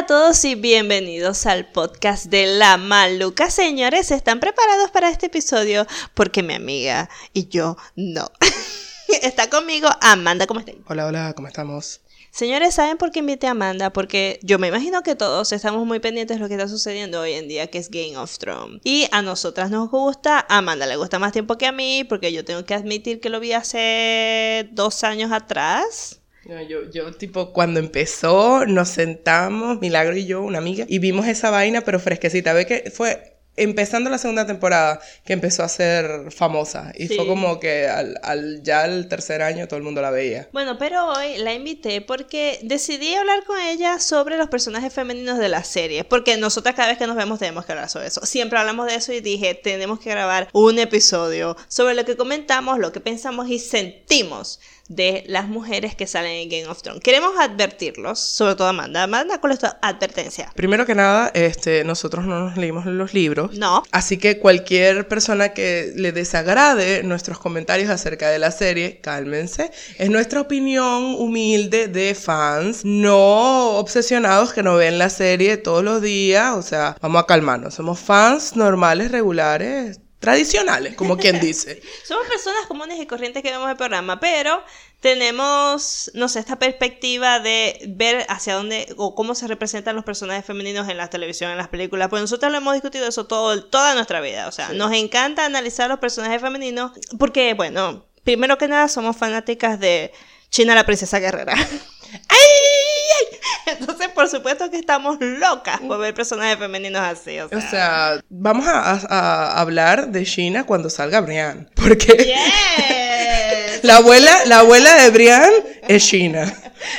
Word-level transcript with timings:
a 0.00 0.06
todos 0.06 0.46
y 0.46 0.54
bienvenidos 0.54 1.44
al 1.44 1.70
podcast 1.70 2.24
de 2.24 2.46
La 2.46 2.78
Maluca. 2.78 3.50
Señores, 3.50 4.10
¿están 4.10 4.40
preparados 4.40 4.90
para 4.90 5.10
este 5.10 5.26
episodio? 5.26 5.86
Porque 6.14 6.42
mi 6.42 6.54
amiga 6.54 7.10
y 7.34 7.48
yo 7.48 7.76
no. 7.96 8.30
Está 9.22 9.50
conmigo 9.50 9.90
Amanda, 10.00 10.46
¿cómo 10.46 10.60
estás? 10.60 10.76
Hola, 10.86 11.04
hola, 11.04 11.34
¿cómo 11.34 11.48
estamos? 11.48 12.00
Señores, 12.30 12.76
¿saben 12.76 12.96
por 12.96 13.10
qué 13.10 13.18
invité 13.18 13.46
a 13.46 13.50
Amanda? 13.50 13.92
Porque 13.92 14.40
yo 14.42 14.58
me 14.58 14.68
imagino 14.68 15.02
que 15.02 15.16
todos 15.16 15.52
estamos 15.52 15.86
muy 15.86 16.00
pendientes 16.00 16.38
de 16.38 16.40
lo 16.40 16.48
que 16.48 16.54
está 16.54 16.66
sucediendo 16.66 17.20
hoy 17.20 17.34
en 17.34 17.46
día, 17.46 17.66
que 17.66 17.76
es 17.76 17.90
Game 17.90 18.16
of 18.16 18.38
Thrones. 18.38 18.80
Y 18.84 19.06
a 19.12 19.20
nosotras 19.20 19.70
nos 19.70 19.90
gusta, 19.90 20.38
a 20.48 20.58
Amanda 20.58 20.86
le 20.86 20.96
gusta 20.96 21.18
más 21.18 21.32
tiempo 21.32 21.58
que 21.58 21.66
a 21.66 21.72
mí, 21.72 22.04
porque 22.04 22.32
yo 22.32 22.42
tengo 22.42 22.64
que 22.64 22.72
admitir 22.72 23.20
que 23.20 23.28
lo 23.28 23.38
vi 23.38 23.52
hace 23.52 24.66
dos 24.72 25.04
años 25.04 25.30
atrás. 25.30 26.19
No, 26.50 26.60
yo, 26.62 26.90
yo, 26.90 27.12
tipo, 27.12 27.52
cuando 27.52 27.78
empezó, 27.78 28.66
nos 28.66 28.88
sentamos, 28.88 29.78
Milagro 29.80 30.16
y 30.16 30.26
yo, 30.26 30.42
una 30.42 30.58
amiga, 30.58 30.84
y 30.88 30.98
vimos 30.98 31.28
esa 31.28 31.48
vaina, 31.50 31.82
pero 31.82 32.00
fresquecita. 32.00 32.52
Ve 32.52 32.66
que 32.66 32.90
fue 32.90 33.36
empezando 33.54 34.10
la 34.10 34.18
segunda 34.18 34.48
temporada 34.48 35.00
que 35.24 35.32
empezó 35.32 35.62
a 35.62 35.68
ser 35.68 36.32
famosa. 36.32 36.92
Y 36.96 37.06
fue 37.06 37.24
como 37.24 37.60
que 37.60 37.86
al, 37.86 38.18
al, 38.24 38.64
ya 38.64 38.84
el 38.84 39.06
tercer 39.06 39.42
año 39.42 39.68
todo 39.68 39.76
el 39.76 39.84
mundo 39.84 40.02
la 40.02 40.10
veía. 40.10 40.48
Bueno, 40.52 40.76
pero 40.76 41.12
hoy 41.12 41.38
la 41.38 41.54
invité 41.54 42.00
porque 42.00 42.58
decidí 42.62 43.14
hablar 43.14 43.44
con 43.44 43.60
ella 43.60 44.00
sobre 44.00 44.36
los 44.36 44.48
personajes 44.48 44.92
femeninos 44.92 45.38
de 45.38 45.50
la 45.50 45.62
serie. 45.62 46.02
Porque 46.02 46.36
nosotras 46.36 46.74
cada 46.74 46.88
vez 46.88 46.98
que 46.98 47.06
nos 47.06 47.16
vemos 47.16 47.38
tenemos 47.38 47.64
que 47.64 47.72
hablar 47.72 47.90
sobre 47.90 48.08
eso. 48.08 48.26
Siempre 48.26 48.58
hablamos 48.58 48.88
de 48.88 48.96
eso 48.96 49.12
y 49.12 49.20
dije, 49.20 49.54
tenemos 49.54 50.00
que 50.00 50.10
grabar 50.10 50.48
un 50.52 50.80
episodio 50.80 51.56
sobre 51.68 51.94
lo 51.94 52.04
que 52.04 52.16
comentamos, 52.16 52.80
lo 52.80 52.90
que 52.90 52.98
pensamos 52.98 53.48
y 53.48 53.60
sentimos 53.60 54.58
de 54.90 55.22
las 55.28 55.48
mujeres 55.48 55.94
que 55.94 56.06
salen 56.08 56.32
en 56.32 56.48
Game 56.48 56.66
of 56.66 56.82
Thrones. 56.82 57.00
Queremos 57.00 57.32
advertirlos, 57.38 58.18
sobre 58.18 58.56
todo 58.56 58.66
Amanda. 58.66 59.04
Amanda, 59.04 59.40
¿cuál 59.40 59.52
es 59.52 59.60
tu 59.60 59.66
advertencia? 59.80 60.50
Primero 60.56 60.84
que 60.84 60.96
nada, 60.96 61.30
este, 61.32 61.84
nosotros 61.84 62.26
no 62.26 62.40
nos 62.40 62.56
leímos 62.56 62.84
los 62.86 63.14
libros. 63.14 63.56
No. 63.56 63.84
Así 63.92 64.18
que 64.18 64.40
cualquier 64.40 65.06
persona 65.06 65.50
que 65.50 65.92
le 65.94 66.10
desagrade 66.10 67.04
nuestros 67.04 67.38
comentarios 67.38 67.88
acerca 67.88 68.30
de 68.30 68.40
la 68.40 68.50
serie, 68.50 69.00
cálmense. 69.00 69.70
Es 69.96 70.10
nuestra 70.10 70.40
opinión 70.40 71.14
humilde 71.14 71.86
de 71.86 72.16
fans, 72.16 72.84
no 72.84 73.76
obsesionados 73.76 74.52
que 74.52 74.64
no 74.64 74.74
ven 74.74 74.98
la 74.98 75.08
serie 75.08 75.56
todos 75.56 75.84
los 75.84 76.02
días. 76.02 76.56
O 76.56 76.62
sea, 76.62 76.96
vamos 77.00 77.22
a 77.22 77.26
calmarnos. 77.26 77.74
Somos 77.74 78.00
fans 78.00 78.56
normales, 78.56 79.12
regulares 79.12 80.00
tradicionales, 80.20 80.94
como 80.94 81.16
quien 81.16 81.40
dice. 81.40 81.82
Somos 82.04 82.28
personas 82.28 82.66
comunes 82.68 83.00
y 83.00 83.06
corrientes 83.06 83.42
que 83.42 83.50
vemos 83.50 83.68
el 83.68 83.76
programa, 83.76 84.20
pero 84.20 84.62
tenemos, 85.00 86.10
no 86.14 86.28
sé, 86.28 86.38
esta 86.38 86.58
perspectiva 86.58 87.40
de 87.40 87.80
ver 87.88 88.26
hacia 88.28 88.54
dónde 88.54 88.94
o 88.98 89.14
cómo 89.14 89.34
se 89.34 89.48
representan 89.48 89.96
los 89.96 90.04
personajes 90.04 90.44
femeninos 90.44 90.88
en 90.88 90.98
la 90.98 91.08
televisión, 91.08 91.50
en 91.50 91.56
las 91.56 91.68
películas. 91.68 92.08
Pues 92.10 92.20
nosotros 92.20 92.52
lo 92.52 92.58
hemos 92.58 92.74
discutido 92.74 93.08
eso 93.08 93.26
todo, 93.26 93.64
toda 93.64 93.94
nuestra 93.94 94.20
vida. 94.20 94.46
O 94.46 94.52
sea, 94.52 94.72
nos 94.74 94.92
encanta 94.92 95.46
analizar 95.46 95.88
los 95.88 95.98
personajes 95.98 96.40
femeninos 96.40 96.92
porque, 97.18 97.54
bueno, 97.54 98.04
primero 98.22 98.58
que 98.58 98.68
nada 98.68 98.88
somos 98.88 99.16
fanáticas 99.16 99.80
de 99.80 100.12
China 100.50 100.74
la 100.74 100.84
princesa 100.84 101.18
guerrera. 101.18 101.54
¡Ay! 102.28 103.38
Entonces, 103.66 104.08
por 104.08 104.28
supuesto 104.28 104.70
que 104.70 104.78
estamos 104.78 105.18
locas 105.20 105.80
por 105.80 105.98
ver 105.98 106.14
personajes 106.14 106.58
femeninos 106.58 107.02
así. 107.02 107.38
O 107.40 107.48
sea, 107.48 107.58
o 107.58 107.60
sea 107.60 108.20
vamos 108.28 108.66
a, 108.66 108.92
a, 109.08 109.60
hablar 109.60 110.08
de 110.08 110.24
China 110.24 110.64
cuando 110.64 110.90
salga 110.90 111.20
Brian. 111.20 111.70
Porque 111.74 112.12
yes. 112.12 113.80
la, 113.82 113.96
abuela, 113.96 114.32
la 114.46 114.60
abuela 114.60 114.94
de 115.02 115.10
Brian 115.10 115.50
es 115.88 116.06
China. 116.06 116.52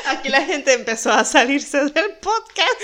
Aquí 0.07 0.29
la 0.29 0.41
gente 0.43 0.73
empezó 0.73 1.11
a 1.11 1.23
salirse 1.23 1.77
del 1.77 2.11
podcast. 2.21 2.81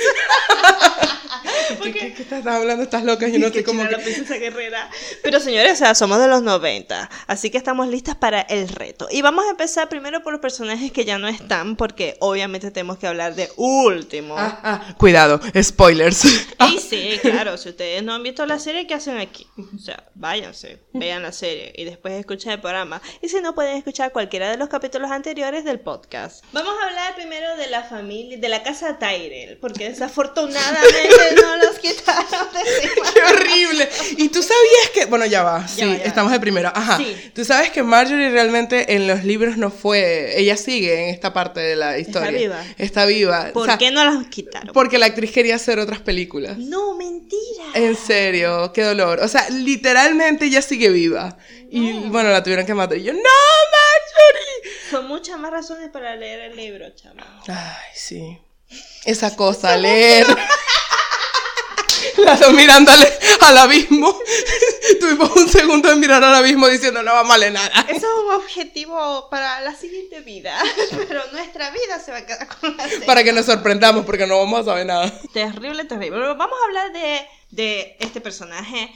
¿Qué, 1.84 1.92
¿Qué, 1.92 2.14
¿Qué, 2.14 2.22
estás 2.24 2.46
hablando? 2.46 2.84
Estás 2.84 3.04
loca. 3.04 3.28
Yo 3.28 3.40
no 3.40 3.50
sé 3.50 3.64
cómo. 3.64 3.84
la 3.84 3.98
princesa 3.98 4.36
guerrera. 4.36 4.90
Pero 5.24 5.40
señores, 5.40 5.74
o 5.74 5.76
sea, 5.76 5.96
somos 5.96 6.20
de 6.20 6.28
los 6.28 6.42
90. 6.42 7.10
Así 7.28 7.50
que 7.50 7.58
estamos 7.58 7.88
listas 7.88 8.16
para 8.16 8.42
el 8.42 8.70
reto. 8.70 9.08
Y 9.12 9.22
vamos 9.22 9.46
a 9.46 9.52
empezar 9.52 9.90
primero 9.90 10.24
por 10.24 10.34
los 10.34 10.42
personajes 10.42 10.92
que 10.92 11.06
ya 11.06 11.18
no 11.18 11.28
están, 11.28 11.76
porque 11.76 12.18
obviamente 12.20 12.72
tenemos 12.72 12.98
que 12.98 13.08
hablar 13.08 13.36
de 13.36 13.50
último. 13.58 14.36
Ah, 14.38 14.60
ah, 14.64 14.96
cuidado, 14.98 15.40
spoilers. 15.62 16.24
Y 16.68 16.80
sí, 16.80 17.20
claro. 17.22 17.58
Si 17.58 17.70
ustedes 17.70 18.04
no 18.04 18.14
han 18.14 18.24
visto 18.24 18.46
la 18.46 18.60
serie, 18.60 18.88
¿qué 18.88 18.94
hacen 18.94 19.18
aquí? 19.18 19.48
O 19.58 19.80
sea, 19.80 20.04
váyanse, 20.16 20.80
vean 20.94 21.24
la 21.24 21.32
serie 21.32 21.74
y 21.76 21.86
después 21.86 22.14
escuchen 22.14 22.52
el 22.52 22.62
programa. 22.62 23.02
Y 23.22 23.30
si 23.30 23.40
no, 23.42 23.56
pueden 23.56 23.78
escuchar 23.78 24.12
cualquiera 24.12 24.50
de 24.50 24.58
los 24.58 24.70
capítulos 24.70 25.12
anteriores 25.12 25.64
del 25.64 25.80
podcast. 25.80 26.44
Vamos 26.52 26.74
a 26.84 26.87
hablar 26.88 27.16
primero 27.16 27.56
de 27.58 27.68
la 27.68 27.84
familia, 27.84 28.38
de 28.38 28.50
la 28.50 28.64
casa 28.64 28.98
Tyrell, 29.00 29.58
porque 29.58 29.90
desafortunadamente 29.90 31.36
no 31.42 31.58
los 31.58 31.80
quitaron 31.80 32.48
de 32.54 32.90
¡Qué 33.14 33.22
horrible! 33.34 33.90
Y 34.18 34.30
tú 34.30 34.42
sabías 34.42 34.90
que, 34.94 35.06
bueno, 35.06 35.26
ya 35.26 35.44
va, 35.44 35.68
sí, 35.68 35.78
Ya 35.82 35.88
va, 35.88 35.94
ya 35.94 36.00
va. 36.00 36.06
estamos 36.06 36.32
de 36.32 36.40
primero. 36.40 36.72
Ajá. 36.74 36.98
Sí. 36.98 37.16
Tú 37.34 37.46
sabes 37.46 37.70
que 37.72 37.84
Marjorie 37.84 38.30
realmente 38.30 38.96
en 38.96 39.08
los 39.08 39.24
libros 39.24 39.58
no 39.58 39.70
fue, 39.72 40.40
ella 40.40 40.58
sigue 40.58 41.04
en 41.04 41.10
esta 41.14 41.34
parte 41.34 41.60
de 41.60 41.76
la 41.76 41.98
historia. 41.98 42.32
viva. 42.32 42.64
Está 42.78 43.06
viva. 43.06 43.50
¿Por 43.54 43.64
O 43.64 43.66
sea, 43.66 43.78
qué 43.78 43.92
no 43.92 44.04
las 44.04 44.28
quitaron? 44.28 44.74
Porque 44.74 44.98
la 44.98 45.08
actriz 45.08 45.32
quería 45.32 45.56
hacer 45.56 45.80
otras 45.80 46.00
películas. 46.00 46.58
No, 46.58 46.96
mentira. 46.96 47.64
En 47.74 47.96
serio, 47.96 48.72
qué 48.74 48.84
dolor. 48.84 49.20
O 49.22 49.28
sea, 49.28 49.50
literalmente 49.50 50.46
ella 50.46 50.62
sigue 50.62 50.90
viva. 50.90 51.38
Y 51.70 51.92
bueno, 52.08 52.30
la 52.30 52.42
tuvieron 52.44 52.66
que 52.66 52.74
matar. 52.74 52.98
Y 52.98 53.04
yo, 53.04 53.12
¡No, 53.14 53.20
Marjorie! 53.20 54.47
Son 54.90 55.08
muchas 55.08 55.38
más 55.40 55.52
razones 55.52 55.90
para 55.90 56.16
leer 56.16 56.52
el 56.52 56.56
libro, 56.56 56.90
chama. 56.96 57.42
Ay, 57.48 57.92
sí. 57.94 58.40
Esa 59.06 59.36
cosa, 59.36 59.78
leer. 59.78 60.26
Las 62.18 62.40
dos 62.40 62.54
mirando 62.54 62.92
al, 62.92 63.08
al 63.42 63.58
abismo. 63.58 64.18
Tuvimos 65.00 65.36
un 65.36 65.50
segundo 65.50 65.90
de 65.90 65.96
mirar 65.96 66.24
al 66.24 66.36
abismo 66.36 66.68
diciendo 66.68 67.04
no 67.04 67.14
vamos 67.14 67.34
a 67.34 67.38
leer 67.38 67.54
nada. 67.54 67.86
Eso 67.88 67.98
es 67.98 68.26
un 68.26 68.34
objetivo 68.34 69.30
para 69.30 69.62
la 69.62 69.76
siguiente 69.76 70.22
vida, 70.22 70.58
pero 71.08 71.22
nuestra 71.32 71.70
vida 71.72 72.00
se 72.00 72.12
va 72.12 72.18
a 72.18 72.26
quedar 72.26 72.48
con 72.48 72.76
la 72.78 72.88
serie. 72.88 73.06
Para 73.06 73.24
que 73.24 73.34
nos 73.34 73.46
sorprendamos 73.46 74.06
porque 74.06 74.26
no 74.26 74.40
vamos 74.40 74.62
a 74.62 74.64
saber 74.66 74.86
nada. 74.86 75.12
Terrible, 75.34 75.86
terrible. 75.86 76.18
Pero 76.18 76.36
vamos 76.36 76.58
a 76.62 76.66
hablar 76.66 76.92
de, 76.94 77.28
de 77.50 77.96
este 78.00 78.22
personaje. 78.22 78.92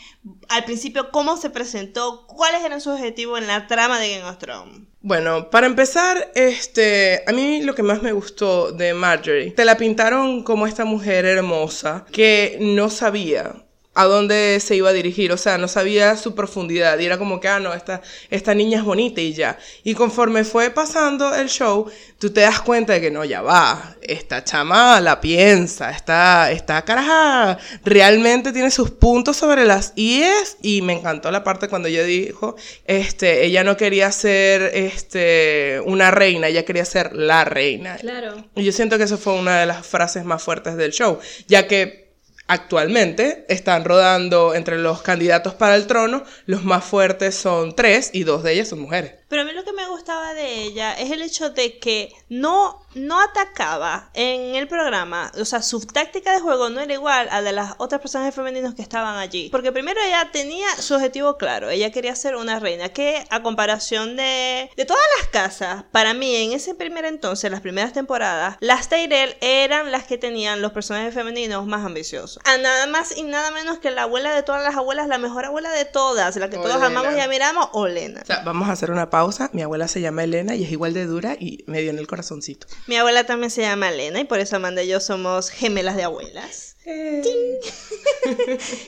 Al 0.50 0.66
principio, 0.66 1.12
cómo 1.12 1.38
se 1.38 1.50
presentó, 1.50 2.26
cuáles 2.28 2.64
eran 2.64 2.82
sus 2.82 2.94
objetivos 2.94 3.40
en 3.40 3.48
la 3.48 3.68
trama 3.68 4.00
de 4.00 4.18
Game 4.18 4.30
of 4.30 4.38
Thrones. 4.38 4.88
Bueno, 5.02 5.50
para 5.50 5.68
empezar, 5.68 6.32
este, 6.36 7.24
a 7.26 7.32
mí 7.32 7.62
lo 7.64 7.74
que 7.74 7.84
más 7.84 8.02
me 8.04 8.12
gustó 8.12 8.72
de 8.72 8.94
Marjorie, 8.94 9.52
te 9.52 9.66
la 9.66 9.78
pintaron 9.78 10.44
como 10.44 10.68
esta 10.68 10.86
mujer 10.86 11.26
hermosa 11.26 12.06
que 12.12 12.58
no 12.62 12.90
sabía 12.90 13.66
a 13.94 14.06
dónde 14.06 14.60
se 14.62 14.78
iba 14.78 14.90
a 14.90 14.94
dirigir, 14.94 15.34
o 15.34 15.38
sea, 15.38 15.58
no 15.58 15.68
sabía 15.68 16.16
su 16.16 16.34
profundidad 16.34 16.98
y 16.98 17.06
era 17.06 17.18
como 17.18 17.42
que, 17.42 17.50
ah, 17.50 17.60
no, 17.60 17.74
esta, 17.74 18.02
esta 18.30 18.54
niña 18.56 18.80
es 18.80 18.86
bonita 18.86 19.20
y 19.20 19.34
ya. 19.34 19.58
Y 19.84 19.96
conforme 19.96 20.46
fue 20.46 20.70
pasando 20.70 21.36
el 21.36 21.50
show, 21.50 21.92
tú 22.18 22.30
te 22.30 22.40
das 22.40 22.62
cuenta 22.62 22.94
de 22.94 23.02
que 23.02 23.12
no, 23.12 23.26
ya 23.26 23.42
va, 23.42 23.98
esta 24.02 24.46
chama 24.46 25.02
la 25.02 25.20
piensa, 25.20 25.92
esta, 25.92 26.52
esta 26.52 26.84
caraja 26.84 27.58
realmente 27.84 28.54
tiene 28.54 28.72
sus 28.72 28.92
puntos 28.92 29.36
sobre 29.36 29.66
las 29.66 29.92
IES 29.98 30.58
y 30.62 30.82
me 30.82 30.94
encantó 30.94 31.30
la 31.30 31.44
parte 31.44 31.68
cuando 31.68 31.90
ella 31.90 32.04
dijo, 32.04 32.56
este, 32.86 33.46
ella 33.46 33.66
no 33.66 33.76
quería 33.76 34.10
ser, 34.14 34.72
este, 34.74 35.82
una 35.86 36.12
reina, 36.12 36.48
ella 36.48 36.64
quería 36.64 36.86
ser 36.86 37.14
la 37.14 37.44
reina. 37.44 37.98
Claro. 37.98 38.46
Y 38.56 38.64
yo 38.64 38.72
siento 38.72 38.98
que 38.98 39.04
eso 39.04 39.18
fue 39.18 39.34
una 39.34 39.60
de 39.60 39.66
las 39.66 39.86
frases 39.86 40.24
más 40.24 40.42
fuertes 40.42 40.78
del 40.78 40.92
show, 40.92 41.20
ya 41.48 41.68
que 41.68 42.11
actualmente 42.52 43.46
están 43.48 43.86
rodando 43.86 44.54
entre 44.54 44.78
los 44.78 45.02
candidatos 45.02 45.54
para 45.54 45.78
el 45.78 45.88
trono, 45.88 46.26
los 46.46 46.66
más 46.66 46.84
fuertes 46.84 47.34
son 47.34 47.74
tres 47.78 48.10
y 48.12 48.26
dos 48.26 48.44
de 48.44 48.52
ellas 48.52 48.68
son 48.68 48.82
mujeres. 48.82 49.21
Pero 49.32 49.44
a 49.44 49.46
mí 49.46 49.54
lo 49.54 49.64
que 49.64 49.72
me 49.72 49.88
gustaba 49.88 50.34
de 50.34 50.64
ella 50.64 50.92
es 50.92 51.10
el 51.10 51.22
hecho 51.22 51.52
de 51.52 51.80
que 51.80 52.14
no, 52.28 52.86
no 52.96 53.18
atacaba 53.22 54.10
en 54.14 54.56
el 54.56 54.68
programa. 54.68 55.32
O 55.40 55.46
sea, 55.46 55.62
su 55.62 55.80
táctica 55.80 56.34
de 56.34 56.42
juego 56.42 56.70
no 56.70 56.82
era 56.82 56.92
igual 56.92 57.30
a 57.32 57.42
de 57.42 57.54
las 57.54 57.76
otras 57.78 58.02
personajes 58.02 58.36
femeninos 58.36 58.76
que 58.76 58.82
estaban 58.82 59.16
allí. 59.16 59.48
Porque 59.50 59.72
primero 59.72 60.02
ella 60.06 60.28
tenía 60.34 60.68
su 60.76 60.96
objetivo 60.96 61.38
claro. 61.38 61.70
Ella 61.70 61.94
quería 61.94 62.14
ser 62.14 62.36
una 62.36 62.60
reina. 62.60 62.90
Que 62.90 63.26
a 63.30 63.42
comparación 63.42 64.18
de, 64.18 64.70
de 64.76 64.86
todas 64.86 65.02
las 65.20 65.30
casas, 65.30 65.86
para 65.94 66.14
mí 66.14 66.36
en 66.36 66.52
ese 66.52 66.76
primer 66.76 67.06
entonces, 67.06 67.50
las 67.50 67.62
primeras 67.62 67.94
temporadas, 67.94 68.58
las 68.60 68.90
Tyrell 68.90 69.38
eran 69.40 69.94
las 69.94 70.04
que 70.04 70.18
tenían 70.18 70.62
los 70.62 70.74
personajes 70.74 71.14
femeninos 71.14 71.66
más 71.66 71.86
ambiciosos. 71.86 72.44
A 72.44 72.58
nada 72.58 72.86
más 72.88 73.16
y 73.16 73.24
nada 73.24 73.50
menos 73.52 73.80
que 73.80 73.92
la 73.92 74.02
abuela 74.02 74.36
de 74.36 74.44
todas 74.44 74.62
las 74.62 74.76
abuelas, 74.76 75.08
la 75.08 75.20
mejor 75.20 75.46
abuela 75.46 75.72
de 75.72 75.86
todas, 75.86 76.36
la 76.36 76.50
que 76.50 76.58
todos 76.58 76.76
Olena. 76.76 76.88
amamos 76.88 77.16
y 77.16 77.22
admiramos, 77.22 77.70
Olena. 77.72 78.20
O 78.24 78.26
sea, 78.26 78.42
vamos 78.44 78.68
a 78.68 78.74
hacer 78.74 78.92
una 78.92 79.10
pausa 79.10 79.21
pausa, 79.22 79.52
mi 79.54 79.62
abuela 79.62 79.88
se 79.88 80.02
llama 80.02 80.24
Elena 80.24 80.56
y 80.56 80.64
es 80.64 80.72
igual 80.72 80.96
de 80.96 81.06
dura 81.06 81.38
y 81.40 81.64
me 81.68 81.80
dio 81.82 81.92
en 81.92 82.00
el 82.00 82.08
corazoncito. 82.08 82.66
Mi 82.88 82.96
abuela 82.96 83.24
también 83.24 83.52
se 83.52 83.62
llama 83.62 83.90
Elena 83.90 84.20
y 84.20 84.24
por 84.24 84.40
eso 84.40 84.56
Amanda 84.56 84.82
y 84.82 84.88
yo 84.88 85.00
somos 85.00 85.52
gemelas 85.52 85.96
de 85.96 86.04
abuelas. 86.04 86.78
Eh, 86.86 87.22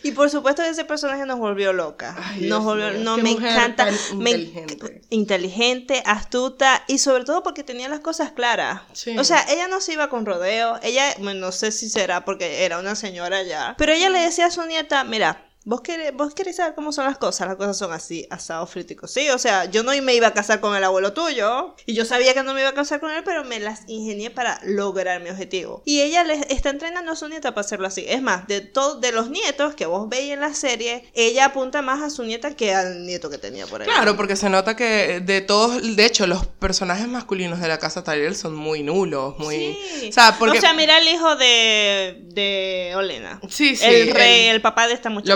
Y 0.04 0.12
por 0.14 0.32
supuesto 0.32 0.64
que 0.64 0.70
ese 0.70 0.86
personaje 0.86 1.26
nos 1.28 1.38
volvió 1.38 1.72
loca. 1.72 2.16
Ay, 2.20 2.48
nos 2.48 2.64
volvió, 2.64 2.90
mío, 2.90 3.00
no 3.04 3.18
me 3.18 3.32
encanta, 3.32 3.86
me- 4.16 4.32
inteligente. 4.32 5.02
inteligente, 5.12 6.04
astuta 6.06 6.84
y 6.88 6.98
sobre 6.98 7.26
todo 7.26 7.44
porque 7.44 7.64
tenía 7.64 7.90
las 7.90 8.00
cosas 8.00 8.32
claras. 8.32 8.82
Sí. 8.94 9.16
O 9.20 9.24
sea, 9.24 9.46
ella 9.50 9.68
no 9.68 9.82
se 9.82 9.94
iba 9.94 10.10
con 10.10 10.26
rodeo, 10.26 10.80
ella, 10.82 11.14
bueno, 11.20 11.42
no 11.42 11.52
sé 11.52 11.72
si 11.72 11.90
será 11.90 12.26
porque 12.26 12.66
era 12.66 12.80
una 12.80 12.96
señora 12.96 13.44
ya, 13.44 13.76
pero 13.78 13.92
ella 13.94 14.10
le 14.10 14.20
decía 14.20 14.48
a 14.48 14.52
su 14.52 14.64
nieta, 14.66 15.04
mira, 15.04 15.46
vos 15.66 15.82
querés, 15.82 16.14
vos 16.14 16.34
querés 16.34 16.58
saber 16.58 16.76
cómo 16.76 16.92
son 16.92 17.06
las 17.06 17.18
cosas, 17.18 17.48
las 17.48 17.58
cosas 17.58 17.78
son 17.78 17.92
así, 17.94 18.28
asado, 18.30 18.66
fritico, 18.68 19.08
sí, 19.08 19.30
o 19.30 19.38
sea, 19.38 19.66
yo 19.66 19.84
no 19.84 19.92
me 20.02 20.14
iba 20.16 20.28
a 20.28 20.34
casar 20.34 20.60
con 20.60 20.76
el 20.76 20.84
abuelo 20.84 21.14
tuyo 21.14 21.76
y 21.86 21.94
yo 21.94 22.06
sabía 22.06 22.34
que 22.34 22.44
no 22.44 22.54
me 22.54 22.62
iba 22.62 22.70
a 22.70 22.74
casar 22.74 23.00
con 23.00 23.12
él, 23.12 23.24
pero 23.24 23.44
me 23.44 23.60
las 23.60 23.82
ingenié 23.88 24.30
para 24.30 24.60
lograr 24.64 25.22
mi 25.22 25.30
objetivo. 25.30 25.82
Y 25.86 26.02
ella 26.02 26.24
está 26.50 26.70
entrenando 26.70 27.12
a 27.12 27.16
su 27.16 27.28
nieta 27.30 27.52
para 27.54 27.66
hacerlo 27.66 27.88
así. 27.88 28.06
Es 28.08 28.22
más, 28.22 28.48
de 28.48 28.62
todos 28.62 29.02
de 29.02 29.12
los 29.12 29.30
nietos 29.30 29.76
que 29.76 29.86
vos 29.86 30.10
veis 30.10 30.32
en 30.34 30.40
la 30.42 30.54
serie, 30.54 31.06
ella 31.14 31.46
apunta 31.46 31.82
más 31.82 32.02
a 32.02 32.10
su 32.10 32.24
nieta 32.24 32.56
que 32.56 32.74
al 32.74 33.06
nieto 33.06 33.30
que 33.30 33.38
tenía 33.38 33.68
por 33.68 33.82
ahí. 33.82 33.88
Claro, 33.88 34.16
porque 34.18 34.36
se 34.36 34.50
nota 34.50 34.76
que 34.76 35.22
de 35.22 35.42
todos, 35.42 35.96
de 35.96 36.06
hecho, 36.06 36.28
los 36.28 36.46
personajes 36.46 37.08
masculinos 37.08 37.60
de 37.60 37.68
la 37.68 37.80
casa 37.80 38.04
Tyrell 38.04 38.36
son 38.36 38.56
muy 38.56 38.84
nulos, 38.84 39.38
muy... 39.40 39.78
Sí. 40.00 40.10
O 40.10 40.12
sea, 40.12 40.36
porque... 40.38 40.58
O 40.58 40.62
sea, 40.62 40.74
mira 40.74 40.98
el 41.00 41.08
hijo 41.08 41.36
de, 41.36 42.22
de 42.28 42.94
Olena. 42.96 43.40
Sí, 43.50 43.76
sí, 43.76 43.86
El 43.86 44.12
rey, 44.14 44.48
el- 44.48 44.56
el, 44.56 44.62
papá 44.62 44.88
de 44.88 44.94
esta 44.94 45.10
muchacha. 45.10 45.34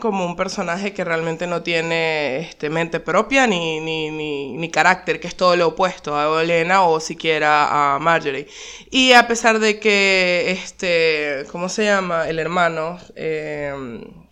Como 0.00 0.24
un 0.24 0.36
personaje 0.36 0.92
que 0.92 1.04
realmente 1.04 1.46
no 1.46 1.62
tiene 1.62 2.38
este, 2.38 2.70
mente 2.70 3.00
propia 3.00 3.46
ni, 3.46 3.80
ni, 3.80 4.10
ni, 4.10 4.56
ni 4.56 4.70
carácter, 4.70 5.20
que 5.20 5.28
es 5.28 5.36
todo 5.36 5.56
lo 5.56 5.68
opuesto 5.68 6.16
a 6.16 6.30
Olena 6.30 6.82
o 6.82 7.00
siquiera 7.00 7.94
a 7.94 7.98
Marjorie. 7.98 8.46
Y 8.90 9.12
a 9.12 9.26
pesar 9.26 9.58
de 9.58 9.78
que, 9.80 10.50
este, 10.50 11.44
¿cómo 11.50 11.68
se 11.68 11.84
llama? 11.84 12.28
El 12.28 12.38
hermano, 12.38 12.98
eh, 13.16 13.72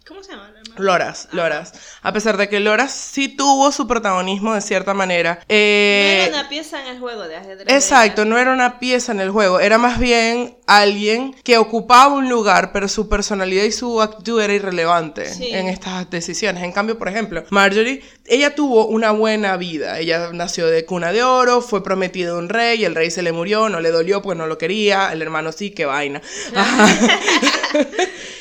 ¿Cómo 0.07 0.23
se 0.23 0.33
llama? 0.33 0.53
Loras, 0.77 1.29
Loras. 1.33 1.73
A 2.03 2.13
pesar 2.13 2.37
de 2.37 2.49
que 2.49 2.61
Loras 2.61 2.93
sí 2.93 3.29
tuvo 3.29 3.73
su 3.73 3.87
protagonismo 3.87 4.55
de 4.55 4.61
cierta 4.61 4.95
manera. 4.95 5.35
No 5.35 5.45
eh, 5.49 6.27
era 6.29 6.39
una 6.41 6.49
pieza 6.49 6.81
en 6.81 6.89
el 6.89 6.99
juego 7.01 7.23
de 7.29 7.37
ajedrez. 7.37 7.67
Exacto, 7.69 8.25
no 8.25 8.39
era 8.39 8.53
una 8.53 8.79
pieza 8.79 9.13
en 9.13 9.21
el 9.21 9.31
juego, 9.31 9.61
era 9.61 9.79
más 9.79 9.99
bien 9.99 10.57
alguien 10.67 11.35
que 11.45 11.59
ocupaba 11.59 12.15
un 12.15 12.29
lugar, 12.29 12.73
pero 12.73 12.89
su 12.89 13.09
personalidad 13.09 13.65
y 13.65 13.73
su 13.73 14.01
actitud 14.01 14.41
era 14.41 14.53
irrelevante 14.55 15.33
Sí. 15.33 15.49
en 15.53 15.69
estas 15.69 16.09
decisiones. 16.11 16.63
En 16.63 16.73
cambio, 16.73 16.99
por 16.99 17.09
ejemplo, 17.09 17.45
Marjorie, 17.51 18.03
ella 18.27 18.55
tuvo 18.55 18.87
una 18.87 19.11
buena 19.11 19.57
vida. 19.57 19.99
Ella 19.99 20.31
nació 20.33 20.67
de 20.67 20.85
cuna 20.87 21.13
de 21.13 21.23
oro, 21.23 21.61
fue 21.61 21.83
prometida 21.85 22.29
de 22.33 22.39
un 22.39 22.49
rey, 22.49 22.85
el 22.85 22.95
rey 22.95 23.11
se 23.11 23.23
le 23.23 23.33
murió, 23.33 23.69
no 23.69 23.81
le 23.81 23.91
dolió 23.91 24.23
pues 24.23 24.39
no 24.39 24.47
lo 24.47 24.59
quería, 24.59 25.13
el 25.13 25.23
hermano 25.23 25.53
sí, 25.53 25.71
qué 25.71 25.85
vaina. 25.87 26.23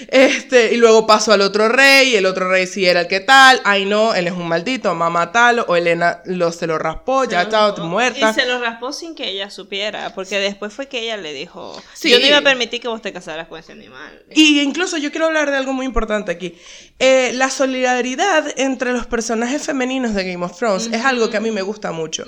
Este, 0.07 0.74
y 0.74 0.78
luego 0.78 1.07
pasó 1.07 1.31
al 1.31 1.39
otro 1.42 1.69
rey, 1.69 2.16
el 2.21 2.25
otro 2.27 2.50
rey 2.50 2.65
sí 2.68 2.85
era 2.85 3.01
el 3.01 3.07
que 3.07 3.19
tal, 3.19 3.62
ay 3.65 3.85
no, 3.85 4.13
él 4.13 4.27
es 4.27 4.33
un 4.33 4.47
maldito, 4.47 4.94
mamá 4.95 5.31
tal, 5.31 5.65
o 5.68 5.75
Elena 5.75 6.21
lo, 6.25 6.51
se 6.51 6.68
lo 6.68 6.77
raspó, 6.77 7.25
ya 7.25 7.41
estaba 7.44 7.75
muerta. 7.83 8.31
Y 8.31 8.33
se 8.33 8.45
lo 8.47 8.59
raspó 8.59 8.94
sin 8.94 9.13
que 9.15 9.27
ella 9.29 9.50
supiera, 9.50 10.13
porque 10.15 10.39
después 10.39 10.73
fue 10.73 10.88
que 10.88 11.00
ella 11.00 11.18
le 11.18 11.33
dijo, 11.33 11.81
Sí. 11.94 12.09
yo 12.09 12.19
no 12.19 12.25
iba 12.25 12.38
a 12.38 12.41
permitir 12.41 12.79
que 12.81 12.88
vos 12.88 13.01
te 13.01 13.12
casaras 13.12 13.47
con 13.47 13.59
ese 13.59 13.73
animal. 13.73 14.23
Y 14.33 14.62
incluso 14.62 14.97
yo 14.97 15.12
quiero 15.12 15.25
hablar 15.27 15.51
de 15.51 15.57
algo 15.57 15.73
muy 15.73 15.85
importante 15.85 16.31
aquí. 16.31 16.56
Eh, 17.00 17.31
la 17.33 17.50
solidaridad 17.50 18.45
entre 18.57 18.94
los 18.94 19.07
personajes 19.07 19.63
femeninos 19.63 20.13
de 20.13 20.23
Game 20.31 20.45
of 20.45 20.57
Thrones 20.57 20.89
es 20.91 21.03
algo 21.03 21.29
que 21.29 21.38
a 21.38 21.39
mí 21.39 21.51
me 21.51 21.62
gusta 21.63 21.91
mucho. 21.91 22.23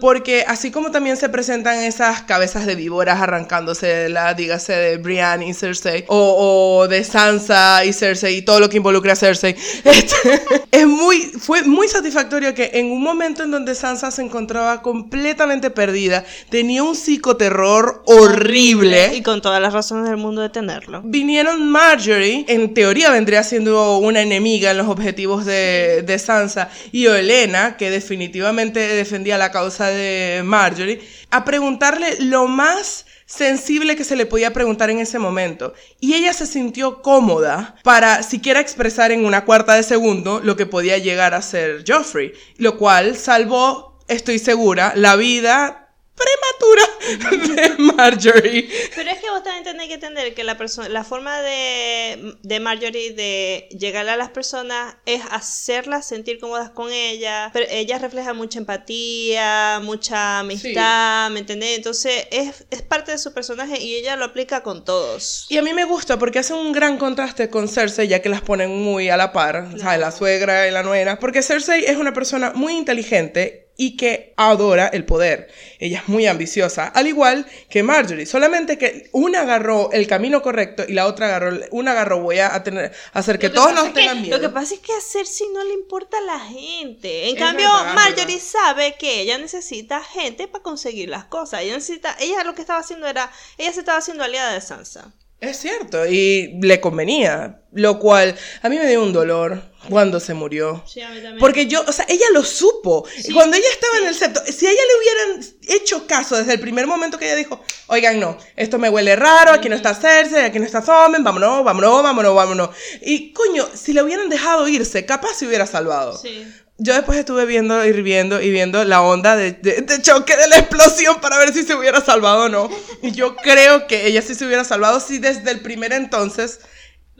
Porque 0.00 0.44
así 0.46 0.70
como 0.70 0.90
también 0.90 1.16
se 1.16 1.28
presentan 1.28 1.82
esas 1.82 2.22
cabezas 2.22 2.66
de 2.66 2.74
víboras 2.74 3.20
arrancándose 3.20 3.86
de 3.86 4.08
la, 4.10 4.34
dígase, 4.34 4.74
de 4.74 4.96
Brienne 4.98 5.46
y 5.46 5.54
Cersei, 5.54 6.04
o, 6.08 6.78
o 6.82 6.88
de 6.88 7.02
Sansa 7.04 7.84
y 7.84 7.92
Cersei 7.92 8.36
y 8.36 8.42
todo 8.42 8.60
lo 8.60 8.68
que 8.68 8.76
involucra 8.76 9.14
a 9.14 9.16
Cersei, 9.16 9.37
este, 9.44 9.62
es 10.70 10.86
muy, 10.86 11.22
fue 11.22 11.62
muy 11.62 11.88
satisfactorio 11.88 12.54
que 12.54 12.70
en 12.74 12.90
un 12.90 13.02
momento 13.02 13.42
en 13.42 13.50
donde 13.50 13.74
Sansa 13.74 14.10
se 14.10 14.22
encontraba 14.22 14.82
completamente 14.82 15.70
perdida, 15.70 16.24
tenía 16.50 16.82
un 16.82 16.94
psicoterror 16.94 18.02
horrible. 18.06 19.14
Y 19.14 19.22
con 19.22 19.40
todas 19.42 19.60
las 19.60 19.72
razones 19.72 20.08
del 20.08 20.18
mundo 20.18 20.42
de 20.42 20.48
tenerlo. 20.48 21.02
Vinieron 21.04 21.68
Marjorie, 21.68 22.44
en 22.48 22.74
teoría 22.74 23.10
vendría 23.10 23.42
siendo 23.42 23.98
una 23.98 24.20
enemiga 24.20 24.70
en 24.70 24.78
los 24.78 24.88
objetivos 24.88 25.44
de, 25.44 26.02
de 26.06 26.18
Sansa, 26.18 26.70
y 26.92 27.06
Olenna, 27.06 27.76
que 27.76 27.90
definitivamente 27.90 28.80
defendía 28.80 29.38
la 29.38 29.50
causa 29.50 29.88
de 29.88 30.42
Marjorie, 30.44 31.00
a 31.30 31.44
preguntarle 31.44 32.16
lo 32.20 32.46
más 32.46 33.06
sensible 33.28 33.94
que 33.94 34.04
se 34.04 34.16
le 34.16 34.24
podía 34.26 34.54
preguntar 34.54 34.88
en 34.88 34.98
ese 34.98 35.18
momento. 35.18 35.74
Y 36.00 36.14
ella 36.14 36.32
se 36.32 36.46
sintió 36.46 37.02
cómoda 37.02 37.76
para 37.84 38.22
siquiera 38.22 38.58
expresar 38.58 39.12
en 39.12 39.24
una 39.24 39.44
cuarta 39.44 39.74
de 39.74 39.82
segundo 39.82 40.40
lo 40.42 40.56
que 40.56 40.66
podía 40.66 40.96
llegar 40.96 41.34
a 41.34 41.42
ser 41.42 41.84
Joffrey, 41.86 42.32
lo 42.56 42.78
cual 42.78 43.16
salvó, 43.16 43.98
estoy 44.08 44.38
segura, 44.38 44.94
la 44.96 45.14
vida 45.16 45.87
prematura 46.18 47.48
de 47.54 47.82
Marjorie. 47.82 48.68
Pero 48.94 49.10
es 49.10 49.18
que 49.18 49.30
vos 49.30 49.42
también 49.42 49.64
tenés 49.64 49.88
que 49.88 49.94
entender 49.94 50.34
que 50.34 50.44
la, 50.44 50.58
persona, 50.58 50.88
la 50.88 51.04
forma 51.04 51.40
de, 51.40 52.34
de 52.42 52.60
Marjorie 52.60 53.12
de 53.12 53.68
llegar 53.78 54.08
a 54.08 54.16
las 54.16 54.30
personas 54.30 54.96
es 55.06 55.22
hacerlas 55.30 56.06
sentir 56.06 56.38
cómodas 56.38 56.70
con 56.70 56.92
ella. 56.92 57.50
Pero 57.52 57.66
ella 57.70 57.98
refleja 57.98 58.34
mucha 58.34 58.58
empatía, 58.58 59.80
mucha 59.82 60.40
amistad, 60.40 61.30
¿me 61.30 61.40
entendés? 61.40 61.76
Entonces 61.76 62.26
es, 62.30 62.66
es 62.70 62.82
parte 62.82 63.12
de 63.12 63.18
su 63.18 63.32
personaje 63.32 63.80
y 63.80 63.94
ella 63.94 64.16
lo 64.16 64.24
aplica 64.24 64.62
con 64.62 64.84
todos. 64.84 65.46
Y 65.48 65.58
a 65.58 65.62
mí 65.62 65.72
me 65.72 65.84
gusta 65.84 66.18
porque 66.18 66.38
hace 66.40 66.54
un 66.54 66.72
gran 66.72 66.98
contraste 66.98 67.48
con 67.50 67.68
Cersei, 67.68 68.08
ya 68.08 68.20
que 68.20 68.28
las 68.28 68.42
ponen 68.42 68.82
muy 68.82 69.08
a 69.08 69.16
la 69.16 69.32
par, 69.32 69.68
¿sabes? 69.78 70.00
La 70.00 70.10
suegra 70.10 70.68
y 70.68 70.70
la 70.70 70.82
nuera. 70.82 71.18
Porque 71.18 71.42
Cersei 71.42 71.84
es 71.84 71.96
una 71.96 72.12
persona 72.12 72.52
muy 72.54 72.76
inteligente 72.76 73.67
y 73.80 73.96
que 73.96 74.34
adora 74.36 74.88
el 74.88 75.04
poder. 75.06 75.48
Ella 75.78 76.00
es 76.00 76.08
muy 76.08 76.26
ambiciosa, 76.26 76.88
al 76.88 77.06
igual 77.06 77.46
que 77.70 77.84
Marjorie. 77.84 78.26
Solamente 78.26 78.76
que 78.76 79.08
una 79.12 79.42
agarró 79.42 79.90
el 79.92 80.08
camino 80.08 80.42
correcto 80.42 80.82
y 80.86 80.94
la 80.94 81.06
otra 81.06 81.26
agarró, 81.28 81.56
una 81.70 81.92
agarró 81.92 82.20
voy 82.20 82.40
a 82.40 82.60
tener, 82.64 82.92
hacer 83.12 83.38
que 83.38 83.48
Lo 83.48 83.54
todos 83.54 83.72
nos 83.74 83.84
que- 83.84 83.92
tengan 83.92 84.20
miedo. 84.20 84.36
Lo 84.36 84.42
que 84.42 84.48
pasa 84.52 84.74
es 84.74 84.80
que 84.80 84.92
a 84.92 85.00
Cersei 85.00 85.46
no 85.54 85.62
le 85.64 85.74
importa 85.74 86.18
a 86.18 86.22
la 86.22 86.40
gente. 86.40 87.28
En 87.30 87.36
Es 87.36 87.40
cambio, 87.42 87.72
verdad, 87.72 87.94
Marjorie 87.94 88.34
verdad. 88.34 88.40
sabe 88.50 88.96
que 88.98 89.20
ella 89.20 89.38
necesita 89.38 90.02
gente 90.02 90.48
para 90.48 90.62
conseguir 90.64 91.08
las 91.08 91.26
cosas. 91.26 91.62
Ella 91.62 91.74
necesita, 91.76 92.16
ella 92.18 92.42
lo 92.42 92.56
que 92.56 92.62
estaba 92.62 92.80
haciendo 92.80 93.06
era, 93.06 93.30
ella 93.58 93.72
se 93.72 93.78
estaba 93.78 93.98
haciendo 93.98 94.24
aliada 94.24 94.54
de 94.54 94.60
Sansa. 94.60 95.12
Es 95.40 95.58
cierto, 95.58 96.04
y 96.04 96.58
le 96.60 96.80
convenía, 96.80 97.60
lo 97.72 98.00
cual 98.00 98.36
a 98.60 98.68
mí 98.68 98.76
me 98.76 98.88
dio 98.88 99.00
un 99.00 99.12
dolor 99.12 99.62
cuando 99.88 100.18
se 100.18 100.34
murió. 100.34 100.82
Sí, 100.84 101.00
a 101.00 101.10
mí 101.10 101.16
también. 101.16 101.38
Porque 101.38 101.68
yo, 101.68 101.84
o 101.86 101.92
sea, 101.92 102.06
ella 102.08 102.26
lo 102.32 102.42
supo. 102.42 103.06
Cuando 103.32 103.56
ella 103.56 103.68
estaba 103.70 103.98
en 103.98 104.08
el 104.08 104.14
septo, 104.16 104.40
si 104.44 104.66
a 104.66 104.70
ella 104.70 104.80
le 104.80 104.98
hubieran 104.98 105.56
hecho 105.68 106.08
caso 106.08 106.36
desde 106.36 106.54
el 106.54 106.60
primer 106.60 106.88
momento 106.88 107.18
que 107.18 107.26
ella 107.26 107.36
dijo, 107.36 107.62
oigan, 107.86 108.18
no, 108.18 108.36
esto 108.56 108.80
me 108.80 108.90
huele 108.90 109.14
raro, 109.14 109.52
aquí 109.52 109.68
no 109.68 109.76
está 109.76 109.94
Cersei, 109.94 110.44
aquí 110.44 110.58
no 110.58 110.64
está 110.64 110.82
Tommen, 110.82 111.22
vámonos, 111.22 111.62
vámonos, 111.62 112.02
vámonos, 112.02 112.34
vámonos. 112.34 112.70
Y 113.00 113.32
coño, 113.32 113.68
si 113.72 113.92
le 113.92 114.02
hubieran 114.02 114.28
dejado 114.28 114.66
irse, 114.66 115.06
capaz 115.06 115.34
se 115.34 115.46
hubiera 115.46 115.66
salvado. 115.66 116.18
Sí. 116.18 116.52
Yo 116.80 116.94
después 116.94 117.18
estuve 117.18 117.44
viendo 117.44 117.84
y 117.84 117.90
viendo 118.02 118.40
y 118.40 118.50
viendo 118.50 118.84
la 118.84 119.02
onda 119.02 119.34
de, 119.36 119.52
de- 119.52 119.82
de 119.82 120.00
choque 120.02 120.36
de 120.36 120.46
la 120.48 120.58
explosión 120.58 121.20
para 121.20 121.36
ver 121.38 121.52
si 121.52 121.64
se 121.64 121.74
hubiera 121.74 122.00
salvado 122.00 122.44
o 122.44 122.48
no. 122.48 122.70
Y 123.02 123.10
yo 123.12 123.34
creo 123.36 123.86
que 123.88 124.06
ella 124.06 124.22
sí 124.22 124.34
se 124.34 124.46
hubiera 124.46 124.64
salvado 124.64 125.00
si 125.00 125.18
desde 125.18 125.50
el 125.50 125.60
primer 125.60 125.92
entonces 125.92 126.60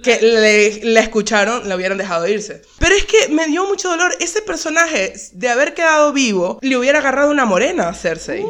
que 0.02 0.20
le, 0.20 0.84
le 0.84 1.00
escucharon 1.00 1.68
la 1.68 1.74
hubieran 1.74 1.98
dejado 1.98 2.28
irse. 2.28 2.62
Pero 2.78 2.94
es 2.94 3.04
que 3.04 3.28
me 3.30 3.46
dio 3.46 3.66
mucho 3.66 3.88
dolor. 3.88 4.14
Ese 4.20 4.42
personaje, 4.42 5.12
de 5.32 5.48
haber 5.48 5.74
quedado 5.74 6.12
vivo, 6.12 6.60
le 6.62 6.76
hubiera 6.76 7.00
agarrado 7.00 7.30
una 7.32 7.44
morena 7.44 7.88
a 7.88 7.94
Cersei. 7.94 8.44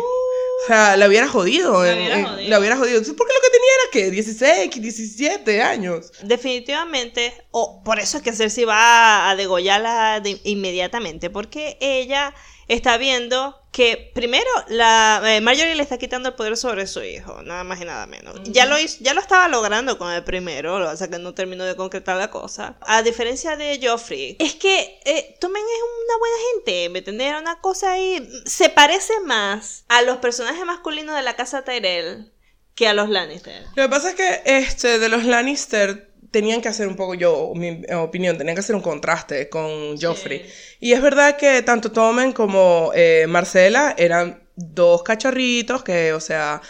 O 0.64 0.66
sea, 0.66 0.96
la 0.96 1.06
hubiera 1.08 1.28
jodido. 1.28 1.82
La 1.84 1.92
en- 1.92 1.98
hubiera 1.98 2.18
en- 2.18 2.26
jodido. 2.26 2.48
la 2.50 2.58
hubiera 2.58 2.76
jodido. 2.76 3.00
Porque 3.16 3.32
lo 3.34 3.40
que 3.40 3.50
tenía 3.50 3.70
era 3.82 3.90
que 3.92 4.10
16, 4.10 4.70
17 4.82 5.62
años. 5.62 6.10
Definitivamente, 6.22 7.32
o 7.50 7.82
por 7.84 7.98
eso 7.98 8.16
es 8.18 8.22
que 8.22 8.32
Cersei 8.32 8.64
va 8.64 9.30
a 9.30 9.36
degollarla 9.36 10.20
de- 10.20 10.40
inmediatamente, 10.44 11.30
porque 11.30 11.76
ella 11.80 12.34
está 12.68 12.98
viendo 12.98 13.58
que 13.72 14.10
primero 14.14 14.48
la 14.68 15.22
eh, 15.24 15.40
Marjorie 15.40 15.74
le 15.74 15.82
está 15.82 15.98
quitando 15.98 16.30
el 16.30 16.34
poder 16.34 16.56
sobre 16.56 16.86
su 16.86 17.02
hijo, 17.02 17.42
nada 17.42 17.64
más 17.64 17.80
y 17.80 17.84
nada 17.84 18.06
menos. 18.06 18.40
Ya 18.44 18.66
lo 18.66 18.78
hizo, 18.78 18.98
ya 19.00 19.14
lo 19.14 19.20
estaba 19.20 19.48
logrando 19.48 19.98
con 19.98 20.12
el 20.12 20.24
primero, 20.24 20.78
lo 20.78 20.90
es 20.90 21.06
que 21.08 21.18
no 21.18 21.34
terminó 21.34 21.64
de 21.64 21.76
concretar 21.76 22.16
la 22.16 22.30
cosa. 22.30 22.76
A 22.80 23.02
diferencia 23.02 23.56
de 23.56 23.78
Joffrey, 23.82 24.36
es 24.38 24.54
que 24.54 25.00
eh, 25.04 25.36
Tommen 25.40 25.62
es 25.62 25.82
una 26.04 26.18
buena 26.18 26.36
gente, 26.52 26.88
¿me 26.88 26.98
entiendes? 26.98 27.26
Era 27.28 27.38
una 27.40 27.60
cosa 27.60 27.92
ahí, 27.92 28.28
se 28.44 28.68
parece 28.68 29.20
más 29.20 29.84
a 29.88 30.02
los 30.02 30.18
personajes 30.18 30.64
masculinos 30.64 31.14
de 31.14 31.22
la 31.22 31.36
casa 31.36 31.64
Tyrell 31.64 32.32
que 32.74 32.86
a 32.86 32.94
los 32.94 33.08
Lannister. 33.08 33.64
Lo 33.74 33.82
que 33.82 33.88
pasa 33.88 34.10
es 34.10 34.14
que 34.14 34.42
este, 34.44 34.98
de 35.00 35.08
los 35.08 35.24
Lannister 35.24 36.07
tenían 36.30 36.60
que 36.60 36.68
hacer 36.68 36.88
un 36.88 36.96
poco, 36.96 37.14
yo, 37.14 37.52
mi 37.54 37.82
opinión, 37.94 38.36
tenían 38.36 38.54
que 38.54 38.60
hacer 38.60 38.76
un 38.76 38.82
contraste 38.82 39.48
con 39.48 39.98
Joffrey. 40.00 40.44
Y 40.80 40.92
es 40.92 41.02
verdad 41.02 41.36
que 41.36 41.62
tanto 41.62 41.92
Tomen 41.92 42.32
como 42.32 42.92
eh, 42.94 43.26
Marcela 43.28 43.94
eran 43.96 44.42
dos 44.56 45.02
cachorritos 45.02 45.82
que, 45.82 46.12
o 46.12 46.20
sea, 46.20 46.60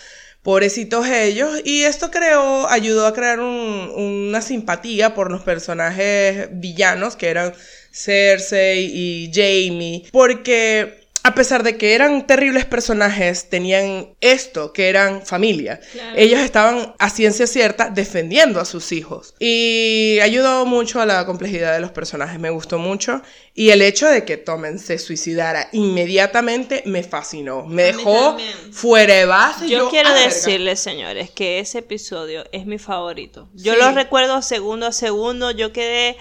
pobrecitos 0.43 1.07
ellos. 1.07 1.61
Y 1.65 1.83
esto 1.83 2.11
creó, 2.11 2.69
ayudó 2.69 3.07
a 3.07 3.15
crear 3.15 3.41
una 3.41 4.41
simpatía 4.41 5.15
por 5.15 5.31
los 5.31 5.43
personajes 5.43 6.49
villanos 6.53 7.17
que 7.17 7.29
eran 7.29 7.53
Cersei 7.93 8.91
y 8.93 9.31
Jamie. 9.33 10.05
Porque 10.13 11.08
a 11.29 11.35
pesar 11.35 11.63
de 11.63 11.77
que 11.77 11.95
eran 11.95 12.27
terribles 12.27 12.65
personajes, 12.65 13.51
tenían 13.51 14.15
esto, 14.23 14.73
que 14.73 14.89
eran 14.89 15.27
familia. 15.27 15.79
Ellos 16.17 16.41
estaban 16.41 16.95
a 16.99 17.11
ciencia 17.11 17.47
cierta 17.47 17.91
defendiendo 17.91 18.61
a 18.61 18.65
sus 18.65 18.93
hijos. 18.93 19.35
Y 19.39 20.19
ayudó 20.23 20.65
mucho 20.65 21.03
a 21.03 21.07
la 21.07 21.27
complejidad 21.27 21.75
de 21.75 21.81
los 21.81 21.91
personajes, 21.91 22.41
me 22.41 22.49
gustó 22.49 22.79
mucho. 22.79 23.21
Y 23.53 23.71
el 23.71 23.83
hecho 23.83 24.09
de 24.09 24.25
que 24.25 24.39
Tomen 24.39 24.79
se 24.79 24.99
suicidara 24.99 25.69
inmediatamente 25.73 26.83
me 26.87 27.03
fascinó. 27.03 27.67
Me 27.67 27.83
dejó 27.83 28.39
fuera 28.73 29.15
de 29.15 29.27
base. 29.27 29.69
Yo, 29.69 29.91
quiero 29.91 30.15
decirles, 30.15 30.81
señores, 30.81 31.29
que 31.31 31.59
ese 31.59 31.81
episodio 31.81 32.45
es 32.53 32.65
mi 32.65 32.79
favorito. 32.79 33.51
Yo 33.53 33.77
lo 33.77 33.93
recuerdo 33.93 34.41
segundo 34.41 34.87
a 34.87 34.93
segundo. 34.93 35.51
Yo 35.51 35.75
quedé 35.75 36.17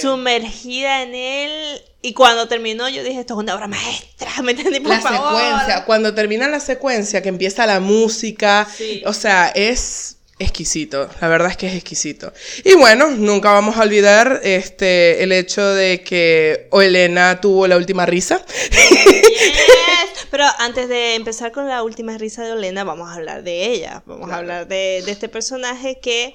sumergida 0.00 1.02
en 1.02 1.14
él 1.14 1.82
y 2.02 2.12
cuando 2.12 2.46
terminó, 2.46 2.88
yo 2.88 3.02
dije, 3.02 3.20
esto 3.20 3.34
es 3.34 3.40
una 3.40 3.54
obra 3.54 3.66
maestra, 3.66 4.30
¿me 4.42 4.52
entendí? 4.52 4.80
Por 4.80 4.90
la 4.90 5.02
secuencia, 5.02 5.84
cuando 5.84 6.14
termina 6.14 6.48
la 6.48 6.60
secuencia, 6.60 7.22
que 7.22 7.28
empieza 7.28 7.66
la 7.66 7.80
música, 7.80 8.68
o 9.04 9.12
sea, 9.12 9.48
es 9.48 10.18
exquisito, 10.38 11.08
la 11.20 11.28
verdad 11.28 11.50
es 11.50 11.56
que 11.56 11.66
es 11.66 11.74
exquisito. 11.74 12.32
Y 12.64 12.74
bueno, 12.74 13.10
nunca 13.10 13.52
vamos 13.52 13.76
a 13.76 13.82
olvidar 13.82 14.40
este, 14.44 15.22
el 15.22 15.32
hecho 15.32 15.66
de 15.66 16.02
que 16.02 16.68
Elena 16.72 17.40
tuvo 17.40 17.66
la 17.66 17.76
última 17.76 18.04
risa. 18.06 18.44
Pero 20.30 20.44
antes 20.58 20.88
de 20.88 21.14
empezar 21.14 21.52
con 21.52 21.66
la 21.66 21.82
última 21.82 22.18
risa 22.18 22.44
de 22.44 22.52
Olena, 22.52 22.84
vamos 22.84 23.08
a 23.08 23.14
hablar 23.14 23.42
de 23.42 23.64
ella, 23.64 24.02
vamos 24.04 24.30
a 24.30 24.36
hablar 24.36 24.68
de, 24.68 25.02
de 25.04 25.10
este 25.10 25.28
personaje 25.28 25.98
que 26.00 26.34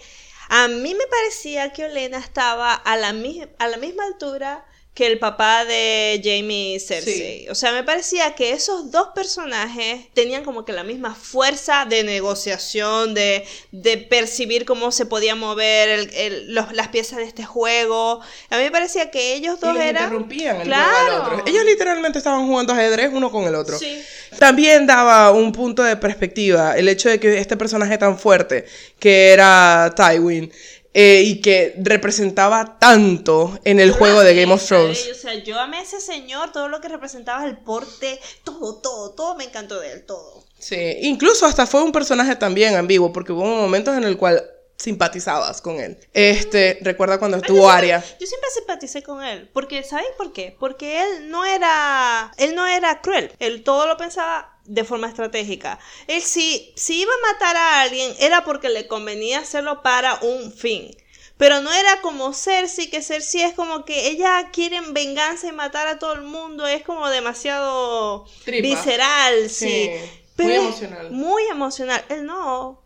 a 0.49 0.67
mí 0.67 0.95
me 0.95 1.05
parecía 1.05 1.71
que 1.71 1.85
Olena 1.85 2.17
estaba 2.17 2.73
a 2.73 2.97
la, 2.97 3.13
a 3.59 3.67
la 3.67 3.77
misma 3.77 4.05
altura 4.05 4.65
que 4.93 5.07
el 5.07 5.19
papá 5.19 5.63
de 5.63 6.19
Jamie 6.21 6.77
Cersei. 6.79 7.47
O 7.49 7.55
sea, 7.55 7.71
me 7.71 7.81
parecía 7.83 8.35
que 8.35 8.51
esos 8.51 8.91
dos 8.91 9.09
personajes 9.15 10.07
tenían 10.13 10.43
como 10.43 10.65
que 10.65 10.73
la 10.73 10.83
misma 10.83 11.15
fuerza 11.15 11.85
de 11.85 12.03
negociación, 12.03 13.13
de, 13.13 13.45
de 13.71 13.97
percibir 13.97 14.65
cómo 14.65 14.91
se 14.91 15.05
podía 15.05 15.33
mover 15.35 16.09
el, 16.13 16.53
las 16.53 16.89
piezas 16.89 17.19
de 17.19 17.23
este 17.23 17.45
juego. 17.45 18.19
A 18.49 18.57
mí 18.57 18.63
me 18.63 18.71
parecía 18.71 19.09
que 19.11 19.33
ellos 19.33 19.61
dos 19.61 19.77
eran... 19.77 20.03
interrumpían 20.03 20.57
el 20.57 20.63
claro. 20.63 20.91
uno 21.05 21.25
al 21.25 21.31
otro. 21.39 21.43
Ellos 21.47 21.63
literalmente 21.63 22.17
estaban 22.17 22.45
jugando 22.45 22.73
ajedrez 22.73 23.11
uno 23.13 23.31
con 23.31 23.45
el 23.45 23.55
otro. 23.55 23.79
Sí. 23.79 24.03
También 24.39 24.87
daba 24.87 25.31
un 25.31 25.53
punto 25.53 25.83
de 25.83 25.95
perspectiva 25.95 26.77
el 26.77 26.89
hecho 26.89 27.07
de 27.07 27.17
que 27.17 27.37
este 27.37 27.55
personaje 27.55 27.97
tan 27.97 28.19
fuerte, 28.19 28.65
que 28.99 29.31
era 29.31 29.93
Tywin, 29.95 30.51
eh, 30.93 31.23
y 31.25 31.41
que 31.41 31.75
representaba 31.77 32.77
tanto 32.79 33.59
en 33.63 33.79
el 33.79 33.91
juego 33.91 34.21
de 34.21 34.35
Game 34.35 34.53
of 34.53 34.65
Thrones. 34.65 35.09
O 35.11 35.15
sea, 35.15 35.35
yo 35.35 35.59
amé 35.59 35.77
a 35.77 35.81
ese 35.81 36.01
señor, 36.01 36.51
todo 36.51 36.67
lo 36.67 36.81
que 36.81 36.89
representaba 36.89 37.45
el 37.45 37.57
porte, 37.57 38.19
todo, 38.43 38.75
todo, 38.81 39.11
todo 39.11 39.35
me 39.35 39.45
encantó 39.45 39.79
de 39.79 39.93
él, 39.93 40.05
todo. 40.05 40.43
Sí, 40.59 40.97
incluso 41.01 41.45
hasta 41.45 41.65
fue 41.65 41.81
un 41.81 41.91
personaje 41.91 42.35
también 42.35 42.75
ambiguo, 42.75 43.11
porque 43.11 43.31
hubo 43.31 43.45
momentos 43.45 43.97
en 43.97 44.03
el 44.03 44.17
cual 44.17 44.43
simpatizabas 44.81 45.61
con 45.61 45.79
él. 45.79 45.97
Este, 46.13 46.79
recuerda 46.81 47.19
cuando 47.19 47.37
estuvo 47.37 47.69
Aria. 47.69 48.03
Yo 48.19 48.27
siempre 48.27 48.49
simpaticé 48.53 49.03
con 49.03 49.23
él, 49.23 49.49
porque 49.53 49.83
¿sabes 49.83 50.07
por 50.17 50.33
qué? 50.33 50.55
Porque 50.59 51.03
él 51.03 51.29
no 51.29 51.45
era 51.45 52.31
él 52.37 52.55
no 52.55 52.67
era 52.67 53.01
cruel, 53.01 53.31
él 53.39 53.63
todo 53.63 53.87
lo 53.87 53.97
pensaba 53.97 54.59
de 54.71 54.85
forma 54.85 55.07
estratégica. 55.07 55.79
Él 56.07 56.21
si, 56.21 56.71
si 56.75 57.01
iba 57.01 57.11
a 57.11 57.33
matar 57.33 57.57
a 57.57 57.81
alguien 57.81 58.13
era 58.19 58.45
porque 58.45 58.69
le 58.69 58.87
convenía 58.87 59.39
hacerlo 59.39 59.81
para 59.81 60.15
un 60.21 60.51
fin. 60.53 60.95
Pero 61.37 61.59
no 61.61 61.73
era 61.73 62.01
como 62.01 62.33
Cersei, 62.33 62.89
que 62.89 63.01
Cersei 63.01 63.41
es 63.41 63.53
como 63.53 63.83
que 63.83 64.07
ella 64.07 64.49
quiere 64.53 64.79
venganza 64.91 65.47
y 65.47 65.51
matar 65.51 65.87
a 65.87 65.99
todo 65.99 66.13
el 66.13 66.21
mundo, 66.21 66.67
es 66.67 66.83
como 66.83 67.09
demasiado 67.09 68.25
visceral, 68.45 69.49
sí. 69.49 69.89
muy 70.37 70.53
emocional. 70.53 71.11
Muy 71.11 71.43
emocional. 71.45 72.05
Él 72.09 72.25
no, 72.25 72.81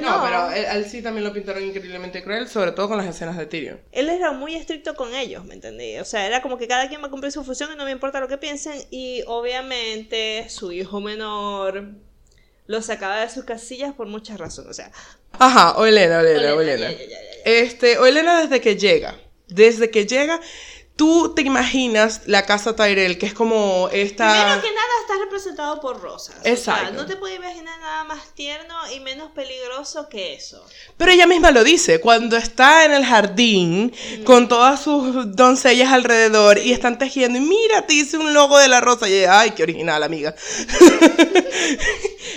no, 0.00 0.22
pero 0.22 0.50
él, 0.50 0.84
sí 0.86 1.02
también 1.02 1.24
lo 1.24 1.32
pintaron 1.32 1.62
increíblemente 1.62 2.22
cruel, 2.22 2.48
sobre 2.48 2.72
todo 2.72 2.88
con 2.88 2.96
las 2.96 3.06
escenas 3.06 3.36
de 3.36 3.46
Tyrion. 3.46 3.80
Él 3.92 4.08
era 4.08 4.32
muy 4.32 4.54
estricto 4.54 4.94
con 4.94 5.14
ellos, 5.14 5.44
¿me 5.44 5.54
entendí? 5.54 5.98
O 5.98 6.04
sea, 6.04 6.26
era 6.26 6.40
como 6.40 6.56
que 6.56 6.66
cada 6.66 6.88
quien 6.88 7.02
va 7.02 7.08
a 7.08 7.10
cumplir 7.10 7.32
su 7.32 7.44
función 7.44 7.70
y 7.72 7.76
no 7.76 7.84
me 7.84 7.90
importa 7.90 8.20
lo 8.20 8.28
que 8.28 8.38
piensen. 8.38 8.80
Y 8.90 9.22
obviamente 9.26 10.46
su 10.48 10.72
hijo 10.72 11.00
menor 11.00 11.88
lo 12.66 12.82
sacaba 12.82 13.20
de 13.20 13.28
sus 13.28 13.44
casillas 13.44 13.92
por 13.94 14.06
muchas 14.06 14.38
razones. 14.38 14.70
O 14.70 14.74
sea. 14.74 14.90
Ajá, 15.32 15.76
Oelena, 15.76 16.18
Oelena, 16.18 16.54
Oelena. 16.54 16.90
Este, 17.44 17.98
Oelena 17.98 18.40
desde 18.40 18.60
que 18.60 18.76
llega. 18.76 19.18
Desde 19.48 19.90
que 19.90 20.06
llega 20.06 20.40
Tú 20.96 21.34
te 21.34 21.42
imaginas 21.42 22.22
la 22.26 22.46
casa 22.46 22.76
Tyrell, 22.76 23.18
que 23.18 23.26
es 23.26 23.34
como 23.34 23.88
esta... 23.92 24.30
Primero 24.30 24.62
que 24.62 24.68
nada 24.68 24.88
está 25.00 25.14
representado 25.24 25.80
por 25.80 26.00
rosas. 26.00 26.36
Exacto. 26.44 26.82
O 26.82 26.86
sea, 26.86 26.96
no 26.96 27.06
te 27.06 27.16
puedes 27.16 27.36
imaginar 27.36 27.80
nada 27.80 28.04
más 28.04 28.32
tierno 28.34 28.74
y 28.94 29.00
menos 29.00 29.32
peligroso 29.32 30.08
que 30.08 30.34
eso. 30.34 30.64
Pero 30.96 31.10
ella 31.10 31.26
misma 31.26 31.50
lo 31.50 31.64
dice, 31.64 32.00
cuando 32.00 32.36
está 32.36 32.84
en 32.84 32.92
el 32.92 33.04
jardín 33.04 33.92
con 34.24 34.46
todas 34.46 34.82
sus 34.82 35.34
doncellas 35.34 35.92
alrededor 35.92 36.58
y 36.58 36.72
están 36.72 36.96
tejiendo 36.96 37.38
y 37.38 37.42
mira, 37.42 37.86
te 37.86 37.94
hice 37.94 38.16
un 38.16 38.32
logo 38.32 38.56
de 38.58 38.68
la 38.68 38.80
rosa 38.80 39.08
y 39.08 39.14
ella, 39.14 39.40
ay, 39.40 39.50
qué 39.50 39.64
original, 39.64 40.02
amiga. 40.02 40.34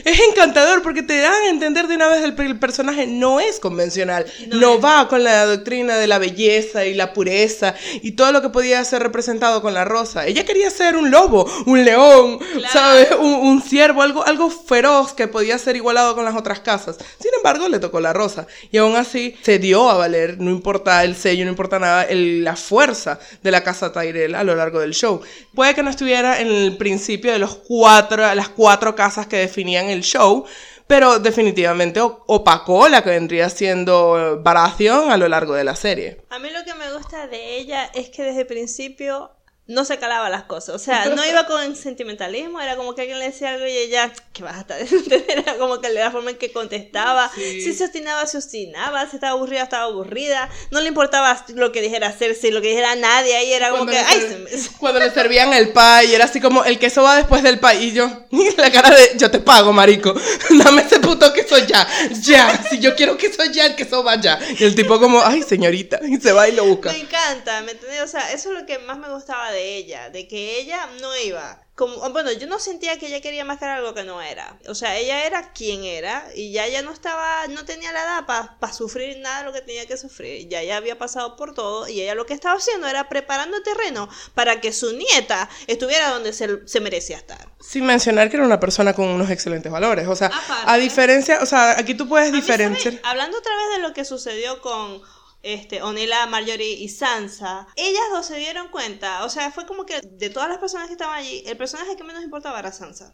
es 0.05 0.19
encantador 0.29 0.81
porque 0.81 1.03
te 1.03 1.19
dan 1.19 1.43
a 1.43 1.49
entender 1.49 1.87
de 1.87 1.95
una 1.95 2.07
vez 2.07 2.23
el, 2.23 2.39
el 2.39 2.59
personaje 2.59 3.07
no 3.07 3.39
es 3.39 3.59
convencional, 3.59 4.25
no, 4.47 4.79
va 4.79 5.07
con 5.07 5.23
la 5.23 5.45
doctrina 5.45 5.97
de 5.97 6.07
la 6.07 6.17
belleza 6.17 6.85
y 6.85 6.93
la 6.93 7.13
pureza 7.13 7.75
y 8.01 8.13
todo 8.13 8.31
lo 8.31 8.41
que 8.41 8.46
podía 8.51 8.83
ser 8.83 9.03
representado 9.03 9.61
con 9.61 9.73
la 9.73 9.85
rosa. 9.85 10.25
Ella 10.25 10.45
quería 10.45 10.69
ser 10.69 10.95
un 10.95 11.11
lobo, 11.11 11.49
un 11.65 11.83
león, 11.83 12.39
¿sabes? 12.71 13.09
Un, 13.19 13.61
ciervo, 13.61 14.01
algo, 14.01 14.25
algo 14.25 14.49
feroz 14.49 15.13
que 15.13 15.27
podía 15.27 15.57
ser 15.57 15.75
igualado 15.75 16.15
con 16.15 16.25
las 16.25 16.35
otras 16.35 16.59
casas. 16.59 16.97
Sin 17.19 17.31
embargo, 17.35 17.67
le 17.69 17.79
tocó 17.79 17.99
la 17.99 18.13
rosa 18.13 18.47
y 18.71 18.77
aún 18.77 18.95
así 18.95 19.35
se 19.41 19.59
dio 19.59 19.89
a 19.89 19.97
valer, 19.97 20.39
no 20.39 20.51
importa 20.51 21.03
el 21.03 21.15
sello, 21.15 21.45
no 21.45 21.51
importa 21.51 21.79
nada, 21.79 22.07
la 22.09 22.55
fuerza 22.55 23.19
de 23.41 23.51
la 23.51 23.63
casa 23.63 23.91
Tyrell 23.91 24.35
a 24.35 24.43
lo 24.43 24.55
largo 24.55 24.79
del 24.79 24.93
show. 24.93 25.21
Puede 25.53 25.75
que 25.75 25.83
no 25.83 25.89
estuviera 25.89 26.39
en 26.39 26.47
el 26.47 26.77
principio 26.77 27.31
de 27.31 27.39
los 27.39 27.55
cuatro, 27.55 28.33
las 28.35 28.49
cuatro 28.49 28.95
casas 28.95 29.27
que 29.27 29.37
definían 29.37 29.89
el 29.89 30.01
show, 30.01 30.45
pero 30.87 31.19
definitivamente 31.19 31.99
opacó 32.01 32.87
la 32.87 33.03
que 33.03 33.09
vendría 33.11 33.49
siendo 33.49 34.39
Baratheon 34.41 35.11
a 35.11 35.17
lo 35.17 35.27
largo 35.27 35.53
de 35.53 35.63
la 35.63 35.75
serie. 35.75 36.21
A 36.29 36.39
mí 36.39 36.49
lo 36.49 36.63
que 36.63 36.73
me 36.73 36.91
gusta 36.93 37.27
de 37.27 37.57
ella 37.57 37.85
es 37.93 38.09
que 38.09 38.23
desde 38.23 38.41
el 38.41 38.47
principio 38.47 39.31
no 39.67 39.83
se 39.83 39.97
calaba 39.97 40.29
las 40.29 40.43
cosas. 40.43 40.75
O 40.75 40.79
sea, 40.79 41.05
no 41.07 41.25
iba 41.25 41.45
con 41.45 41.75
sentimentalismo, 41.75 42.61
era 42.61 42.77
como 42.77 42.95
que 42.95 43.01
alguien 43.01 43.19
le 43.19 43.25
decía 43.25 43.51
algo 43.51 43.67
y 43.67 43.71
ella, 43.71 44.11
que 44.31 44.43
vas 44.43 44.55
a 44.55 44.61
estar 44.61 44.79
Era 45.27 45.57
como 45.57 45.81
que 45.81 45.89
la 45.89 46.09
forma 46.09 46.31
en 46.31 46.37
que 46.37 46.51
contestaba. 46.51 47.29
Si 47.35 47.73
se 47.73 47.85
obstinaba, 47.85 48.25
se 48.25 48.37
obstinaba. 48.37 49.07
Si 49.09 49.17
estaba 49.17 49.33
aburrida, 49.33 49.63
estaba 49.63 49.83
aburrida. 49.83 50.49
No 50.71 50.79
le 50.79 50.87
importaba 50.87 51.45
lo 51.55 51.71
que 51.71 51.81
dijera 51.81 52.11
Cersei, 52.11 52.51
lo 52.51 52.61
que 52.61 52.69
dijera 52.69 52.95
nadie. 52.95 53.35
Ahí 53.35 53.51
era 53.51 53.71
como 53.71 53.85
que, 53.85 53.97
ay, 53.97 54.45
Cuando 54.79 54.99
le 54.99 55.11
servían 55.11 55.53
el 55.53 55.73
pay, 55.73 56.13
era 56.13 56.25
así 56.25 56.39
como, 56.39 56.63
el 56.63 56.79
queso 56.79 57.03
va 57.03 57.17
después 57.17 57.43
del 57.43 57.59
pay. 57.59 57.89
Y 57.89 57.91
yo, 57.91 58.09
la 58.57 58.71
cara 58.71 58.95
de, 58.95 59.13
yo 59.17 59.29
te 59.29 59.39
pago, 59.39 59.73
marico. 59.73 60.15
Dame 60.63 60.83
ese 60.83 60.99
puto 61.01 61.33
queso 61.33 61.57
ya. 61.57 61.85
Ya. 62.21 62.63
Si 62.69 62.79
yo 62.79 62.95
quiero 62.95 63.17
queso 63.17 63.43
ya, 63.51 63.65
el 63.65 63.75
queso 63.75 64.01
va 64.01 64.15
ya. 64.15 64.39
Y 64.57 64.63
el 64.63 64.75
tipo 64.75 64.97
como, 64.99 65.21
ay, 65.21 65.43
señorita. 65.43 65.99
Y 66.07 66.17
se 66.17 66.31
va 66.31 66.47
y 66.47 66.53
lo 66.53 66.63
busca. 66.63 66.91
Me 66.91 66.99
encanta, 66.99 67.61
¿me 67.63 67.73
entiendes? 67.73 68.01
O 68.03 68.07
sea, 68.07 68.31
eso 68.31 68.53
es 68.53 68.61
lo 68.61 68.65
que 68.65 68.79
más 68.79 68.97
me 68.97 69.09
gustaba 69.09 69.51
de 69.51 69.56
de 69.57 69.75
ella, 69.75 70.09
de 70.09 70.27
que 70.27 70.59
ella 70.59 70.87
no 71.01 71.15
iba 71.17 71.67
como, 71.77 71.95
bueno, 72.09 72.31
yo 72.31 72.47
no 72.47 72.57
sentía 72.57 72.97
que 72.97 73.05
ella 73.05 73.21
quería 73.21 73.45
mostrar 73.45 73.77
algo 73.77 73.93
que 73.93 74.03
no 74.03 74.19
era. 74.19 74.57
O 74.67 74.73
sea, 74.73 74.97
ella 74.97 75.27
era 75.27 75.53
quien 75.53 75.83
era 75.83 76.27
y 76.35 76.51
ya 76.51 76.65
ella 76.65 76.81
no 76.81 76.91
estaba, 76.91 77.45
no 77.49 77.65
tenía 77.65 77.91
la 77.91 78.01
edad 78.01 78.25
para 78.25 78.73
sufrir 78.73 79.19
nada 79.19 79.39
de 79.39 79.45
lo 79.45 79.53
que 79.53 79.61
tenía 79.61 79.85
que 79.85 79.95
sufrir. 79.95 80.49
Ya 80.49 80.61
ella 80.61 80.77
había 80.77 80.97
pasado 80.97 81.35
por 81.35 81.53
todo 81.53 81.87
y 81.87 82.01
ella 82.01 82.15
lo 82.15 82.25
que 82.25 82.33
estaba 82.33 82.57
haciendo 82.57 82.87
era 82.87 83.07
preparando 83.09 83.61
terreno 83.61 84.09
para 84.33 84.59
que 84.59 84.73
su 84.73 84.93
nieta 84.93 85.49
estuviera 85.67 86.09
donde 86.09 86.33
se, 86.33 86.67
se 86.67 86.79
merecía 86.79 87.17
estar. 87.17 87.47
Sin 87.59 87.85
mencionar 87.85 88.31
que 88.31 88.37
era 88.37 88.45
una 88.47 88.59
persona 88.59 88.93
con 88.93 89.09
unos 89.09 89.29
excelentes 89.29 89.71
valores. 89.71 90.07
O 90.07 90.15
sea, 90.15 90.31
a 90.65 90.77
diferencia, 90.77 91.43
o 91.43 91.45
sea, 91.45 91.77
aquí 91.77 91.93
tú 91.93 92.09
puedes 92.09 92.33
diferenciar. 92.33 92.99
hablando 93.03 93.37
otra 93.37 93.55
vez 93.55 93.77
de 93.77 93.87
lo 93.87 93.93
que 93.93 94.03
sucedió 94.03 94.61
con 94.61 95.03
este, 95.53 95.81
Onela, 95.81 96.25
Marjorie 96.27 96.73
y 96.73 96.89
Sansa, 96.89 97.67
ellas 97.75 98.03
dos 98.11 98.25
se 98.25 98.37
dieron 98.37 98.69
cuenta, 98.69 99.23
o 99.23 99.29
sea, 99.29 99.51
fue 99.51 99.65
como 99.65 99.85
que 99.85 100.01
de 100.01 100.29
todas 100.29 100.49
las 100.49 100.57
personas 100.57 100.87
que 100.87 100.93
estaban 100.93 101.17
allí, 101.17 101.43
el 101.45 101.57
personaje 101.57 101.95
que 101.95 102.03
menos 102.03 102.23
importaba 102.23 102.59
era 102.59 102.71
Sansa. 102.71 103.13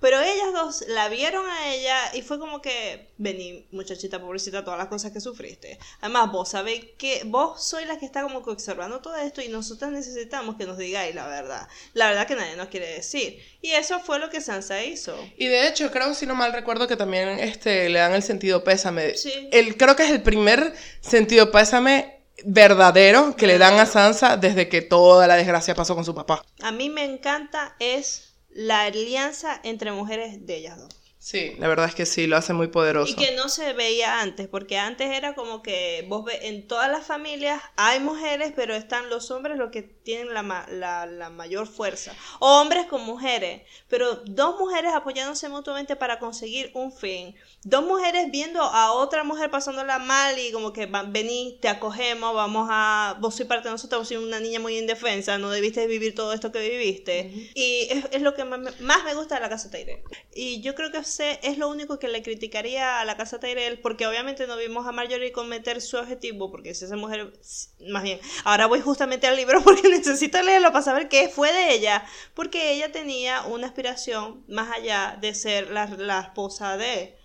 Pero 0.00 0.20
ellas 0.20 0.52
dos 0.52 0.84
la 0.88 1.08
vieron 1.08 1.48
a 1.48 1.72
ella 1.72 1.96
y 2.14 2.22
fue 2.22 2.38
como 2.38 2.60
que, 2.60 3.12
vení, 3.18 3.66
muchachita 3.70 4.20
pobrecita, 4.20 4.64
todas 4.64 4.78
las 4.78 4.88
cosas 4.88 5.12
que 5.12 5.20
sufriste. 5.20 5.78
Además, 6.00 6.32
vos 6.32 6.48
sabéis 6.48 6.84
que 6.98 7.22
vos 7.26 7.62
sois 7.62 7.86
la 7.86 7.98
que 7.98 8.06
está 8.06 8.22
como 8.22 8.42
que 8.42 8.50
observando 8.50 9.00
todo 9.00 9.16
esto 9.16 9.42
y 9.42 9.48
nosotros 9.48 9.90
necesitamos 9.90 10.56
que 10.56 10.64
nos 10.64 10.78
digáis 10.78 11.14
la 11.14 11.26
verdad. 11.26 11.68
La 11.92 12.08
verdad 12.08 12.26
que 12.26 12.34
nadie 12.34 12.56
nos 12.56 12.68
quiere 12.68 12.88
decir. 12.94 13.40
Y 13.60 13.70
eso 13.70 14.00
fue 14.00 14.18
lo 14.18 14.30
que 14.30 14.40
Sansa 14.40 14.84
hizo. 14.84 15.16
Y 15.36 15.46
de 15.46 15.68
hecho, 15.68 15.90
creo, 15.90 16.14
si 16.14 16.26
no 16.26 16.34
mal 16.34 16.52
recuerdo, 16.52 16.86
que 16.86 16.96
también 16.96 17.28
este, 17.40 17.88
le 17.88 17.98
dan 17.98 18.14
el 18.14 18.22
sentido 18.22 18.64
pésame. 18.64 19.16
Sí. 19.16 19.48
El, 19.52 19.76
creo 19.76 19.96
que 19.96 20.04
es 20.04 20.10
el 20.10 20.22
primer 20.22 20.74
sentido 21.00 21.35
pésame 21.44 22.16
verdadero 22.44 23.34
que 23.36 23.46
le 23.46 23.58
dan 23.58 23.78
a 23.78 23.86
Sansa 23.86 24.36
desde 24.36 24.68
que 24.68 24.82
toda 24.82 25.26
la 25.26 25.36
desgracia 25.36 25.74
pasó 25.74 25.94
con 25.94 26.04
su 26.04 26.14
papá. 26.14 26.42
A 26.62 26.72
mí 26.72 26.90
me 26.90 27.04
encanta 27.04 27.74
es 27.78 28.34
la 28.50 28.82
alianza 28.82 29.60
entre 29.64 29.92
mujeres 29.92 30.46
de 30.46 30.56
ellas 30.56 30.78
dos. 30.78 30.95
Sí, 31.26 31.56
la 31.58 31.66
verdad 31.66 31.86
es 31.86 31.96
que 31.96 32.06
sí, 32.06 32.28
lo 32.28 32.36
hace 32.36 32.52
muy 32.52 32.68
poderoso. 32.68 33.10
Y 33.10 33.16
que 33.16 33.34
no 33.34 33.48
se 33.48 33.72
veía 33.72 34.20
antes, 34.20 34.46
porque 34.46 34.78
antes 34.78 35.10
era 35.10 35.34
como 35.34 35.60
que 35.60 36.06
vos 36.08 36.24
ves, 36.24 36.38
en 36.42 36.68
todas 36.68 36.88
las 36.88 37.04
familias 37.04 37.60
hay 37.74 37.98
mujeres, 37.98 38.52
pero 38.54 38.76
están 38.76 39.10
los 39.10 39.32
hombres 39.32 39.58
los 39.58 39.72
que 39.72 39.82
tienen 39.82 40.32
la, 40.32 40.44
la, 40.70 41.30
mayor 41.30 41.66
fuerza. 41.66 42.14
O 42.38 42.60
hombres 42.60 42.86
con 42.86 43.02
mujeres, 43.02 43.62
pero 43.88 44.22
dos 44.24 44.60
mujeres 44.60 44.92
apoyándose 44.94 45.48
mutuamente 45.48 45.96
para 45.96 46.20
conseguir 46.20 46.70
un 46.74 46.92
fin. 46.92 47.34
Dos 47.64 47.84
mujeres 47.84 48.30
viendo 48.30 48.62
a 48.62 48.92
otra 48.92 49.24
mujer 49.24 49.50
pasándola 49.50 49.98
mal 49.98 50.38
y 50.38 50.52
como 50.52 50.72
que 50.72 50.86
van, 50.86 51.12
vení, 51.12 51.58
te 51.60 51.66
acogemos, 51.66 52.36
vamos 52.36 52.68
a, 52.70 53.16
vos 53.20 53.34
soy 53.34 53.46
parte 53.46 53.66
de 53.66 53.72
nosotros, 53.72 54.02
vos 54.02 54.06
soy 54.08 54.18
una 54.18 54.38
niña 54.38 54.60
muy 54.60 54.78
indefensa, 54.78 55.38
no 55.38 55.50
debiste 55.50 55.88
vivir 55.88 56.14
todo 56.14 56.32
esto 56.32 56.52
que 56.52 56.60
viviste. 56.60 57.50
Y 57.56 57.88
es, 58.12 58.22
lo 58.22 58.36
que 58.36 58.44
más, 58.44 59.04
me 59.04 59.14
gusta 59.14 59.34
de 59.34 59.40
la 59.40 59.48
casa 59.48 59.72
Teire. 59.72 60.04
Y 60.32 60.60
yo 60.60 60.76
creo 60.76 60.92
que 60.92 60.98
es 60.98 61.15
lo 61.58 61.68
único 61.68 61.98
que 61.98 62.08
le 62.08 62.22
criticaría 62.22 63.00
a 63.00 63.04
la 63.04 63.16
casa 63.16 63.40
Tyrell, 63.40 63.80
porque 63.80 64.06
obviamente 64.06 64.46
no 64.46 64.56
vimos 64.56 64.86
a 64.86 64.92
Marjorie 64.92 65.32
cometer 65.32 65.80
su 65.80 65.96
objetivo, 65.96 66.50
porque 66.50 66.70
es 66.70 66.82
esa 66.82 66.96
mujer, 66.96 67.32
más 67.88 68.02
bien, 68.02 68.20
ahora 68.44 68.66
voy 68.66 68.80
justamente 68.80 69.26
al 69.26 69.36
libro 69.36 69.60
porque 69.64 69.88
necesito 69.88 70.42
leerlo 70.42 70.72
para 70.72 70.82
saber 70.82 71.08
qué 71.08 71.28
fue 71.28 71.52
de 71.52 71.74
ella, 71.74 72.04
porque 72.34 72.72
ella 72.72 72.92
tenía 72.92 73.42
una 73.42 73.66
aspiración 73.66 74.44
más 74.48 74.70
allá 74.72 75.18
de 75.20 75.34
ser 75.34 75.70
la, 75.70 75.86
la 75.86 76.20
esposa 76.20 76.76
de 76.76 77.16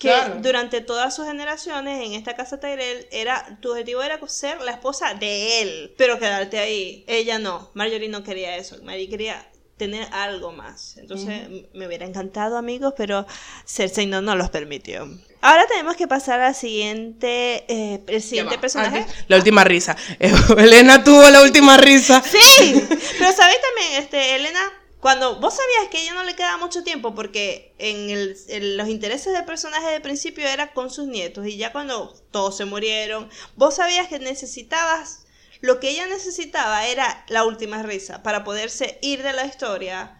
que 0.00 0.14
durante 0.40 0.80
todas 0.80 1.14
sus 1.14 1.26
generaciones 1.26 2.02
en 2.02 2.14
esta 2.14 2.34
casa 2.34 2.58
Tyrell 2.58 3.06
era 3.12 3.58
tu 3.60 3.70
objetivo 3.70 4.02
era 4.02 4.18
ser 4.28 4.60
la 4.62 4.72
esposa 4.72 5.12
de 5.12 5.60
él, 5.60 5.94
pero 5.98 6.18
quedarte 6.18 6.58
ahí. 6.58 7.04
Ella 7.06 7.38
no, 7.38 7.70
Marjorie 7.74 8.08
no 8.08 8.24
quería 8.24 8.56
eso, 8.56 8.76
Marjorie 8.78 9.10
quería 9.10 9.49
tener 9.80 10.06
algo 10.12 10.52
más. 10.52 10.98
Entonces 10.98 11.48
me 11.72 11.86
hubiera 11.86 12.04
encantado, 12.04 12.58
amigos, 12.58 12.92
pero 12.98 13.26
Cersei 13.66 14.04
no 14.04 14.20
nos 14.20 14.36
los 14.36 14.50
permitió. 14.50 15.08
Ahora 15.40 15.66
tenemos 15.66 15.96
que 15.96 16.06
pasar 16.06 16.38
al 16.40 16.54
siguiente, 16.54 17.64
eh, 17.66 18.02
el 18.06 18.20
siguiente 18.20 18.58
personaje. 18.58 19.06
la 19.26 19.38
última 19.38 19.64
risa. 19.64 19.96
Elena 20.58 21.02
tuvo 21.02 21.30
la 21.30 21.40
última 21.40 21.78
risa. 21.78 22.22
Sí, 22.22 22.86
pero 23.18 23.32
sabéis 23.32 23.58
también, 23.62 24.02
este, 24.02 24.34
Elena, 24.36 24.60
cuando 25.00 25.40
vos 25.40 25.54
sabías 25.54 25.90
que 25.90 25.96
a 25.96 26.02
ella 26.02 26.12
no 26.12 26.24
le 26.24 26.36
quedaba 26.36 26.58
mucho 26.58 26.84
tiempo 26.84 27.14
porque 27.14 27.72
en, 27.78 28.10
el, 28.10 28.36
en, 28.48 28.76
los 28.76 28.86
intereses 28.86 29.32
del 29.32 29.46
personaje 29.46 29.88
de 29.88 30.02
principio 30.02 30.46
era 30.46 30.74
con 30.74 30.90
sus 30.90 31.06
nietos 31.06 31.46
y 31.46 31.56
ya 31.56 31.72
cuando 31.72 32.14
todos 32.30 32.58
se 32.58 32.66
murieron, 32.66 33.30
vos 33.56 33.76
sabías 33.76 34.08
que 34.08 34.18
necesitabas 34.18 35.24
lo 35.60 35.80
que 35.80 35.90
ella 35.90 36.06
necesitaba 36.06 36.86
era 36.86 37.24
la 37.28 37.44
última 37.44 37.82
risa 37.82 38.22
para 38.22 38.44
poderse 38.44 38.98
ir 39.02 39.22
de 39.22 39.32
la 39.32 39.46
historia. 39.46 40.18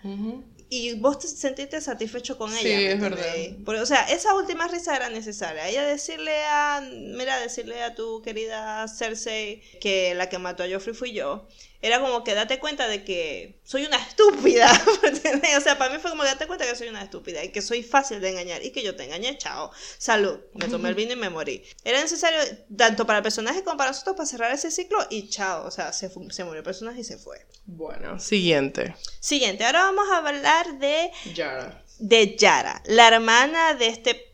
Y 0.72 0.94
vos 1.00 1.18
te 1.18 1.26
sentiste 1.26 1.80
satisfecho 1.80 2.38
con 2.38 2.52
ella. 2.52 2.60
Sí, 2.62 2.84
es 2.86 3.00
verdad. 3.00 3.82
o 3.82 3.86
sea, 3.86 4.02
esa 4.04 4.34
última 4.34 4.68
risa 4.68 4.94
era 4.94 5.10
necesaria. 5.10 5.68
Ella 5.68 5.84
decirle 5.84 6.44
a, 6.44 6.80
mira, 6.80 7.40
decirle 7.40 7.82
a 7.82 7.94
tu 7.94 8.22
querida 8.22 8.86
Cersei 8.86 9.62
que 9.80 10.14
la 10.14 10.28
que 10.28 10.38
mató 10.38 10.62
a 10.62 10.68
Joffrey 10.70 10.94
fui 10.94 11.12
yo 11.12 11.48
era 11.82 12.00
como 12.00 12.24
que 12.24 12.34
date 12.34 12.58
cuenta 12.58 12.88
de 12.88 13.04
que 13.04 13.60
soy 13.64 13.86
una 13.86 13.96
estúpida. 13.96 14.70
o 15.56 15.60
sea, 15.60 15.78
para 15.78 15.94
mí 15.94 16.00
fue 16.00 16.10
como 16.10 16.24
date 16.24 16.46
cuenta 16.46 16.66
que 16.66 16.76
soy 16.76 16.88
una 16.88 17.02
estúpida 17.02 17.42
y 17.42 17.50
que 17.50 17.62
soy 17.62 17.82
fácil 17.82 18.20
de 18.20 18.30
engañar 18.30 18.62
y 18.64 18.70
que 18.70 18.82
yo 18.82 18.96
te 18.96 19.04
engañé, 19.04 19.38
chao. 19.38 19.70
Salud. 19.98 20.40
Me 20.54 20.68
tomé 20.68 20.90
el 20.90 20.94
vino 20.94 21.12
y 21.12 21.16
me 21.16 21.30
morí. 21.30 21.64
Era 21.84 22.00
necesario, 22.00 22.38
tanto 22.76 23.06
para 23.06 23.18
el 23.18 23.22
personaje 23.22 23.64
como 23.64 23.76
para 23.76 23.90
nosotros, 23.90 24.16
para 24.16 24.26
cerrar 24.26 24.52
ese 24.52 24.70
ciclo 24.70 24.98
y 25.08 25.28
chao. 25.28 25.66
O 25.66 25.70
sea, 25.70 25.92
se, 25.92 26.10
se 26.30 26.44
murió 26.44 26.58
el 26.58 26.64
personaje 26.64 27.00
y 27.00 27.04
se 27.04 27.16
fue. 27.16 27.46
Bueno, 27.64 28.18
siguiente. 28.18 28.94
Siguiente. 29.20 29.64
Ahora 29.64 29.84
vamos 29.84 30.08
a 30.10 30.18
hablar 30.18 30.78
de. 30.78 31.10
Yara. 31.34 31.84
De 31.98 32.34
Yara, 32.36 32.82
la 32.86 33.08
hermana 33.08 33.74
de 33.74 33.88
este 33.88 34.29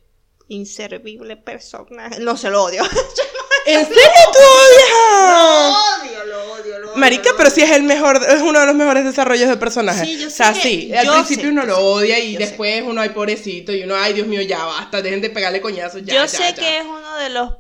inservible 0.49 1.37
personaje. 1.37 2.21
No 2.21 2.37
se 2.37 2.51
lo 2.51 2.65
odio. 2.65 2.83
¿En 3.67 3.85
serio 3.85 4.03
tú 4.33 4.39
odias? 4.39 4.91
Lo 5.11 5.75
odio, 5.75 6.25
lo 6.25 6.53
odio, 6.53 6.79
lo 6.79 6.91
odio. 6.93 6.97
Marica, 6.97 7.31
pero 7.37 7.51
sí 7.51 7.63
es 7.63 7.71
el 7.73 7.83
mejor, 7.83 8.21
es 8.29 8.41
uno 8.41 8.61
de 8.61 8.67
los 8.67 8.75
mejores 8.77 9.05
desarrollos 9.05 9.49
de 9.49 9.57
personajes. 9.57 10.07
Sí, 10.07 10.19
yo 10.19 10.31
sé 10.31 10.43
o 10.43 10.47
sea, 10.47 10.55
sí, 10.55 10.95
al 10.95 11.09
principio 11.09 11.51
uno 11.51 11.67
lo 11.67 11.79
odia 11.79 12.19
y 12.21 12.37
después 12.37 12.85
uno 12.87 13.01
hay 13.01 13.09
pobrecito 13.09 13.73
y 13.73 13.83
uno, 13.83 13.97
ay 13.97 14.13
Dios 14.13 14.29
mío, 14.29 14.41
ya 14.43 14.65
basta, 14.65 15.03
dejen 15.03 15.21
de 15.21 15.31
pegarle 15.31 15.61
coñazos 15.61 16.03
ya. 16.05 16.15
Yo 16.15 16.29
sé 16.29 16.55
que 16.55 16.79
es 16.79 16.85
uno 16.85 17.17
de 17.17 17.31
los 17.31 17.55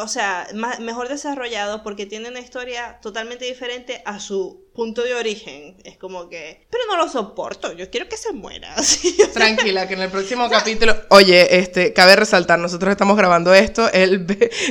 o 0.00 0.08
sea, 0.08 0.46
mejor 0.80 1.08
desarrollado 1.08 1.82
porque 1.82 2.06
tiene 2.06 2.28
una 2.28 2.40
historia 2.40 2.98
totalmente 3.00 3.44
diferente 3.44 4.02
a 4.04 4.20
su 4.20 4.62
punto 4.74 5.02
de 5.02 5.14
origen. 5.14 5.76
Es 5.84 5.98
como 5.98 6.28
que, 6.28 6.66
pero 6.70 6.84
no 6.86 6.96
lo 6.96 7.08
soporto, 7.08 7.72
yo 7.72 7.90
quiero 7.90 8.08
que 8.08 8.16
se 8.16 8.32
muera. 8.32 8.74
Tranquila, 9.32 9.88
que 9.88 9.94
en 9.94 10.02
el 10.02 10.10
próximo 10.10 10.48
capítulo, 10.48 10.94
oye, 11.10 11.58
este, 11.58 11.92
cabe 11.92 12.16
resaltar, 12.16 12.58
nosotros 12.58 12.90
estamos 12.92 13.16
grabando 13.16 13.52
esto 13.54 13.90
el 13.92 14.18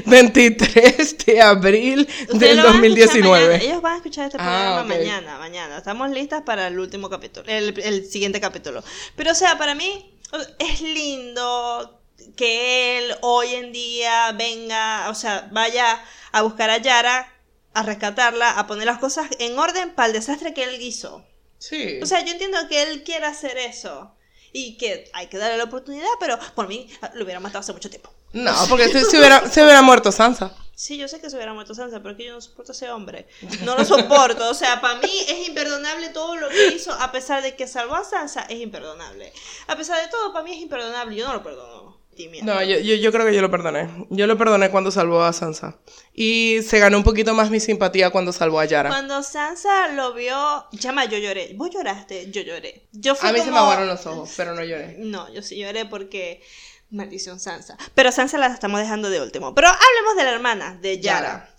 23 0.06 1.18
de 1.26 1.42
abril 1.42 2.08
del 2.34 2.62
2019. 2.62 3.66
Ellos 3.66 3.82
van 3.82 3.94
a 3.94 3.98
escuchar 3.98 4.26
este 4.28 4.38
ah, 4.40 4.44
programa 4.44 4.84
mañana, 4.84 5.38
mañana. 5.38 5.78
Estamos 5.78 6.10
listas 6.12 6.44
para 6.44 6.68
el 6.68 6.80
último 6.80 7.10
capítulo, 7.10 7.46
el, 7.48 7.80
el 7.80 8.06
siguiente 8.06 8.40
capítulo. 8.40 8.84
Pero 9.16 9.32
o 9.32 9.36
sea, 9.36 9.58
para 9.58 9.76
mí 9.76 10.18
es 10.60 10.82
lindo 10.82 12.01
que 12.36 12.98
él 13.00 13.16
hoy 13.22 13.56
en 13.56 13.72
día 13.72 14.32
venga, 14.34 15.10
o 15.10 15.16
sea, 15.16 15.50
vaya 15.52 16.04
a 16.32 16.42
buscar 16.42 16.70
a 16.70 16.78
Yara, 16.78 17.34
a 17.74 17.84
rescatarla, 17.84 18.52
a 18.52 18.68
poner 18.68 18.86
las 18.86 19.00
cosas 19.00 19.28
en 19.40 19.58
orden 19.58 19.94
para 19.94 20.08
el 20.08 20.14
desastre 20.14 20.54
que 20.54 20.64
él 20.64 20.82
hizo. 20.82 21.26
Sí. 21.58 22.00
O 22.02 22.06
sea, 22.06 22.24
yo 22.26 22.32
entiendo 22.32 22.58
que 22.68 22.84
él 22.84 23.04
quiera 23.04 23.30
hacer 23.30 23.58
eso 23.58 24.16
y 24.52 24.78
que 24.78 25.10
hay 25.14 25.28
que 25.28 25.38
darle 25.38 25.58
la 25.58 25.66
oportunidad, 25.66 26.10
pero 26.20 26.38
por 26.56 26.68
mí 26.68 26.90
lo 27.14 27.24
hubiera 27.24 27.40
matado 27.40 27.60
hace 27.60 27.74
mucho 27.74 27.90
tiempo. 27.90 28.12
No, 28.34 28.54
porque 28.70 28.90
se, 29.06 29.18
hubiera, 29.18 29.48
se 29.50 29.64
hubiera 29.64 29.82
muerto 29.82 30.12
Sansa. 30.12 30.56
Sí, 30.76 30.98
yo 30.98 31.08
sé 31.08 31.22
que 31.22 31.30
se 31.30 31.36
hubiera 31.36 31.54
muerto 31.54 31.76
Sansa, 31.76 32.02
pero 32.02 32.18
que 32.18 32.26
yo 32.26 32.34
no 32.34 32.42
soporto 32.42 32.72
a 32.72 32.76
ese 32.76 32.90
hombre. 32.90 33.28
No 33.64 33.78
lo 33.78 33.86
soporto. 33.86 34.50
O 34.50 34.54
sea, 34.56 34.82
para 34.82 34.96
mí 34.96 35.12
es 35.28 35.48
imperdonable 35.48 36.10
todo 36.10 36.36
lo 36.38 36.50
que 36.50 36.70
hizo, 36.70 36.92
a 36.92 37.12
pesar 37.12 37.44
de 37.44 37.56
que 37.56 37.68
salvó 37.68 37.96
a 37.96 38.04
Sansa, 38.04 38.42
es 38.50 38.60
imperdonable. 38.60 39.32
A 39.68 39.76
pesar 39.76 40.02
de 40.02 40.10
todo, 40.10 40.34
para 40.34 40.44
mí 40.44 40.54
es 40.54 40.62
imperdonable. 40.62 41.16
Yo 41.16 41.28
no 41.28 41.34
lo 41.34 41.44
perdono. 41.44 42.01
No, 42.44 42.62
yo, 42.64 42.78
yo, 42.78 43.12
creo 43.12 43.26
que 43.26 43.34
yo 43.34 43.42
lo 43.42 43.50
perdoné. 43.50 43.90
Yo 44.10 44.28
lo 44.28 44.38
perdoné 44.38 44.70
cuando 44.70 44.92
salvó 44.92 45.24
a 45.24 45.34
Sansa. 45.34 45.78
Y 46.14 46.60
se 46.62 46.80
ganó 46.80 46.98
un 46.98 47.04
poquito 47.04 47.34
más 47.34 47.50
mi 47.50 47.60
simpatía 47.60 48.10
cuando 48.10 48.32
salvó 48.32 48.60
a 48.60 48.66
Yara. 48.66 48.90
Cuando 48.90 49.24
Sansa 49.24 49.88
lo 49.90 50.14
vio, 50.14 50.66
llama, 50.72 51.06
yo 51.06 51.18
lloré. 51.18 51.54
Vos 51.56 51.70
lloraste, 51.72 52.30
yo 52.32 52.42
lloré. 52.42 52.88
Yo 52.92 53.16
a 53.22 53.32
mí 53.32 53.40
se 53.40 53.52
me 53.52 53.58
aguaron 53.58 53.88
los 53.88 54.06
ojos, 54.06 54.32
pero 54.36 54.54
no 54.54 54.64
lloré. 54.64 54.98
No, 55.00 55.32
yo 55.34 55.42
sí 55.42 55.58
lloré 55.58 55.86
porque 55.86 56.42
maldición 56.90 57.40
Sansa. 57.40 57.78
Pero 57.96 58.12
Sansa 58.12 58.38
la 58.38 58.48
estamos 58.48 58.82
dejando 58.82 59.10
de 59.10 59.22
último. 59.22 59.56
Pero 59.56 59.70
hablemos 59.70 60.16
de 60.18 60.24
la 60.24 60.32
hermana, 60.32 60.78
de 60.82 61.00
Yara. 61.00 61.50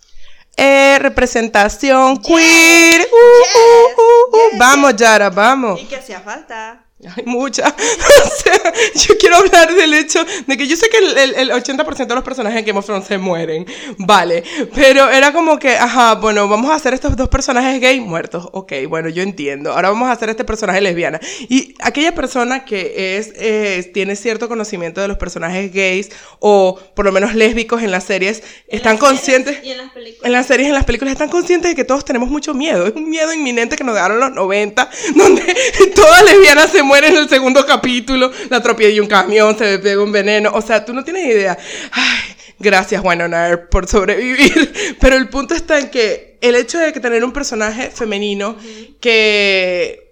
Eh, 0.55 0.97
representación 0.99 2.21
queer. 2.21 3.07
Uh, 3.11 3.59
uh, 3.59 4.55
uh, 4.55 4.57
vamos, 4.57 4.95
Yara, 4.95 5.29
vamos. 5.29 5.81
Y 5.81 5.85
que 5.85 5.95
hacía 5.95 6.21
falta. 6.21 6.82
Hay 7.15 7.23
mucha. 7.25 7.67
o 8.25 8.43
sea, 8.43 8.73
yo 8.95 9.17
quiero 9.17 9.37
hablar 9.37 9.73
del 9.73 9.93
hecho 9.93 10.25
de 10.47 10.57
que 10.57 10.67
yo 10.67 10.75
sé 10.75 10.89
que 10.89 10.97
el, 10.97 11.35
el, 11.35 11.51
80% 11.51 12.07
de 12.07 12.15
los 12.15 12.23
personajes 12.23 12.59
en 12.59 12.65
Game 12.65 12.79
of 12.79 12.85
Thrones 12.85 13.07
se 13.07 13.17
mueren. 13.17 13.65
Vale. 13.97 14.43
Pero 14.73 15.09
era 15.09 15.33
como 15.33 15.59
que, 15.59 15.75
ajá, 15.75 16.15
bueno, 16.15 16.47
vamos 16.47 16.71
a 16.71 16.75
hacer 16.75 16.93
estos 16.93 17.15
dos 17.15 17.29
personajes 17.29 17.79
gay 17.81 17.99
muertos. 17.99 18.47
Ok, 18.51 18.73
bueno, 18.87 19.09
yo 19.09 19.23
entiendo. 19.23 19.73
Ahora 19.73 19.89
vamos 19.89 20.09
a 20.09 20.13
hacer 20.13 20.29
este 20.29 20.43
personaje 20.43 20.81
lesbiana. 20.81 21.19
Y 21.49 21.75
aquella 21.79 22.13
persona 22.15 22.65
que 22.65 23.17
es, 23.17 23.31
eh, 23.35 23.89
tiene 23.93 24.15
cierto 24.15 24.47
conocimiento 24.47 25.01
de 25.01 25.07
los 25.07 25.17
personajes 25.17 25.73
gays 25.73 26.09
o 26.39 26.79
por 26.95 27.05
lo 27.05 27.11
menos 27.11 27.35
lésbicos 27.35 27.81
en 27.83 27.91
las 27.91 28.05
series, 28.05 28.43
están 28.67 28.97
conscientes. 28.97 29.63
Y 29.63 29.71
en 29.71 29.77
las 29.77 29.91
películas. 29.91 30.25
En 30.25 30.31
las 30.31 30.45
series, 30.45 30.67
en 30.69 30.75
las 30.75 30.85
películas, 30.85 31.11
están 31.13 31.29
conscientes 31.29 31.71
de 31.71 31.75
que 31.75 31.83
todos 31.83 32.05
tenemos 32.05 32.29
mucho 32.29 32.53
miedo. 32.53 32.87
Es 32.87 32.95
un 32.95 33.09
miedo 33.09 33.33
inminente 33.33 33.75
que 33.75 33.83
nos 33.83 33.95
dejaron 33.95 34.19
los 34.19 34.31
90, 34.31 34.89
donde 35.15 35.55
todas 35.95 36.23
lesbianas 36.23 36.71
se 36.71 36.83
mueren 36.83 36.92
muere 36.93 37.07
en 37.07 37.17
el 37.17 37.27
segundo 37.27 37.65
capítulo, 37.65 38.31
la 38.51 38.57
atropella 38.57 39.01
un 39.01 39.07
camión, 39.07 39.57
se 39.57 39.65
le 39.65 39.79
pega 39.79 40.03
un 40.03 40.11
veneno. 40.11 40.51
O 40.53 40.61
sea, 40.61 40.85
tú 40.85 40.93
no 40.93 41.03
tienes 41.03 41.25
idea. 41.25 41.57
Ay, 41.91 42.35
Gracias, 42.59 43.03
Winona 43.03 43.49
Earp, 43.49 43.69
por 43.69 43.87
sobrevivir. 43.87 44.95
Pero 45.01 45.15
el 45.15 45.27
punto 45.27 45.55
está 45.55 45.79
en 45.79 45.89
que 45.89 46.37
el 46.39 46.55
hecho 46.55 46.77
de 46.77 46.93
que 46.93 46.99
tener 46.99 47.23
un 47.23 47.33
personaje 47.33 47.89
femenino 47.89 48.55
que 49.01 50.03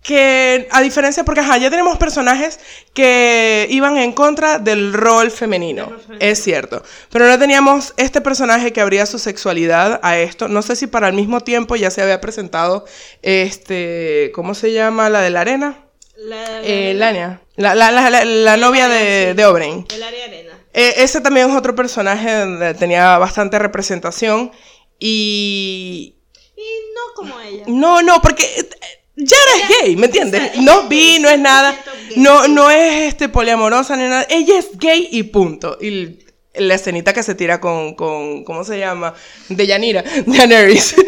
que 0.00 0.68
a 0.70 0.80
diferencia, 0.80 1.24
porque 1.24 1.40
ajá, 1.40 1.58
ya 1.58 1.68
tenemos 1.68 1.98
personajes 1.98 2.60
que 2.94 3.66
iban 3.68 3.98
en 3.98 4.12
contra 4.12 4.58
del 4.58 4.94
rol 4.94 5.30
femenino, 5.30 5.92
es 6.18 6.42
cierto, 6.42 6.82
pero 7.10 7.26
no 7.28 7.38
teníamos 7.38 7.92
este 7.98 8.22
personaje 8.22 8.72
que 8.72 8.80
abría 8.80 9.04
su 9.04 9.18
sexualidad 9.18 10.00
a 10.02 10.16
esto, 10.16 10.48
no 10.48 10.62
sé 10.62 10.76
si 10.76 10.86
para 10.86 11.08
el 11.08 11.14
mismo 11.14 11.40
tiempo 11.40 11.76
ya 11.76 11.90
se 11.90 12.00
había 12.00 12.22
presentado, 12.22 12.86
este, 13.20 14.30
¿cómo 14.34 14.54
se 14.54 14.72
llama? 14.72 15.10
La 15.10 15.20
de 15.20 15.28
la 15.28 15.42
arena. 15.42 15.87
La, 16.20 16.62
eh, 16.62 16.94
Lania, 16.94 17.40
la, 17.54 17.76
la, 17.76 17.92
la, 17.92 18.24
la 18.24 18.56
novia 18.56 18.88
de, 18.88 19.34
de 19.34 19.46
Oberyn. 19.46 19.86
El 19.94 20.02
área 20.02 20.24
arena. 20.24 20.58
Eh, 20.72 20.94
ese 20.96 21.20
también 21.20 21.48
es 21.48 21.56
otro 21.56 21.76
personaje 21.76 22.40
donde 22.40 22.74
tenía 22.74 23.18
bastante 23.18 23.56
representación 23.58 24.50
y... 24.98 26.16
Y 26.56 26.60
no 26.92 27.14
como 27.14 27.40
ella. 27.40 27.62
No, 27.68 28.02
no, 28.02 28.20
porque 28.20 28.44
Yara 29.14 29.52
es 29.62 29.68
gay, 29.80 29.96
¿me 29.96 30.06
entiendes? 30.06 30.56
No 30.56 30.88
vi, 30.88 31.20
no 31.20 31.28
es 31.28 31.38
nada, 31.38 31.78
no, 32.16 32.48
no 32.48 32.68
es 32.68 33.04
este 33.04 33.28
poliamorosa 33.28 33.96
ni 33.96 34.02
nada, 34.02 34.26
ella 34.28 34.58
es 34.58 34.76
gay 34.76 35.08
y 35.12 35.22
punto. 35.22 35.78
Y 35.80 36.18
la 36.58 36.74
escenita 36.74 37.12
que 37.12 37.22
se 37.22 37.34
tira 37.34 37.60
con, 37.60 37.94
con 37.94 38.44
¿cómo 38.44 38.64
se 38.64 38.78
llama? 38.78 39.14
De 39.48 39.66
Yanira, 39.66 40.04
Daenerys. 40.26 40.94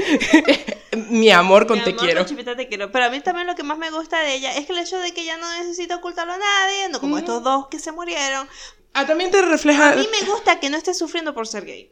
Mi 1.09 1.31
amor 1.31 1.67
con 1.67 1.83
te 1.85 1.95
quiero. 1.95 2.27
te 2.27 2.69
quiero. 2.69 2.91
Pero 2.91 3.05
a 3.05 3.11
mí 3.11 3.21
también 3.21 3.47
lo 3.47 3.55
que 3.55 3.63
más 3.63 3.79
me 3.79 3.91
gusta 3.91 4.21
de 4.21 4.35
ella 4.35 4.57
es 4.57 4.67
que 4.67 4.73
el 4.73 4.79
hecho 4.79 4.99
de 4.99 5.13
que 5.13 5.23
ella 5.23 5.37
no 5.37 5.49
necesita 5.59 5.97
ocultarlo 5.97 6.33
a 6.33 6.39
nadie, 6.39 6.89
no 6.89 7.01
como 7.01 7.19
estos 7.19 7.43
dos 7.43 7.69
que 7.69 7.79
se 7.79 7.93
murieron. 7.93 8.49
Ah, 8.93 9.07
también 9.07 9.31
te 9.31 9.41
refleja... 9.41 9.93
A 9.93 9.97
mí 9.97 10.09
me 10.21 10.27
gusta 10.27 10.59
que 10.59 10.69
no 10.69 10.77
esté 10.77 10.95
sufriendo 10.95 11.33
por 11.33 11.47
ser 11.47 11.65
gay. 11.65 11.91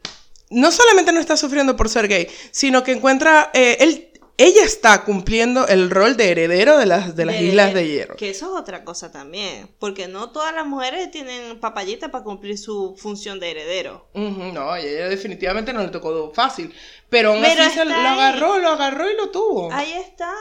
No 0.49 0.71
solamente 0.71 1.13
no 1.13 1.21
está 1.21 1.37
sufriendo 1.37 1.77
por 1.77 1.87
ser 1.87 2.09
gay, 2.09 2.27
sino 2.51 2.83
que 2.83 2.91
encuentra... 2.91 3.51
Eh, 3.53 3.77
él 3.79 4.08
ella 4.39 4.63
está 4.63 5.03
cumpliendo 5.03 5.67
el 5.67 5.89
rol 5.91 6.15
de 6.15 6.31
heredero 6.31 6.77
de 6.77 6.85
las, 6.85 7.13
de 7.13 7.25
las 7.25 7.41
Islas 7.41 7.73
de 7.73 7.85
Hierro. 7.85 8.15
Que 8.15 8.29
eso 8.29 8.45
es 8.45 8.61
otra 8.61 8.85
cosa 8.85 9.11
también, 9.11 9.69
porque 9.79 10.07
no 10.07 10.31
todas 10.31 10.55
las 10.55 10.65
mujeres 10.65 11.11
tienen 11.11 11.59
papayita 11.59 12.09
para 12.09 12.23
cumplir 12.23 12.57
su 12.57 12.95
función 12.97 13.41
de 13.41 13.51
heredero. 13.51 14.07
no, 14.13 14.77
y 14.77 14.85
ella 14.85 15.09
definitivamente 15.09 15.73
no 15.73 15.81
le 15.81 15.89
tocó 15.89 16.31
fácil, 16.33 16.73
pero 17.09 17.33
aún 17.33 17.43
así 17.43 17.69
se 17.71 17.83
lo 17.83 17.93
agarró, 17.93 18.59
lo 18.59 18.69
agarró 18.69 19.11
y 19.11 19.17
lo 19.17 19.29
tuvo. 19.29 19.73
Ahí 19.73 19.91
está, 19.91 20.33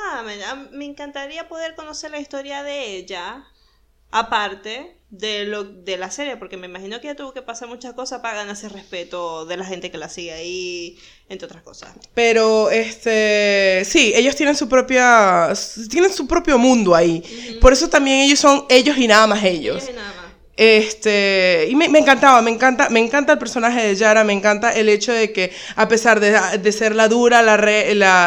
me 0.70 0.84
encantaría 0.84 1.48
poder 1.48 1.74
conocer 1.74 2.12
la 2.12 2.20
historia 2.20 2.62
de 2.62 2.94
ella, 2.94 3.44
aparte 4.11 4.94
de 5.11 5.44
lo 5.47 5.64
de 5.64 5.97
la 5.97 6.11
serie, 6.11 6.37
porque 6.37 6.59
me 6.59 6.66
imagino 6.66 7.01
que 7.01 7.09
ella 7.09 7.16
tuvo 7.16 7.33
que 7.33 7.40
pasar 7.40 7.68
muchas 7.68 7.94
cosas 7.94 8.21
para 8.21 8.37
ganarse 8.38 8.68
respeto 8.68 9.47
de 9.47 9.57
la 9.57 9.64
gente 9.64 9.90
que 9.90 9.97
la 9.97 10.09
sigue 10.11 10.33
ahí, 10.33 10.99
entre 11.31 11.47
otras 11.47 11.62
cosas. 11.62 11.94
Pero 12.12 12.71
este, 12.71 13.83
sí, 13.87 14.12
ellos 14.14 14.37
tienen 14.37 14.55
su 14.55 14.68
propia 14.68 15.53
tienen 15.88 16.12
su 16.12 16.27
propio 16.27 16.59
mundo 16.59 16.94
ahí. 16.94 17.59
Por 17.61 17.73
eso 17.73 17.88
también 17.88 18.21
ellos 18.21 18.38
son 18.38 18.66
ellos 18.68 18.99
y 18.99 19.07
nada 19.07 19.27
más 19.27 19.42
ellos. 19.44 19.83
ellos 19.83 19.90
y 19.90 19.92
nada 19.94 20.14
más. 20.14 20.28
Este, 20.59 21.68
y 21.71 21.77
me, 21.77 21.85
encantaba, 21.85 22.42
me 22.42 22.51
encanta, 22.51 22.88
me 22.90 22.99
encanta 22.99 23.35
el 23.35 23.38
personaje 23.38 23.87
de 23.87 23.94
Yara, 23.94 24.25
me 24.25 24.33
encanta 24.33 24.73
el 24.73 24.88
hecho 24.88 25.12
de 25.12 25.33
que 25.33 25.53
a 25.77 25.87
pesar 25.87 26.18
de, 26.18 26.73
ser 26.73 26.97
la 26.97 27.07
dura, 27.07 27.42
la, 27.42 27.57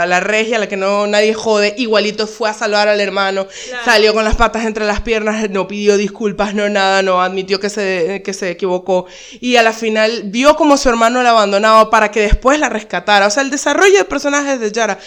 la, 0.06 0.20
regia, 0.22 0.58
la 0.58 0.70
que 0.70 0.78
no 0.78 1.08
nadie 1.08 1.34
jode, 1.34 1.76
igualito 1.78 2.28
fue 2.28 2.50
a 2.50 2.54
salvar 2.54 2.88
al 2.88 3.02
hermano, 3.02 3.48
salió 3.84 4.14
con 4.14 4.24
las 4.24 4.38
patas 4.38 4.64
entre 4.64 4.86
las 4.86 5.02
piernas, 5.02 5.50
no 5.50 5.68
pidió 5.68 5.98
disculpas, 5.98 6.54
no 6.54 6.70
nada, 6.70 7.02
no 7.02 7.22
admitió 7.22 7.60
que 7.60 7.70
se, 7.70 8.22
que 8.24 8.32
se 8.32 8.52
equivocó 8.52 9.08
y 9.42 9.58
a 9.58 9.64
la 9.64 9.74
final 9.74 10.22
vio 10.28 10.56
como 10.56 10.78
su 10.78 10.88
hermano 10.88 11.24
la 11.24 11.32
abandonaba 11.32 11.90
para 11.90 12.12
que 12.12 12.22
después 12.22 12.60
la 12.60 12.70
rescatara. 12.70 13.28
O 13.28 13.30
sea, 13.30 13.44
el 13.44 13.50
desarrollo 13.50 13.98
de 13.98 14.06
personajes 14.06 14.60
de 14.62 14.72
Yara 14.72 14.98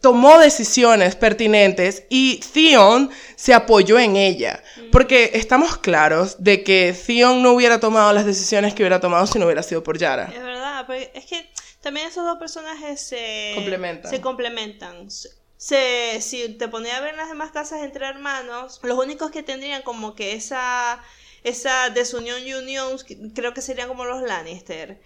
tomó 0.00 0.38
decisiones 0.38 1.14
pertinentes 1.16 2.04
y 2.08 2.40
Theon 2.52 3.10
se 3.36 3.54
apoyó 3.54 3.98
en 3.98 4.16
ella. 4.16 4.62
Porque 4.90 5.32
estamos 5.34 5.78
claros 5.78 6.36
de 6.38 6.53
que 6.62 6.92
Theon 6.92 7.42
no 7.42 7.52
hubiera 7.52 7.80
tomado 7.80 8.12
las 8.12 8.26
decisiones 8.26 8.74
que 8.74 8.82
hubiera 8.82 9.00
tomado 9.00 9.26
si 9.26 9.38
no 9.38 9.46
hubiera 9.46 9.62
sido 9.62 9.82
por 9.82 9.98
Yara. 9.98 10.30
Es 10.32 10.42
verdad, 10.42 10.86
es 11.14 11.26
que 11.26 11.50
también 11.80 12.06
esos 12.06 12.24
dos 12.24 12.38
personajes 12.38 13.00
se 13.00 13.52
complementan. 13.54 14.10
Se 14.10 14.20
complementan. 14.20 15.08
Se, 15.56 16.20
si 16.20 16.48
te 16.50 16.68
ponía 16.68 16.98
a 16.98 17.00
ver 17.00 17.16
las 17.16 17.28
demás 17.28 17.50
casas 17.50 17.82
entre 17.82 18.06
hermanos, 18.06 18.80
los 18.82 18.98
únicos 18.98 19.30
que 19.30 19.42
tendrían 19.42 19.82
como 19.82 20.14
que 20.14 20.34
esa, 20.34 21.02
esa 21.42 21.90
desunión 21.90 22.46
y 22.46 22.54
unión, 22.54 22.96
creo 23.34 23.54
que 23.54 23.62
serían 23.62 23.88
como 23.88 24.04
los 24.04 24.22
Lannister. 24.22 25.00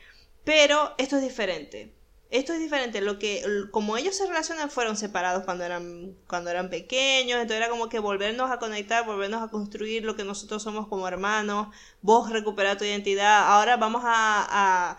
Pero 0.44 0.94
esto 0.98 1.16
es 1.16 1.22
diferente 1.22 1.97
esto 2.30 2.52
es 2.52 2.58
diferente. 2.58 3.00
Lo 3.00 3.18
que, 3.18 3.42
como 3.70 3.96
ellos 3.96 4.16
se 4.16 4.26
relacionan, 4.26 4.70
fueron 4.70 4.96
separados 4.96 5.44
cuando 5.44 5.64
eran, 5.64 6.14
cuando 6.26 6.50
eran 6.50 6.68
pequeños. 6.68 7.40
Entonces 7.40 7.56
era 7.56 7.70
como 7.70 7.88
que 7.88 7.98
volvernos 7.98 8.50
a 8.50 8.58
conectar, 8.58 9.06
volvernos 9.06 9.42
a 9.42 9.48
construir 9.48 10.04
lo 10.04 10.16
que 10.16 10.24
nosotros 10.24 10.62
somos 10.62 10.88
como 10.88 11.08
hermanos. 11.08 11.68
Vos 12.02 12.30
recuperar 12.30 12.76
tu 12.76 12.84
identidad. 12.84 13.48
Ahora 13.48 13.76
vamos 13.78 14.02
a, 14.04 14.98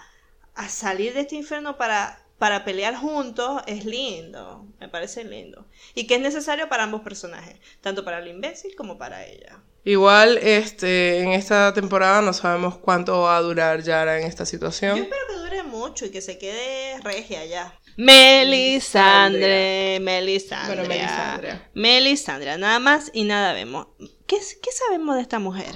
a, 0.56 0.70
salir 0.70 1.13
de 1.13 1.22
este 1.22 1.36
infierno 1.36 1.78
para, 1.78 2.20
para 2.39 2.65
pelear 2.65 2.96
juntos. 2.96 3.62
Es 3.68 3.86
lindo. 3.86 4.65
Me 4.80 4.89
parece 4.89 5.24
lindo. 5.24 5.68
Y 5.94 6.08
que 6.08 6.15
es 6.15 6.22
necesario 6.22 6.68
para 6.68 6.84
ambos 6.84 7.02
personajes. 7.02 7.60
Tanto 7.82 8.04
para 8.04 8.20
el 8.20 8.28
imbécil 8.28 8.76
como 8.76 8.98
para 8.98 9.26
ella. 9.26 9.59
Igual, 9.86 10.38
este, 10.39 11.20
en 11.20 11.32
esta 11.32 11.74
temporada 11.74 12.22
no 12.22 12.34
sabemos 12.34 12.78
cuánto 12.78 13.22
va 13.22 13.38
a 13.38 13.42
durar 13.42 13.82
Yara 13.82 14.20
en 14.20 14.28
esta 14.28 14.46
situación. 14.46 14.98
Yo 14.98 15.04
espero 15.04 15.22
que 15.28 15.36
dure 15.36 15.63
mucho 15.63 16.06
y 16.06 16.10
que 16.10 16.22
se 16.22 16.38
quede 16.38 17.00
regia 17.02 17.46
ya. 17.46 17.80
Melisandre, 17.98 20.00
Melisandre. 20.02 20.76
Bueno, 20.76 20.89
Melisandre. 20.89 21.62
Melisandre, 21.74 22.58
nada 22.58 22.80
más 22.80 23.10
y 23.13 23.24
nada 23.24 23.54
vemos. 23.54 23.88
¿Qué, 24.28 24.38
qué 24.38 24.72
sabemos 24.72 25.15
de 25.15 25.22
esta 25.22 25.39
mujer? 25.39 25.76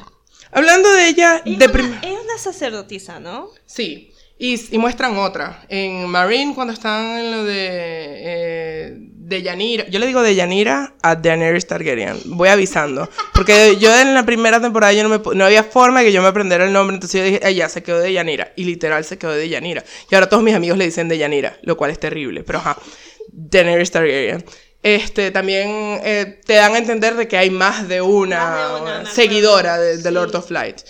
Hablando 0.51 0.91
de 0.91 1.07
ella, 1.07 1.41
es 1.45 1.57
de 1.57 1.65
una, 1.65 2.01
es 2.01 2.11
una 2.11 2.37
sacerdotisa, 2.37 3.19
¿no? 3.19 3.49
Sí. 3.65 4.13
Y, 4.37 4.75
y, 4.75 4.77
muestran 4.77 5.17
otra. 5.17 5.65
En 5.69 6.07
Marine, 6.07 6.53
cuando 6.53 6.73
están 6.73 7.17
en 7.17 7.31
lo 7.31 7.43
de, 7.43 7.59
eh, 7.59 8.97
de 9.33 9.41
Yanira. 9.41 9.85
Yo 9.89 9.99
le 9.99 10.07
digo 10.07 10.21
de 10.21 10.35
Yanira 10.35 10.93
a 11.01 11.15
Daenerys 11.15 11.67
Targaryen. 11.67 12.19
Voy 12.25 12.49
avisando. 12.49 13.09
Porque 13.33 13.77
yo 13.79 13.97
en 13.99 14.13
la 14.13 14.25
primera 14.25 14.61
temporada 14.61 14.93
yo 14.93 15.03
no, 15.03 15.09
me, 15.09 15.35
no 15.35 15.45
había 15.45 15.63
forma 15.63 15.99
de 15.99 16.05
que 16.05 16.11
yo 16.11 16.21
me 16.21 16.27
aprendiera 16.27 16.65
el 16.65 16.73
nombre. 16.73 16.95
Entonces 16.95 17.19
yo 17.19 17.25
dije, 17.25 17.55
ya 17.55 17.69
se 17.69 17.83
quedó 17.83 17.99
de 17.99 18.13
Yanira. 18.13 18.53
Y 18.55 18.63
literal 18.63 19.03
se 19.03 19.17
quedó 19.17 19.31
de 19.31 19.49
Yanira. 19.49 19.83
Y 20.09 20.15
ahora 20.15 20.29
todos 20.29 20.43
mis 20.43 20.55
amigos 20.55 20.77
le 20.77 20.85
dicen 20.85 21.07
de 21.07 21.17
Yanira. 21.17 21.57
Lo 21.63 21.77
cual 21.77 21.91
es 21.91 21.99
terrible. 21.99 22.43
Pero 22.43 22.59
ajá. 22.59 22.77
Daenerys 23.31 23.91
Targaryen. 23.91 24.45
Este, 24.83 25.31
también 25.31 26.01
eh, 26.03 26.41
te 26.45 26.55
dan 26.55 26.75
a 26.75 26.77
entender 26.77 27.15
de 27.15 27.25
que 27.25 27.37
hay 27.37 27.49
más 27.49 27.87
de 27.87 28.01
una, 28.01 29.05
seguidora 29.09 29.79
de, 29.79 30.11
Lord 30.11 30.35
of 30.35 30.51
Light. 30.51 30.81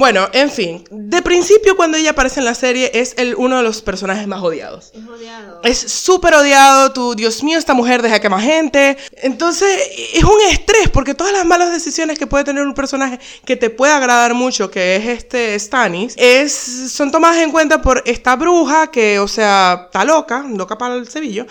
Bueno, 0.00 0.30
en 0.32 0.50
fin, 0.50 0.82
de 0.90 1.20
principio 1.20 1.76
cuando 1.76 1.98
ella 1.98 2.12
aparece 2.12 2.40
en 2.40 2.46
la 2.46 2.54
serie 2.54 2.90
es 2.94 3.12
el, 3.18 3.34
uno 3.34 3.58
de 3.58 3.62
los 3.62 3.82
personajes 3.82 4.26
más 4.26 4.40
odiados. 4.40 4.92
Es 4.94 5.06
odiado. 5.06 5.60
Es 5.62 5.78
súper 5.78 6.32
odiado, 6.32 6.90
tú, 6.94 7.14
Dios 7.14 7.44
mío, 7.44 7.58
esta 7.58 7.74
mujer 7.74 8.00
deja 8.00 8.18
que 8.18 8.30
más 8.30 8.42
gente. 8.42 8.96
Entonces 9.18 9.68
es 10.14 10.24
un 10.24 10.40
estrés 10.48 10.88
porque 10.88 11.12
todas 11.12 11.34
las 11.34 11.44
malas 11.44 11.70
decisiones 11.70 12.18
que 12.18 12.26
puede 12.26 12.44
tener 12.44 12.66
un 12.66 12.72
personaje 12.72 13.20
que 13.44 13.56
te 13.56 13.68
puede 13.68 13.92
agradar 13.92 14.32
mucho, 14.32 14.70
que 14.70 14.96
es 14.96 15.06
este 15.06 15.58
Stannis, 15.60 16.14
es, 16.16 16.54
son 16.90 17.10
tomadas 17.10 17.36
en 17.36 17.52
cuenta 17.52 17.82
por 17.82 18.02
esta 18.06 18.36
bruja 18.36 18.90
que, 18.90 19.18
o 19.18 19.28
sea, 19.28 19.82
está 19.84 20.06
loca, 20.06 20.46
loca 20.48 20.78
para 20.78 20.94
el 20.94 21.08
cebillo 21.08 21.46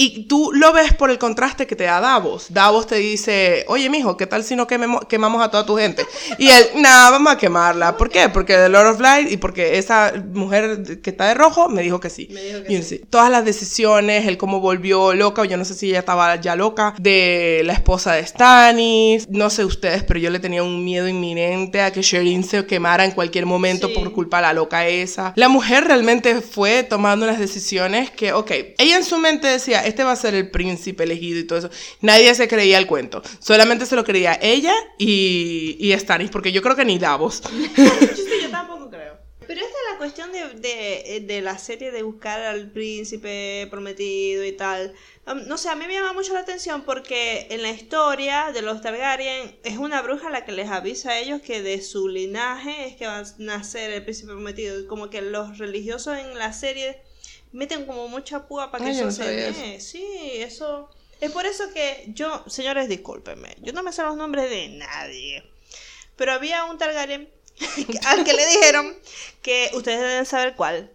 y 0.00 0.26
tú 0.26 0.52
lo 0.54 0.72
ves 0.72 0.94
por 0.94 1.10
el 1.10 1.18
contraste 1.18 1.66
que 1.66 1.74
te 1.74 1.82
da 1.82 2.00
Davos. 2.00 2.46
Davos 2.50 2.86
te 2.86 2.94
dice, 2.94 3.64
oye, 3.66 3.90
mijo, 3.90 4.16
¿qué 4.16 4.28
tal 4.28 4.44
si 4.44 4.54
no 4.54 4.68
quemamos 4.68 5.42
a 5.42 5.50
toda 5.50 5.66
tu 5.66 5.76
gente? 5.76 6.06
Y 6.38 6.48
él, 6.50 6.66
nada, 6.76 7.10
vamos 7.10 7.32
a 7.32 7.36
quemarla. 7.36 7.96
¿Por 7.96 8.08
qué? 8.08 8.28
Porque 8.28 8.54
The 8.54 8.68
Lord 8.68 8.86
of 8.86 9.00
Light 9.00 9.32
y 9.32 9.38
porque 9.38 9.76
esa 9.76 10.12
mujer 10.32 11.00
que 11.02 11.10
está 11.10 11.26
de 11.26 11.34
rojo 11.34 11.68
me 11.68 11.82
dijo 11.82 11.98
que 11.98 12.10
sí. 12.10 12.28
Me 12.30 12.40
dijo 12.40 12.62
que 12.62 12.82
sí. 12.84 13.00
Todas 13.10 13.28
las 13.28 13.44
decisiones, 13.44 14.28
el 14.28 14.38
cómo 14.38 14.60
volvió 14.60 15.14
loca, 15.14 15.44
yo 15.46 15.56
no 15.56 15.64
sé 15.64 15.74
si 15.74 15.88
ella 15.88 15.98
estaba 15.98 16.36
ya 16.36 16.54
loca, 16.54 16.94
de 17.00 17.62
la 17.64 17.72
esposa 17.72 18.12
de 18.12 18.24
Stannis. 18.24 19.28
No 19.28 19.50
sé 19.50 19.64
ustedes, 19.64 20.04
pero 20.04 20.20
yo 20.20 20.30
le 20.30 20.38
tenía 20.38 20.62
un 20.62 20.84
miedo 20.84 21.08
inminente 21.08 21.80
a 21.80 21.90
que 21.90 22.02
Sherin 22.02 22.44
se 22.44 22.64
quemara 22.66 23.04
en 23.04 23.10
cualquier 23.10 23.46
momento 23.46 23.92
por 23.92 24.12
culpa 24.12 24.36
de 24.36 24.42
la 24.42 24.52
loca 24.52 24.86
esa. 24.86 25.32
La 25.34 25.48
mujer 25.48 25.86
realmente 25.88 26.40
fue 26.40 26.84
tomando 26.84 27.26
unas 27.26 27.40
decisiones 27.40 28.12
que, 28.12 28.32
ok, 28.32 28.52
ella 28.78 28.96
en 28.96 29.04
su 29.04 29.18
mente 29.18 29.48
decía, 29.48 29.87
este 29.88 30.04
va 30.04 30.12
a 30.12 30.16
ser 30.16 30.34
el 30.34 30.50
príncipe 30.50 31.04
elegido 31.04 31.40
y 31.40 31.44
todo 31.44 31.58
eso. 31.58 31.70
Nadie 32.00 32.34
se 32.34 32.48
creía 32.48 32.78
el 32.78 32.86
cuento. 32.86 33.22
Solamente 33.40 33.86
se 33.86 33.96
lo 33.96 34.04
creía 34.04 34.38
ella 34.40 34.74
y, 34.98 35.76
y 35.80 35.98
Stannis, 35.98 36.30
porque 36.30 36.52
yo 36.52 36.62
creo 36.62 36.76
que 36.76 36.84
ni 36.84 36.98
Davos. 36.98 37.42
yo 37.76 38.50
tampoco 38.50 38.90
creo. 38.90 39.18
Pero 39.48 39.60
esta 39.60 39.72
es 39.72 39.92
la 39.92 39.96
cuestión 39.96 40.30
de, 40.30 40.48
de, 40.60 41.24
de 41.26 41.40
la 41.40 41.56
serie 41.56 41.90
de 41.90 42.02
buscar 42.02 42.42
al 42.42 42.70
príncipe 42.70 43.66
prometido 43.70 44.44
y 44.44 44.52
tal. 44.52 44.92
Um, 45.26 45.46
no 45.46 45.56
sé, 45.56 45.70
a 45.70 45.74
mí 45.74 45.86
me 45.86 45.94
llama 45.94 46.12
mucho 46.12 46.34
la 46.34 46.40
atención 46.40 46.82
porque 46.82 47.46
en 47.48 47.62
la 47.62 47.70
historia 47.70 48.52
de 48.52 48.60
los 48.60 48.82
Targaryen 48.82 49.58
es 49.64 49.78
una 49.78 50.02
bruja 50.02 50.28
la 50.28 50.44
que 50.44 50.52
les 50.52 50.68
avisa 50.68 51.12
a 51.12 51.18
ellos 51.18 51.40
que 51.40 51.62
de 51.62 51.80
su 51.80 52.08
linaje 52.08 52.88
es 52.88 52.96
que 52.96 53.06
va 53.06 53.20
a 53.20 53.24
nacer 53.38 53.90
el 53.90 54.04
príncipe 54.04 54.32
prometido. 54.32 54.86
Como 54.86 55.08
que 55.08 55.22
los 55.22 55.56
religiosos 55.56 56.18
en 56.18 56.38
la 56.38 56.52
serie 56.52 57.00
meten 57.52 57.86
como 57.86 58.08
mucha 58.08 58.46
púa 58.46 58.70
para 58.70 58.84
que 58.84 58.90
Ay, 58.90 58.98
eso 58.98 59.10
se 59.10 59.24
dé. 59.24 59.80
Sí, 59.80 60.04
eso. 60.34 60.90
Es 61.20 61.32
por 61.32 61.46
eso 61.46 61.72
que 61.72 62.04
yo, 62.08 62.44
señores, 62.46 62.88
discúlpenme, 62.88 63.56
yo 63.60 63.72
no 63.72 63.82
me 63.82 63.92
sé 63.92 64.02
los 64.02 64.16
nombres 64.16 64.50
de 64.50 64.68
nadie. 64.68 65.42
Pero 66.16 66.32
había 66.32 66.64
un 66.64 66.78
Targaryen 66.78 67.28
al 68.06 68.24
que 68.24 68.32
le 68.32 68.46
dijeron 68.46 68.96
que 69.42 69.70
ustedes 69.74 70.00
deben 70.00 70.26
saber 70.26 70.54
cuál. 70.54 70.92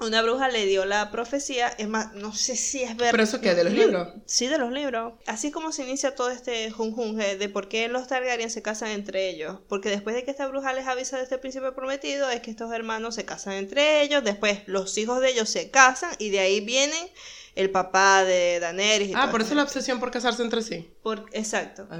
Una 0.00 0.22
bruja 0.22 0.48
le 0.48 0.64
dio 0.66 0.84
la 0.86 1.10
profecía, 1.10 1.68
es 1.68 1.86
más, 1.88 2.12
no 2.14 2.32
sé 2.32 2.56
si 2.56 2.82
es 2.82 2.96
verdad. 2.96 3.10
¿Pero 3.10 3.22
eso 3.22 3.40
qué? 3.40 3.54
¿De 3.54 3.64
los 3.64 3.72
libros? 3.72 4.08
Sí, 4.26 4.46
de 4.46 4.56
los 4.58 4.72
libros. 4.72 5.14
Así 5.26 5.48
es 5.48 5.52
como 5.52 5.72
se 5.72 5.82
inicia 5.82 6.14
todo 6.14 6.30
este 6.30 6.70
junjunje 6.70 7.36
de 7.36 7.48
por 7.50 7.68
qué 7.68 7.88
los 7.88 8.06
Targaryen 8.08 8.50
se 8.50 8.62
casan 8.62 8.88
entre 8.90 9.28
ellos. 9.28 9.58
Porque 9.68 9.90
después 9.90 10.16
de 10.16 10.24
que 10.24 10.30
esta 10.30 10.46
bruja 10.46 10.72
les 10.72 10.86
avisa 10.86 11.18
de 11.18 11.24
este 11.24 11.36
príncipe 11.38 11.72
prometido, 11.72 12.30
es 12.30 12.40
que 12.40 12.50
estos 12.50 12.72
hermanos 12.72 13.14
se 13.14 13.24
casan 13.26 13.52
entre 13.54 14.02
ellos, 14.02 14.24
después 14.24 14.60
los 14.66 14.96
hijos 14.96 15.20
de 15.20 15.30
ellos 15.30 15.48
se 15.50 15.70
casan 15.70 16.10
y 16.18 16.30
de 16.30 16.40
ahí 16.40 16.60
vienen 16.60 17.06
el 17.54 17.70
papá 17.70 18.24
de 18.24 18.58
Daenerys. 18.60 19.10
y 19.10 19.14
Ah, 19.14 19.28
por 19.30 19.42
eso 19.42 19.54
la 19.54 19.64
obsesión 19.64 20.00
por 20.00 20.10
casarse 20.10 20.42
entre 20.42 20.62
sí. 20.62 20.88
Por- 21.02 21.26
exacto. 21.32 21.86
Ah, 21.90 21.98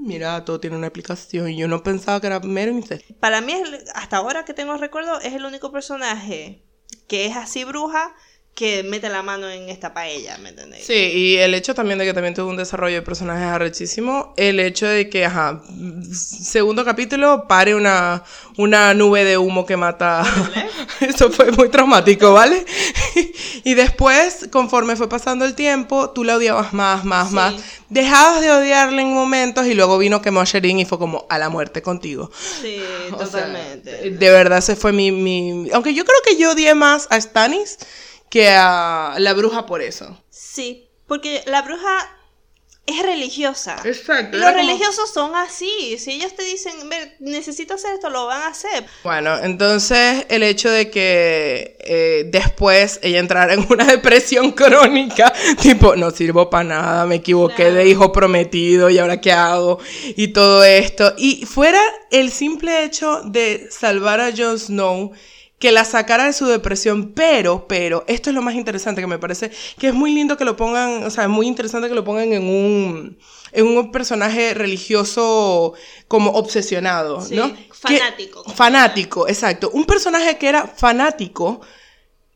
mira, 0.00 0.44
todo 0.44 0.60
tiene 0.60 0.76
una 0.76 0.86
explicación. 0.86 1.48
Yo 1.54 1.68
no 1.68 1.82
pensaba 1.82 2.20
que 2.20 2.28
era 2.28 2.40
mero. 2.40 2.72
Para 3.20 3.40
mí, 3.40 3.54
hasta 3.94 4.16
ahora 4.16 4.44
que 4.44 4.54
tengo 4.54 4.76
recuerdo, 4.76 5.20
es 5.20 5.34
el 5.34 5.44
único 5.44 5.70
personaje 5.72 6.62
que 7.06 7.26
es 7.26 7.36
así 7.36 7.64
bruja 7.64 8.14
que 8.54 8.84
mete 8.84 9.08
la 9.08 9.22
mano 9.22 9.50
en 9.50 9.68
esta 9.68 9.92
paella, 9.92 10.38
¿me 10.38 10.50
entendéis? 10.50 10.86
Sí, 10.86 10.94
y 10.94 11.36
el 11.38 11.54
hecho 11.54 11.74
también 11.74 11.98
de 11.98 12.04
que 12.04 12.14
también 12.14 12.34
tuvo 12.34 12.50
un 12.50 12.56
desarrollo 12.56 12.94
de 12.94 13.02
personajes 13.02 13.46
arrechísimo. 13.48 14.32
El 14.36 14.60
hecho 14.60 14.86
de 14.86 15.08
que, 15.10 15.24
ajá, 15.24 15.60
segundo 16.12 16.84
capítulo, 16.84 17.46
pare 17.48 17.74
una, 17.74 18.22
una 18.56 18.94
nube 18.94 19.24
de 19.24 19.38
humo 19.38 19.66
que 19.66 19.76
mata. 19.76 20.22
Eso 21.00 21.30
fue 21.30 21.50
muy 21.50 21.68
traumático, 21.68 22.32
¿vale? 22.32 22.64
y 23.64 23.74
después, 23.74 24.48
conforme 24.52 24.94
fue 24.94 25.08
pasando 25.08 25.44
el 25.44 25.56
tiempo, 25.56 26.10
tú 26.10 26.22
la 26.22 26.36
odiabas 26.36 26.72
más, 26.72 27.04
más, 27.04 27.28
Sí. 27.30 27.34
más. 27.34 27.54
Dejabas 27.88 28.40
de 28.40 28.50
odiarla 28.52 29.02
en 29.02 29.12
momentos 29.12 29.66
y 29.66 29.74
luego 29.74 29.98
vino 29.98 30.22
quemó 30.22 30.40
a 30.40 30.44
Sherin 30.44 30.78
y 30.78 30.84
fue 30.84 30.98
como 30.98 31.26
a 31.28 31.38
la 31.38 31.48
muerte 31.48 31.82
contigo. 31.82 32.30
Sí, 32.62 32.80
O 33.12 33.18
sea, 33.18 33.26
totalmente. 33.26 34.10
de 34.10 34.30
verdad, 34.30 34.58
ese 34.58 34.76
fue 34.76 34.92
mi, 34.92 35.10
mi... 35.10 35.70
Aunque 35.72 35.92
yo 35.92 36.04
creo 36.04 36.18
que 36.24 36.36
yo 36.36 36.52
odié 36.52 36.74
más 36.76 37.08
a 37.10 37.20
Stannis 37.20 37.78
que 38.34 38.48
a 38.48 39.14
la 39.18 39.32
bruja 39.32 39.64
por 39.64 39.80
eso. 39.80 40.20
Sí, 40.28 40.88
porque 41.06 41.42
la 41.46 41.62
bruja 41.62 42.10
es 42.84 43.00
religiosa. 43.02 43.76
Exacto. 43.84 44.36
Los 44.38 44.52
religiosos 44.52 45.08
son 45.14 45.36
así. 45.36 45.96
Si 45.98 46.10
ellos 46.10 46.34
te 46.34 46.42
dicen, 46.42 46.72
"Ve, 46.90 47.14
necesito 47.20 47.74
hacer 47.74 47.94
esto, 47.94 48.10
lo 48.10 48.26
van 48.26 48.42
a 48.42 48.48
hacer. 48.48 48.84
Bueno, 49.04 49.38
entonces 49.38 50.26
el 50.28 50.42
hecho 50.42 50.68
de 50.68 50.90
que 50.90 51.76
eh, 51.80 52.24
después 52.26 52.98
ella 53.04 53.20
entrara 53.20 53.54
en 53.54 53.64
una 53.70 53.84
depresión 53.96 54.50
crónica, 54.50 55.32
tipo, 55.62 55.94
no 55.94 56.10
sirvo 56.10 56.50
para 56.50 56.64
nada, 56.64 57.06
me 57.06 57.14
equivoqué 57.14 57.54
Claro. 57.54 57.74
de 57.74 57.88
hijo 57.88 58.10
prometido 58.10 58.90
y 58.90 58.98
ahora 58.98 59.20
qué 59.20 59.30
hago 59.30 59.78
y 60.16 60.28
todo 60.32 60.64
esto. 60.64 61.14
Y 61.16 61.46
fuera 61.46 61.80
el 62.10 62.32
simple 62.32 62.82
hecho 62.84 63.22
de 63.24 63.68
salvar 63.70 64.20
a 64.20 64.32
Jon 64.36 64.58
Snow, 64.58 65.12
que 65.64 65.72
la 65.72 65.86
sacara 65.86 66.26
de 66.26 66.34
su 66.34 66.44
depresión, 66.44 67.12
pero, 67.14 67.66
pero, 67.66 68.04
esto 68.06 68.28
es 68.28 68.34
lo 68.36 68.42
más 68.42 68.54
interesante 68.54 69.00
que 69.00 69.06
me 69.06 69.16
parece, 69.18 69.50
que 69.78 69.88
es 69.88 69.94
muy 69.94 70.12
lindo 70.14 70.36
que 70.36 70.44
lo 70.44 70.56
pongan, 70.58 71.04
o 71.04 71.08
sea, 71.10 71.24
es 71.24 71.30
muy 71.30 71.46
interesante 71.46 71.88
que 71.88 71.94
lo 71.94 72.04
pongan 72.04 72.34
en 72.34 72.42
un, 72.44 73.18
en 73.50 73.66
un 73.66 73.90
personaje 73.90 74.52
religioso 74.52 75.72
como 76.06 76.32
obsesionado, 76.32 77.22
Sí, 77.22 77.34
¿no? 77.36 77.54
Que- 77.54 77.66
fanático. 77.72 78.44
fanático, 78.52 79.26
exacto. 79.26 79.70
Un 79.72 79.86
personaje 79.86 80.36
que 80.36 80.48
era 80.50 80.66
fanático 80.66 81.62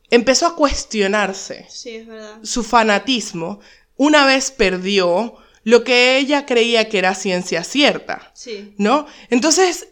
empezó 0.08 0.46
a 0.46 0.56
cuestionarse 0.56 1.66
Sí, 1.68 1.96
es 1.96 2.06
verdad. 2.06 2.38
su 2.42 2.62
fanatismo 2.64 3.60
una 3.96 4.24
vez 4.24 4.50
perdió 4.50 5.34
lo 5.64 5.84
que 5.84 6.16
ella 6.16 6.46
creía 6.46 6.88
que 6.88 6.96
era 6.96 7.14
ciencia 7.14 7.62
cierta. 7.62 8.30
Sí. 8.34 8.72
¿no? 8.78 9.04
Entonces, 9.28 9.88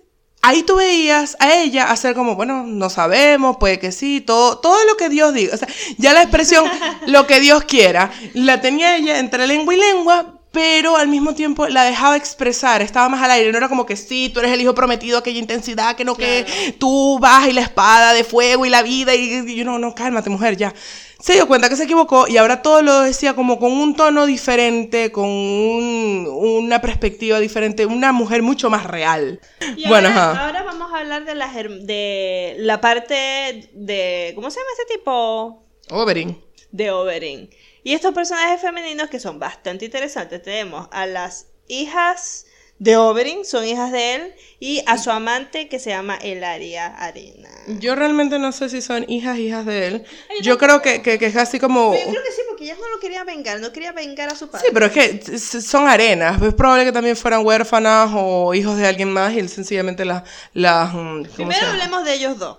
ahí 0.46 0.62
tú 0.62 0.76
veías 0.76 1.36
a 1.40 1.54
ella 1.54 1.90
hacer 1.90 2.14
como, 2.14 2.36
bueno, 2.36 2.62
no 2.64 2.88
sabemos, 2.88 3.56
puede 3.56 3.78
que 3.80 3.90
sí, 3.90 4.20
todo, 4.20 4.58
todo 4.58 4.78
lo 4.86 4.96
que 4.96 5.08
Dios 5.08 5.34
diga. 5.34 5.54
O 5.54 5.58
sea, 5.58 5.68
ya 5.98 6.12
la 6.12 6.22
expresión, 6.22 6.64
lo 7.06 7.26
que 7.26 7.40
Dios 7.40 7.64
quiera, 7.64 8.12
la 8.32 8.60
tenía 8.60 8.96
ella 8.96 9.18
entre 9.18 9.46
lengua 9.46 9.74
y 9.74 9.78
lengua, 9.78 10.34
pero 10.52 10.96
al 10.96 11.08
mismo 11.08 11.34
tiempo 11.34 11.66
la 11.66 11.82
dejaba 11.84 12.16
expresar, 12.16 12.80
estaba 12.80 13.08
más 13.08 13.22
al 13.22 13.30
aire, 13.32 13.50
no 13.50 13.58
era 13.58 13.68
como 13.68 13.84
que 13.84 13.96
sí, 13.96 14.30
tú 14.32 14.38
eres 14.40 14.52
el 14.52 14.60
hijo 14.60 14.74
prometido, 14.74 15.18
aquella 15.18 15.38
intensidad, 15.38 15.96
que 15.96 16.04
no, 16.04 16.14
que 16.14 16.44
Claro. 16.46 16.74
tú 16.78 17.18
vas 17.20 17.48
y 17.48 17.52
la 17.52 17.60
espada 17.62 18.12
de 18.14 18.24
fuego 18.24 18.64
y 18.64 18.70
la 18.70 18.82
vida, 18.82 19.14
y 19.14 19.54
yo 19.54 19.64
no, 19.64 19.78
no, 19.78 19.94
cálmate 19.94 20.30
mujer, 20.30 20.56
ya. 20.56 20.72
Se 21.18 21.32
dio 21.32 21.46
cuenta 21.48 21.68
que 21.68 21.76
se 21.76 21.84
equivocó 21.84 22.28
y 22.28 22.36
ahora 22.36 22.60
todo 22.62 22.82
lo 22.82 23.00
decía 23.00 23.34
como 23.34 23.58
con 23.58 23.72
un 23.72 23.96
tono 23.96 24.26
diferente, 24.26 25.10
con 25.12 25.24
un- 25.28 26.28
una 26.30 26.80
perspectiva 26.80 27.38
diferente, 27.40 27.86
una 27.86 28.12
mujer 28.12 28.42
mucho 28.42 28.68
más 28.70 28.84
real. 28.84 29.40
Y 29.76 29.88
bueno, 29.88 30.08
ahora, 30.08 30.30
ajá. 30.32 30.46
ahora 30.46 30.62
vamos 30.62 30.92
a 30.92 30.98
hablar 30.98 31.24
de 31.24 31.34
la, 31.34 31.52
de 31.52 32.56
la 32.58 32.80
parte 32.80 33.70
de... 33.72 34.32
¿Cómo 34.34 34.50
se 34.50 34.58
llama 34.60 34.70
este 34.78 34.94
tipo? 34.96 35.64
Oberyn. 35.90 36.38
de 36.72 36.90
Oberyn. 36.90 37.50
Y 37.82 37.92
estos 37.94 38.12
personajes 38.12 38.60
femeninos 38.60 39.08
que 39.08 39.20
son 39.20 39.38
bastante 39.38 39.84
interesantes. 39.84 40.42
Tenemos 40.42 40.88
a 40.90 41.06
las 41.06 41.46
hijas 41.68 42.45
de 42.78 42.96
Oberyn, 42.96 43.44
son 43.44 43.64
hijas 43.64 43.90
de 43.90 44.14
él, 44.14 44.34
y 44.60 44.82
a 44.86 44.98
su 44.98 45.10
amante 45.10 45.68
que 45.68 45.78
se 45.78 45.90
llama 45.90 46.16
Elaria 46.16 46.86
Arena. 46.86 47.48
Yo 47.80 47.94
realmente 47.94 48.38
no 48.38 48.52
sé 48.52 48.68
si 48.68 48.82
son 48.82 49.04
hijas, 49.08 49.38
hijas 49.38 49.64
de 49.64 49.86
él. 49.86 50.04
Yo 50.42 50.58
creo 50.58 50.82
que, 50.82 51.02
que, 51.02 51.18
que 51.18 51.26
es 51.26 51.36
así 51.36 51.58
como... 51.58 51.92
Pero 51.92 52.04
yo 52.04 52.10
creo 52.10 52.22
que 52.22 52.32
sí, 52.32 52.40
porque 52.48 52.64
ellas 52.64 52.78
no 52.78 52.88
lo 52.88 53.00
querían 53.00 53.26
vengar, 53.26 53.60
no 53.60 53.72
quería 53.72 53.92
vengar 53.92 54.28
a 54.28 54.36
su 54.36 54.48
padre. 54.48 54.66
Sí, 54.66 54.72
pero 54.74 54.86
es 54.86 54.92
que 54.92 55.38
son 55.38 55.88
arenas. 55.88 56.40
Es 56.42 56.54
probable 56.54 56.84
que 56.84 56.92
también 56.92 57.16
fueran 57.16 57.44
huérfanas 57.44 58.10
o 58.14 58.54
hijos 58.54 58.76
de 58.76 58.86
alguien 58.86 59.10
más 59.10 59.32
y 59.34 59.38
él 59.38 59.48
sencillamente 59.48 60.04
las... 60.04 60.22
las 60.52 60.92
mm, 60.92 60.96
¿cómo 60.96 61.24
se 61.24 61.30
Primero 61.30 61.66
hablemos 61.66 62.04
de 62.04 62.14
ellos 62.14 62.38
dos. 62.38 62.58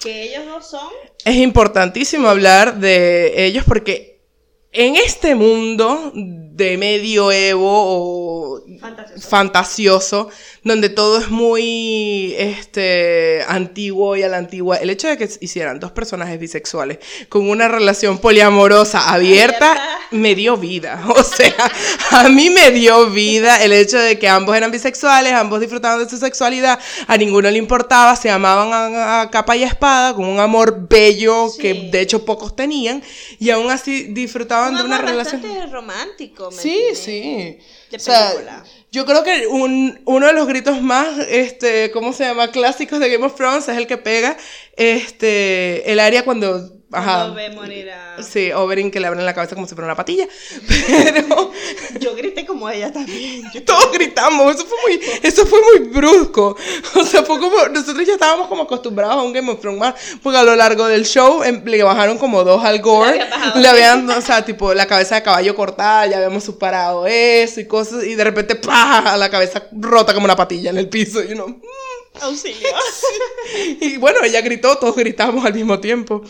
Que 0.00 0.24
ellos 0.24 0.46
dos 0.46 0.70
son... 0.70 0.88
Es 1.24 1.36
importantísimo 1.36 2.28
hablar 2.28 2.78
de 2.78 3.46
ellos 3.46 3.64
porque 3.66 4.20
en 4.72 4.96
este 4.96 5.34
mundo 5.34 6.12
de 6.56 6.78
medioevo 6.78 7.68
o 7.68 8.64
Fantasiosos. 8.80 9.24
fantasioso, 9.28 10.30
donde 10.66 10.88
todo 10.88 11.18
es 11.18 11.28
muy 11.30 12.34
este, 12.38 13.44
antiguo 13.46 14.16
y 14.16 14.22
a 14.24 14.28
la 14.28 14.38
antigua, 14.38 14.76
el 14.76 14.90
hecho 14.90 15.08
de 15.08 15.16
que 15.16 15.28
hicieran 15.40 15.78
dos 15.80 15.92
personajes 15.92 16.38
bisexuales 16.40 16.98
con 17.28 17.48
una 17.48 17.68
relación 17.68 18.18
poliamorosa 18.18 19.12
abierta 19.12 19.70
Abierta. 19.70 19.98
me 20.10 20.34
dio 20.34 20.56
vida. 20.56 21.02
O 21.08 21.22
sea, 21.22 21.54
a 22.10 22.28
mí 22.28 22.50
me 22.50 22.70
dio 22.72 23.10
vida 23.10 23.62
el 23.62 23.72
hecho 23.72 23.98
de 23.98 24.18
que 24.18 24.28
ambos 24.28 24.56
eran 24.56 24.70
bisexuales, 24.70 25.32
ambos 25.32 25.60
disfrutaban 25.60 26.02
de 26.04 26.10
su 26.10 26.16
sexualidad, 26.18 26.78
a 27.06 27.16
ninguno 27.16 27.50
le 27.50 27.58
importaba, 27.58 28.16
se 28.16 28.28
amaban 28.30 28.72
a, 28.72 29.20
a 29.22 29.30
capa 29.30 29.56
y 29.56 29.62
espada, 29.62 30.14
con 30.14 30.24
un 30.26 30.40
amor 30.40 30.86
bello 30.88 31.48
Sí. 31.48 31.58
que 31.62 31.74
de 31.92 32.00
hecho 32.00 32.24
pocos 32.24 32.56
tenían, 32.56 33.02
y 33.38 33.50
aún 33.50 33.70
así 33.70 34.04
disfrutaban 34.12 34.72
Un 34.72 34.78
de 34.78 34.84
una 34.84 34.96
amor 34.96 35.10
relación. 35.10 35.42
bastante 35.42 35.66
romántico. 35.72 36.50
¿me 36.50 36.56
Sí, 36.60 36.70
entiendes? 36.70 36.98
sí. 36.98 37.58
De 37.90 37.96
O 37.96 38.00
sea, 38.00 38.32
yo 38.92 39.04
creo 39.04 39.22
que 39.24 39.46
un- 39.46 40.00
uno 40.06 40.26
de 40.26 40.32
los 40.32 40.46
gritos 40.46 40.80
más, 40.82 41.18
este, 41.28 41.90
¿cómo 41.90 42.12
se 42.12 42.24
llama? 42.24 42.50
Clásicos 42.50 42.98
de 42.98 43.10
Game 43.10 43.24
of 43.26 43.34
Thrones 43.36 43.68
es 43.68 43.76
el 43.76 43.86
que 43.86 43.98
pega, 43.98 44.36
este, 44.76 45.90
el 45.92 46.00
área 46.00 46.24
cuando, 46.24 46.75
ajá. 46.92 47.14
Cuando 47.16 47.34
ve 47.34 47.50
morir 47.50 47.90
a... 47.90 48.22
Sí, 48.22 48.52
Oberyn 48.52 48.90
que 48.90 49.00
le 49.00 49.06
abren 49.08 49.24
la 49.26 49.34
cabeza 49.34 49.54
como 49.54 49.66
si 49.66 49.74
fuera 49.74 49.86
una 49.86 49.96
patilla. 49.96 50.26
Pero 50.88 51.50
Yo 52.00 52.14
grité 52.14 52.46
como 52.46 52.68
ella 52.70 52.92
también. 52.92 53.42
Yo- 53.52 53.62
todos 53.64 53.90
gritamos, 53.92 54.54
eso 54.54 54.66
fue 54.66 54.78
muy, 54.86 55.00
eso 55.22 55.46
fue 55.46 55.60
muy 55.62 55.88
brusco. 55.88 56.56
O 56.94 57.04
sea, 57.04 57.22
fue 57.22 57.38
como, 57.40 57.68
nosotros 57.68 58.06
ya 58.06 58.14
estábamos 58.14 58.48
como 58.48 58.62
acostumbrados 58.64 59.16
a 59.16 59.22
un 59.22 59.32
Game 59.32 59.50
of 59.50 59.60
Thrones 59.60 59.80
más, 59.80 59.94
porque 60.22 60.38
a 60.38 60.42
lo 60.42 60.54
largo 60.56 60.86
del 60.86 61.04
show 61.06 61.42
em, 61.42 61.62
le 61.64 61.82
bajaron 61.82 62.18
como 62.18 62.44
dos 62.44 62.64
al 62.64 62.80
gore. 62.80 63.12
Le 63.16 63.20
habían 63.22 63.30
bajado. 63.30 63.60
Le 63.60 63.68
habían, 63.68 64.10
o 64.10 64.20
sea, 64.20 64.44
tipo 64.44 64.74
la 64.74 64.86
cabeza 64.86 65.16
de 65.16 65.22
caballo 65.22 65.54
cortada, 65.54 66.06
ya 66.06 66.16
habíamos 66.18 66.44
superado 66.44 67.06
eso 67.06 67.60
y 67.60 67.66
cosas, 67.66 68.04
y 68.04 68.14
de 68.14 68.24
repente, 68.24 68.54
¡pah! 68.56 69.16
la 69.16 69.30
cabeza 69.30 69.64
rota 69.72 70.14
como 70.14 70.24
una 70.24 70.36
patilla 70.36 70.70
en 70.70 70.78
el 70.78 70.88
piso, 70.88 71.22
y 71.22 71.32
uno, 71.32 71.48
"Mm". 71.48 71.60
Auxilio. 72.22 72.68
y 73.80 73.98
bueno, 73.98 74.20
ella 74.24 74.40
gritó, 74.40 74.76
todos 74.78 74.96
gritamos 74.96 75.44
al 75.44 75.52
mismo 75.52 75.78
tiempo. 75.80 76.22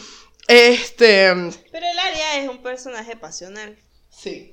Este, 0.48 1.32
Pero 1.72 1.86
el 1.86 1.98
Aria 1.98 2.40
es 2.40 2.48
un 2.48 2.62
personaje 2.62 3.16
pasional. 3.16 3.76
Sí. 4.10 4.52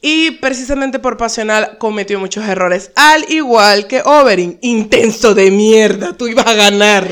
Y 0.00 0.32
precisamente 0.32 0.98
por 0.98 1.16
pasional 1.16 1.78
cometió 1.78 2.20
muchos 2.20 2.44
errores, 2.44 2.92
al 2.96 3.30
igual 3.32 3.86
que 3.86 4.02
Oberyn. 4.04 4.58
Intenso 4.62 5.34
de 5.34 5.50
mierda, 5.50 6.16
tú 6.16 6.28
ibas 6.28 6.46
a 6.46 6.54
ganar. 6.54 7.08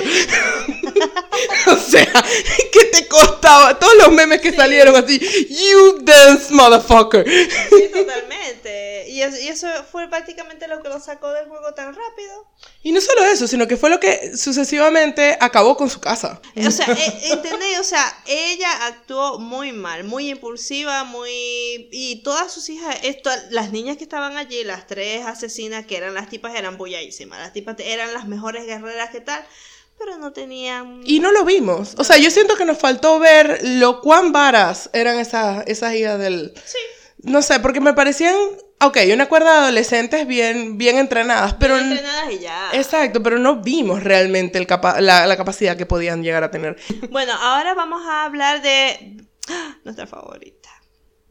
o 1.72 1.76
sea, 1.76 2.24
¿qué 2.72 2.84
te 2.86 3.08
costaba? 3.08 3.78
Todos 3.78 3.96
los 3.96 4.12
memes 4.12 4.40
que 4.40 4.52
salieron 4.52 4.94
así, 4.96 5.18
you 5.18 5.98
dance 6.02 6.52
motherfucker. 6.52 7.24
Sí, 7.26 7.88
totalmente. 7.92 9.04
Y 9.08 9.22
eso, 9.22 9.36
y 9.38 9.48
eso 9.48 9.68
fue 9.90 10.08
prácticamente 10.08 10.66
lo 10.66 10.82
que 10.82 10.88
lo 10.88 10.98
sacó 11.00 11.32
del 11.32 11.46
juego 11.46 11.72
tan 11.74 11.94
rápido. 11.94 12.46
Y 12.82 12.92
no 12.92 13.00
solo 13.00 13.24
eso, 13.24 13.46
sino 13.46 13.66
que 13.68 13.76
fue 13.76 13.90
lo 13.90 14.00
que 14.00 14.36
sucesivamente 14.36 15.36
acabó 15.40 15.76
con 15.76 15.88
su 15.88 16.00
casa. 16.00 16.40
O 16.56 16.70
sea, 16.70 16.86
eh, 16.92 17.20
¿entendéis? 17.30 17.78
O 17.78 17.84
sea, 17.84 18.04
ella 18.26 18.86
actuó 18.86 19.38
muy 19.38 19.72
mal, 19.72 20.04
muy 20.04 20.30
impulsiva, 20.30 21.04
muy... 21.04 21.88
Y 21.92 22.22
todas 22.24 22.52
sus 22.52 22.68
hijas, 22.68 22.96
esto, 23.02 23.30
las 23.50 23.72
niñas 23.72 23.96
que 23.96 24.04
estaban 24.04 24.36
allí, 24.36 24.64
las 24.64 24.86
tres 24.86 25.24
asesinas 25.24 25.86
que 25.86 25.96
eran 25.96 26.14
las 26.14 26.28
tipas, 26.28 26.54
eran 26.56 26.76
bulladísimas. 26.76 27.38
Las 27.38 27.52
tipas 27.52 27.76
eran 27.78 28.12
las 28.12 28.26
mejores 28.26 28.66
guerreras 28.66 29.10
que 29.10 29.20
tal, 29.20 29.46
pero 30.04 30.18
no 30.18 30.32
tenían... 30.32 31.00
Y 31.04 31.20
no 31.20 31.32
lo 31.32 31.44
vimos. 31.44 31.94
O 31.98 32.04
sea, 32.04 32.16
yo 32.18 32.30
siento 32.30 32.56
que 32.56 32.64
nos 32.64 32.78
faltó 32.78 33.18
ver 33.18 33.60
lo 33.62 34.00
cuán 34.00 34.32
varas 34.32 34.90
eran 34.92 35.18
esas, 35.18 35.64
esas 35.66 35.94
hijas 35.94 36.18
del... 36.18 36.52
Sí. 36.64 36.78
No 37.22 37.40
sé, 37.42 37.60
porque 37.60 37.80
me 37.80 37.94
parecían... 37.94 38.34
Ok, 38.80 38.98
una 39.14 39.26
cuerda 39.28 39.52
de 39.52 39.58
adolescentes 39.60 40.26
bien, 40.26 40.76
bien 40.76 40.98
entrenadas, 40.98 41.54
pero... 41.54 41.76
Bien 41.76 41.92
entrenadas 41.92 42.32
y 42.32 42.38
ya. 42.40 42.70
Exacto, 42.74 43.22
pero 43.22 43.38
no 43.38 43.62
vimos 43.62 44.02
realmente 44.02 44.58
el 44.58 44.66
capa- 44.66 45.00
la, 45.00 45.26
la 45.26 45.36
capacidad 45.36 45.76
que 45.76 45.86
podían 45.86 46.22
llegar 46.22 46.44
a 46.44 46.50
tener. 46.50 46.76
Bueno, 47.10 47.32
ahora 47.32 47.72
vamos 47.74 48.02
a 48.06 48.24
hablar 48.24 48.60
de 48.60 49.16
¡Ah! 49.48 49.76
nuestra 49.84 50.06
favorita. 50.06 50.63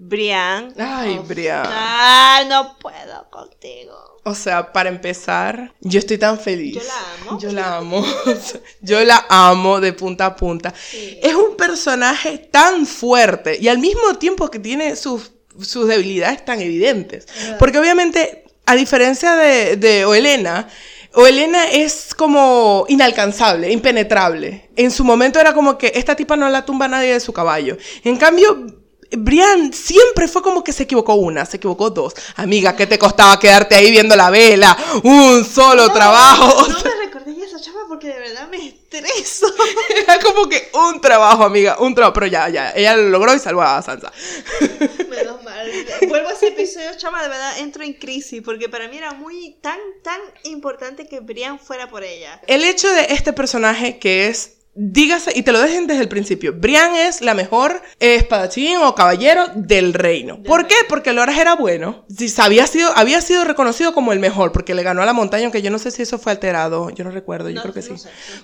Brian. 0.07 0.73
Ay, 0.77 1.19
Brian. 1.25 1.63
Ah, 1.65 2.43
no 2.47 2.77
puedo 2.77 3.29
contigo. 3.29 4.19
O 4.25 4.35
sea, 4.35 4.71
para 4.71 4.89
empezar, 4.89 5.73
yo 5.81 5.99
estoy 5.99 6.17
tan 6.17 6.39
feliz. 6.39 6.75
Yo 6.75 6.81
la 6.81 7.13
amo. 7.13 7.39
Yo 7.39 7.51
la 7.51 7.77
amo. 7.77 7.99
O 7.99 8.33
yo 8.81 9.03
la 9.03 9.25
amo 9.29 9.79
de 9.81 9.93
punta 9.93 10.27
a 10.27 10.35
punta. 10.35 10.73
Es 11.21 11.33
un 11.33 11.57
personaje 11.57 12.37
tan 12.37 12.85
fuerte 12.85 13.57
y 13.59 13.67
al 13.67 13.79
mismo 13.79 14.13
tiempo 14.15 14.49
que 14.49 14.59
tiene 14.59 14.95
sus, 14.95 15.31
sus 15.61 15.87
debilidades 15.87 16.45
tan 16.45 16.61
evidentes. 16.61 17.27
Porque 17.59 17.79
obviamente, 17.79 18.45
a 18.65 18.75
diferencia 18.75 19.35
de, 19.35 19.75
de 19.75 20.05
Oelena, 20.05 20.69
Oelena 21.15 21.65
es 21.69 22.13
como 22.15 22.85
inalcanzable, 22.87 23.71
impenetrable. 23.71 24.69
En 24.75 24.89
su 24.89 25.03
momento 25.03 25.39
era 25.39 25.53
como 25.53 25.77
que 25.77 25.91
esta 25.95 26.15
tipa 26.15 26.35
no 26.35 26.49
la 26.49 26.65
tumba 26.65 26.87
nadie 26.87 27.13
de 27.13 27.19
su 27.19 27.33
caballo. 27.33 27.77
En 28.03 28.17
cambio, 28.17 28.82
Brian 29.17 29.73
siempre 29.73 30.27
fue 30.27 30.41
como 30.41 30.63
que 30.63 30.73
se 30.73 30.83
equivocó 30.83 31.15
una, 31.15 31.45
se 31.45 31.57
equivocó 31.57 31.89
dos. 31.89 32.13
Amiga, 32.35 32.75
¿qué 32.75 32.87
te 32.87 32.97
costaba 32.97 33.39
quedarte 33.39 33.75
ahí 33.75 33.91
viendo 33.91 34.15
la 34.15 34.29
vela? 34.29 34.77
Un 35.03 35.45
solo 35.45 35.91
trabajo. 35.91 36.67
No 36.67 36.77
me 36.83 37.05
recordé 37.05 37.43
esa 37.43 37.59
chava 37.59 37.81
porque 37.87 38.07
de 38.07 38.19
verdad 38.19 38.47
me 38.49 38.67
estreso. 38.67 39.47
era 40.03 40.19
como 40.19 40.47
que 40.47 40.69
un 40.73 40.99
trabajo, 41.01 41.43
amiga, 41.43 41.77
un 41.79 41.93
trabajo. 41.93 42.13
Pero 42.13 42.27
ya, 42.27 42.49
ya, 42.49 42.71
ella 42.75 42.95
lo 42.95 43.09
logró 43.09 43.35
y 43.35 43.39
salvó 43.39 43.61
a 43.61 43.81
Sansa. 43.81 44.11
Menos 45.09 45.43
mal. 45.43 45.71
Vuelvo 46.07 46.29
a 46.29 46.33
ese 46.33 46.47
episodio, 46.47 46.89
chama, 46.97 47.21
de 47.21 47.29
verdad 47.29 47.59
entro 47.59 47.83
en 47.83 47.93
crisis 47.93 48.41
porque 48.43 48.69
para 48.69 48.87
mí 48.87 48.97
era 48.97 49.13
muy 49.13 49.57
tan, 49.61 49.79
tan 50.03 50.19
importante 50.43 51.07
que 51.07 51.19
Brian 51.19 51.59
fuera 51.59 51.89
por 51.89 52.03
ella. 52.03 52.41
El 52.47 52.63
hecho 52.63 52.91
de 52.91 53.07
este 53.09 53.33
personaje 53.33 53.99
que 53.99 54.27
es, 54.27 54.52
dígase, 54.75 55.31
y 55.35 55.43
te 55.43 55.51
lo 55.51 55.59
dejen 55.59 55.87
desde 55.87 56.01
el 56.01 56.09
principio, 56.09 56.53
Brian 56.55 56.95
es 56.95 57.21
la 57.21 57.33
mejor 57.33 57.81
eh, 57.99 58.15
espadachín 58.15 58.77
o 58.77 58.95
caballero 58.95 59.45
del 59.55 59.93
reino. 59.93 60.41
¿Por 60.43 60.67
qué? 60.67 60.75
Porque 60.89 61.13
Loras 61.13 61.37
era 61.37 61.55
bueno. 61.55 62.05
Si 62.15 62.33
había 62.41 62.65
sido, 62.67 62.91
había 62.95 63.21
sido 63.21 63.43
reconocido 63.43 63.93
como 63.93 64.13
el 64.13 64.19
mejor, 64.19 64.51
porque 64.51 64.73
le 64.73 64.83
ganó 64.83 65.01
a 65.01 65.05
la 65.05 65.13
montaña, 65.13 65.45
aunque 65.45 65.61
yo 65.61 65.69
no 65.71 65.79
sé 65.79 65.91
si 65.91 66.01
eso 66.01 66.17
fue 66.17 66.31
alterado, 66.31 66.89
yo 66.89 67.03
no 67.03 67.11
recuerdo, 67.11 67.49
yo 67.49 67.55
No- 67.55 67.61
creo 67.61 67.73
que 67.73 67.81
sí. 67.81 67.91
no. 67.91 67.97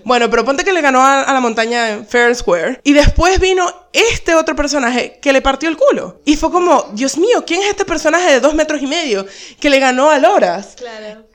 Bueno, 0.06 0.30
pero 0.30 0.46
ponte 0.46 0.64
que 0.64 0.74
le 0.74 0.82
ganó 0.82 1.02
a, 1.02 1.24
a 1.24 1.34
la 1.34 1.40
montaña 1.40 1.90
en 1.90 2.06
Fair 2.06 2.26
and 2.28 2.36
Square. 2.36 2.82
Y 2.84 2.94
después 2.94 3.40
vino 3.40 3.66
este 3.94 4.36
otro 4.36 4.56
personaje 4.56 5.20
que 5.22 5.34
le 5.34 5.42
partió 5.42 5.68
el 5.70 5.78
culo. 5.78 6.22
Y 6.26 6.36
fue 6.36 6.52
como, 6.52 6.90
Dios 6.94 7.18
mío, 7.18 7.44
¿quién 7.46 7.62
es 7.64 7.70
este 7.70 7.86
personaje 7.86 8.32
de 8.32 8.40
dos 8.40 8.54
metros 8.54 8.82
y 8.82 8.88
medio 8.88 9.26
que 9.60 9.70
le 9.70 9.80
ganó 9.80 10.10
a 10.12 10.20
Loras? 10.20 10.76
Claro. 10.78 11.26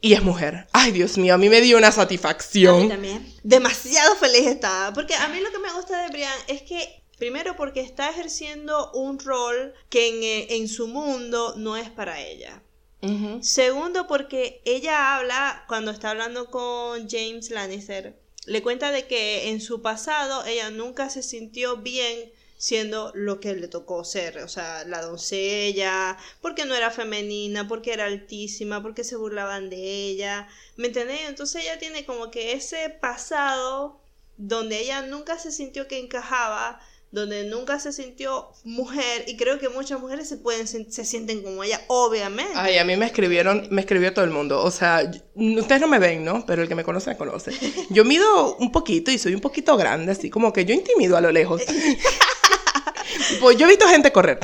Y 0.00 0.14
es 0.14 0.22
mujer. 0.22 0.66
Ay, 0.72 0.92
Dios 0.92 1.18
mío, 1.18 1.34
a 1.34 1.38
mí 1.38 1.48
me 1.48 1.60
dio 1.60 1.76
una 1.76 1.88
A 1.88 1.90
mí 1.90 1.96
satisfacción. 1.96 2.88
también. 2.88 3.34
Demasiado 3.42 4.14
feliz 4.16 4.46
estaba. 4.46 4.92
Porque 4.94 5.14
a 5.14 5.28
mí 5.28 5.40
lo 5.40 5.50
que 5.50 5.58
me 5.58 5.72
gusta 5.72 6.02
de 6.02 6.08
Brian 6.08 6.32
es 6.48 6.62
que, 6.62 7.02
primero, 7.18 7.54
porque 7.56 7.80
está 7.80 8.08
ejerciendo 8.10 8.90
un 8.92 9.18
rol 9.18 9.74
que 9.90 10.08
en, 10.08 10.22
eh, 10.22 10.56
en 10.56 10.68
su 10.68 10.88
mundo 10.88 11.54
no 11.56 11.76
es 11.76 11.90
para 11.90 12.20
ella. 12.20 12.62
Segundo, 13.40 14.06
porque 14.06 14.60
ella 14.66 15.16
habla, 15.16 15.64
cuando 15.68 15.90
está 15.90 16.10
hablando 16.10 16.50
con 16.50 17.08
James 17.08 17.48
Lannister, 17.50 18.20
le 18.44 18.62
cuenta 18.62 18.90
de 18.90 19.06
que 19.06 19.48
en 19.48 19.62
su 19.62 19.80
pasado 19.80 20.44
ella 20.44 20.70
nunca 20.70 21.08
se 21.08 21.22
sintió 21.22 21.78
bien 21.78 22.30
siendo 22.60 23.10
lo 23.14 23.40
que 23.40 23.54
le 23.54 23.68
tocó 23.68 24.04
ser, 24.04 24.36
o 24.42 24.48
sea, 24.48 24.84
la 24.84 25.00
doncella, 25.00 26.18
porque 26.42 26.66
no 26.66 26.74
era 26.74 26.90
femenina, 26.90 27.66
porque 27.66 27.94
era 27.94 28.04
altísima, 28.04 28.82
porque 28.82 29.02
se 29.02 29.16
burlaban 29.16 29.70
de 29.70 29.78
ella, 29.78 30.46
¿me 30.76 30.88
entendés? 30.88 31.20
Entonces 31.26 31.62
ella 31.62 31.78
tiene 31.78 32.04
como 32.04 32.30
que 32.30 32.52
ese 32.52 32.90
pasado 32.90 33.98
donde 34.36 34.78
ella 34.78 35.00
nunca 35.00 35.38
se 35.38 35.52
sintió 35.52 35.88
que 35.88 35.98
encajaba, 35.98 36.78
donde 37.12 37.44
nunca 37.44 37.80
se 37.80 37.92
sintió 37.94 38.50
mujer, 38.64 39.24
y 39.26 39.38
creo 39.38 39.58
que 39.58 39.70
muchas 39.70 39.98
mujeres 39.98 40.28
se 40.28 40.36
pueden 40.36 40.66
se 40.68 41.04
sienten 41.06 41.42
como 41.42 41.64
ella, 41.64 41.80
obviamente. 41.88 42.52
Ay, 42.54 42.76
a 42.76 42.84
mí 42.84 42.94
me 42.98 43.06
escribieron, 43.06 43.68
me 43.70 43.80
escribió 43.80 44.12
todo 44.12 44.26
el 44.26 44.30
mundo. 44.32 44.62
O 44.62 44.70
sea, 44.70 45.10
yo- 45.10 45.20
ustedes 45.60 45.80
no 45.80 45.88
me 45.88 45.98
ven, 45.98 46.26
¿no? 46.26 46.44
Pero 46.44 46.60
el 46.60 46.68
que 46.68 46.74
me 46.74 46.84
conoce, 46.84 47.08
me 47.08 47.16
conoce. 47.16 47.52
Yo 47.90 48.04
mido 48.04 48.54
un 48.56 48.70
poquito 48.70 49.10
y 49.10 49.16
soy 49.16 49.34
un 49.34 49.40
poquito 49.40 49.78
grande, 49.78 50.12
así 50.12 50.28
como 50.28 50.52
que 50.52 50.66
yo 50.66 50.74
intimido 50.74 51.16
a 51.16 51.22
lo 51.22 51.32
lejos. 51.32 51.62
pues 53.40 53.56
yo 53.56 53.66
he 53.66 53.68
visto 53.68 53.86
gente 53.88 54.12
correr. 54.12 54.38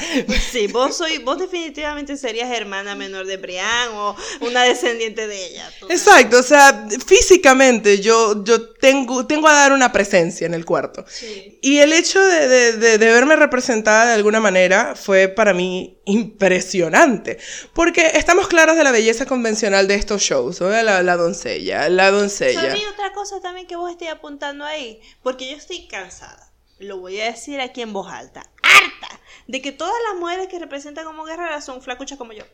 Sí, 0.53 0.67
vos 0.69 0.97
soy, 0.97 1.19
vos 1.19 1.39
definitivamente 1.39 2.17
serías 2.17 2.51
hermana 2.51 2.95
menor 2.95 3.27
de 3.27 3.37
Brian 3.37 3.89
o 3.95 4.17
una 4.41 4.63
descendiente 4.65 5.27
de 5.27 5.47
ella. 5.47 5.71
Exacto, 5.89 6.39
o 6.39 6.43
sea, 6.43 6.87
físicamente 7.07 8.01
yo, 8.01 8.45
yo 8.45 8.71
tengo, 8.75 9.27
tengo 9.27 9.49
a 9.49 9.53
dar 9.53 9.73
una 9.73 9.93
presencia 9.93 10.47
en 10.47 10.55
el 10.55 10.65
cuarto. 10.65 11.05
Sí. 11.09 11.59
Y 11.63 11.79
el 11.79 11.93
hecho 11.93 12.23
de, 12.25 12.49
de- 12.49 12.73
de- 12.73 12.99
de 12.99 13.07
verme 13.13 13.37
representada 13.37 14.07
de 14.07 14.15
alguna 14.15 14.41
manera 14.41 14.95
fue 14.97 15.29
para 15.29 15.53
mí 15.55 16.01
impresionante. 16.05 17.39
Porque 17.75 18.13
estamos 18.15 18.49
claros 18.49 18.77
de 18.77 18.85
la 18.85 18.93
belleza 18.93 19.27
convencional 19.27 19.89
de 19.89 19.95
estos 19.97 20.23
shows. 20.23 20.61
¿no? 20.61 20.71
La, 20.71 21.03
la 21.03 21.17
doncella, 21.17 21.89
la 21.89 22.11
doncella. 22.11 22.61
¿Sabéis 22.61 22.85
otra 22.93 23.13
cosa 23.13 23.41
también 23.41 23.67
que 23.67 23.77
vos 23.77 23.91
estés 23.91 24.09
apuntando 24.11 24.65
ahí? 24.65 25.01
Porque 25.23 25.51
yo 25.51 25.57
estoy 25.57 25.87
cansada. 25.87 26.46
Lo 26.79 26.99
voy 26.99 27.21
a 27.21 27.27
decir 27.27 27.61
aquí 27.61 27.83
en 27.83 27.93
voz 27.93 28.11
alta. 28.11 28.41
Harta 28.63 29.21
de 29.47 29.63
que 29.63 29.73
todas 29.73 29.95
las 30.09 30.19
mujeres 30.21 30.49
que 30.49 30.59
representan 30.59 31.05
como 31.05 31.25
guerreras 31.25 31.65
son 31.65 31.81
flacuchas 31.81 32.19
como 32.19 32.33
yo. 32.33 32.45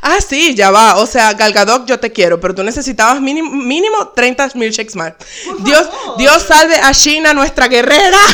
Ah, 0.00 0.18
sí, 0.20 0.54
ya 0.54 0.70
va. 0.70 0.96
O 0.96 1.06
sea, 1.06 1.32
Gal 1.34 1.52
Gadot, 1.52 1.86
yo 1.86 1.98
te 1.98 2.12
quiero, 2.12 2.40
pero 2.40 2.54
tú 2.54 2.62
necesitabas 2.62 3.20
mínimo, 3.20 3.50
mínimo 3.50 4.08
30 4.08 4.50
milkshakes 4.54 4.94
más. 4.94 5.14
Dios. 5.60 5.88
Dios 6.18 6.42
salve 6.42 6.76
a 6.76 6.92
Sheena, 6.92 7.34
nuestra 7.34 7.66
guerrera. 7.68 8.18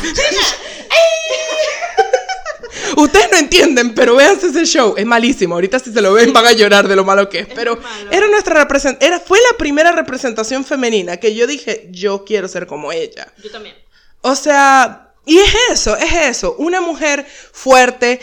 Ustedes 2.96 3.28
no 3.30 3.38
entienden, 3.38 3.94
pero 3.94 4.16
véanse 4.16 4.48
ese 4.48 4.64
show. 4.66 4.94
Es 4.96 5.06
malísimo. 5.06 5.54
Ahorita 5.54 5.78
si 5.78 5.92
se 5.92 6.02
lo 6.02 6.12
ven 6.12 6.32
van 6.32 6.46
a 6.46 6.52
llorar 6.52 6.88
de 6.88 6.96
lo 6.96 7.04
malo 7.04 7.28
que 7.28 7.40
es. 7.40 7.48
Pero 7.54 7.78
era 8.10 8.26
nuestra 8.28 8.54
represent 8.54 9.02
era 9.02 9.20
fue 9.20 9.38
la 9.50 9.56
primera 9.56 9.92
representación 9.92 10.64
femenina 10.64 11.16
que 11.18 11.34
yo 11.34 11.46
dije, 11.46 11.88
yo 11.90 12.24
quiero 12.24 12.48
ser 12.48 12.66
como 12.66 12.92
ella. 12.92 13.32
Yo 13.42 13.50
también. 13.50 13.76
O 14.20 14.34
sea, 14.34 15.07
y 15.28 15.38
es 15.38 15.54
eso, 15.70 15.96
es 15.96 16.12
eso. 16.12 16.56
Una 16.58 16.80
mujer 16.80 17.24
fuerte 17.52 18.18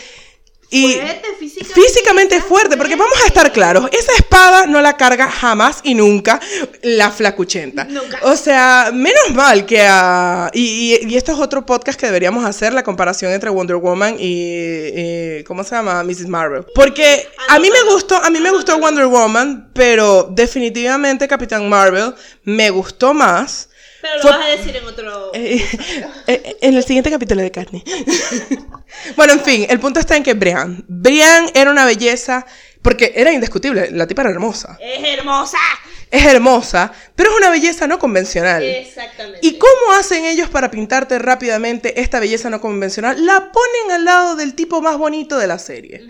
y 0.68 0.94
Fuerte, 0.94 1.28
físicamente. 1.38 1.80
físicamente 1.80 2.40
fuerte, 2.40 2.76
porque 2.76 2.96
vamos 2.96 3.16
a 3.22 3.26
estar 3.28 3.52
claros, 3.52 3.88
esa 3.92 4.12
espada 4.16 4.66
no 4.66 4.82
la 4.82 4.96
carga 4.96 5.30
jamás 5.30 5.78
y 5.84 5.94
nunca 5.94 6.40
la 6.82 7.12
flacuchenta. 7.12 7.84
Nunca. 7.84 8.18
O 8.22 8.34
sea, 8.36 8.90
menos 8.92 9.30
mal 9.32 9.64
que 9.64 9.82
a... 9.82 10.50
Y, 10.52 10.96
y- 11.00 11.08
y 11.08 11.16
esto 11.16 11.30
es 11.30 11.38
otro 11.38 11.64
podcast 11.64 11.98
que 12.00 12.06
deberíamos 12.06 12.44
hacer, 12.44 12.72
la 12.72 12.82
comparación 12.82 13.30
entre 13.32 13.48
Wonder 13.48 13.76
Woman 13.76 14.16
y... 14.18 14.42
y- 15.38 15.44
¿Cómo 15.44 15.62
se 15.62 15.76
llama? 15.76 16.02
Mrs. 16.02 16.26
Marvel. 16.26 16.64
Porque 16.74 17.28
a 17.48 17.60
mí 17.60 17.70
me 17.70 17.84
gustó, 17.92 18.16
a 18.16 18.28
mí 18.28 18.40
me 18.40 18.50
gustó 18.50 18.76
Wonder 18.80 19.06
Woman, 19.06 19.70
pero 19.72 20.28
definitivamente 20.32 21.28
Capitán 21.28 21.68
Marvel 21.68 22.12
me 22.42 22.70
gustó 22.70 23.14
más. 23.14 23.68
Pero 24.12 24.22
lo 24.22 24.38
vas 24.38 24.46
a 24.46 24.48
decir 24.50 24.76
en 24.76 24.84
otro. 24.84 25.30
Eh, 25.34 25.66
eh, 26.26 26.56
en 26.60 26.74
el 26.76 26.84
siguiente 26.84 27.10
capítulo 27.10 27.42
de 27.42 27.50
Carne. 27.50 27.82
bueno, 29.16 29.34
en 29.34 29.40
fin, 29.40 29.66
el 29.68 29.80
punto 29.80 30.00
está 30.00 30.16
en 30.16 30.22
que 30.22 30.34
Brian. 30.34 30.84
Brian 30.88 31.50
era 31.54 31.70
una 31.70 31.84
belleza, 31.84 32.46
porque 32.82 33.12
era 33.16 33.32
indiscutible, 33.32 33.90
la 33.90 34.06
tipa 34.06 34.22
era 34.22 34.30
hermosa. 34.30 34.78
Es 34.80 35.18
hermosa. 35.18 35.58
Es 36.08 36.24
hermosa, 36.24 36.92
pero 37.16 37.30
es 37.30 37.36
una 37.36 37.50
belleza 37.50 37.88
no 37.88 37.98
convencional. 37.98 38.62
Exactamente. 38.62 39.40
¿Y 39.42 39.58
cómo 39.58 39.92
hacen 39.98 40.24
ellos 40.24 40.48
para 40.48 40.70
pintarte 40.70 41.18
rápidamente 41.18 42.00
esta 42.00 42.20
belleza 42.20 42.48
no 42.48 42.60
convencional? 42.60 43.26
La 43.26 43.50
ponen 43.50 43.90
al 43.92 44.04
lado 44.04 44.36
del 44.36 44.54
tipo 44.54 44.80
más 44.80 44.98
bonito 44.98 45.36
de 45.36 45.48
la 45.48 45.58
serie. 45.58 46.06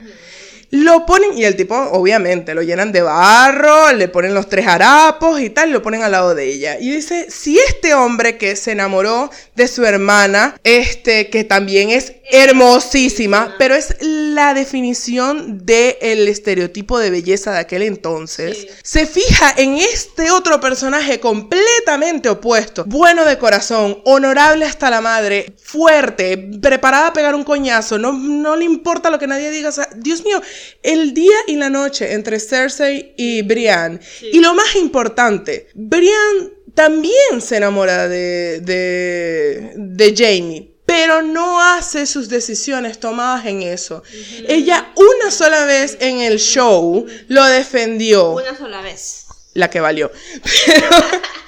Lo 0.70 1.06
ponen, 1.06 1.36
y 1.38 1.44
el 1.44 1.56
tipo, 1.56 1.76
obviamente, 1.76 2.54
lo 2.54 2.62
llenan 2.62 2.92
de 2.92 3.02
barro, 3.02 3.92
le 3.92 4.08
ponen 4.08 4.34
los 4.34 4.48
tres 4.48 4.66
harapos 4.66 5.40
y 5.40 5.50
tal, 5.50 5.70
lo 5.70 5.82
ponen 5.82 6.02
al 6.02 6.12
lado 6.12 6.34
de 6.34 6.44
ella. 6.44 6.78
Y 6.80 6.90
dice, 6.90 7.26
si 7.30 7.58
este 7.58 7.94
hombre 7.94 8.36
que 8.36 8.56
se 8.56 8.72
enamoró 8.72 9.30
de 9.54 9.68
su 9.68 9.84
hermana, 9.84 10.58
este, 10.64 11.30
que 11.30 11.44
también 11.44 11.90
es 11.90 12.14
hermosísima, 12.30 13.54
pero 13.58 13.74
es 13.74 13.96
la 14.00 14.54
definición 14.54 15.64
del 15.64 16.28
estereotipo 16.28 16.98
de 16.98 17.10
belleza 17.10 17.52
de 17.52 17.60
aquel 17.60 17.82
entonces, 17.82 18.66
se 18.82 19.06
fija 19.06 19.54
en 19.56 19.76
este 19.76 20.30
otro 20.30 20.60
personaje 20.60 21.20
completamente 21.20 22.28
opuesto, 22.28 22.84
bueno 22.84 23.24
de 23.24 23.38
corazón, 23.38 24.00
honorable 24.04 24.64
hasta 24.64 24.90
la 24.90 25.00
madre, 25.00 25.54
fuerte, 25.62 26.36
preparada 26.60 27.08
a 27.08 27.12
pegar 27.12 27.34
un 27.34 27.44
coñazo, 27.44 27.98
no, 27.98 28.12
no 28.12 28.56
le 28.56 28.64
importa 28.64 29.10
lo 29.10 29.18
que 29.18 29.26
nadie 29.26 29.50
diga, 29.50 29.68
o 29.68 29.72
sea, 29.72 29.88
Dios 29.94 30.24
mío, 30.24 30.42
el 30.82 31.14
día 31.14 31.36
y 31.46 31.56
la 31.56 31.70
noche 31.70 32.12
entre 32.12 32.40
Cersei 32.40 33.14
y 33.16 33.42
Brienne, 33.42 34.00
y 34.32 34.40
lo 34.40 34.54
más 34.54 34.76
importante, 34.76 35.68
Brienne 35.74 36.52
también 36.74 37.40
se 37.40 37.56
enamora 37.56 38.08
de, 38.08 38.60
de, 38.60 39.72
de 39.76 40.14
Jamie 40.16 40.76
pero 40.86 41.20
no 41.20 41.60
hace 41.60 42.06
sus 42.06 42.28
decisiones 42.28 43.00
tomadas 43.00 43.44
en 43.46 43.62
eso. 43.62 44.04
Ella 44.48 44.92
una 44.94 45.32
sola 45.32 45.66
vez 45.66 45.98
en 46.00 46.20
el 46.20 46.38
show 46.38 47.04
lo 47.26 47.44
defendió. 47.46 48.30
Una 48.30 48.56
sola 48.56 48.80
vez. 48.80 49.26
La 49.54 49.68
que 49.68 49.80
valió. 49.80 50.12
Pero, 50.66 50.88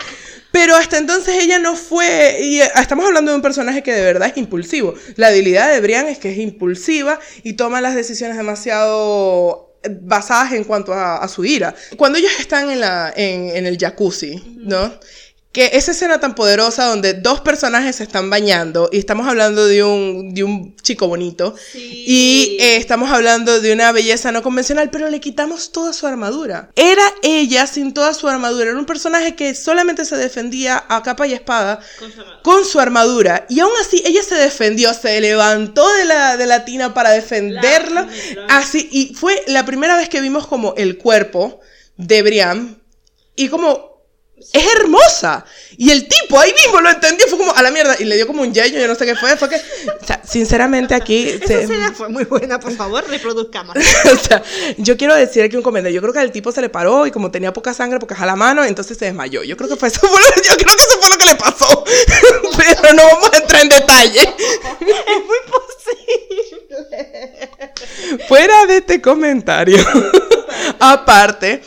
hasta 0.77 0.99
entonces 0.99 1.43
ella 1.43 1.59
no 1.59 1.77
fue, 1.77 2.39
y 2.41 2.61
estamos 2.61 3.07
hablando 3.07 3.31
de 3.31 3.37
un 3.37 3.43
personaje 3.43 3.83
que 3.83 3.93
de 3.93 4.03
verdad 4.03 4.29
es 4.29 4.37
impulsivo. 4.37 4.95
La 5.17 5.31
debilidad 5.31 5.73
de 5.73 5.81
Brian 5.81 6.07
es 6.07 6.19
que 6.19 6.31
es 6.31 6.39
impulsiva 6.39 7.19
y 7.43 7.55
toma 7.55 7.81
las 7.81 7.95
decisiones 7.95 8.37
demasiado 8.37 9.77
basadas 10.03 10.53
en 10.53 10.65
cuanto 10.65 10.93
a, 10.93 11.27
su 11.29 11.45
ira. 11.45 11.75
Cuando 11.97 12.19
ellos 12.19 12.33
están 12.39 12.71
en, 12.71 12.81
la, 12.81 13.13
en 13.17 13.67
el 13.67 13.79
jacuzzi, 13.79 14.57
¿no? 14.59 14.99
Que 15.59 15.77
esa 15.77 15.91
escena 15.91 16.21
tan 16.21 16.37
poderosa 16.37 16.85
donde 16.85 17.15
dos 17.15 17.41
personajes 17.41 17.97
se 17.97 18.05
están 18.05 18.31
bañando 18.31 18.89
y 18.93 18.99
estamos 18.99 19.27
hablando 19.27 19.67
de 19.67 19.83
un, 19.83 20.33
de 20.33 20.45
un 20.45 20.77
chico 20.77 21.09
bonito 21.09 21.53
y 21.75 22.59
eh, 22.61 22.77
estamos 22.77 23.11
hablando 23.11 23.61
de 23.61 23.73
una 23.73 23.91
belleza 23.91 24.31
no 24.31 24.41
convencional, 24.45 24.89
pero 24.91 25.11
le 25.11 25.19
quitamos 25.19 25.73
toda 25.73 25.93
su 25.93 26.07
armadura. 26.07 26.71
Era 26.77 27.03
ella 27.25 27.67
sin 27.67 27.93
toda 27.93 28.15
su 28.15 28.29
armadura, 28.29 28.71
era 28.71 28.79
un 28.79 28.87
personaje 28.87 29.35
que 29.35 29.57
solamente 29.57 30.05
se 30.05 30.17
defendía 30.17 30.85
a 30.89 31.03
capa 31.03 31.27
y 31.27 31.33
espada 31.33 31.81
con 32.45 32.65
su, 32.65 32.79
armadura 32.79 33.45
y 33.49 33.59
aún 33.59 33.73
así 33.81 34.01
ella 34.07 34.23
se 34.23 34.37
defendió, 34.37 34.95
se 34.95 35.21
levantó 35.21 35.93
de 35.97 36.05
la, 36.05 36.37
de 36.37 36.47
la 36.47 36.65
tina 36.65 36.95
para 36.95 37.11
defenderla, 37.11 38.07
así 38.49 38.89
y 38.93 39.13
fue 39.13 39.43
la 39.49 39.65
primera 39.65 39.97
vez 39.97 40.09
que 40.09 40.21
vimos 40.21 40.47
como 40.47 40.75
el 40.77 40.99
cuerpo 40.99 41.59
de 41.97 42.23
Brian 42.23 42.81
y 43.35 43.49
como 43.49 43.98
es 44.53 44.65
hermosa. 44.77 45.45
Y 45.77 45.91
el 45.91 46.09
tipo 46.09 46.39
ahí 46.39 46.53
mismo 46.55 46.81
lo 46.81 46.91
entendió, 46.91 47.27
fue 47.29 47.39
como 47.39 47.55
a 47.55 47.63
la 47.63 47.71
mierda 47.71 47.97
y 47.99 48.05
le 48.05 48.17
dio 48.17 48.27
como 48.27 48.43
un 48.43 48.53
yeño, 48.53 48.79
yo 48.79 48.89
no 48.89 48.95
sé 48.95 49.07
qué 49.07 49.15
fue, 49.15 49.37
fue 49.37 49.49
que, 49.49 49.57
o 49.57 50.07
sea, 50.07 50.21
sinceramente 50.27 50.95
aquí... 50.95 51.29
Esa 51.43 51.61
escena 51.61 51.93
fue 51.93 52.09
muy 52.09 52.25
buena, 52.25 52.59
por 52.59 52.73
favor, 52.73 53.05
reproduzcamos. 53.09 53.77
o 54.13 54.17
sea, 54.17 54.43
yo 54.79 54.97
quiero 54.97 55.15
decir 55.15 55.43
aquí 55.43 55.57
un 55.57 55.63
comentario, 55.63 55.95
yo 55.95 56.03
creo 56.03 56.13
que 56.13 56.21
el 56.21 56.33
tipo 56.33 56.53
se 56.53 56.61
le 56.61 56.69
paró 56.69 57.07
y 57.07 57.11
como 57.11 57.31
tenía 57.31 57.53
poca 57.53 57.75
sangre 57.75 57.99
porque 57.99 58.15
a 58.15 58.27
la 58.27 58.37
mano, 58.37 58.65
entonces 58.65 58.97
se 58.97 59.05
desmayó. 59.07 59.43
Yo 59.43 59.57
creo 59.57 59.69
que 59.69 59.77
fue 59.77 59.89
eso, 59.89 60.01
yo 60.03 60.57
creo 60.57 60.77
que 60.77 60.83
eso 60.83 60.99
fue 61.01 61.11
lo 61.11 61.19
que 61.19 61.27
le 61.27 61.35
pasó, 61.37 61.85
pero 62.57 62.95
no 62.95 63.03
vamos 63.05 63.31
a 63.33 63.37
entrar 63.37 63.63
en 63.63 63.69
detalle. 63.69 64.21
es 64.21 64.37
muy 65.27 65.39
posible. 65.47 66.59
Fuera 68.27 68.67
de 68.67 68.79
este 68.79 69.01
comentario, 69.01 69.79
aparte... 70.81 71.63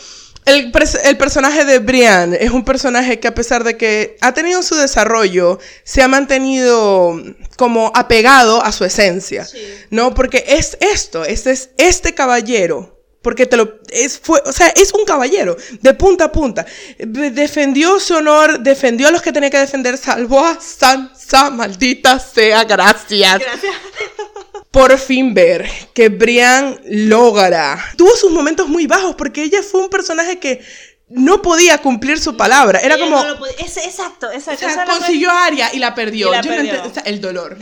El, 0.46 0.72
personaje 0.72 1.66
de 1.66 1.80
Brian 1.80 2.34
es 2.34 2.52
un 2.52 2.66
personaje 2.66 3.20
que 3.20 3.28
a 3.28 3.36
pesar 3.36 3.64
de 3.64 3.78
que 3.78 4.18
ha 4.22 4.34
tenido 4.34 4.64
su 4.64 4.76
desarrollo, 4.76 5.60
se 5.84 6.02
ha 6.02 6.08
mantenido 6.08 7.16
como 7.58 7.92
apegado 7.94 8.64
a 8.64 8.72
su 8.72 8.84
esencia, 8.84 9.48
¿no? 9.92 10.14
Porque 10.14 10.44
es 10.48 10.78
esto, 10.80 11.24
este 11.26 11.52
es 11.52 11.70
este 11.78 12.16
caballero, 12.16 13.00
porque 13.22 13.46
te 13.46 13.56
lo 13.56 13.80
es 13.89 14.18
fue, 14.18 14.42
o 14.46 14.52
sea, 14.52 14.70
es 14.70 14.94
un 14.94 15.06
caballero 15.06 15.56
de 15.80 15.94
punta 15.94 16.26
a 16.26 16.32
punta. 16.32 16.66
Defendió 16.98 18.00
su 18.00 18.16
honor, 18.16 18.60
defendió 18.60 19.10
a 19.10 19.12
los 19.12 19.22
que 19.22 19.32
tenía 19.32 19.52
que 19.52 19.60
defender, 19.60 19.98
salvó 19.98 20.44
a 20.44 20.60
Sansa, 20.60 21.52
maldita 21.52 22.18
sea, 22.20 22.64
gracias. 22.64 23.39
Gracias 23.39 23.76
por 24.72 24.97
fin 24.97 25.34
ver 25.34 25.69
que 25.93 26.09
Brian 26.09 26.80
logra. 26.86 27.84
Tuvo 27.97 28.15
sus 28.15 28.32
momentos 28.32 28.69
muy 28.69 28.88
bajos 28.88 29.15
porque 29.15 29.43
ella 29.43 29.61
fue 29.61 29.82
un 29.82 29.89
personaje 29.89 30.39
que 30.39 30.61
no 31.09 31.41
podía 31.41 31.80
cumplir 31.80 32.19
su 32.19 32.38
palabra. 32.38 32.80
Era 32.80 32.97
como. 32.97 33.22
exacto, 33.59 34.32
exacto. 34.32 34.65
O 34.65 34.69
sea, 34.69 34.86
consiguió 34.86 35.30
a 35.30 35.45
Aria 35.45 35.69
y 35.74 35.80
la 35.80 35.93
perdió. 35.93 36.34
Yo 36.41 36.51
No 36.51 36.91
el 37.05 37.22
dolor. 37.22 37.57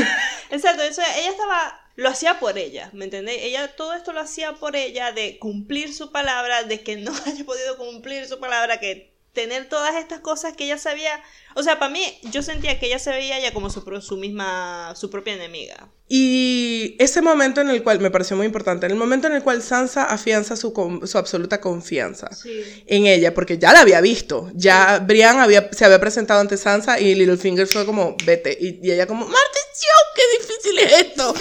exacto, 0.50 0.82
eso, 0.82 1.02
ella 1.16 1.30
estaba. 1.30 1.80
Lo 1.96 2.08
hacía 2.08 2.40
por 2.40 2.58
ella, 2.58 2.90
¿me 2.92 3.04
entendés? 3.04 3.36
Ella 3.40 3.68
todo 3.76 3.94
esto 3.94 4.12
lo 4.12 4.20
hacía 4.20 4.54
por 4.54 4.74
ella, 4.74 5.12
de 5.12 5.38
cumplir 5.38 5.94
su 5.94 6.10
palabra, 6.10 6.64
de 6.64 6.80
que 6.80 6.96
no 6.96 7.12
haya 7.26 7.44
podido 7.44 7.76
cumplir 7.76 8.26
su 8.26 8.40
palabra, 8.40 8.80
que 8.80 9.13
tener 9.34 9.68
todas 9.68 9.96
estas 9.96 10.20
cosas 10.20 10.54
que 10.56 10.64
ella 10.64 10.78
sabía. 10.78 11.20
O 11.56 11.62
sea, 11.62 11.78
para 11.78 11.92
mí, 11.92 12.02
yo 12.30 12.42
sentía 12.42 12.78
que 12.78 12.86
ella 12.86 12.98
se 12.98 13.10
veía 13.10 13.38
ya 13.40 13.52
como 13.52 13.68
su, 13.68 13.82
su 14.00 14.16
misma, 14.16 14.94
su 14.96 15.10
propia 15.10 15.34
enemiga. 15.34 15.88
Y 16.08 16.96
ese 16.98 17.22
momento 17.22 17.60
en 17.60 17.70
el 17.70 17.82
cual, 17.82 17.98
me 18.00 18.10
pareció 18.10 18.36
muy 18.36 18.46
importante, 18.46 18.86
en 18.86 18.92
el 18.92 18.98
momento 18.98 19.26
en 19.26 19.34
el 19.34 19.42
cual 19.42 19.62
Sansa 19.62 20.04
afianza 20.04 20.54
su, 20.54 20.72
su 21.04 21.18
absoluta 21.18 21.60
confianza 21.60 22.28
en 22.86 23.06
ella, 23.06 23.32
porque 23.32 23.56
ya 23.56 23.72
la 23.72 23.80
había 23.80 24.02
visto, 24.02 24.50
ya 24.54 24.98
Brian 24.98 25.38
había, 25.38 25.70
se 25.72 25.84
había 25.84 26.00
presentado 26.00 26.40
ante 26.40 26.58
Sansa 26.58 27.00
y 27.00 27.14
Littlefinger 27.14 27.66
fue 27.66 27.86
como, 27.86 28.16
vete, 28.26 28.56
y, 28.60 28.90
ella 28.90 29.06
como, 29.06 29.24
maldición, 29.24 30.04
qué 30.14 30.22
difícil 30.38 30.78
es 30.80 31.06
esto. 31.06 31.34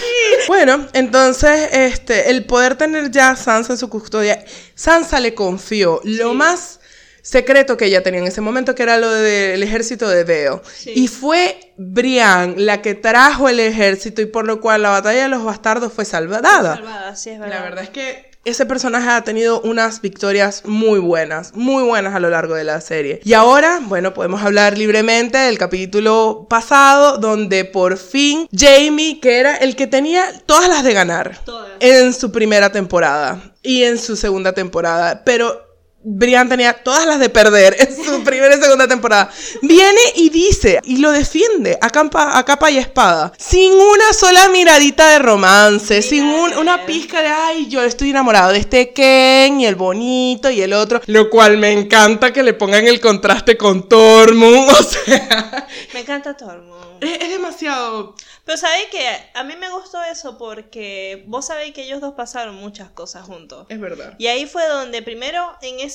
Bueno, 0.48 0.88
entonces, 0.94 1.70
este, 1.74 2.30
el 2.30 2.46
poder 2.46 2.78
tener 2.78 3.12
ya 3.12 3.32
a 3.32 3.36
Sansa 3.36 3.74
en 3.74 3.80
su 3.80 3.90
custodia, 3.90 4.46
Sansa 4.76 5.20
le 5.20 5.34
confió 5.34 6.00
lo 6.06 6.34
más 6.34 6.80
secreto 7.24 7.78
que 7.78 7.86
ella 7.86 8.04
tenía 8.04 8.20
en 8.20 8.28
ese 8.28 8.42
momento, 8.42 8.76
que 8.76 8.84
era 8.84 8.98
lo 8.98 9.10
del 9.10 9.64
ejército 9.64 10.08
de 10.08 10.24
Veo. 10.24 10.62
Y 10.86 11.08
fue 11.08 11.74
Brian 11.78 12.56
la 12.58 12.84
que 12.84 12.94
trajo 12.94 13.50
el 13.50 13.60
ejército 13.60 14.22
y 14.22 14.28
por 14.28 14.46
lo 14.46 14.62
cual 14.62 14.84
la 14.84 14.90
batalla 14.90 15.24
de 15.24 15.30
los 15.30 15.44
bastardos 15.44 15.92
fue 15.92 16.06
salvada. 16.06 16.76
salvada 16.76 17.16
sí, 17.16 17.32
es 17.32 17.40
verdad. 17.40 17.56
La 17.56 17.64
verdad 17.64 17.84
es 17.86 17.90
que 17.90 18.34
ese 18.46 18.66
personaje 18.66 19.10
ha 19.10 19.24
tenido 19.24 19.62
unas 19.62 20.02
victorias 20.02 20.64
muy 20.66 21.00
buenas, 21.00 21.54
muy 21.56 21.82
buenas 21.84 22.14
a 22.14 22.20
lo 22.20 22.30
largo 22.30 22.56
de 22.56 22.66
la 22.66 22.82
serie. 22.82 23.22
Y 23.24 23.34
ahora, 23.34 23.80
bueno, 23.84 24.14
podemos 24.14 24.42
hablar 24.44 24.78
libremente 24.78 25.38
del 25.38 25.58
capítulo 25.58 26.46
pasado, 26.50 27.20
donde 27.20 27.64
por 27.64 27.98
fin 27.98 28.50
Jamie, 28.54 29.22
que 29.22 29.40
era 29.40 29.56
el 29.56 29.78
que 29.78 29.88
tenía 29.88 30.26
todas 30.46 30.68
las 30.68 30.84
de 30.84 30.94
ganar 30.94 31.40
en 31.80 32.14
su 32.14 32.34
primera 32.34 32.70
temporada 32.74 33.54
y 33.62 33.84
en 33.84 33.98
su 33.98 34.18
segunda 34.18 34.52
temporada, 34.52 35.24
pero 35.24 35.73
Brian 36.04 36.50
tenía 36.50 36.74
todas 36.74 37.06
las 37.06 37.20
de 37.20 37.30
perder 37.30 37.76
en 37.80 37.96
su 37.96 38.24
primera 38.26 38.56
y 38.56 38.62
segunda 38.62 38.88
temporada. 38.88 39.32
Viene 39.62 40.02
y 40.16 40.30
dice, 40.30 40.80
y 40.84 40.98
lo 40.98 41.12
defiende 41.12 41.78
a 41.82 41.90
capa, 41.90 42.38
a 42.38 42.44
capa 42.46 42.70
y 42.70 42.78
espada, 42.78 43.32
sin 43.38 43.74
una 43.74 44.14
sola 44.14 44.50
miradita 44.50 45.10
de 45.10 45.20
romance, 45.20 46.02
sin 46.02 46.26
una 46.26 46.86
pizca 46.86 47.22
de, 47.22 47.28
ay, 47.28 47.68
yo 47.68 47.82
estoy 47.84 48.10
enamorado 48.10 48.52
de 48.52 48.60
este 48.60 48.92
Ken 48.92 49.62
y 49.62 49.66
el 49.66 49.76
bonito 49.76 50.50
y 50.50 50.62
el 50.62 50.74
otro, 50.74 51.02
lo 51.06 51.30
cual 51.30 51.58
me 51.58 51.72
encanta 51.72 52.34
que 52.34 52.44
le 52.44 52.54
pongan 52.54 52.86
el 52.88 53.00
contraste 53.00 53.58
con 53.58 53.88
Tormund, 53.88 54.70
o 54.80 54.84
sea... 54.84 55.68
Me 55.94 56.02
encanta 56.02 56.36
Tormund. 56.36 57.04
Es, 57.04 57.22
es 57.22 57.30
demasiado... 57.30 58.16
Pero 58.46 58.58
sabéis 58.58 58.88
que 58.88 59.08
a 59.36 59.44
mí 59.46 59.56
me 59.56 59.70
gustó 59.70 60.04
eso 60.04 60.38
porque 60.38 61.24
vos 61.28 61.46
sabéis 61.46 61.74
que 61.74 61.84
ellos 61.84 62.02
dos 62.02 62.14
pasaron 62.14 62.56
muchas 62.56 62.90
cosas 62.90 63.24
juntos. 63.24 63.66
Es 63.70 63.80
verdad. 63.80 64.16
Y 64.18 64.28
ahí 64.28 64.46
fue 64.46 64.68
donde 64.68 65.02
primero 65.02 65.50
en 65.62 65.80
ese, 65.80 65.93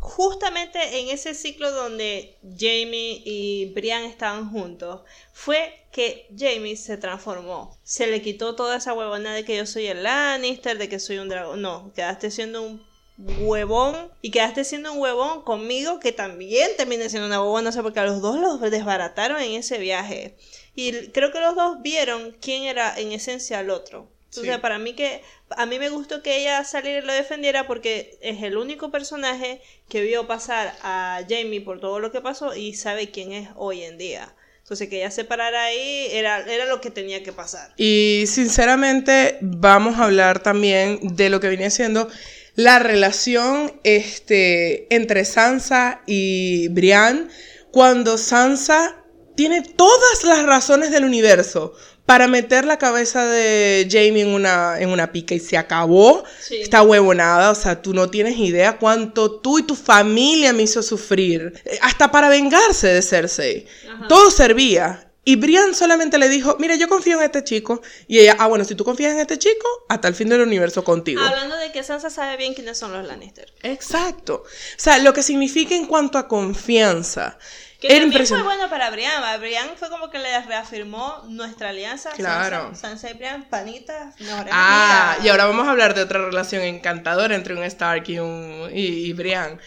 justamente 0.00 1.00
en 1.00 1.08
ese 1.08 1.34
ciclo 1.34 1.70
donde 1.70 2.38
Jamie 2.42 3.22
y 3.24 3.72
Brian 3.74 4.04
estaban 4.04 4.50
juntos, 4.50 5.02
fue 5.32 5.86
que 5.92 6.28
Jamie 6.36 6.76
se 6.76 6.96
transformó. 6.96 7.78
Se 7.82 8.06
le 8.06 8.22
quitó 8.22 8.54
toda 8.54 8.76
esa 8.76 8.94
huevona 8.94 9.34
de 9.34 9.44
que 9.44 9.56
yo 9.56 9.66
soy 9.66 9.86
el 9.86 10.02
Lannister, 10.02 10.78
de 10.78 10.88
que 10.88 11.00
soy 11.00 11.18
un 11.18 11.28
dragón. 11.28 11.62
No, 11.62 11.92
quedaste 11.94 12.30
siendo 12.30 12.62
un 12.62 12.86
huevón 13.18 14.12
y 14.22 14.30
quedaste 14.30 14.64
siendo 14.64 14.92
un 14.92 15.00
huevón 15.00 15.42
conmigo 15.42 15.98
que 15.98 16.12
también 16.12 16.70
terminé 16.76 17.08
siendo 17.08 17.26
una 17.26 17.42
huevona, 17.42 17.70
o 17.70 17.72
sea, 17.72 17.82
porque 17.82 18.00
a 18.00 18.04
los 18.06 18.20
dos 18.20 18.38
los 18.38 18.60
desbarataron 18.60 19.40
en 19.40 19.52
ese 19.52 19.78
viaje. 19.78 20.36
Y 20.74 21.08
creo 21.08 21.32
que 21.32 21.40
los 21.40 21.56
dos 21.56 21.82
vieron 21.82 22.36
quién 22.40 22.64
era 22.64 22.98
en 22.98 23.12
esencia 23.12 23.60
el 23.60 23.70
otro. 23.70 24.08
O 24.36 24.42
sea, 24.42 24.60
para 24.60 24.78
mí 24.78 24.94
que 24.94 25.22
a 25.50 25.64
mí 25.64 25.78
me 25.78 25.88
gustó 25.88 26.22
que 26.22 26.38
ella 26.38 26.62
saliera 26.64 27.02
y 27.02 27.06
lo 27.06 27.12
defendiera 27.12 27.66
porque 27.66 28.18
es 28.20 28.42
el 28.42 28.58
único 28.58 28.90
personaje 28.90 29.62
que 29.88 30.02
vio 30.02 30.26
pasar 30.26 30.74
a 30.82 31.20
Jamie 31.28 31.62
por 31.62 31.80
todo 31.80 31.98
lo 31.98 32.12
que 32.12 32.20
pasó 32.20 32.54
y 32.54 32.74
sabe 32.74 33.10
quién 33.10 33.32
es 33.32 33.48
hoy 33.56 33.82
en 33.82 33.96
día. 33.96 34.34
Entonces, 34.58 34.90
que 34.90 34.98
ella 34.98 35.10
se 35.10 35.24
parara 35.24 35.64
ahí 35.64 36.08
era, 36.10 36.40
era 36.40 36.66
lo 36.66 36.82
que 36.82 36.90
tenía 36.90 37.22
que 37.22 37.32
pasar. 37.32 37.72
Y 37.78 38.24
sinceramente, 38.26 39.38
vamos 39.40 39.98
a 39.98 40.04
hablar 40.04 40.42
también 40.42 40.98
de 41.16 41.30
lo 41.30 41.40
que 41.40 41.48
venía 41.48 41.70
siendo 41.70 42.10
la 42.54 42.78
relación 42.78 43.80
este, 43.82 44.92
entre 44.94 45.24
Sansa 45.24 46.02
y 46.06 46.68
Brian, 46.68 47.30
cuando 47.70 48.18
Sansa 48.18 49.04
tiene 49.36 49.62
todas 49.62 50.24
las 50.24 50.44
razones 50.44 50.90
del 50.90 51.04
universo 51.04 51.72
para 52.08 52.26
meter 52.26 52.64
la 52.64 52.78
cabeza 52.78 53.26
de 53.26 53.86
Jamie 53.90 54.22
en 54.22 54.28
una, 54.28 54.80
en 54.80 54.88
una 54.88 55.12
pica 55.12 55.34
y 55.34 55.40
se 55.40 55.58
acabó 55.58 56.24
Sí. 56.40 56.56
esta 56.62 56.80
huevonada. 56.80 57.50
O 57.50 57.54
sea, 57.54 57.82
tú 57.82 57.92
no 57.92 58.08
tienes 58.08 58.38
idea 58.38 58.78
cuánto 58.78 59.30
tú 59.42 59.58
y 59.58 59.62
tu 59.64 59.74
familia 59.74 60.54
me 60.54 60.62
hizo 60.62 60.82
sufrir. 60.82 61.52
Eh, 61.66 61.78
Hasta 61.82 62.10
para 62.10 62.30
vengarse 62.30 62.86
de 62.86 63.02
Cersei. 63.02 63.66
Ajá. 63.92 64.08
Todo 64.08 64.30
servía. 64.30 65.04
Y 65.22 65.36
Brian 65.36 65.74
solamente 65.74 66.16
le 66.16 66.30
dijo, 66.30 66.56
mira, 66.58 66.76
yo 66.76 66.88
confío 66.88 67.18
en 67.18 67.24
este 67.24 67.44
chico. 67.44 67.82
Y 68.06 68.20
ella, 68.20 68.36
ah, 68.38 68.46
bueno, 68.46 68.64
si 68.64 68.74
tú 68.74 68.84
confías 68.84 69.12
en 69.12 69.18
este 69.20 69.38
chico, 69.38 69.66
hasta 69.90 70.08
el 70.08 70.14
fin 70.14 70.30
del 70.30 70.40
universo 70.40 70.82
contigo. 70.82 71.20
Hablando 71.20 71.56
de 71.56 71.70
que 71.72 71.82
Sansa 71.82 72.08
sabe 72.08 72.38
bien 72.38 72.54
quiénes 72.54 72.78
son 72.78 72.94
los 72.94 73.06
Lannister. 73.06 73.52
Exacto. 73.62 74.44
O 74.46 74.80
sea, 74.80 74.96
lo 75.00 75.12
que 75.12 75.22
significa 75.22 75.74
en 75.74 75.84
cuanto 75.84 76.16
a 76.16 76.26
confianza. 76.26 77.38
Que 77.80 77.86
Era 77.86 77.96
también 78.00 78.10
fue 78.10 78.36
impresionante. 78.36 78.44
bueno 78.56 78.70
para 78.70 78.90
Brian. 78.90 79.22
Brian 79.40 79.68
fue 79.76 79.88
como 79.88 80.10
que 80.10 80.18
le 80.18 80.40
reafirmó 80.42 81.22
nuestra 81.28 81.68
alianza. 81.68 82.10
Claro. 82.10 82.68
Sansa, 82.74 82.88
Sansa 82.88 83.10
y 83.10 83.14
Brian, 83.14 83.44
panitas, 83.48 84.18
mejores 84.20 84.52
Ah, 84.52 85.10
amigas. 85.12 85.24
y 85.24 85.28
ahora 85.28 85.44
vamos 85.46 85.66
a 85.68 85.70
hablar 85.70 85.94
de 85.94 86.02
otra 86.02 86.18
relación 86.24 86.62
encantadora 86.62 87.34
entre 87.36 87.54
un 87.54 87.62
Stark 87.62 88.04
y 88.08 88.18
un 88.18 88.68
y, 88.72 88.80
y 89.08 89.12
Brian. 89.12 89.60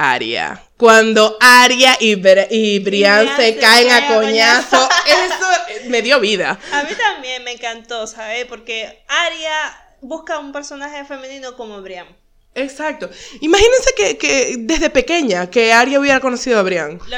Arya. 0.00 0.62
Cuando 0.76 1.36
Arya 1.40 1.96
y, 1.98 2.14
Br- 2.14 2.46
y 2.50 2.78
Brian 2.78 3.24
Brian 3.26 3.36
se 3.36 3.52
se 3.54 3.58
caen 3.58 3.90
a 3.90 3.96
a 3.96 4.14
coñazo, 4.14 4.88
eso 5.06 5.88
me 5.88 6.02
dio 6.02 6.20
vida. 6.20 6.56
A 6.72 6.84
mí 6.84 6.90
también 6.96 7.42
me 7.42 7.50
encantó, 7.52 8.06
¿sabes? 8.06 8.44
Porque 8.46 9.02
Arya 9.08 9.76
busca 10.00 10.38
un 10.38 10.52
personaje 10.52 11.04
femenino 11.04 11.56
como 11.56 11.82
Brian. 11.82 12.06
Exacto. 12.54 13.10
Imagínense 13.40 13.92
que, 13.96 14.16
que 14.18 14.54
desde 14.58 14.88
pequeña 14.88 15.50
que 15.50 15.72
Arya 15.72 15.98
hubiera 15.98 16.20
conocido 16.20 16.60
a 16.60 16.62
Brian. 16.62 16.98
Lo 17.08 17.16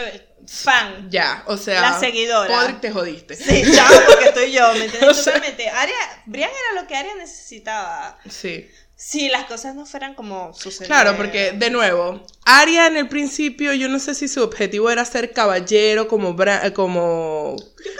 Fan. 0.53 1.09
Ya, 1.11 1.45
o 1.47 1.57
sea. 1.57 1.81
La 1.81 2.01
seguidora. 2.01 2.53
Podrick, 2.53 2.81
te 2.81 2.91
jodiste. 2.91 3.37
Sí, 3.37 3.63
chao, 3.73 3.87
porque 4.09 4.25
estoy 4.31 4.51
yo, 4.53 4.73
¿me 4.75 4.85
entiendes? 4.87 5.25
Totalmente. 5.25 5.69
Arya, 5.69 5.95
Brian 6.27 6.51
era 6.51 6.83
lo 6.83 6.89
que 6.89 6.97
Arya 6.97 7.15
necesitaba. 7.15 8.19
Sí. 8.29 8.69
Si 8.97 9.29
las 9.31 9.45
cosas 9.45 9.75
no 9.77 9.87
fueran 9.87 10.15
como 10.15 10.53
sucedieron. 10.53 10.89
Claro, 10.89 11.17
porque 11.17 11.53
de 11.53 11.71
nuevo, 11.71 12.21
Arya 12.45 12.87
en 12.89 12.97
el 12.99 13.09
principio, 13.09 13.73
yo 13.73 13.89
no 13.89 13.99
sé 13.99 14.15
si 14.15 14.29
su 14.29 14.43
objetivo 14.43 14.91
era 14.91 15.05
ser 15.07 15.33
caballero 15.33 16.07
como 16.09 16.35
Bra- 16.37 16.65
eh, 16.67 16.73
como 16.75 17.57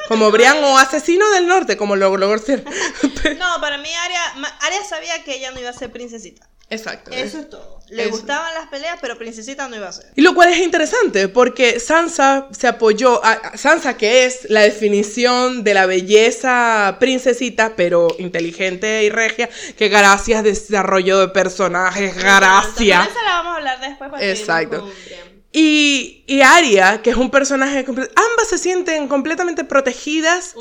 como 0.09 0.31
Brian 0.31 0.63
o 0.63 0.77
asesino 0.77 1.31
del 1.31 1.47
norte, 1.47 1.77
como 1.79 1.97
lo 1.97 2.15
logró 2.17 2.37
ser. 2.39 2.65
No, 3.39 3.61
para 3.61 3.79
mí 3.79 3.89
Arya, 3.95 4.35
ma- 4.37 4.59
Arya 4.61 4.85
sabía 4.85 5.23
que 5.25 5.37
ella 5.37 5.53
no 5.53 5.61
iba 5.61 5.71
a 5.71 5.73
ser 5.73 5.91
princesita. 5.91 6.47
Exacto. 6.71 7.11
Eso 7.11 7.39
es 7.41 7.51
todo. 7.51 7.81
Le 7.89 8.05
Eso. 8.05 8.13
gustaban 8.13 8.55
las 8.55 8.69
peleas, 8.69 8.99
pero 9.01 9.19
princesita 9.19 9.69
no 9.69 9.75
iba 9.75 9.89
a 9.89 9.93
ser. 9.93 10.07
Y 10.15 10.21
lo 10.21 10.33
cual 10.33 10.51
es 10.51 10.59
interesante 10.59 11.27
porque 11.27 11.81
Sansa 11.81 12.47
se 12.53 12.69
apoyó 12.69 13.25
a 13.25 13.33
a 13.33 13.57
Sansa 13.57 13.97
que 13.97 14.25
es 14.27 14.49
la 14.49 14.61
definición 14.61 15.65
de 15.65 15.75
la 15.75 15.87
belleza 15.87 16.97
princesita, 17.01 17.75
pero 17.75 18.15
inteligente 18.21 19.03
y 19.03 19.11
regia, 19.11 19.51
que 19.77 19.89
gracias 19.89 20.39
a 20.39 20.43
desarrollo 20.45 21.19
de 21.19 21.29
personajes, 21.29 22.17
gracias. 22.17 23.09
Pero 23.09 23.19
esa 23.19 23.23
la 23.25 23.33
vamos 23.35 23.53
a 23.53 23.57
hablar 23.57 23.81
después. 23.81 24.11
para 24.11 24.25
Exacto. 24.25 24.89
Brian. 25.07 25.40
Y, 25.53 26.23
y 26.29 26.43
Arya, 26.43 27.03
que 27.03 27.11
es 27.11 27.17
un 27.17 27.31
personaje 27.31 27.85
ambas 27.85 28.49
se 28.49 28.57
sienten 28.57 29.09
completamente 29.09 29.65
protegidas 29.65 30.55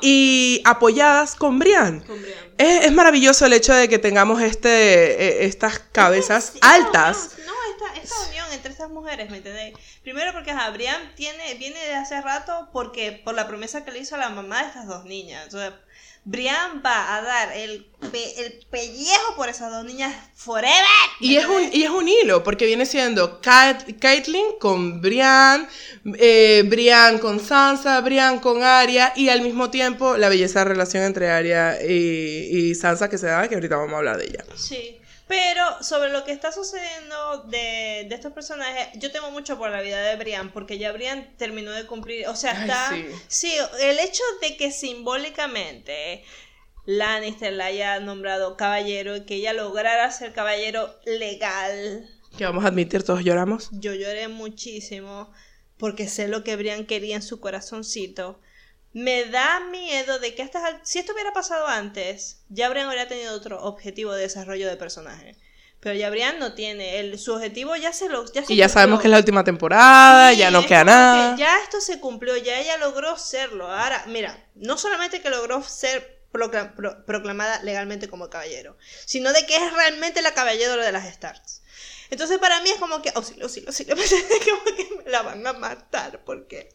y 0.00 0.62
apoyadas 0.64 1.34
con 1.34 1.58
Brian. 1.58 2.00
Con 2.00 2.22
Brian. 2.22 2.38
Es, 2.56 2.86
es 2.86 2.92
maravilloso 2.92 3.44
el 3.46 3.54
hecho 3.54 3.74
de 3.74 3.88
que 3.88 3.98
tengamos 3.98 4.40
este, 4.40 4.70
eh, 4.70 5.46
estas 5.46 5.80
cabezas 5.80 6.52
Esta 6.54 6.74
altas. 6.74 7.30
no, 7.44 7.52
esta, 7.72 8.00
esta 8.00 8.28
unión 8.28 8.46
entre 8.52 8.70
estas 8.70 8.88
mujeres, 8.88 9.30
¿me 9.30 9.38
entendéis? 9.38 9.76
Primero 10.02 10.32
porque 10.32 10.52
ajá, 10.52 10.70
Brian 10.70 11.12
tiene, 11.16 11.54
viene 11.54 11.84
de 11.84 11.94
hace 11.94 12.20
rato 12.20 12.68
porque 12.72 13.20
por 13.24 13.34
la 13.34 13.48
promesa 13.48 13.84
que 13.84 13.90
le 13.90 13.98
hizo 13.98 14.14
a 14.14 14.18
la 14.18 14.28
mamá 14.28 14.62
de 14.62 14.68
estas 14.68 14.86
dos 14.86 15.04
niñas. 15.06 15.52
O 15.52 15.58
sea, 15.58 15.76
Brian 16.28 16.82
va 16.84 17.14
a 17.14 17.22
dar 17.22 17.52
el, 17.56 17.86
pe- 18.10 18.40
el 18.44 18.66
pellejo 18.68 19.36
por 19.36 19.48
esas 19.48 19.70
dos 19.70 19.84
niñas 19.84 20.12
forever. 20.34 20.72
¿me 21.20 21.26
Y 21.28 21.36
es, 21.36 21.46
un, 21.46 21.70
y 21.72 21.84
es 21.84 21.90
un 21.90 22.08
hilo, 22.08 22.42
porque 22.42 22.66
viene 22.66 22.84
siendo 22.84 23.40
Kat- 23.40 23.96
Caitlyn 24.00 24.58
con 24.58 25.00
Brian, 25.00 25.68
eh, 26.18 26.64
Brian 26.66 27.18
con 27.18 27.38
Sansa, 27.38 28.00
Brian 28.00 28.40
con 28.40 28.64
Arya, 28.64 29.12
y 29.14 29.28
al 29.28 29.40
mismo 29.40 29.70
tiempo 29.70 30.16
la 30.16 30.28
belleza 30.28 30.64
relación 30.64 31.04
entre 31.04 31.30
Arya 31.30 31.78
y, 31.80 32.48
y 32.52 32.74
Sansa 32.74 33.08
que 33.08 33.18
se 33.18 33.26
da, 33.28 33.48
que 33.48 33.54
ahorita 33.54 33.76
vamos 33.76 33.94
a 33.94 33.98
hablar 33.98 34.16
de 34.18 34.24
ella. 34.24 34.44
Sí. 34.56 34.98
Pero 35.28 35.82
sobre 35.82 36.10
lo 36.10 36.24
que 36.24 36.30
está 36.32 36.52
sucediendo 36.52 37.42
de, 37.48 38.06
de 38.08 38.14
estos 38.14 38.32
personajes, 38.32 38.88
yo 38.94 39.10
temo 39.10 39.32
mucho 39.32 39.58
por 39.58 39.70
la 39.70 39.80
vida 39.80 40.00
de 40.00 40.16
Brian, 40.16 40.52
porque 40.52 40.78
ya 40.78 40.92
Brian 40.92 41.34
terminó 41.36 41.72
de 41.72 41.84
cumplir, 41.86 42.28
o 42.28 42.36
sea, 42.36 42.52
Ay, 42.52 42.60
está... 42.62 42.90
sí. 42.90 43.06
sí. 43.26 43.52
el 43.80 43.98
hecho 43.98 44.22
de 44.40 44.56
que 44.56 44.70
simbólicamente 44.70 46.22
Lannister 46.84 47.52
la 47.52 47.66
haya 47.66 47.98
nombrado 47.98 48.56
caballero 48.56 49.16
y 49.16 49.24
que 49.26 49.34
ella 49.36 49.52
lograra 49.52 50.10
ser 50.12 50.32
caballero 50.32 50.94
legal, 51.04 52.08
Que 52.38 52.44
vamos 52.44 52.64
a 52.64 52.68
admitir, 52.68 53.02
todos 53.02 53.24
lloramos. 53.24 53.68
yo 53.72 53.94
lloré 53.94 54.28
muchísimo 54.28 55.32
porque 55.76 56.08
sé 56.08 56.28
lo 56.28 56.44
que 56.44 56.54
Brian 56.56 56.86
quería 56.86 57.16
en 57.16 57.22
su 57.22 57.40
corazoncito. 57.40 58.40
Me 58.98 59.26
da 59.26 59.60
miedo 59.60 60.18
de 60.18 60.34
que 60.34 60.40
estas 60.40 60.64
al- 60.64 60.80
si 60.82 60.98
esto 60.98 61.12
hubiera 61.12 61.30
pasado 61.34 61.66
antes, 61.66 62.38
ya 62.48 62.70
Brian 62.70 62.86
habría 62.88 63.06
tenido 63.08 63.34
otro 63.34 63.62
objetivo 63.62 64.14
de 64.14 64.22
desarrollo 64.22 64.66
de 64.68 64.76
personaje. 64.78 65.36
Pero 65.80 65.94
ya 65.96 66.08
Brian 66.08 66.38
no 66.38 66.54
tiene, 66.54 66.98
el, 67.00 67.18
su 67.18 67.34
objetivo 67.34 67.76
ya 67.76 67.92
se 67.92 68.08
lo 68.08 68.24
ya 68.32 68.42
se 68.42 68.54
Y 68.54 68.56
ya 68.56 68.64
cumplió. 68.64 68.68
sabemos 68.70 69.00
que 69.02 69.08
es 69.08 69.10
la 69.10 69.18
última 69.18 69.44
temporada, 69.44 70.30
Sí, 70.30 70.38
ya 70.38 70.50
no 70.50 70.64
queda 70.64 70.78
que 70.80 70.84
nada. 70.86 71.36
Ya 71.36 71.58
esto 71.62 71.82
se 71.82 72.00
cumplió, 72.00 72.38
ya 72.38 72.58
ella 72.58 72.78
logró 72.78 73.18
serlo. 73.18 73.70
Ahora, 73.70 74.02
mira, 74.06 74.42
no 74.54 74.78
solamente 74.78 75.20
que 75.20 75.28
logró 75.28 75.62
ser 75.62 76.22
procla- 76.32 76.74
pro- 76.74 77.04
proclamada 77.04 77.62
legalmente 77.62 78.08
como 78.08 78.30
caballero, 78.30 78.78
sino 79.04 79.30
de 79.34 79.44
que 79.44 79.56
es 79.56 79.72
realmente 79.74 80.22
la 80.22 80.32
caballero 80.32 80.74
de 80.82 80.92
las 80.92 81.04
Starks. 81.12 81.60
Entonces 82.10 82.38
para 82.38 82.60
mí 82.62 82.70
es 82.70 82.76
como 82.76 83.02
que, 83.02 83.10
auxilio, 83.14 83.44
auxilio, 83.44 83.68
auxilio, 83.68 83.96
como 84.44 84.76
que 84.76 84.88
me 85.04 85.10
la 85.10 85.22
van 85.22 85.46
a 85.46 85.52
matar, 85.52 86.22
porque... 86.24 86.68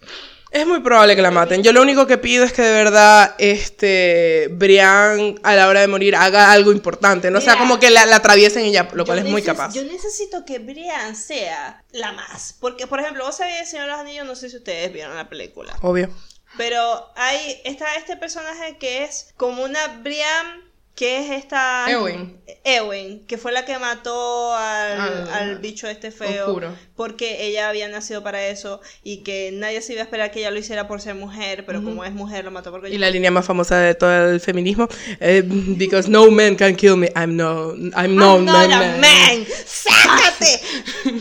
Es 0.52 0.68
muy 0.68 0.82
probable 0.82 1.16
que 1.16 1.22
la 1.22 1.32
maten. 1.32 1.64
Yo 1.64 1.72
lo 1.72 1.82
único 1.82 2.08
que 2.08 2.18
pido 2.18 2.44
es 2.44 2.52
que 2.52 2.62
de 2.62 2.72
verdad, 2.72 3.36
este, 3.38 4.50
Brian 4.52 5.40
a 5.44 5.56
la 5.56 5.70
hora 5.70 5.80
de 5.80 5.88
morir 5.88 6.16
haga 6.18 6.52
algo 6.52 6.74
importante. 6.74 7.32
No 7.32 7.40
sea 7.40 7.54
Mira. 7.54 7.66
como 7.66 7.80
que 7.80 7.90
la, 7.90 8.06
la 8.06 8.18
atraviesen 8.18 8.66
y 8.66 8.74
ya, 8.74 8.90
lo 8.94 9.06
cual 9.06 9.20
Yo 9.20 9.26
es 9.26 9.32
muy 9.32 9.42
capaz. 9.42 9.74
Yo 9.74 9.84
necesito 9.84 10.44
que 10.44 10.60
Brian 10.60 11.16
sea 11.16 11.82
la 11.92 12.12
más. 12.12 12.56
Porque, 12.60 12.86
por 12.86 13.00
ejemplo, 13.00 13.24
vos 13.24 13.38
sabías, 13.38 13.70
Señor 13.70 13.88
los 13.88 13.98
Anillos, 13.98 14.26
no 14.26 14.36
sé 14.36 14.50
si 14.50 14.58
ustedes 14.58 14.92
vieron 14.92 15.16
la 15.16 15.30
película. 15.30 15.74
Obvio. 15.82 16.10
Pero 16.58 17.12
hay, 17.16 17.62
está 17.64 17.96
este 17.96 18.18
personaje 18.18 18.78
que 18.78 19.04
es 19.04 19.34
como 19.38 19.64
una 19.64 20.00
Brian, 20.04 20.62
que 20.96 21.20
es 21.20 21.32
esta... 21.32 21.90
Eowyn. 21.90 22.40
Eowyn, 22.64 23.26
que 23.26 23.38
fue 23.38 23.52
la 23.52 23.66
que 23.66 23.80
mató 23.80 24.54
al, 24.54 25.00
Al- 25.02 25.30
al 25.34 25.58
bicho 25.60 25.88
este 25.88 26.12
feo. 26.12 26.48
oscuro. 26.48 26.76
Porque 26.96 27.46
ella 27.48 27.70
había 27.70 27.88
nacido 27.88 28.22
para 28.22 28.46
eso 28.48 28.82
y 29.04 29.24
que 29.24 29.52
nadie 29.54 29.82
se 29.82 29.94
iba 29.94 30.02
a 30.02 30.06
esperar 30.06 30.30
que 30.32 30.40
ella 30.40 30.52
lo 30.52 30.60
hiciera 30.60 30.88
por 30.88 31.02
ser 31.02 31.16
mujer, 31.16 31.66
pero 31.66 31.82
como 31.84 32.04
es 32.06 32.12
mujer 32.12 32.46
lo 32.46 32.52
mató 32.52 32.70
porque 32.72 32.90
Y 32.90 32.98
la 32.98 33.10
línea 33.10 33.32
más 33.32 33.46
famosa 33.46 33.78
de 33.80 33.96
todo 33.96 34.30
el 34.32 34.40
feminismo, 34.42 34.88
eh, 35.20 35.42
because 35.46 36.08
no 36.10 36.30
man 36.30 36.56
can 36.56 36.76
kill 36.76 36.98
me, 36.98 37.08
I'm 37.16 37.36
no, 37.36 37.74
I'm 37.96 38.16
no, 38.16 38.36
I'm 38.38 38.46
not 38.46 38.72
a 38.72 38.78
man. 38.78 39.00
man. 39.02 39.46
¡Sácate! 39.66 40.60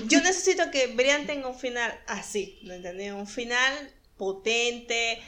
Yo 0.09 0.21
necesito 0.21 0.71
que 0.71 0.89
Brian 0.89 1.27
tenga 1.27 1.49
un 1.49 1.59
final 1.59 1.93
así, 2.07 2.59
¿me 2.65 2.75
entendí? 2.75 3.09
Un 3.11 3.27
final 3.27 3.91
potente. 4.19 5.19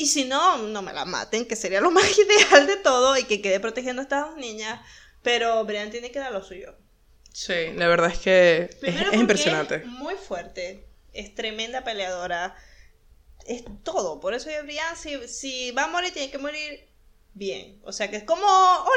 Y 0.00 0.06
si 0.06 0.24
no, 0.24 0.56
no 0.56 0.80
me 0.80 0.94
la 0.94 1.04
maten, 1.04 1.44
que 1.46 1.56
sería 1.56 1.82
lo 1.82 1.90
más 1.90 2.06
ideal 2.18 2.66
de 2.66 2.76
todo 2.76 3.18
y 3.18 3.24
que 3.24 3.42
quede 3.42 3.60
protegiendo 3.60 4.00
a 4.00 4.04
estas 4.04 4.28
dos 4.30 4.36
niñas. 4.38 4.80
Pero 5.22 5.62
Brian 5.66 5.90
tiene 5.90 6.10
que 6.10 6.18
dar 6.18 6.32
lo 6.32 6.42
suyo. 6.42 6.74
Sí, 7.34 7.72
la 7.76 7.86
verdad 7.86 8.10
es 8.10 8.18
que 8.18 8.68
es, 8.70 8.76
Primero 8.76 9.12
es 9.12 9.18
impresionante. 9.20 9.74
Es 9.74 9.86
muy 9.86 10.14
fuerte, 10.14 10.86
es 11.12 11.34
tremenda 11.34 11.84
peleadora, 11.84 12.56
es 13.46 13.62
todo. 13.84 14.20
Por 14.20 14.32
eso 14.32 14.48
yo, 14.50 14.62
Brian, 14.62 14.96
si, 14.96 15.28
si 15.28 15.70
va 15.72 15.84
a 15.84 15.88
morir, 15.88 16.14
tiene 16.14 16.30
que 16.30 16.38
morir 16.38 16.88
bien. 17.34 17.78
O 17.84 17.92
sea 17.92 18.10
que 18.10 18.16
es 18.16 18.24
como 18.24 18.46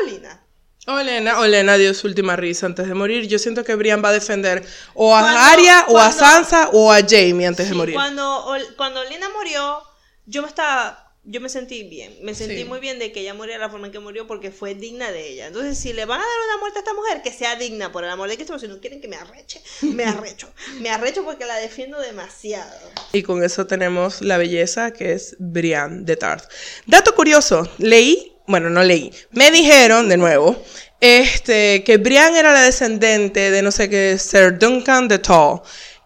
Olina. 0.04 0.46
Olena, 0.88 1.40
Olena 1.40 1.76
dio 1.78 1.94
su 1.94 2.08
última 2.08 2.38
risa 2.38 2.66
antes 2.66 2.88
de 2.88 2.94
morir. 2.94 3.28
Yo 3.28 3.40
siento 3.40 3.66
que 3.66 3.76
Brian 3.76 4.02
va 4.02 4.10
a 4.10 4.14
defender 4.14 4.66
o 4.94 5.14
a 5.16 5.20
Cuando- 5.20 5.40
Arya, 5.42 5.80
o 5.90 5.98
a 6.00 6.04
cuando- 6.10 6.18
Sansa, 6.18 6.70
o 6.72 6.94
a 6.94 7.00
Jamie 7.02 7.46
antes 7.46 7.66
de 7.68 7.74
Sí, 7.74 7.78
morir. 7.78 7.94
Cuando, 7.96 8.46
cuando 8.78 9.02
Olina 9.02 9.28
murió, 9.30 9.84
yo 10.26 10.42
me 10.42 10.48
estaba 10.48 11.00
yo 11.26 11.40
me 11.40 11.48
sentí 11.48 11.84
bien. 11.84 12.14
Me 12.22 12.36
sentí 12.36 12.58
Sí. 12.58 12.66
muy 12.66 12.82
bien 12.82 13.00
de 13.00 13.14
que 13.14 13.22
ella 13.22 13.34
muriera 13.34 13.58
de 13.58 13.66
la 13.68 13.70
forma 13.72 13.86
en 13.88 13.94
que 13.94 14.00
murió 14.00 14.28
porque 14.28 14.52
fue 14.52 14.76
digna 14.76 15.10
de 15.10 15.26
ella. 15.30 15.48
Entonces, 15.48 15.78
si 15.78 15.94
le 15.94 16.04
van 16.04 16.20
a 16.20 16.22
dar 16.22 16.38
una 16.50 16.58
muerte 16.60 16.80
a 16.80 16.82
esta 16.82 16.94
mujer, 16.94 17.22
que 17.22 17.32
sea 17.32 17.56
digna, 17.56 17.94
por 17.94 18.04
el 18.04 18.10
amor 18.10 18.28
de 18.28 18.36
Cristo, 18.36 18.60
si 18.60 18.68
no 18.68 18.82
quieren 18.82 19.00
que 19.00 19.08
me 19.08 19.16
arreche, 19.16 19.62
me 19.84 20.04
arrecho. 20.04 20.52
me 20.82 20.90
arrecho 20.90 21.24
porque 21.24 21.46
la 21.46 21.56
defiendo 21.56 21.98
demasiado. 22.02 22.78
Y 23.14 23.24
con 23.24 23.42
eso 23.42 23.66
tenemos 23.68 24.22
la 24.22 24.38
belleza 24.38 24.92
que 24.92 25.14
es 25.14 25.38
Brienne 25.40 26.04
de 26.04 26.18
Tarth. 26.18 26.52
Dato 26.88 27.16
curioso, 27.16 27.70
leí, 27.78 28.36
bueno, 28.46 28.70
no 28.70 28.84
leí, 28.84 29.10
me 29.32 29.50
dijeron 29.50 30.10
de 30.10 30.18
nuevo, 30.18 30.62
este, 31.00 31.86
que 31.86 31.96
Brienne 31.98 32.38
era 32.38 32.52
la 32.52 32.64
descendente 32.64 33.50
de 33.50 33.62
no 33.62 33.72
sé 33.72 33.90
qué, 33.90 34.18
Sir 34.20 34.58
Duncan 34.60 35.08
de 35.08 35.20
Tall, 35.20 35.62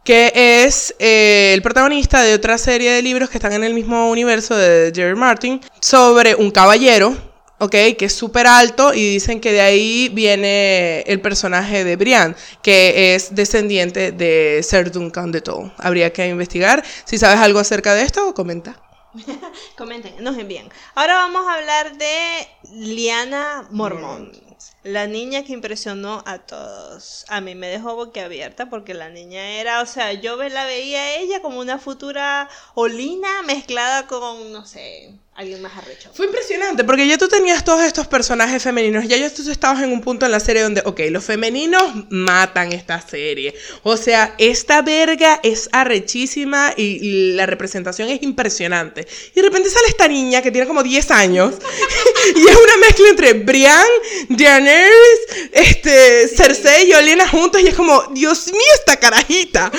que 0.07 0.31
es 0.63 0.95
eh, 0.99 1.51
el 1.53 1.61
protagonista 1.61 2.21
de 2.21 2.33
otra 2.33 2.57
serie 2.57 2.91
de 2.91 3.01
libros 3.01 3.29
que 3.29 3.39
están 3.39 3.51
en 3.51 3.65
el 3.65 3.73
mismo 3.73 4.09
universo 4.09 4.55
de 4.55 4.93
Jerry 4.95 5.17
Martin, 5.17 5.59
sobre 5.81 6.33
un 6.33 6.49
caballero, 6.49 7.13
¿ok? 7.59 7.71
Que 7.97 8.05
es 8.05 8.13
súper 8.13 8.47
alto 8.47 8.93
y 8.93 9.05
dicen 9.05 9.41
que 9.41 9.51
de 9.51 9.59
ahí 9.59 10.09
viene 10.13 11.01
el 11.01 11.19
personaje 11.19 11.83
de 11.83 11.97
Brian, 11.97 12.37
que 12.61 13.15
es 13.15 13.35
descendiente 13.35 14.13
de 14.13 14.61
Sir 14.63 14.93
Duncan 14.93 15.33
de 15.33 15.41
Tall. 15.41 15.73
Habría 15.77 16.13
que 16.13 16.25
investigar. 16.25 16.85
Si 17.03 17.17
sabes 17.17 17.41
algo 17.41 17.59
acerca 17.59 17.93
de 17.93 18.03
esto, 18.03 18.33
comenta. 18.33 18.81
Comenten, 19.77 20.23
nos 20.23 20.37
envían. 20.37 20.69
Ahora 20.95 21.15
vamos 21.15 21.45
a 21.45 21.55
hablar 21.55 21.97
de 21.97 22.47
Liana 22.71 23.67
Mormont. 23.71 24.46
La 24.87 25.05
niña 25.05 25.43
que 25.43 25.51
impresionó 25.51 26.23
a 26.25 26.39
todos. 26.39 27.25
A 27.27 27.41
mí 27.41 27.55
me 27.55 27.67
dejó 27.67 27.95
boquiabierta 27.95 28.69
porque 28.69 28.93
la 28.93 29.09
niña 29.09 29.59
era, 29.59 29.81
o 29.81 29.85
sea, 29.85 30.13
yo 30.13 30.37
la 30.37 30.65
veía 30.65 30.99
a 31.01 31.15
ella 31.15 31.41
como 31.41 31.59
una 31.59 31.77
futura 31.77 32.49
Olina 32.73 33.41
mezclada 33.43 34.07
con, 34.07 34.51
no 34.53 34.65
sé, 34.65 35.19
alguien 35.37 35.61
más 35.61 35.77
arrecho. 35.77 36.09
Fue 36.15 36.25
impresionante 36.25 36.83
porque 36.83 37.07
ya 37.07 37.15
tú 37.19 37.27
tenías 37.27 37.63
todos 37.63 37.83
estos 37.83 38.07
personajes 38.07 38.63
femeninos, 38.63 39.07
ya 39.07 39.17
ya 39.17 39.31
tú 39.31 39.47
estabas 39.51 39.83
en 39.83 39.91
un 39.91 40.01
punto 40.01 40.25
en 40.25 40.31
la 40.31 40.39
serie 40.39 40.63
donde, 40.63 40.81
ok, 40.83 40.99
los 41.11 41.23
femeninos 41.23 41.83
matan 42.09 42.73
esta 42.73 42.99
serie. 42.99 43.53
O 43.83 43.97
sea, 43.97 44.33
esta 44.39 44.81
verga 44.81 45.39
es 45.43 45.69
arrechísima 45.71 46.73
y, 46.75 47.35
la 47.37 47.45
representación 47.45 48.09
es 48.09 48.23
impresionante. 48.23 49.07
Y 49.31 49.35
de 49.35 49.41
repente 49.43 49.69
sale 49.69 49.87
esta 49.89 50.07
niña 50.07 50.41
que 50.41 50.49
tiene 50.49 50.65
como 50.65 50.81
10 50.81 51.11
años 51.11 51.53
y 52.35 52.47
es 52.47 52.55
una 52.55 52.77
mezcla 52.77 53.09
entre 53.09 53.33
Brian, 53.33 53.85
Daenerys, 54.29 55.19
este, 55.51 56.29
Cersei 56.29 56.89
y 56.89 56.93
Olenna 56.93 57.27
juntos 57.27 57.61
y 57.61 57.67
es 57.67 57.75
como, 57.75 58.01
Dios 58.11 58.47
mío, 58.47 58.61
esta 58.79 58.97
carajita. 58.97 59.71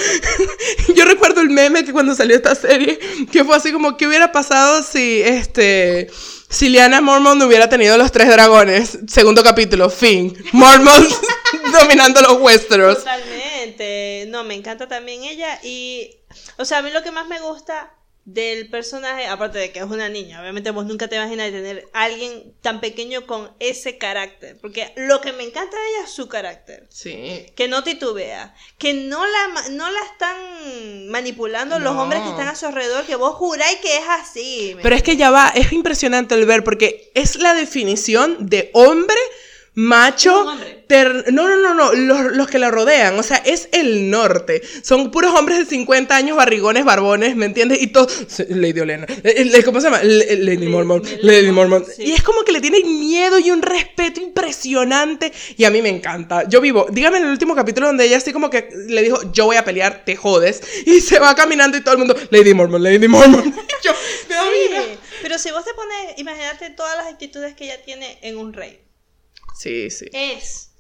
Yo 0.94 1.04
recuerdo 1.04 1.40
el 1.40 1.50
meme 1.50 1.84
que 1.84 1.92
cuando 1.92 2.14
salió 2.14 2.36
esta 2.36 2.54
serie, 2.54 3.00
que 3.32 3.44
fue 3.44 3.56
así 3.56 3.72
como, 3.72 3.96
¿qué 3.96 4.06
hubiera 4.06 4.30
pasado 4.30 4.84
si, 4.84 5.20
este, 5.22 5.47
si 5.54 6.68
Lyanna 6.68 7.00
Mormont 7.00 7.42
hubiera 7.42 7.68
tenido 7.68 7.96
los 7.96 8.12
tres 8.12 8.28
dragones? 8.28 8.98
Segundo 9.06 9.42
capítulo, 9.42 9.90
fin. 9.90 10.36
Mormont 10.52 11.10
dominando 11.72 12.20
los 12.22 12.40
Westeros. 12.40 12.98
Totalmente. 12.98 14.26
No, 14.28 14.44
me 14.44 14.54
encanta 14.54 14.88
también 14.88 15.24
ella 15.24 15.58
y, 15.62 16.16
o 16.56 16.64
sea, 16.64 16.78
a 16.78 16.82
mí 16.82 16.90
lo 16.90 17.02
que 17.02 17.10
más 17.10 17.28
me 17.28 17.40
gusta 17.40 17.92
del 18.28 18.68
personaje, 18.68 19.26
aparte 19.26 19.58
de 19.58 19.72
que 19.72 19.78
es 19.78 19.86
una 19.86 20.10
niña, 20.10 20.42
obviamente 20.42 20.70
vos 20.70 20.84
nunca 20.84 21.08
te 21.08 21.16
imaginas 21.16 21.50
tener 21.50 21.88
a 21.94 22.02
alguien 22.04 22.52
tan 22.60 22.78
pequeño 22.78 23.26
con 23.26 23.50
ese 23.58 23.96
carácter, 23.96 24.58
porque 24.60 24.92
lo 24.96 25.22
que 25.22 25.32
me 25.32 25.44
encanta 25.44 25.74
de 25.74 25.82
ella 25.88 26.04
es 26.04 26.10
su 26.10 26.28
carácter. 26.28 26.86
Sí. 26.90 27.46
Que 27.54 27.68
no 27.68 27.82
titubea, 27.82 28.54
que 28.76 28.92
no 28.92 29.24
la, 29.24 29.70
no 29.70 29.90
la 29.90 30.00
están 30.12 31.08
manipulando 31.08 31.78
los 31.78 31.96
hombres 31.96 32.20
que 32.20 32.28
están 32.28 32.48
a 32.48 32.54
su 32.54 32.66
alrededor, 32.66 33.06
que 33.06 33.16
vos 33.16 33.34
juráis 33.34 33.78
que 33.78 33.96
es 33.96 34.04
así. 34.06 34.72
¿me 34.76 34.82
Pero 34.82 34.94
es 34.94 35.02
que 35.02 35.16
ya 35.16 35.30
va, 35.30 35.48
es 35.54 35.72
impresionante 35.72 36.34
el 36.34 36.44
ver 36.44 36.64
porque 36.64 37.10
es 37.14 37.36
la 37.36 37.54
definición 37.54 38.36
de 38.46 38.70
hombre 38.74 39.16
macho. 39.78 40.44
Ter- 40.88 41.30
no, 41.34 41.46
no, 41.46 41.56
no, 41.58 41.74
no, 41.74 41.92
los, 41.92 42.32
los 42.34 42.48
que 42.48 42.58
la 42.58 42.70
rodean, 42.70 43.18
o 43.18 43.22
sea, 43.22 43.36
es 43.44 43.68
el 43.72 44.08
norte. 44.10 44.62
Son 44.82 45.10
puros 45.10 45.34
hombres 45.34 45.58
de 45.58 45.64
50 45.66 46.16
años, 46.16 46.34
barrigones, 46.36 46.82
barbones, 46.86 47.36
¿me 47.36 47.44
entiendes? 47.44 47.82
Y 47.82 47.88
todo. 47.88 48.08
Lady 48.48 48.80
Olena. 48.80 49.04
eh, 49.22 49.50
eh, 49.54 49.62
¿Cómo 49.64 49.80
se 49.80 49.86
llama? 49.88 50.00
L- 50.00 50.36
Lady 50.38 50.66
Mormon. 50.66 51.02
Lady 51.20 51.50
Mormon. 51.52 51.84
Y 51.98 52.12
es 52.12 52.22
como 52.22 52.42
que 52.42 52.52
le 52.52 52.62
tienen 52.62 52.82
miedo 53.00 53.38
y 53.38 53.50
un 53.50 53.60
respeto 53.60 54.20
impresionante. 54.20 55.30
Y 55.58 55.64
a 55.64 55.70
mí 55.70 55.82
me 55.82 55.90
encanta. 55.90 56.48
Yo 56.48 56.60
vivo, 56.62 56.86
dígame 56.90 57.18
en 57.18 57.24
el 57.24 57.30
último 57.30 57.54
capítulo 57.54 57.86
donde 57.88 58.06
ella 58.06 58.16
así 58.16 58.32
como 58.32 58.48
que 58.48 58.70
le 58.88 59.02
dijo, 59.02 59.30
yo 59.32 59.44
voy 59.44 59.56
a 59.56 59.64
pelear, 59.64 60.04
te 60.06 60.16
jodes. 60.16 60.62
Y 60.86 61.00
se 61.02 61.18
va 61.18 61.34
caminando 61.34 61.76
y 61.76 61.82
todo 61.82 61.92
el 61.92 61.98
mundo, 61.98 62.16
Lady 62.30 62.54
Mormon, 62.54 62.82
Lady 62.82 63.08
Mormon. 63.08 63.54
Yo. 63.84 63.92
Sí, 63.92 64.98
pero 65.22 65.38
si 65.38 65.50
vos 65.50 65.64
te 65.64 65.74
pones, 65.74 66.18
imagínate 66.18 66.70
todas 66.70 66.96
las 66.96 67.08
actitudes 67.08 67.54
que 67.54 67.64
ella 67.64 67.82
tiene 67.84 68.18
en 68.22 68.38
un 68.38 68.52
rey. 68.54 68.80
Sí, 69.58 69.90
sí. 69.90 70.06
es. 70.12 70.70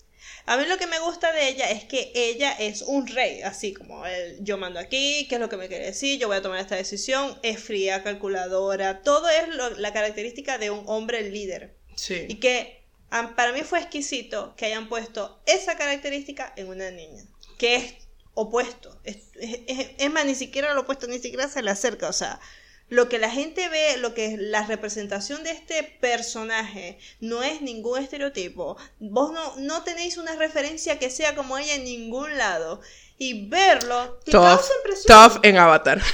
A 0.46 0.56
mí 0.56 0.64
lo 0.64 0.78
que 0.78 0.86
me 0.86 0.98
gusta 1.00 1.30
de 1.32 1.48
ella 1.48 1.70
es 1.70 1.84
que 1.84 2.10
ella 2.14 2.52
es 2.52 2.80
un 2.80 3.06
rey, 3.06 3.42
así 3.42 3.74
como 3.74 4.06
el, 4.06 4.42
yo 4.42 4.56
mando 4.56 4.80
aquí, 4.80 5.26
qué 5.28 5.34
es 5.34 5.40
lo 5.42 5.50
que 5.50 5.58
me 5.58 5.68
quiere 5.68 5.84
decir, 5.84 6.18
yo 6.18 6.26
voy 6.28 6.38
a 6.38 6.42
tomar 6.42 6.58
esta 6.58 6.74
decisión, 6.76 7.38
es 7.42 7.60
fría, 7.62 8.02
calculadora, 8.02 9.02
todo 9.02 9.28
es 9.28 9.48
lo- 9.48 9.70
la 9.76 9.92
característica 9.92 10.56
de 10.56 10.70
un 10.70 10.84
hombre 10.86 11.28
líder. 11.30 11.74
Y 11.90 11.98
Sí. 12.00 12.26
que 12.40 12.82
am, 13.10 13.34
para 13.36 13.52
mí 13.52 13.60
fue 13.62 13.78
exquisito 13.80 14.54
que 14.56 14.64
hayan 14.66 14.88
puesto 14.88 15.38
esa 15.44 15.76
característica 15.76 16.50
en 16.56 16.68
una 16.68 16.90
niña, 16.90 17.24
que 17.58 17.74
es 17.76 17.94
opuesto. 18.32 18.98
Es, 19.04 19.16
es- 19.34 19.60
es- 19.66 19.88
es 19.98 20.10
más, 20.10 20.24
ni 20.24 20.34
siquiera 20.34 20.72
lo 20.72 20.82
opuesto, 20.82 21.06
ni 21.08 21.18
siquiera 21.18 21.48
se 21.48 21.60
le 21.62 21.70
acerca. 21.70 22.08
O 22.08 22.12
sea, 22.14 22.40
lo 22.88 23.08
que 23.08 23.18
la 23.18 23.30
gente 23.30 23.68
ve, 23.68 23.96
lo 23.98 24.14
que 24.14 24.26
es 24.26 24.38
la 24.38 24.64
representación 24.66 25.42
de 25.44 25.50
este 25.50 25.82
personaje, 25.82 26.98
no 27.20 27.42
es 27.42 27.60
ningún 27.60 27.98
estereotipo. 28.02 28.76
Vos 28.98 29.32
no, 29.32 29.56
no 29.56 29.82
tenéis 29.82 30.16
una 30.16 30.36
referencia 30.36 30.98
que 30.98 31.10
sea 31.10 31.34
como 31.34 31.58
ella 31.58 31.74
en 31.74 31.84
ningún 31.84 32.36
lado. 32.38 32.80
Y 33.18 33.48
verlo 33.48 34.20
te 34.24 34.30
Tough, 34.30 34.42
causa 34.44 34.72
impresión. 34.78 35.30
tough 35.30 35.40
en 35.44 35.58
Avatar. 35.58 36.00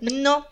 No, 0.00 0.46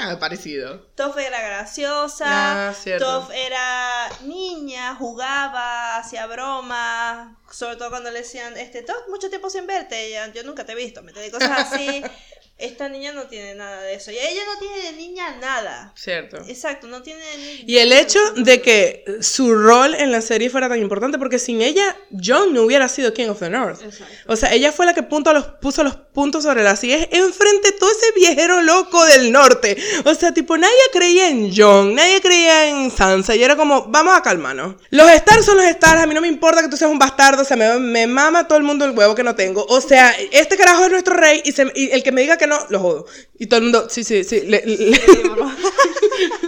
Ah, 0.00 0.18
parecido. 0.20 0.80
Toph 0.94 1.16
era 1.18 1.40
graciosa, 1.40 2.68
Ah. 2.70 2.74
Toph 2.98 3.30
era 3.32 4.08
niña, 4.22 4.94
jugaba, 4.94 5.96
hacía 5.96 6.26
bromas, 6.26 7.34
sobre 7.50 7.76
todo 7.76 7.88
cuando 7.90 8.10
le 8.10 8.18
decían, 8.20 8.56
este, 8.56 8.82
Toph, 8.82 9.08
mucho 9.08 9.30
tiempo 9.30 9.48
sin 9.50 9.66
verte, 9.66 10.06
ella, 10.06 10.30
yo 10.32 10.42
nunca 10.44 10.64
te 10.64 10.72
he 10.72 10.74
visto, 10.74 11.02
me 11.02 11.12
te 11.12 11.30
cosas 11.30 11.72
así. 11.72 12.02
Esta 12.58 12.88
niña 12.88 13.12
no 13.12 13.24
tiene 13.28 13.54
nada 13.54 13.82
de 13.82 13.94
eso, 13.94 14.10
y 14.10 14.16
ella 14.18 14.42
no 14.52 14.58
tiene 14.58 14.82
de 14.82 14.92
niña 14.94 15.36
nada. 15.40 15.92
Cierto. 15.96 16.38
Exacto, 16.48 16.88
no 16.88 17.02
tiene... 17.02 17.20
de 17.20 17.36
ni- 17.38 17.72
Y 17.72 17.78
el 17.78 17.92
hecho 17.92 18.18
de 18.36 18.60
que 18.60 19.04
su 19.20 19.54
rol 19.54 19.94
en 19.94 20.10
la 20.10 20.20
serie 20.20 20.50
fuera 20.50 20.68
tan 20.68 20.80
importante, 20.80 21.18
porque 21.18 21.38
sin 21.38 21.62
ella, 21.62 21.96
Jon 22.10 22.52
no 22.52 22.62
hubiera 22.62 22.88
sido 22.88 23.14
King 23.14 23.28
of 23.28 23.38
the 23.38 23.48
North. 23.48 23.80
Exacto. 23.82 24.12
O 24.26 24.34
sea, 24.34 24.52
ella 24.52 24.72
fue 24.72 24.86
la 24.86 24.94
que 24.94 25.04
punto 25.04 25.32
los, 25.32 25.44
puso 25.60 25.84
los 25.84 25.94
puntos 25.94 26.42
sobre 26.42 26.64
las 26.64 26.80
sillas 26.80 27.06
enfrente 27.12 27.70
de 27.70 27.78
todo 27.78 27.90
ese 27.92 28.06
viejero 28.16 28.60
loco 28.62 29.04
del 29.04 29.30
norte. 29.30 29.76
O 30.04 30.12
sea, 30.14 30.34
tipo, 30.34 30.56
nadie 30.58 30.74
creía 30.92 31.28
en 31.28 31.54
Jon, 31.54 31.94
nadie 31.94 32.20
creía 32.20 32.66
en 32.70 32.90
Sansa, 32.90 33.36
y 33.36 33.42
era 33.44 33.54
como, 33.54 33.84
vamos 33.86 34.16
a 34.16 34.22
calmarnos. 34.22 34.74
Los 34.90 35.08
Stars 35.12 35.44
son 35.44 35.58
los 35.58 35.66
Stars, 35.66 36.02
a 36.02 36.06
mí 36.08 36.14
no 36.14 36.20
me 36.20 36.26
importa 36.28 36.60
que 36.60 36.68
tú 36.68 36.76
seas 36.76 36.90
un 36.90 36.98
bastardo, 36.98 37.42
o 37.42 37.44
sea, 37.44 37.56
me, 37.56 37.78
me 37.78 38.08
mama 38.08 38.48
todo 38.48 38.58
el 38.58 38.64
mundo 38.64 38.84
el 38.84 38.98
huevo 38.98 39.14
que 39.14 39.22
no 39.22 39.36
tengo. 39.36 39.64
O 39.68 39.80
sea, 39.80 40.12
este 40.32 40.56
carajo 40.56 40.84
es 40.86 40.90
nuestro 40.90 41.14
rey, 41.14 41.40
y, 41.44 41.52
se- 41.52 41.70
y 41.76 41.90
el 41.92 42.02
que 42.02 42.10
me 42.10 42.22
diga 42.22 42.36
que 42.36 42.47
no, 42.48 42.58
lo 42.70 42.80
jodo. 42.80 43.06
Y 43.38 43.46
todo 43.46 43.58
el 43.58 43.64
mundo, 43.64 43.88
sí, 43.90 44.02
sí, 44.04 44.24
sí, 44.24 44.40
le- 44.42 44.64
le- 44.66 45.00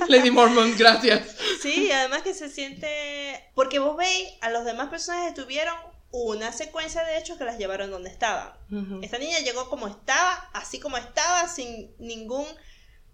Lady 0.09 0.31
Mormon, 0.31 0.75
gracias. 0.79 1.37
Sí, 1.63 1.91
además 1.93 2.23
que 2.23 2.35
se 2.35 2.49
siente... 2.49 3.45
Porque 3.55 3.79
vos 3.79 3.97
veis, 3.97 4.29
a 4.41 4.51
los 4.51 4.65
demás 4.65 4.89
personajes 4.91 5.35
tuvieron 5.35 5.75
una 6.13 6.53
secuencia 6.53 7.05
de 7.05 7.19
hechos 7.19 7.39
que 7.39 7.45
las 7.45 7.59
llevaron 7.59 7.91
donde 7.91 8.11
estaban. 8.11 8.53
Esta 9.03 9.19
niña 9.19 9.39
llegó 9.41 9.69
como 9.69 9.87
estaba, 9.89 10.51
así 10.53 10.81
como 10.81 10.97
estaba, 10.97 11.49
sin 11.49 11.95
ningún... 11.99 12.47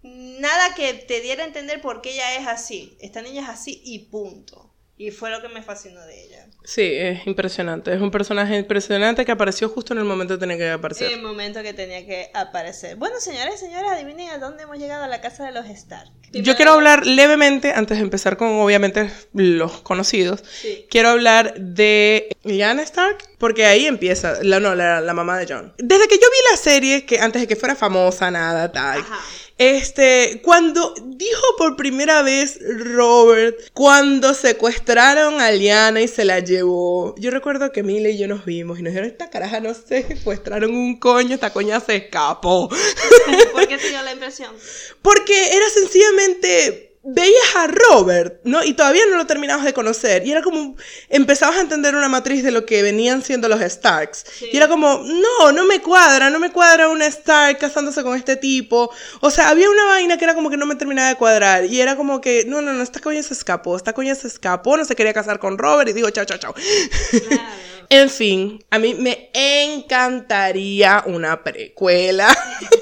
Nada 0.03 0.73
que 0.75 0.93
te 0.93 1.21
diera 1.21 1.43
a 1.43 1.47
entender 1.47 1.81
por 1.81 2.01
qué 2.01 2.13
ella 2.13 2.35
es 2.35 2.47
así. 2.47 2.97
Esta 3.01 3.21
niña 3.21 3.41
es 3.43 3.49
así 3.49 3.81
y 3.83 3.99
punto. 3.99 4.66
Y 4.99 5.11
fue 5.11 5.29
lo 5.29 5.41
que 5.43 5.47
me 5.49 5.61
fascinó 5.61 6.01
de 6.01 6.23
ella. 6.25 6.47
Sí, 6.63 6.81
es 6.81 7.27
impresionante. 7.27 7.93
Es 7.93 8.01
un 8.01 8.09
personaje 8.09 8.57
impresionante 8.57 9.25
que 9.25 9.31
apareció 9.31 9.69
justo 9.69 9.93
en 9.93 9.99
el 9.99 10.05
momento 10.05 10.33
de 10.33 10.39
tener 10.39 10.57
que 10.57 10.71
aparecer. 10.71 11.11
El 11.11 11.21
momento 11.21 11.61
que 11.61 11.71
tenía 11.73 12.03
que 12.05 12.31
aparecer. 12.33 12.95
Bueno, 12.95 13.19
señores 13.19 13.55
y 13.55 13.57
señoras, 13.67 13.91
adivinen 13.91 14.29
a 14.29 14.39
dónde 14.39 14.63
hemos 14.63 14.77
llegado 14.79 15.03
a 15.03 15.07
la 15.07 15.21
casa 15.21 15.45
de 15.45 15.51
los 15.51 15.67
Stark. 15.67 16.09
Yo 16.33 16.55
quiero 16.55 16.71
hablar 16.73 17.05
levemente, 17.05 17.71
antes 17.73 17.97
de 17.99 18.03
empezar 18.03 18.37
con 18.37 18.49
obviamente 18.59 19.09
los 19.33 19.79
conocidos, 19.81 20.43
Sí. 20.49 20.87
quiero 20.89 21.09
hablar 21.09 21.53
de 21.57 22.35
Lyanna 22.43 22.81
Stark, 22.81 23.17
porque 23.37 23.65
ahí 23.65 23.85
empieza, 23.85 24.41
la, 24.41 24.59
no, 24.59 24.73
la, 24.75 24.99
la 24.99 25.13
mamá 25.13 25.37
de 25.37 25.45
John. 25.47 25.73
Desde 25.77 26.07
que 26.07 26.15
yo 26.15 26.21
vi 26.29 26.51
la 26.51 26.57
serie, 26.57 27.05
que 27.05 27.19
antes 27.19 27.41
de 27.43 27.47
que 27.47 27.55
fuera 27.55 27.75
famosa, 27.75 28.29
nada, 28.31 28.71
tal, 28.71 28.99
Ajá. 28.99 29.19
Este, 29.57 30.39
cuando 30.43 30.93
dijo 31.03 31.41
por 31.57 31.75
primera 31.75 32.21
vez 32.21 32.59
Robert, 32.61 33.57
cuando 33.73 34.35
secuestraron 34.35 35.41
a 35.41 35.51
Liana 35.51 36.01
y 36.01 36.07
se 36.07 36.25
la 36.25 36.39
llevó, 36.39 37.15
yo 37.17 37.31
recuerdo 37.31 37.71
que 37.71 37.81
Mila 37.81 38.09
y 38.09 38.19
yo 38.19 38.27
nos 38.27 38.45
vimos 38.45 38.77
y 38.77 38.83
nos 38.83 38.93
dijeron, 38.93 39.09
esta 39.09 39.31
caraja 39.31 39.59
no 39.59 39.73
se 39.73 40.03
secuestraron 40.03 40.75
un 40.75 40.99
coño, 40.99 41.33
esta 41.33 41.51
coña 41.51 41.79
se 41.79 41.95
escapó. 41.95 42.69
¿Por 43.51 43.67
qué 43.67 43.77
te 43.79 43.89
dio 43.89 44.01
la 44.03 44.13
impresión? 44.13 44.53
Porque 45.01 45.55
era 45.55 45.67
sencillamente 45.71 46.86
veías 47.09 47.55
a 47.55 47.67
Robert, 47.67 48.41
¿no? 48.43 48.63
Y 48.63 48.73
todavía 48.73 49.03
no 49.09 49.15
lo 49.15 49.25
terminabas 49.25 49.63
de 49.63 49.73
conocer. 49.73 50.27
Y 50.27 50.31
era 50.31 50.41
como, 50.41 50.75
empezabas 51.09 51.57
a 51.57 51.61
entender 51.61 51.95
una 51.95 52.09
matriz 52.09 52.43
de 52.43 52.51
lo 52.51 52.65
que 52.65 52.83
venían 52.83 53.23
siendo 53.23 53.47
los 53.47 53.61
Starks. 53.61 54.25
Y 54.51 54.57
era 54.57 54.67
como, 54.67 55.03
no, 55.05 55.51
no 55.53 55.65
me 55.65 55.81
cuadra, 55.81 56.29
no 56.29 56.39
me 56.39 56.51
cuadra 56.51 56.89
un 56.89 57.01
Stark 57.01 57.59
casándose 57.59 58.03
con 58.03 58.17
este 58.17 58.35
tipo. 58.35 58.91
O 59.21 59.31
sea, 59.31 59.49
había 59.49 59.69
una 59.69 59.85
vaina 59.85 60.17
que 60.17 60.25
era 60.25 60.35
como 60.35 60.49
que 60.49 60.57
no 60.57 60.65
me 60.65 60.75
terminaba 60.75 61.07
de 61.07 61.15
cuadrar. 61.15 61.65
Y 61.65 61.79
era 61.79 61.95
como 61.95 62.19
que, 62.19 62.43
no, 62.45 62.61
no, 62.61 62.73
no, 62.73 62.83
esta 62.83 62.99
coña 62.99 63.23
se 63.23 63.33
escapó, 63.33 63.77
esta 63.77 63.93
coña 63.93 64.13
se 64.13 64.27
escapó, 64.27 64.75
no 64.75 64.83
se 64.83 64.95
quería 64.95 65.13
casar 65.13 65.39
con 65.39 65.57
Robert 65.57 65.89
y 65.89 65.93
digo, 65.93 66.09
chao, 66.09 66.25
chao, 66.25 66.37
chao. 66.37 66.53
en 67.89 68.09
fin, 68.09 68.65
a 68.69 68.79
mí 68.79 68.95
me 68.95 69.29
encantaría 69.33 71.03
una 71.05 71.41
precuela. 71.41 72.27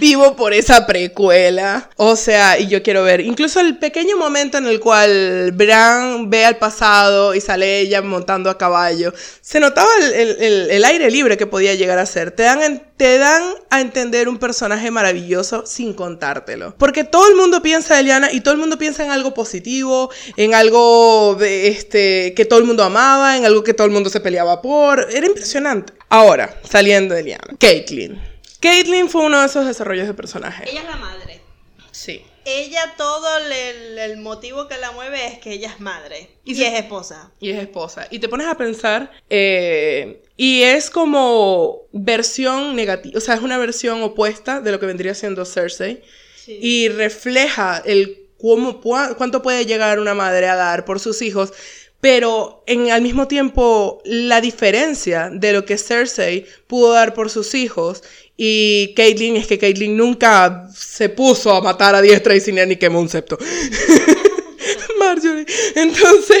vivo 0.00 0.36
por 0.36 0.52
esa 0.52 0.86
precuela. 0.86 1.90
O 1.96 2.16
sea, 2.16 2.58
y 2.58 2.68
yo 2.68 2.82
quiero 2.82 3.02
ver 3.02 3.20
incluso 3.20 3.60
el 3.60 3.78
pequeño 3.78 4.16
momento 4.16 4.58
en 4.58 4.66
el 4.66 4.80
cual 4.80 5.52
Bran 5.52 6.30
ve 6.30 6.44
al 6.44 6.56
pasado 6.56 7.34
y 7.34 7.40
sale 7.40 7.80
ella 7.80 8.02
montando 8.02 8.50
a 8.50 8.58
caballo. 8.58 9.12
Se 9.40 9.60
notaba 9.60 9.88
el, 10.14 10.84
aire 10.84 11.10
libre 11.10 11.36
que 11.36 11.46
podía 11.46 11.74
llegar 11.74 11.98
a 11.98 12.06
ser. 12.06 12.30
Te 12.30 12.44
dan, 12.44 12.82
te 12.96 13.18
dan 13.18 13.42
a 13.70 13.80
entender 13.80 14.28
un 14.28 14.38
personaje 14.38 14.90
maravilloso 14.90 15.64
sin 15.66 15.94
contártelo. 15.94 16.74
Porque 16.78 17.04
todo 17.04 17.28
el 17.28 17.36
mundo 17.36 17.62
piensa 17.62 17.94
en 17.94 18.00
Eliana 18.00 18.32
y 18.32 18.40
todo 18.40 18.54
el 18.54 18.60
mundo 18.60 18.78
piensa 18.78 19.04
en 19.04 19.10
algo 19.10 19.34
positivo, 19.34 20.10
en 20.36 20.54
algo 20.54 21.36
de 21.38 21.68
este, 21.68 22.34
que 22.34 22.44
todo 22.44 22.58
el 22.58 22.64
mundo 22.64 22.84
amaba, 22.84 23.36
en 23.36 23.44
algo 23.44 23.62
que 23.62 23.74
todo 23.74 23.86
el 23.86 23.92
mundo 23.92 24.10
se 24.10 24.20
peleaba 24.20 24.60
por. 24.60 25.08
Era 25.12 25.26
impresionante. 25.26 25.92
Ahora, 26.08 26.54
saliendo 26.68 27.14
de 27.14 27.20
Eliana. 27.20 27.56
Caitlyn. 27.58 28.31
Caitlyn 28.62 29.08
fue 29.08 29.26
uno 29.26 29.40
de 29.40 29.46
esos 29.46 29.66
desarrollos 29.66 30.06
de 30.06 30.14
personaje. 30.14 30.70
Ella 30.70 30.80
es 30.80 30.86
la 30.86 30.96
madre. 30.96 31.40
Sí. 31.90 32.24
Ella, 32.44 32.94
todo 32.96 33.28
el, 33.38 34.16
motivo 34.18 34.68
que 34.68 34.78
la 34.78 34.92
mueve 34.92 35.26
es 35.26 35.38
que 35.38 35.52
ella 35.52 35.68
es 35.68 35.80
madre. 35.80 36.30
Y, 36.44 36.60
es 36.62 36.74
esposa. 36.74 37.30
Y 37.40 37.50
es 37.50 37.60
esposa. 37.60 38.06
Y 38.10 38.18
te 38.20 38.28
pones 38.28 38.46
a 38.46 38.56
pensar, 38.56 39.10
eh, 39.30 40.22
y 40.36 40.62
es 40.62 40.90
como 40.90 41.82
versión 41.92 42.74
negativa, 42.74 43.18
o 43.18 43.20
sea, 43.20 43.34
es 43.34 43.42
una 43.42 43.58
versión 43.58 44.02
opuesta 44.02 44.60
de 44.60 44.72
lo 44.72 44.80
que 44.80 44.86
vendría 44.86 45.14
siendo 45.14 45.44
Cersei. 45.44 46.02
Sí. 46.36 46.58
Y 46.60 46.88
refleja 46.88 47.82
el 47.84 48.26
cómo, 48.40 48.80
cuánto 48.80 49.42
puede 49.42 49.66
llegar 49.66 50.00
una 50.00 50.14
madre 50.14 50.48
a 50.48 50.56
dar 50.56 50.84
por 50.84 50.98
sus 50.98 51.22
hijos 51.22 51.52
pero 52.02 52.64
en 52.66 52.90
al 52.90 53.00
mismo 53.00 53.28
tiempo 53.28 54.02
la 54.04 54.40
diferencia 54.40 55.30
de 55.32 55.52
lo 55.52 55.64
que 55.64 55.78
Cersei 55.78 56.46
pudo 56.66 56.92
dar 56.92 57.14
por 57.14 57.30
sus 57.30 57.54
hijos 57.54 58.02
y 58.36 58.94
Caitlyn 58.94 59.36
es 59.36 59.46
que 59.46 59.58
Caitlyn 59.58 59.96
nunca 59.96 60.68
se 60.74 61.08
puso 61.08 61.52
a 61.52 61.60
matar 61.60 61.94
a 61.94 62.02
diestra 62.02 62.34
y 62.34 62.40
sin 62.40 62.56
ni 62.56 62.76
quemó 62.76 63.00
un 63.00 63.08
septo. 63.08 63.38
Marjorie. 64.98 65.46
Entonces, 65.74 66.38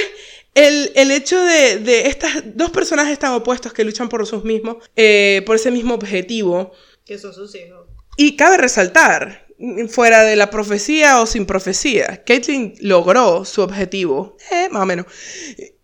el, 0.54 0.92
el 0.94 1.10
hecho 1.10 1.40
de, 1.42 1.78
de 1.78 2.06
estos 2.08 2.30
dos 2.54 2.70
personajes 2.70 3.18
tan 3.18 3.32
opuestos 3.32 3.72
que 3.72 3.84
luchan 3.84 4.08
por 4.08 4.26
sus 4.26 4.44
mismos, 4.44 4.76
eh, 4.96 5.42
por 5.46 5.56
ese 5.56 5.70
mismo 5.70 5.94
objetivo. 5.94 6.72
Que 7.04 7.18
son 7.18 7.34
sus 7.34 7.54
hijos. 7.54 7.86
Y 8.16 8.36
cabe 8.36 8.58
resaltar 8.58 9.41
fuera 9.88 10.24
de 10.24 10.36
la 10.36 10.50
profecía 10.50 11.20
o 11.20 11.26
sin 11.26 11.46
profecía. 11.46 12.22
Caitlyn 12.24 12.74
logró 12.80 13.44
su 13.44 13.62
objetivo, 13.62 14.36
eh, 14.50 14.68
más 14.70 14.82
o 14.82 14.86
menos, 14.86 15.06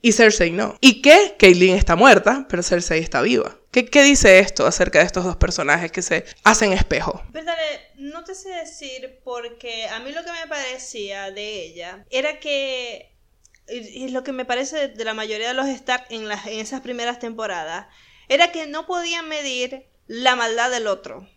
y 0.01 0.13
Cersei 0.13 0.51
no. 0.51 0.77
¿Y 0.81 1.03
qué? 1.03 1.37
Caitlyn 1.39 1.75
está 1.75 1.97
muerta, 1.97 2.47
pero 2.49 2.63
Cersei 2.63 3.01
está 3.01 3.23
viva. 3.23 3.59
¿Qué, 3.71 3.87
¿Qué, 3.87 4.03
dice 4.03 4.39
esto 4.39 4.67
acerca 4.67 5.01
de 5.01 5.05
estos 5.05 5.25
dos 5.25 5.37
personajes 5.37 5.93
que 5.93 6.03
se 6.03 6.25
hacen 6.45 6.73
espejo? 6.73 7.23
Verdad, 7.31 7.57
no 7.97 8.25
te 8.25 8.35
sé 8.35 8.51
decir 8.51 9.21
porque 9.25 9.87
a 9.89 10.01
mí 10.01 10.13
lo 10.13 10.25
que 10.25 10.33
me 10.33 10.47
parecía 10.49 11.31
de 11.31 11.65
ella 11.65 12.05
era 12.11 12.41
que, 12.41 13.15
y 13.69 14.09
lo 14.09 14.25
que 14.25 14.33
me 14.33 14.45
parece 14.45 14.89
de 14.89 15.05
la 15.05 15.15
mayoría 15.15 15.49
de 15.49 15.55
los 15.55 15.67
Stark 15.67 16.07
en, 16.11 16.29
las, 16.29 16.47
en 16.47 16.61
esas 16.61 16.81
primeras 16.81 17.19
temporadas, 17.19 17.87
era 18.29 18.53
que 18.53 18.67
no 18.67 18.87
podían 18.87 19.29
medir 19.29 19.87
la 20.07 20.37
maldad 20.37 20.71
del 20.71 20.87
otro 20.87 21.29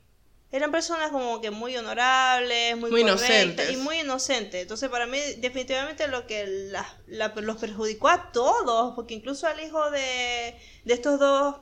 eran 0.52 0.72
personas 0.72 1.12
como 1.12 1.40
que 1.40 1.50
muy 1.50 1.78
honorables, 1.78 2.78
muy, 2.78 2.92
muy 2.92 3.02
inocentes 3.02 3.72
y 3.72 3.78
muy 3.78 4.00
inocentes. 4.00 4.62
Entonces, 4.62 4.90
para 4.90 5.08
mí, 5.08 5.18
definitivamente 5.38 6.08
lo 6.08 6.28
que 6.28 6.72
los 7.08 7.58
perjudicó 7.58 8.10
a 8.10 8.32
todos, 8.32 8.94
porque 8.96 9.14
incluso 9.14 9.48
al 9.48 9.60
hijo 9.62 9.90
de, 9.92 10.56
de 10.84 10.94
estos 10.94 11.20
dos 11.20 11.56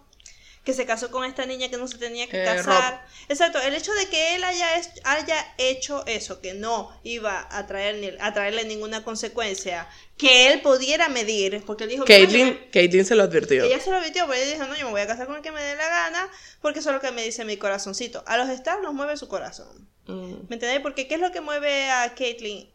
que 0.63 0.73
se 0.73 0.85
casó 0.85 1.09
con 1.09 1.23
esta 1.23 1.45
niña 1.45 1.69
que 1.69 1.77
no 1.77 1.87
se 1.87 1.97
tenía 1.97 2.27
que 2.27 2.41
eh, 2.41 2.45
casar. 2.45 3.05
Exacto, 3.27 3.59
el 3.59 3.73
hecho 3.73 3.93
de 3.93 4.07
que 4.07 4.35
él 4.35 4.43
haya, 4.43 4.67
haya 5.03 5.53
hecho 5.57 6.05
eso, 6.05 6.41
que 6.41 6.53
no 6.53 6.91
iba 7.03 7.47
a, 7.49 7.65
traer, 7.65 8.17
a 8.21 8.33
traerle 8.33 8.65
ninguna 8.65 9.03
consecuencia, 9.03 9.87
que 10.19 10.51
él 10.51 10.61
pudiera 10.61 11.07
medir, 11.07 11.63
porque 11.65 11.85
él 11.85 11.91
dijo... 11.91 12.03
Caitlyn, 12.03 13.05
se 13.05 13.15
lo 13.15 13.23
advirtió. 13.23 13.63
Ella 13.63 13.79
se 13.79 13.89
lo 13.89 13.97
advirtió, 13.97 14.27
pero 14.27 14.39
ella 14.39 14.51
dijo, 14.51 14.67
no, 14.67 14.75
yo 14.75 14.85
me 14.85 14.91
voy 14.91 15.01
a 15.01 15.07
casar 15.07 15.27
con 15.27 15.37
el 15.37 15.41
que 15.41 15.51
me 15.53 15.63
dé 15.63 15.77
la 15.77 15.87
gana, 15.87 16.29
porque 16.61 16.79
eso 16.79 16.89
es 16.89 16.95
lo 16.95 17.01
que 17.01 17.11
me 17.11 17.23
dice 17.23 17.45
mi 17.45 17.55
corazoncito. 17.55 18.21
A 18.27 18.37
los 18.37 18.49
Stars 18.49 18.81
nos 18.83 18.93
mueve 18.93 19.15
su 19.15 19.29
corazón. 19.29 19.87
Mm. 20.07 20.33
¿Me 20.49 20.55
entendéis? 20.57 20.81
Porque 20.81 21.07
¿qué 21.07 21.15
es 21.15 21.21
lo 21.21 21.31
que 21.31 21.39
mueve 21.39 21.89
a 21.89 22.13
Caitlyn? 22.15 22.67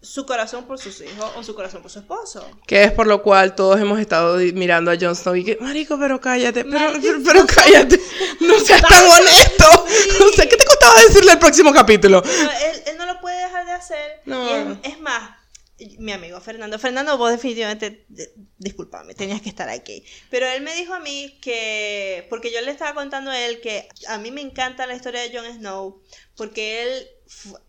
su 0.00 0.24
corazón 0.24 0.66
por 0.66 0.78
sus 0.78 1.00
hijos 1.00 1.32
o 1.36 1.42
su 1.42 1.54
corazón 1.54 1.82
por 1.82 1.90
su 1.90 1.98
esposo. 1.98 2.48
Que 2.66 2.84
es 2.84 2.92
por 2.92 3.06
lo 3.06 3.22
cual 3.22 3.54
todos 3.54 3.80
hemos 3.80 3.98
estado 3.98 4.36
mirando 4.54 4.90
a 4.90 4.96
Jon 4.98 5.16
Snow 5.16 5.34
y 5.34 5.44
que, 5.44 5.58
marico, 5.60 5.98
pero 5.98 6.20
cállate, 6.20 6.64
pero, 6.64 6.92
pero, 7.24 7.46
cállate, 7.46 8.00
no 8.40 8.58
seas 8.60 8.82
tan 8.82 9.04
honesto. 9.04 9.86
No 10.20 10.28
sé, 10.28 10.48
¿qué 10.48 10.56
te 10.56 10.64
costaba 10.64 11.00
decirle 11.00 11.32
el 11.32 11.38
próximo 11.38 11.72
capítulo? 11.72 12.22
él, 12.86 12.96
no 12.96 13.06
lo 13.06 13.20
puede 13.20 13.36
dejar 13.42 13.66
de 13.66 13.72
hacer. 13.72 14.20
No. 14.26 14.78
es, 14.82 15.00
más, 15.00 15.35
mi 15.98 16.12
amigo 16.12 16.40
Fernando, 16.40 16.78
Fernando, 16.78 17.18
vos 17.18 17.30
definitivamente, 17.30 18.06
discúlpame, 18.58 19.14
tenías 19.14 19.42
que 19.42 19.50
estar 19.50 19.68
aquí. 19.68 20.04
Pero 20.30 20.46
él 20.46 20.62
me 20.62 20.74
dijo 20.74 20.94
a 20.94 21.00
mí 21.00 21.38
que, 21.42 22.26
porque 22.30 22.50
yo 22.50 22.60
le 22.62 22.70
estaba 22.70 22.94
contando 22.94 23.30
a 23.30 23.38
él 23.38 23.60
que 23.60 23.88
a 24.08 24.18
mí 24.18 24.30
me 24.30 24.40
encanta 24.40 24.86
la 24.86 24.94
historia 24.94 25.20
de 25.20 25.36
Jon 25.36 25.52
Snow, 25.52 26.02
porque 26.34 26.82
él 26.82 27.08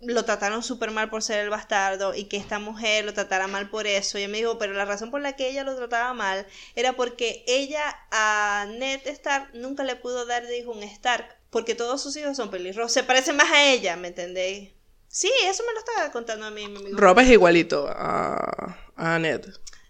lo 0.02 0.24
trataron 0.24 0.64
súper 0.64 0.92
mal 0.92 1.10
por 1.10 1.24
ser 1.24 1.40
el 1.40 1.50
bastardo 1.50 2.14
y 2.14 2.26
que 2.26 2.38
esta 2.38 2.60
mujer 2.60 3.04
lo 3.04 3.14
tratara 3.14 3.48
mal 3.48 3.70
por 3.70 3.88
eso. 3.88 4.18
Y 4.18 4.24
él 4.24 4.32
me 4.32 4.38
dijo, 4.38 4.58
pero 4.58 4.74
la 4.74 4.86
razón 4.86 5.12
por 5.12 5.22
la 5.22 5.36
que 5.36 5.50
ella 5.50 5.64
lo 5.64 5.76
trataba 5.76 6.14
mal 6.14 6.48
era 6.76 6.94
porque 6.94 7.44
ella 7.48 7.84
a 8.12 8.68
Ned 8.78 9.06
Stark 9.08 9.50
nunca 9.54 9.84
le 9.84 9.96
pudo 9.96 10.26
dar 10.26 10.46
de 10.48 10.60
hijo 10.60 10.72
un 10.72 10.84
Stark, 10.84 11.38
porque 11.50 11.76
todos 11.76 12.02
sus 12.02 12.16
hijos 12.16 12.38
son 12.38 12.52
pelirrojos. 12.52 12.94
Se 12.94 13.04
parecen 13.04 13.36
más 13.36 13.52
a 13.52 13.66
ella, 13.70 13.98
¿me 13.98 14.10
entendéis? 14.10 14.77
Sí, 15.18 15.32
eso 15.46 15.64
me 15.66 15.74
lo 15.74 15.80
estaba 15.80 16.12
contando 16.12 16.46
a 16.46 16.52
mí, 16.52 16.68
mi 16.68 16.78
amigo. 16.78 16.96
Rob 16.96 17.18
es 17.18 17.32
igualito 17.32 17.88
a, 17.90 18.78
a 18.96 19.18
Ned. 19.18 19.48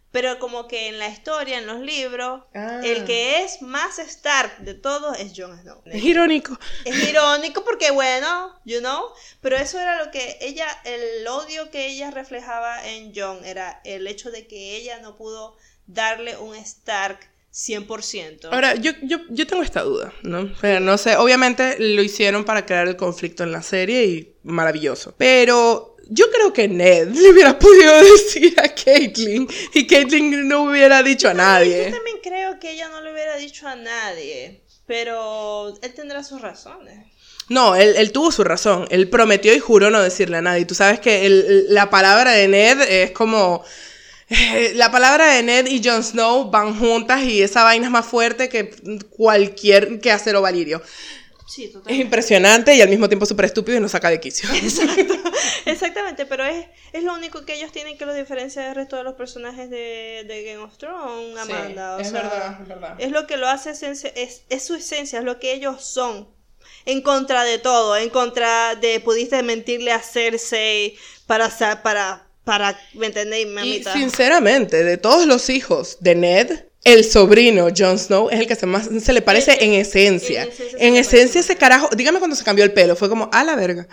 Pero 0.10 0.40
como 0.40 0.70
que 0.70 0.88
en 0.88 1.00
la 1.00 1.10
historia, 1.10 1.58
en 1.58 1.68
los 1.68 1.82
libros, 1.82 2.46
ah. 2.56 2.80
el 2.82 3.04
que 3.04 3.44
es 3.44 3.62
más 3.62 4.00
Stark 4.00 4.60
de 4.60 4.74
todos 4.74 5.20
es 5.20 5.34
Jon 5.36 5.60
Snow. 5.60 5.82
Es 5.84 6.02
irónico. 6.02 6.58
Es 6.86 7.10
irónico 7.10 7.66
porque, 7.66 7.92
bueno, 7.92 8.58
you 8.64 8.80
know, 8.80 9.10
pero 9.42 9.58
eso 9.58 9.78
era 9.78 10.02
lo 10.02 10.12
que 10.12 10.38
ella, 10.40 10.66
el 10.86 11.28
odio 11.28 11.72
que 11.72 11.88
ella 11.88 12.10
reflejaba 12.10 12.88
en 12.88 13.14
Jon 13.14 13.44
era 13.44 13.82
el 13.84 14.08
hecho 14.08 14.32
de 14.32 14.48
que 14.48 14.78
ella 14.78 15.02
no 15.02 15.18
pudo 15.18 15.58
darle 15.88 16.38
un 16.38 16.56
Stark 16.56 17.20
100%. 17.58 18.50
Ahora, 18.52 18.76
yo, 18.76 18.92
yo, 19.02 19.18
yo 19.30 19.48
tengo 19.48 19.64
esta 19.64 19.82
duda, 19.82 20.14
¿no? 20.22 20.54
Pero 20.62 20.80
no 20.80 20.96
sé, 21.00 21.18
obviamente 21.18 21.76
lo 21.80 22.04
hicieron 22.04 22.46
para 22.46 22.68
crear 22.68 22.88
el 22.88 22.96
conflicto 22.96 23.44
en 23.44 23.52
la 23.52 23.64
serie 23.64 24.06
y 24.06 24.36
maravilloso. 24.44 25.16
Pero 25.18 25.98
yo 26.08 26.30
creo 26.30 26.54
que 26.54 26.68
Ned 26.68 27.08
le 27.08 27.32
hubiera 27.32 27.58
podido 27.58 28.00
decir 28.04 28.54
a 28.60 28.70
Caitlyn 28.70 29.48
y 29.74 29.88
Caitlyn 29.88 30.48
no 30.48 30.66
hubiera 30.66 31.02
dicho 31.02 31.30
a 31.30 31.34
nadie. 31.34 31.86
Yo 31.86 31.96
también 31.96 32.18
creo 32.22 32.60
que 32.60 32.74
ella 32.74 32.90
no 32.90 33.02
le 33.02 33.12
hubiera 33.12 33.36
dicho 33.38 33.68
a 33.68 33.76
nadie, 33.76 34.62
pero 34.86 35.74
él 35.82 35.94
tendrá 35.96 36.24
sus 36.24 36.40
razones. 36.40 37.08
No, 37.50 37.76
él, 37.76 38.12
tuvo 38.12 38.32
su 38.32 38.44
razón. 38.44 38.88
Él 38.92 39.10
prometió 39.10 39.54
y 39.56 39.60
juró 39.60 39.90
no 39.90 40.02
decirle 40.02 40.38
a 40.38 40.42
nadie. 40.42 40.66
Tú 40.66 40.76
sabes 40.76 41.00
que 41.00 41.28
la 41.70 41.90
palabra 41.90 42.32
de 42.32 42.48
Ned 42.48 42.82
es 42.82 43.12
como... 43.12 43.64
La 44.74 44.92
palabra 44.92 45.34
de 45.34 45.44
Ned 45.44 45.68
y 45.68 45.82
Jon 45.84 46.04
Snow 46.04 46.50
van 46.50 46.78
juntas 46.78 47.24
y 47.24 47.42
esa 47.42 47.64
vaina 47.64 47.86
es 47.86 47.92
más 47.92 48.06
fuerte 48.06 48.50
que 48.50 48.72
cualquier 49.10 50.00
que 50.00 50.12
hacer 50.12 50.36
o 50.36 50.42
Valirio. 50.42 50.82
Es 51.88 51.98
impresionante 51.98 52.76
y 52.76 52.82
al 52.82 52.90
mismo 52.90 53.08
tiempo 53.08 53.26
súper 53.26 53.46
estúpido 53.46 53.78
y 53.78 53.82
nos 53.82 53.92
saca 53.92 54.10
de 54.10 54.20
quicio. 54.20 54.50
exactamente, 55.66 56.26
pero 56.26 56.44
es, 56.44 56.66
es 56.92 57.04
lo 57.04 57.14
único 57.14 57.46
que 57.46 57.56
ellos 57.56 57.72
tienen 57.72 57.98
que 57.98 58.06
lo 58.06 58.14
diferencia 58.14 58.64
del 58.64 58.76
resto 58.76 58.98
de 58.98 59.04
los 59.04 59.16
personajes 59.16 59.70
de, 59.70 60.26
de 60.28 60.44
Game 60.44 60.64
of 60.64 60.78
Thrones, 60.78 61.38
Amanda. 61.40 62.00
es 62.00 62.12
verdad, 62.12 62.60
es 62.62 62.68
verdad. 62.68 62.96
Es 63.00 63.12
lo 63.12 63.26
que 63.28 63.38
lo 63.38 63.48
hace, 63.48 63.72
es, 63.72 64.44
es 64.50 64.64
su 64.66 64.76
esencia, 64.76 65.20
es 65.20 65.26
lo 65.26 65.40
que 65.40 65.54
ellos 65.54 65.84
son. 65.84 66.28
en 66.86 67.02
contra 67.02 67.44
de 67.44 67.60
todo, 67.60 67.96
en 67.96 68.10
contra 68.10 68.76
de 68.76 69.00
pudiste 69.00 69.42
mentirle 69.42 69.94
a 69.94 70.00
Cersei 70.00 70.98
para 71.26 71.50
para 71.82 72.27
para 72.48 72.80
¿me 72.94 73.08
entendéis, 73.08 73.46
mamita? 73.46 73.92
Y 73.92 74.00
sinceramente, 74.00 74.84
de 74.84 74.98
todos 74.98 75.28
los 75.28 75.50
hijos 75.50 75.98
de 76.00 76.16
Ned, 76.16 76.64
el 76.84 77.04
sobrino 77.04 77.68
Jon 77.78 78.00
Snow 78.00 78.30
es 78.30 78.40
el 78.40 78.48
que 78.48 78.56
se 78.56 78.66
más 78.66 78.88
se 79.04 79.14
le 79.14 79.22
parece 79.22 79.64
en 79.64 79.74
esencia. 79.74 80.48
En 80.80 80.96
esencia, 80.96 81.42
ese 81.42 81.58
carajo, 81.58 81.90
dígame 81.96 82.20
cuando 82.20 82.38
se 82.38 82.46
cambió 82.46 82.64
el 82.64 82.72
pelo, 82.72 82.96
fue 82.96 83.10
como 83.10 83.30
a 83.34 83.44
la 83.44 83.56
verga 83.56 83.88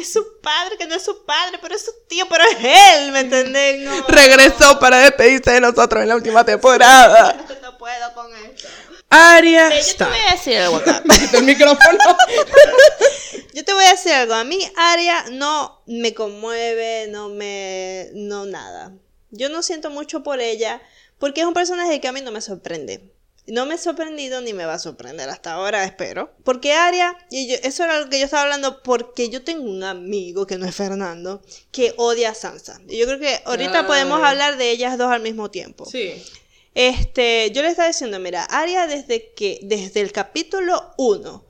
es 0.00 0.12
su 0.12 0.40
padre, 0.40 0.76
que 0.78 0.86
no 0.86 0.94
es 0.94 1.04
su 1.04 1.24
padre, 1.24 1.58
pero 1.60 1.74
es 1.74 1.84
su 1.84 1.92
tío, 2.08 2.26
pero 2.28 2.44
es 2.44 2.56
él, 2.60 3.12
¿me 3.12 3.20
entendés? 3.20 3.88
Regresó 4.08 4.78
para 4.78 4.98
despedirse 4.98 5.52
de 5.52 5.60
nosotros 5.60 6.02
en 6.02 6.08
la 6.08 6.16
última 6.16 6.44
temporada. 6.44 7.36
no 7.62 7.78
puedo 7.78 8.14
con 8.14 8.34
esto. 8.36 8.68
Aria 9.10 9.70
Yo 9.70 9.96
te 9.96 10.04
voy 10.04 10.18
a 10.28 10.32
decir 10.32 10.56
algo 10.56 10.76
acá. 10.76 11.02
el 11.34 11.42
micrófono. 11.42 11.98
Yo 13.54 13.64
te 13.64 13.72
voy 13.72 13.84
a 13.84 13.90
decir 13.90 14.12
algo. 14.12 14.34
A 14.34 14.44
mí 14.44 14.60
Aria 14.76 15.24
no 15.32 15.82
me 15.86 16.14
conmueve, 16.14 17.08
no 17.08 17.28
me... 17.28 18.08
no 18.14 18.46
nada. 18.46 18.92
Yo 19.30 19.48
no 19.48 19.62
siento 19.62 19.90
mucho 19.90 20.22
por 20.22 20.40
ella 20.40 20.80
porque 21.18 21.40
es 21.40 21.46
un 21.46 21.54
personaje 21.54 22.00
que 22.00 22.08
a 22.08 22.12
mí 22.12 22.20
no 22.20 22.30
me 22.30 22.40
sorprende. 22.40 23.12
No 23.46 23.66
me 23.66 23.74
ha 23.74 23.78
sorprendido 23.78 24.40
ni 24.42 24.52
me 24.52 24.64
va 24.64 24.74
a 24.74 24.78
sorprender 24.78 25.28
hasta 25.28 25.54
ahora, 25.54 25.84
espero. 25.84 26.32
Porque 26.44 26.72
Aria, 26.72 27.16
y 27.30 27.52
eso 27.52 27.82
era 27.82 27.98
lo 27.98 28.08
que 28.08 28.20
yo 28.20 28.26
estaba 28.26 28.44
hablando, 28.44 28.80
porque 28.82 29.28
yo 29.28 29.42
tengo 29.42 29.68
un 29.68 29.82
amigo 29.82 30.46
que 30.46 30.56
no 30.56 30.66
es 30.66 30.74
Fernando, 30.76 31.42
que 31.72 31.94
odia 31.96 32.30
a 32.30 32.34
Sansa. 32.34 32.80
Y 32.88 32.98
yo 32.98 33.06
creo 33.06 33.18
que 33.18 33.40
ahorita 33.44 33.88
podemos 33.88 34.22
hablar 34.22 34.56
de 34.56 34.70
ellas 34.70 34.96
dos 34.98 35.10
al 35.10 35.22
mismo 35.22 35.50
tiempo. 35.50 35.84
Sí. 35.84 36.22
Este, 36.74 37.50
yo 37.52 37.62
le 37.62 37.68
estaba 37.68 37.88
diciendo, 37.88 38.18
mira, 38.20 38.44
Aria 38.44 38.86
desde 38.86 39.32
que, 39.34 39.60
desde 39.62 40.00
el 40.00 40.12
capítulo 40.12 40.94
1, 40.98 41.44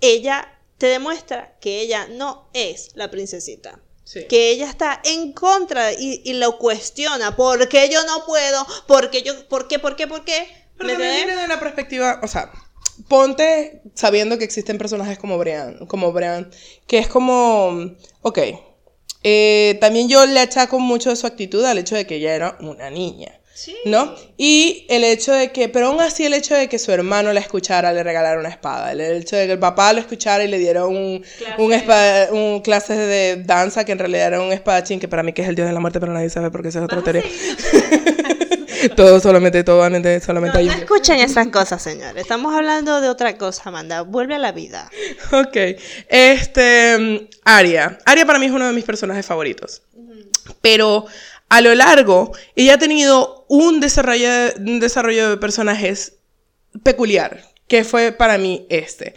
ella 0.00 0.58
te 0.78 0.86
demuestra 0.86 1.56
que 1.60 1.80
ella 1.80 2.06
no 2.08 2.48
es 2.54 2.90
la 2.94 3.10
princesita. 3.10 3.80
Sí. 4.04 4.26
Que 4.28 4.50
ella 4.50 4.68
está 4.68 5.00
en 5.04 5.32
contra 5.32 5.92
y, 5.92 6.22
y, 6.24 6.34
lo 6.34 6.58
cuestiona. 6.58 7.36
¿Por 7.36 7.68
qué 7.68 7.88
yo 7.88 8.04
no 8.04 8.26
puedo? 8.26 8.66
¿Por 8.86 9.10
qué 9.10 9.22
yo? 9.22 9.48
¿Por 9.48 9.68
qué? 9.68 9.78
¿Por 9.78 9.96
qué? 9.96 10.06
¿Por 10.06 10.24
qué? 10.24 10.46
Pero 10.76 10.90
también 10.90 11.16
viene 11.16 11.36
de 11.36 11.44
una 11.44 11.60
perspectiva, 11.60 12.20
o 12.22 12.28
sea, 12.28 12.50
ponte 13.08 13.82
sabiendo 13.94 14.38
que 14.38 14.44
existen 14.44 14.78
personajes 14.78 15.18
como 15.18 15.38
Brian, 15.38 15.86
como 15.86 16.12
Brian, 16.12 16.50
que 16.86 16.98
es 16.98 17.08
como, 17.08 17.94
ok, 18.22 18.38
eh, 19.22 19.78
también 19.80 20.08
yo 20.08 20.26
le 20.26 20.40
achaco 20.40 20.78
mucho 20.78 21.10
de 21.10 21.16
su 21.16 21.26
actitud 21.26 21.64
al 21.64 21.78
hecho 21.78 21.94
de 21.94 22.06
que 22.06 22.16
ella 22.16 22.34
era 22.34 22.56
una 22.60 22.90
niña. 22.90 23.38
Sí. 23.54 23.76
¿No? 23.84 24.14
Y 24.36 24.86
el 24.88 25.04
hecho 25.04 25.32
de 25.32 25.52
que, 25.52 25.68
pero 25.68 25.88
aún 25.88 26.00
así 26.00 26.24
el 26.24 26.34
hecho 26.34 26.54
de 26.54 26.68
que 26.68 26.78
su 26.78 26.90
hermano 26.90 27.32
la 27.32 27.40
escuchara, 27.40 27.92
le 27.92 28.02
regalara 28.02 28.40
una 28.40 28.48
espada, 28.48 28.92
el 28.92 29.00
hecho 29.00 29.36
de 29.36 29.46
que 29.46 29.52
el 29.52 29.58
papá 29.58 29.92
lo 29.92 30.00
escuchara 30.00 30.42
y 30.42 30.48
le 30.48 30.58
diera 30.58 30.86
un, 30.86 31.22
clase. 31.56 32.28
un, 32.32 32.60
clase 32.60 32.96
de 32.96 33.42
danza 33.44 33.84
que 33.84 33.92
en 33.92 33.98
realidad 33.98 34.28
era 34.28 34.40
un 34.40 34.52
espadachín, 34.52 34.98
que 35.00 35.08
para 35.08 35.22
mí 35.22 35.32
que 35.32 35.42
es 35.42 35.48
el 35.48 35.54
dios 35.54 35.68
de 35.68 35.74
la 35.74 35.80
muerte, 35.80 36.00
pero 36.00 36.12
nadie 36.12 36.30
sabe 36.30 36.50
porque 36.50 36.68
esa 36.68 36.78
es 36.78 36.84
otra 36.84 37.02
teoría. 37.02 37.24
todo 38.96 39.20
solamente, 39.20 39.62
todo 39.64 39.82
solamente 40.20 40.62
no, 40.62 40.62
no 40.62 40.72
escuchen 40.72 41.20
esas 41.20 41.48
cosas, 41.48 41.82
señores. 41.82 42.22
Estamos 42.22 42.54
hablando 42.54 43.00
de 43.00 43.08
otra 43.08 43.36
cosa, 43.36 43.62
Amanda. 43.66 44.02
Vuelve 44.02 44.34
a 44.34 44.38
la 44.38 44.52
vida. 44.52 44.90
Ok. 45.32 45.56
Este, 46.08 47.28
Aria. 47.44 47.98
Aria 48.04 48.26
para 48.26 48.38
mí 48.38 48.46
es 48.46 48.52
uno 48.52 48.66
de 48.66 48.72
mis 48.72 48.84
personajes 48.84 49.24
favoritos. 49.24 49.82
Pero 50.60 51.06
a 51.52 51.60
lo 51.60 51.74
largo, 51.74 52.32
ella 52.56 52.74
ha 52.74 52.78
tenido 52.78 53.44
un 53.46 53.78
desarrollo, 53.78 55.28
de 55.28 55.36
personajes 55.36 56.14
peculiar, 56.82 57.42
que 57.68 57.84
fue 57.84 58.10
para 58.10 58.38
mí 58.38 58.66
este. 58.70 59.12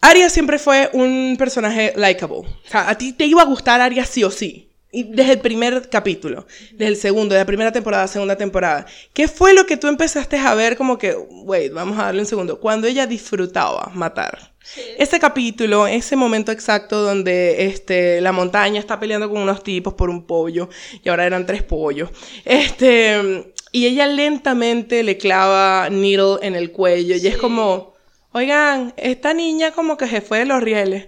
Aria 0.00 0.28
siempre 0.30 0.58
fue 0.58 0.90
un 0.92 1.36
personaje 1.38 1.92
likable. 1.94 2.42
A 2.72 2.98
ti 2.98 3.12
te 3.12 3.26
iba 3.26 3.42
a 3.42 3.44
gustar 3.44 3.80
Aria 3.80 4.04
sí 4.04 4.24
o 4.24 4.32
sí. 4.32 4.73
Y 4.94 5.02
desde 5.02 5.32
el 5.32 5.40
primer 5.40 5.88
capítulo, 5.90 6.46
desde 6.70 6.86
el 6.86 6.96
segundo, 6.96 7.34
de 7.34 7.40
la 7.40 7.46
primera 7.46 7.72
temporada, 7.72 8.06
segunda 8.06 8.36
temporada, 8.36 8.86
¿qué 9.12 9.26
fue 9.26 9.52
lo 9.52 9.66
que 9.66 9.76
tú 9.76 9.88
empezaste 9.88 10.36
a 10.38 10.54
ver 10.54 10.76
como 10.76 10.98
que, 10.98 11.16
wait, 11.16 11.72
vamos 11.72 11.98
a 11.98 12.04
darle 12.04 12.20
un 12.20 12.26
segundo, 12.26 12.60
cuando 12.60 12.86
ella 12.86 13.04
disfrutaba 13.04 13.90
matar? 13.92 14.52
Ese 14.96 15.18
capítulo, 15.18 15.88
ese 15.88 16.14
momento 16.14 16.52
exacto 16.52 17.02
donde 17.02 17.66
este, 17.66 18.20
la 18.20 18.30
montaña 18.30 18.78
está 18.78 19.00
peleando 19.00 19.28
con 19.28 19.42
unos 19.42 19.64
tipos 19.64 19.94
por 19.94 20.10
un 20.10 20.28
pollo, 20.28 20.68
y 21.02 21.08
ahora 21.08 21.26
eran 21.26 21.44
tres 21.44 21.64
pollos, 21.64 22.10
este, 22.44 23.52
y 23.72 23.86
ella 23.86 24.06
lentamente 24.06 25.02
le 25.02 25.18
clava 25.18 25.90
needle 25.90 26.36
en 26.42 26.54
el 26.54 26.70
cuello, 26.70 27.16
y 27.16 27.26
es 27.26 27.36
como 27.36 27.93
Oigan, 28.36 28.92
esta 28.96 29.32
niña 29.32 29.70
como 29.70 29.96
que 29.96 30.08
se 30.08 30.20
fue 30.20 30.40
de 30.40 30.44
los 30.44 30.60
rieles. 30.60 31.06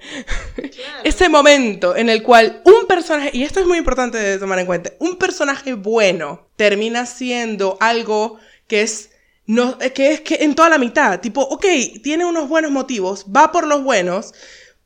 Ese 1.03 1.29
momento 1.29 1.97
en 1.97 2.09
el 2.09 2.23
cual 2.23 2.63
un 2.65 2.87
personaje, 2.87 3.31
y 3.33 3.43
esto 3.43 3.59
es 3.59 3.67
muy 3.67 3.79
importante 3.79 4.17
de 4.17 4.39
tomar 4.39 4.61
en 4.61 4.67
cuenta, 4.67 4.93
un 5.01 5.17
personaje 5.17 5.73
bueno 5.75 6.49
termina 6.55 7.05
siendo 7.05 7.79
algo 7.81 8.39
que 8.69 8.83
es, 8.83 9.11
no, 9.45 9.77
que 9.77 10.13
es 10.13 10.21
que 10.21 10.37
en 10.43 10.55
toda 10.55 10.69
la 10.69 10.79
mitad, 10.79 11.19
tipo, 11.19 11.41
ok, 11.41 11.67
tiene 12.01 12.25
unos 12.25 12.49
buenos 12.49 12.71
motivos, 12.71 13.27
va 13.27 13.51
por 13.51 13.67
los 13.67 13.83
buenos, 13.83 14.33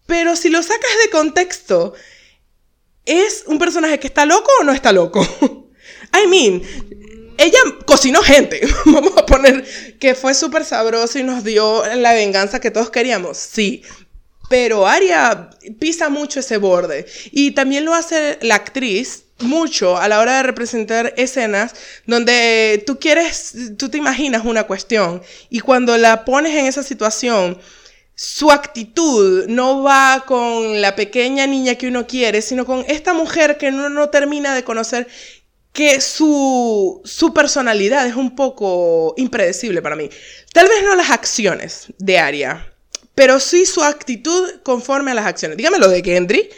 pero 0.06 0.34
si 0.34 0.48
lo 0.48 0.62
sacas 0.62 0.90
de 1.04 1.10
contexto, 1.10 1.92
¿es 3.04 3.44
un 3.48 3.58
personaje 3.58 3.98
que 3.98 4.06
está 4.06 4.24
loco 4.24 4.50
o 4.62 4.64
no 4.64 4.72
está 4.72 4.92
loco? 4.92 5.20
I 6.14 6.26
mean, 6.26 6.62
ella 7.40 7.58
cocinó 7.86 8.22
gente, 8.22 8.60
vamos 8.84 9.16
a 9.16 9.24
poner 9.26 9.64
que 9.98 10.14
fue 10.14 10.34
súper 10.34 10.64
sabroso 10.64 11.18
y 11.18 11.22
nos 11.22 11.42
dio 11.42 11.82
la 11.96 12.12
venganza 12.12 12.60
que 12.60 12.70
todos 12.70 12.90
queríamos, 12.90 13.38
sí. 13.38 13.82
Pero 14.48 14.86
Aria 14.86 15.50
pisa 15.78 16.08
mucho 16.08 16.40
ese 16.40 16.56
borde 16.56 17.06
y 17.30 17.52
también 17.52 17.84
lo 17.84 17.94
hace 17.94 18.38
la 18.42 18.56
actriz 18.56 19.24
mucho 19.38 19.96
a 19.96 20.08
la 20.08 20.18
hora 20.18 20.38
de 20.38 20.42
representar 20.42 21.14
escenas 21.16 21.74
donde 22.04 22.82
tú 22.86 22.98
quieres, 22.98 23.54
tú 23.78 23.88
te 23.88 23.96
imaginas 23.96 24.44
una 24.44 24.64
cuestión 24.64 25.22
y 25.48 25.60
cuando 25.60 25.96
la 25.96 26.24
pones 26.24 26.54
en 26.56 26.66
esa 26.66 26.82
situación, 26.82 27.58
su 28.16 28.50
actitud 28.50 29.46
no 29.46 29.82
va 29.82 30.24
con 30.26 30.82
la 30.82 30.94
pequeña 30.94 31.46
niña 31.46 31.76
que 31.76 31.88
uno 31.88 32.06
quiere, 32.06 32.42
sino 32.42 32.66
con 32.66 32.84
esta 32.86 33.14
mujer 33.14 33.56
que 33.56 33.68
uno 33.68 33.88
no 33.88 34.10
termina 34.10 34.54
de 34.54 34.62
conocer 34.62 35.08
que 35.72 36.00
su, 36.00 37.00
su 37.04 37.32
personalidad 37.32 38.06
es 38.06 38.16
un 38.16 38.34
poco 38.34 39.14
impredecible 39.16 39.82
para 39.82 39.96
mí. 39.96 40.10
Tal 40.52 40.68
vez 40.68 40.82
no 40.82 40.96
las 40.96 41.10
acciones 41.10 41.86
de 41.98 42.18
Aria, 42.18 42.72
pero 43.14 43.38
sí 43.38 43.66
su 43.66 43.82
actitud 43.82 44.60
conforme 44.62 45.10
a 45.12 45.14
las 45.14 45.26
acciones. 45.26 45.56
Dígame 45.56 45.78
lo 45.78 45.88
de 45.88 46.02
Gendry. 46.02 46.48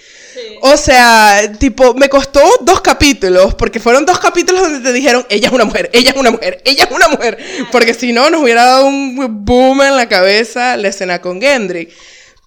O 0.63 0.77
sea, 0.79 1.53
tipo, 1.59 1.93
me 1.93 2.09
costó 2.09 2.41
dos 2.63 2.81
capítulos, 2.81 3.55
porque 3.55 3.81
fueron 3.81 4.07
dos 4.07 4.19
capítulos 4.19 4.63
donde 4.63 4.81
te 4.81 4.93
dijeron, 4.93 5.27
ella 5.29 5.49
es 5.49 5.53
una 5.53 5.67
mujer, 5.67 5.91
ella 5.93 6.11
es 6.11 6.17
una 6.17 6.31
mujer, 6.31 6.63
ella 6.65 6.85
es 6.85 6.91
una 6.91 7.09
mujer, 7.09 7.37
porque 7.71 7.93
si 7.93 8.13
no 8.13 8.31
nos 8.31 8.41
hubiera 8.41 8.65
dado 8.65 8.87
un 8.87 9.45
boom 9.45 9.83
en 9.83 9.95
la 9.95 10.09
cabeza 10.09 10.79
la 10.79 10.89
escena 10.89 11.21
con 11.21 11.39
Gendry. 11.39 11.91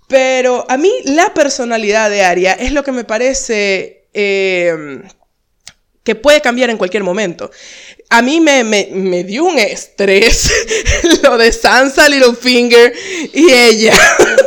Pero 0.07 0.65
a 0.67 0.77
mí 0.77 0.91
la 1.03 1.33
personalidad 1.33 2.09
de 2.09 2.23
Aria 2.23 2.53
es 2.53 2.71
lo 2.71 2.83
que 2.83 2.91
me 2.91 3.03
parece... 3.03 4.07
Eh, 4.13 5.03
que 6.05 6.15
puede 6.15 6.39
cambiar 6.39 6.69
en 6.69 6.77
cualquier 6.77 7.03
momento. 7.03 7.51
A 8.09 8.21
mí 8.21 8.39
me, 8.39 8.63
me, 8.63 8.87
me 8.91 9.23
dio 9.23 9.43
un 9.43 9.57
estrés 9.57 10.51
lo 11.23 11.37
de 11.37 11.51
Sansa, 11.51 12.07
Littlefinger 12.07 12.93
y 13.33 13.51
ella. 13.51 13.93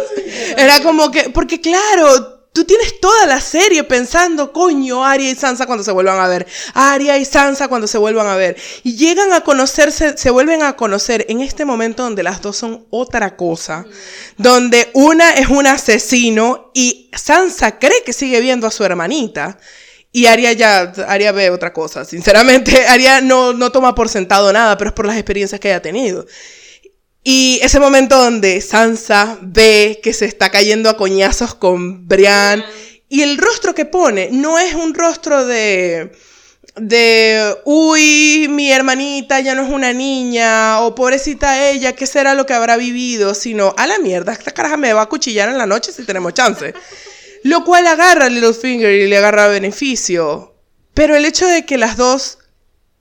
Era 0.57 0.81
como 0.81 1.11
que, 1.11 1.31
porque 1.31 1.61
claro, 1.61 2.39
tú 2.53 2.65
tienes 2.65 3.01
toda 3.01 3.27
la 3.27 3.41
serie 3.41 3.83
pensando, 3.83 4.53
coño, 4.53 5.05
Arya 5.05 5.31
y 5.31 5.35
Sansa 5.35 5.67
cuando 5.67 5.83
se 5.83 5.91
vuelvan 5.91 6.21
a 6.21 6.29
ver, 6.29 6.47
Arya 6.75 7.19
y 7.19 7.25
Sansa 7.25 7.67
cuando 7.67 7.89
se 7.89 7.99
vuelvan 7.99 8.29
a 8.29 8.37
ver. 8.37 8.57
Y 8.85 8.97
llegan 8.97 9.33
a 9.33 9.41
conocerse, 9.41 10.17
se 10.17 10.31
vuelven 10.31 10.63
a 10.63 10.77
conocer 10.77 11.27
en 11.29 11.41
este 11.41 11.65
momento 11.65 12.05
donde 12.05 12.23
las 12.23 12.41
dos 12.41 12.57
son 12.57 12.87
otra 12.91 13.37
cosa, 13.37 13.85
donde 14.37 14.91
una 14.95 15.31
es 15.33 15.49
un 15.49 15.67
asesino 15.67 16.71
y 16.73 17.11
Sansa 17.17 17.81
cree 17.81 18.05
que 18.05 18.13
sigue 18.13 18.41
viendo 18.41 18.69
a 18.69 18.71
su 18.71 18.85
hermanita. 18.85 19.59
Y 20.11 20.27
Aria 20.27 20.53
ya, 20.53 20.93
Aria 21.07 21.33
ve 21.33 21.51
otra 21.51 21.73
cosa. 21.73 22.05
Sinceramente, 22.05 22.87
Aria 22.89 23.21
no, 23.21 23.53
no 23.53 23.73
toma 23.73 23.95
por 23.95 24.09
sentado 24.09 24.53
nada, 24.53 24.77
pero 24.79 24.89
es 24.89 24.95
por 24.95 25.07
las 25.07 25.17
experiencias 25.17 25.61
que 25.61 25.69
haya 25.69 25.83
tenido. 25.83 26.27
Y 27.25 27.61
ese 27.63 27.81
momento 27.81 28.17
donde 28.17 28.61
Sansa 28.61 29.39
ve 29.43 30.01
que 30.03 30.13
se 30.13 30.25
está 30.25 30.51
cayendo 30.51 30.89
a 30.89 30.97
coñazos 30.97 31.55
con 31.55 32.07
Brian 32.07 32.65
y 33.09 33.23
el 33.23 33.39
rostro 33.39 33.75
que 33.75 33.85
pone 33.85 34.31
no 34.33 34.59
es 34.59 34.75
un 34.75 34.95
rostro 34.95 35.45
de 35.45 36.13
de 36.81 37.57
uy, 37.65 38.47
mi 38.49 38.71
hermanita 38.71 39.41
ya 39.41 39.55
no 39.55 39.63
es 39.63 39.71
una 39.71 39.93
niña 39.93 40.81
o 40.81 40.95
pobrecita 40.95 41.69
ella, 41.71 41.95
¿qué 41.95 42.07
será 42.07 42.35
lo 42.35 42.47
que 42.47 42.55
habrá 42.55 42.77
vivido? 42.77 43.35
Sino 43.35 43.75
a 43.77 43.87
la 43.87 43.99
mierda, 43.99 44.33
esta 44.33 44.53
caraja 44.53 44.77
me 44.77 44.93
va 44.93 45.03
a 45.03 45.09
cuchillar 45.09 45.49
en 45.49 45.59
la 45.59 45.67
noche 45.67 45.93
si 45.93 46.05
tenemos 46.05 46.35
chance. 46.35 46.75
Lo 47.45 47.65
cual 47.65 47.87
agarra 47.87 48.27
a 48.27 48.29
Littlefinger 48.29 48.93
y 48.93 49.07
le 49.07 49.17
agarra 49.19 49.49
beneficio. 49.49 50.55
Pero 50.95 51.17
el 51.17 51.25
hecho 51.25 51.47
de 51.47 51.65
que 51.65 51.79
las 51.79 51.97
dos 51.97 52.39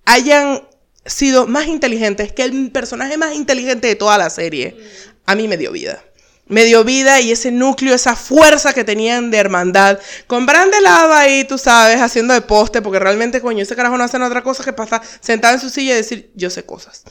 hayan 0.06 0.68
sido 1.06 1.48
más 1.48 1.68
inteligentes 1.68 2.32
que 2.32 2.44
el 2.44 2.72
personaje 2.72 3.18
más 3.18 3.34
inteligente 3.34 3.88
de 3.88 3.96
toda 3.96 4.18
la 4.18 4.30
serie, 4.30 4.78
a 5.26 5.36
mí 5.36 5.48
me 5.48 5.58
dio 5.58 5.72
vida. 5.72 6.04
me 6.50 6.64
dio 6.64 6.84
vida 6.84 7.20
y 7.20 7.32
ese 7.32 7.52
núcleo, 7.52 7.94
esa 7.94 8.16
fuerza 8.16 8.74
que 8.74 8.84
tenían 8.84 9.32
de 9.32 9.38
hermandad. 9.38 10.00
Con 10.28 10.46
Bran 10.46 10.72
de 10.72 10.82
lado 10.82 11.14
ahí, 11.14 11.44
tú 11.44 11.58
sabes, 11.58 12.00
haciendo 12.00 12.34
de 12.34 12.42
poste, 12.42 12.82
porque 12.82 13.00
realmente, 13.00 13.42
coño, 13.42 13.64
ese 13.64 13.76
carajo 13.76 13.98
no 13.98 14.04
hace 14.04 14.18
otra 14.18 14.44
cosa 14.44 14.64
que 14.64 14.74
pasar 14.74 15.02
sentado 15.20 15.56
en 15.56 15.60
su 15.60 15.70
silla 15.70 15.94
y 15.94 15.98
decir, 15.98 16.32
yo 16.36 16.50
sé 16.50 16.64
cosas. 16.64 17.04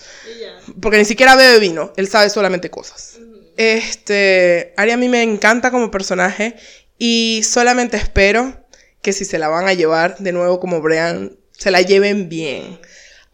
Porque 0.80 0.98
ni 0.98 1.04
siquiera 1.04 1.36
bebe 1.36 1.58
vino, 1.58 1.92
él 1.96 2.08
sabe 2.08 2.30
solamente 2.30 2.70
cosas. 2.70 3.18
Este, 3.56 4.74
Arya 4.76 4.94
a 4.94 4.98
mí 4.98 5.08
me 5.08 5.22
encanta 5.22 5.70
como 5.70 5.90
personaje 5.90 6.56
y 6.98 7.42
solamente 7.44 7.96
espero 7.96 8.66
que 9.02 9.12
si 9.12 9.24
se 9.24 9.38
la 9.38 9.48
van 9.48 9.68
a 9.68 9.74
llevar 9.74 10.16
de 10.18 10.32
nuevo 10.32 10.58
como 10.60 10.80
Bran, 10.80 11.36
se 11.52 11.70
la 11.70 11.82
lleven 11.82 12.28
bien. 12.28 12.80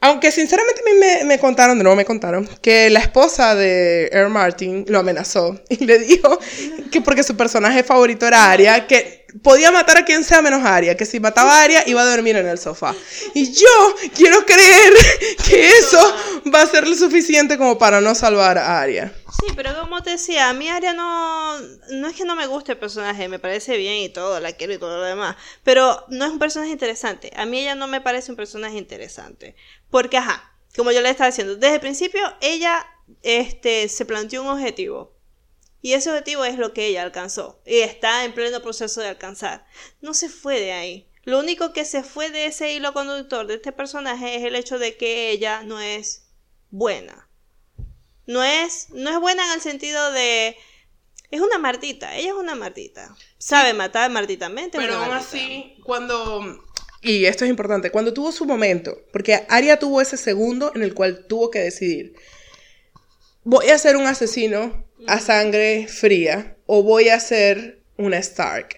Aunque 0.01 0.33
sinceramente 0.33 0.81
a 0.81 0.85
mí 0.85 0.99
me, 0.99 1.25
me, 1.25 1.39
contaron, 1.39 1.79
de 1.79 1.85
nuevo 1.85 1.97
me 1.97 2.05
contaron, 2.05 2.49
que 2.61 2.91
la 2.91 2.99
esposa 2.99 3.55
de 3.55 4.09
Earl 4.13 4.31
Martin 4.31 4.85
lo 4.89 4.99
amenazó 4.99 5.61
y 5.69 5.85
le 5.85 6.01
dijo 6.01 6.39
que 6.91 7.01
porque 7.01 7.23
su 7.23 7.37
personaje 7.37 7.85
favorito 7.85 8.27
era 8.27 8.51
Arya, 8.51 8.87
que 8.87 9.22
podía 9.43 9.71
matar 9.71 9.99
a 9.99 10.05
quien 10.05 10.25
sea 10.25 10.43
menos 10.43 10.65
a 10.65 10.77
Arya, 10.77 10.97
que 10.97 11.07
si 11.07 11.21
mataba 11.21 11.59
a 11.59 11.63
Arya 11.63 11.85
iba 11.87 12.03
a 12.03 12.07
dormir 12.07 12.37
en 12.37 12.47
el 12.47 12.59
sofá. 12.59 12.95
Y 13.35 13.53
yo 13.53 13.95
quiero 14.15 14.45
creer 14.45 14.93
que 15.49 15.69
eso 15.69 16.01
va 16.55 16.63
a 16.63 16.67
ser 16.67 16.87
lo 16.87 16.95
suficiente 16.95 17.57
como 17.57 17.79
para 17.79 18.01
no 18.01 18.15
salvar 18.15 18.59
a 18.59 18.81
Arya. 18.81 19.13
Sí, 19.41 19.53
pero 19.57 19.79
como 19.81 20.03
te 20.03 20.11
decía, 20.11 20.49
a 20.49 20.53
mí 20.53 20.69
Arya 20.69 20.93
no, 20.93 21.59
no 21.91 22.09
es 22.09 22.17
que 22.17 22.25
no 22.25 22.37
me 22.37 22.47
guste 22.47 22.73
el 22.73 22.79
personaje, 22.79 23.29
me 23.29 23.39
parece 23.39 23.77
bien 23.77 23.97
y 23.97 24.09
todo, 24.09 24.39
la 24.41 24.53
quiero 24.53 24.75
y 24.75 24.79
todo 24.79 24.99
lo 24.99 25.05
demás, 25.05 25.37
pero 25.65 26.05
no 26.09 26.25
es 26.25 26.31
un 26.31 26.39
personaje 26.39 26.71
interesante. 26.71 27.33
A 27.37 27.47
mí 27.47 27.61
ella 27.61 27.75
no 27.75 27.87
me 27.87 28.01
parece 28.01 28.31
un 28.31 28.37
personaje 28.37 28.77
interesante. 28.77 29.57
Porque, 29.91 30.17
ajá, 30.19 30.53
como 30.77 30.91
yo 30.93 31.01
le 31.01 31.11
estaba 31.11 31.31
diciendo, 31.31 31.57
desde 31.57 31.75
el 31.75 31.81
principio 31.81 32.21
ella 32.41 32.87
este, 33.23 33.89
se 33.89 34.05
planteó 34.05 34.43
un 34.43 34.49
objetivo. 34.49 35.17
Y 35.83 35.95
ese 35.95 36.11
objetivo 36.11 36.45
es 36.45 36.57
lo 36.57 36.73
que 36.73 36.87
ella 36.87 37.03
alcanzó. 37.03 37.61
Y 37.67 37.81
está 37.81 38.25
en 38.25 38.33
pleno 38.33 38.63
proceso 38.63 39.01
de 39.01 39.09
alcanzar. 39.09 39.67
No 40.01 40.15
se 40.15 40.29
fue 40.29 40.61
de 40.61 40.73
ahí. 40.73 41.09
Lo 41.25 41.41
único 41.41 41.73
que 41.73 41.85
se 41.85 42.05
fue 42.05 42.31
de 42.31 42.47
ese 42.47 42.73
hilo 42.73 42.93
conductor 42.93 43.47
de 43.49 43.55
este 43.55 43.73
personaje 43.73 44.37
es 44.37 44.45
el 44.45 44.55
hecho 44.55 44.79
de 44.79 44.97
que 44.97 45.31
ella 45.31 45.63
no 45.65 45.81
es 45.81 46.29
buena. 46.71 47.29
No 48.27 48.45
es, 48.45 48.91
no 48.91 49.11
es 49.11 49.19
buena 49.21 49.45
en 49.47 49.53
el 49.55 49.61
sentido 49.61 50.13
de... 50.13 50.57
Es 51.33 51.41
una 51.41 51.59
martita, 51.59 52.15
ella 52.17 52.29
es 52.31 52.37
una 52.37 52.55
martita. 52.55 53.17
Sabe 53.39 53.73
matar 53.73 54.11
martitamente. 54.11 54.79
Pero 54.79 54.97
aún 54.97 55.13
así, 55.13 55.77
cuando... 55.85 56.63
Y 57.01 57.25
esto 57.25 57.45
es 57.45 57.51
importante, 57.51 57.91
cuando 57.91 58.13
tuvo 58.13 58.31
su 58.31 58.45
momento, 58.45 58.97
porque 59.13 59.45
Aria 59.49 59.79
tuvo 59.79 60.01
ese 60.01 60.17
segundo 60.17 60.71
en 60.77 60.83
el 60.83 60.95
cual 60.95 61.27
tuvo 61.27 61.51
que 61.51 61.59
decidir, 61.59 62.15
voy 63.43 63.71
a 63.71 63.79
ser 63.79 63.97
un 63.97 64.07
asesino 64.07 64.85
a 65.07 65.21
sangre 65.21 65.87
fría 65.89 66.57
o 66.67 66.83
voy 66.83 67.09
a 67.09 67.21
ser 67.21 67.81
una 67.97 68.19
Stark. 68.19 68.77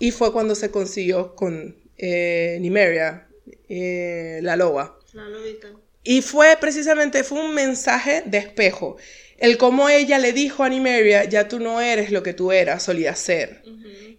Y 0.00 0.10
fue 0.10 0.32
cuando 0.32 0.54
se 0.54 0.70
consiguió 0.70 1.34
con 1.34 1.76
eh, 1.96 2.58
Nimeria, 2.60 3.26
eh, 3.68 4.40
la 4.42 4.56
loba. 4.56 4.98
La 5.12 5.24
lobita. 5.28 5.68
Y 6.02 6.22
fue 6.22 6.56
precisamente, 6.60 7.24
fue 7.24 7.40
un 7.40 7.54
mensaje 7.54 8.22
de 8.26 8.38
espejo. 8.38 8.96
El 9.38 9.58
cómo 9.58 9.88
ella 9.88 10.18
le 10.18 10.32
dijo 10.32 10.62
a 10.62 10.68
Nimeria, 10.68 11.24
ya 11.24 11.48
tú 11.48 11.58
no 11.58 11.80
eres 11.80 12.10
lo 12.10 12.22
que 12.22 12.32
tú 12.32 12.52
eras, 12.52 12.82
solías 12.82 13.18
ser. 13.18 13.62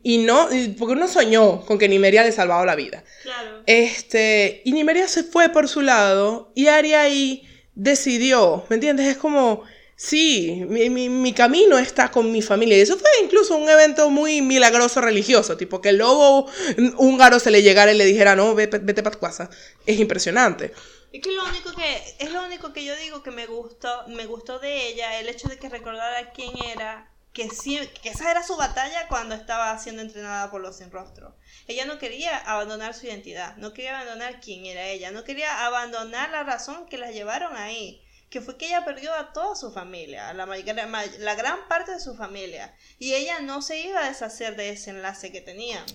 Y 0.03 0.19
no, 0.19 0.47
porque 0.77 0.93
uno 0.93 1.07
soñó 1.07 1.65
con 1.65 1.77
que 1.77 1.89
Nimeria 1.89 2.23
le 2.23 2.31
salvaba 2.31 2.65
la 2.65 2.75
vida. 2.75 3.03
Claro. 3.23 3.63
Este, 3.65 4.61
y 4.63 4.71
Nimeria 4.73 5.07
se 5.07 5.23
fue 5.23 5.49
por 5.49 5.67
su 5.67 5.81
lado 5.81 6.51
y 6.55 6.67
Aria 6.67 7.01
ahí 7.01 7.47
decidió, 7.73 8.65
¿me 8.69 8.75
entiendes? 8.75 9.07
Es 9.07 9.17
como, 9.17 9.63
sí, 9.97 10.63
mi, 10.69 10.89
mi, 10.89 11.09
mi, 11.09 11.33
camino 11.33 11.77
está 11.77 12.09
con 12.11 12.31
mi 12.31 12.41
familia. 12.41 12.77
Y 12.77 12.81
eso 12.81 12.97
fue 12.97 13.09
incluso 13.21 13.57
un 13.57 13.67
evento 13.67 14.09
muy 14.09 14.41
milagroso 14.41 15.01
religioso, 15.01 15.57
tipo 15.57 15.81
que 15.81 15.89
el 15.89 15.97
lobo 15.97 16.49
húngaro 16.97 17.39
se 17.39 17.51
le 17.51 17.63
llegara 17.63 17.91
y 17.91 17.97
le 17.97 18.05
dijera, 18.05 18.35
no, 18.35 18.55
vete, 18.55 18.77
vete 18.77 19.03
para 19.03 19.15
tu 19.15 19.19
casa. 19.19 19.49
Es 19.85 19.99
impresionante. 19.99 20.73
Es 21.11 21.21
que 21.21 21.31
lo 21.31 21.43
único 21.45 21.73
que 21.73 22.15
es 22.19 22.31
lo 22.31 22.45
único 22.45 22.71
que 22.73 22.85
yo 22.85 22.95
digo 22.97 23.23
que 23.23 23.31
me 23.31 23.47
gustó, 23.47 24.07
me 24.07 24.25
gustó 24.25 24.59
de 24.59 24.87
ella, 24.87 25.19
el 25.19 25.27
hecho 25.27 25.49
de 25.49 25.57
que 25.57 25.67
recordara 25.67 26.31
quién 26.31 26.51
era, 26.63 27.09
que 27.33 27.49
sí, 27.49 27.79
que 28.01 28.09
esa 28.09 28.29
era 28.29 28.43
su 28.43 28.55
batalla 28.55 29.07
cuando 29.07 29.33
estaba 29.33 29.77
siendo 29.79 30.01
entrenada 30.01 30.51
por 30.51 30.61
los 30.61 30.77
sin 30.77 30.91
rostro. 30.91 31.35
Ella 31.67 31.85
no 31.85 31.97
quería 31.97 32.37
abandonar 32.37 32.93
su 32.93 33.07
identidad, 33.07 33.55
no 33.57 33.73
quería 33.73 33.99
abandonar 33.99 34.41
quién 34.41 34.65
era 34.65 34.87
ella, 34.87 35.11
no 35.11 35.23
quería 35.23 35.65
abandonar 35.65 36.29
la 36.29 36.43
razón 36.43 36.87
que 36.87 36.97
la 36.97 37.11
llevaron 37.11 37.55
ahí 37.55 38.03
que 38.29 38.41
fue 38.41 38.57
que 38.57 38.67
ella 38.67 38.83
perdió 38.83 39.13
a 39.13 39.31
toda 39.31 39.55
su 39.55 39.71
familia, 39.71 40.33
la, 40.33 40.45
la 40.45 41.35
gran 41.35 41.67
parte 41.69 41.91
de 41.91 41.99
su 41.99 42.13
familia, 42.15 42.75
y 42.99 43.13
ella 43.13 43.39
no 43.39 43.61
se 43.61 43.79
iba 43.79 44.03
a 44.03 44.09
deshacer 44.09 44.57
de 44.57 44.71
ese 44.71 44.89
enlace 44.89 45.31
que 45.31 45.39
tenían. 45.39 45.85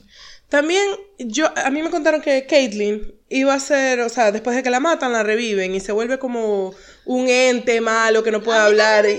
También 0.49 0.83
yo, 1.19 1.53
a 1.57 1.69
mí 1.71 1.83
me 1.83 1.91
contaron 1.91 2.23
que 2.23 2.47
Caitlyn 2.47 3.15
iba 3.29 3.53
a 3.53 3.61
ser, 3.61 4.01
o 4.01 4.09
sea, 4.09 4.33
después 4.33 4.57
de 4.57 4.63
que 4.63 4.71
la 4.71 4.81
matan, 4.81 5.13
la 5.13 5.23
reviven 5.23 5.75
y 5.75 5.81
se 5.81 5.93
vuelve 5.93 6.19
como 6.19 6.75
un 7.05 7.29
ente 7.29 7.81
malo 7.83 8.23
que 8.23 8.31
no 8.31 8.43
puede 8.43 8.59
hablar. 8.59 9.05
Y, 9.07 9.19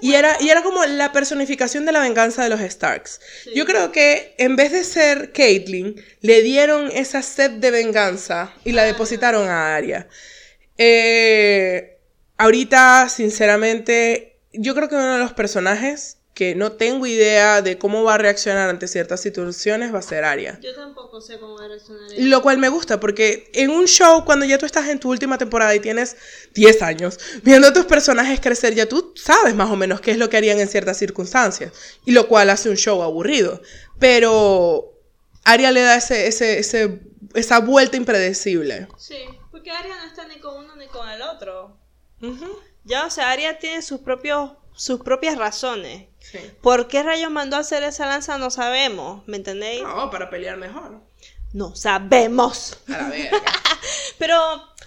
y, 0.00 0.14
era, 0.14 0.36
y 0.40 0.50
era 0.50 0.62
como 0.62 0.84
la 0.84 1.10
personificación 1.10 1.84
de 1.84 1.92
la 1.92 2.00
venganza 2.00 2.44
de 2.44 2.48
los 2.48 2.60
Starks. 2.60 3.20
Sí. 3.44 3.50
Yo 3.54 3.66
creo 3.66 3.90
que 3.90 4.36
en 4.38 4.54
vez 4.54 4.70
de 4.70 4.84
ser 4.84 5.32
Caitlyn, 5.32 6.00
le 6.20 6.42
dieron 6.42 6.90
esa 6.92 7.22
sed 7.22 7.50
de 7.50 7.72
venganza 7.72 8.52
y 8.64 8.70
la 8.70 8.84
depositaron 8.84 9.48
a 9.48 9.74
Arya. 9.74 10.08
Eh, 10.78 11.91
Ahorita, 12.42 13.08
sinceramente, 13.08 14.36
yo 14.52 14.74
creo 14.74 14.88
que 14.88 14.96
uno 14.96 15.12
de 15.12 15.20
los 15.20 15.32
personajes 15.32 16.18
que 16.34 16.56
no 16.56 16.72
tengo 16.72 17.06
idea 17.06 17.62
de 17.62 17.78
cómo 17.78 18.02
va 18.02 18.14
a 18.14 18.18
reaccionar 18.18 18.68
ante 18.68 18.88
ciertas 18.88 19.20
situaciones 19.20 19.94
va 19.94 20.00
a 20.00 20.02
ser 20.02 20.24
Arya. 20.24 20.58
Yo 20.60 20.74
tampoco 20.74 21.20
sé 21.20 21.38
cómo 21.38 21.56
va 21.56 21.66
a 21.66 21.68
reaccionar. 21.68 22.02
Lo 22.18 22.42
cual 22.42 22.58
me 22.58 22.68
gusta 22.68 22.98
porque 22.98 23.48
en 23.54 23.70
un 23.70 23.86
show 23.86 24.24
cuando 24.24 24.44
ya 24.44 24.58
tú 24.58 24.66
estás 24.66 24.88
en 24.88 24.98
tu 24.98 25.08
última 25.08 25.38
temporada 25.38 25.72
y 25.76 25.78
tienes 25.78 26.16
10 26.54 26.82
años 26.82 27.20
viendo 27.44 27.68
a 27.68 27.72
tus 27.72 27.84
personajes 27.84 28.40
crecer, 28.40 28.74
ya 28.74 28.86
tú 28.86 29.12
sabes 29.14 29.54
más 29.54 29.70
o 29.70 29.76
menos 29.76 30.00
qué 30.00 30.10
es 30.10 30.18
lo 30.18 30.28
que 30.28 30.36
harían 30.36 30.58
en 30.58 30.66
ciertas 30.66 30.96
circunstancias 30.96 31.72
y 32.04 32.10
lo 32.10 32.26
cual 32.26 32.50
hace 32.50 32.68
un 32.68 32.76
show 32.76 33.04
aburrido. 33.04 33.62
Pero 34.00 34.98
Arya 35.44 35.70
le 35.70 35.82
da 35.82 35.94
ese, 35.94 36.26
ese, 36.26 36.58
ese, 36.58 37.02
esa 37.34 37.60
vuelta 37.60 37.96
impredecible. 37.96 38.88
Sí, 38.98 39.18
porque 39.52 39.70
Arya 39.70 39.96
no 39.96 40.06
está 40.06 40.26
ni 40.26 40.40
con 40.40 40.64
uno 40.64 40.74
ni 40.74 40.88
con 40.88 41.08
el 41.08 41.22
otro. 41.22 41.81
Uh 42.22 42.28
-huh. 42.28 42.58
Ya, 42.84 43.06
o 43.06 43.10
sea, 43.10 43.30
Arya 43.30 43.58
tiene 43.58 43.82
sus 43.82 44.00
propios 44.00 44.52
sus 44.74 45.00
propias 45.00 45.36
razones. 45.36 46.06
Sí. 46.18 46.38
¿Por 46.60 46.88
qué 46.88 47.02
rayos 47.02 47.30
mandó 47.30 47.56
a 47.56 47.60
hacer 47.60 47.82
esa 47.82 48.06
lanza? 48.06 48.38
No 48.38 48.50
sabemos, 48.50 49.26
¿me 49.26 49.36
entendéis? 49.36 49.82
No, 49.82 50.10
para 50.10 50.30
pelear 50.30 50.56
mejor. 50.56 51.00
No 51.52 51.76
sabemos. 51.76 52.78
A 52.88 52.92
la 52.92 53.08
verga. 53.08 53.42
pero, 54.18 54.38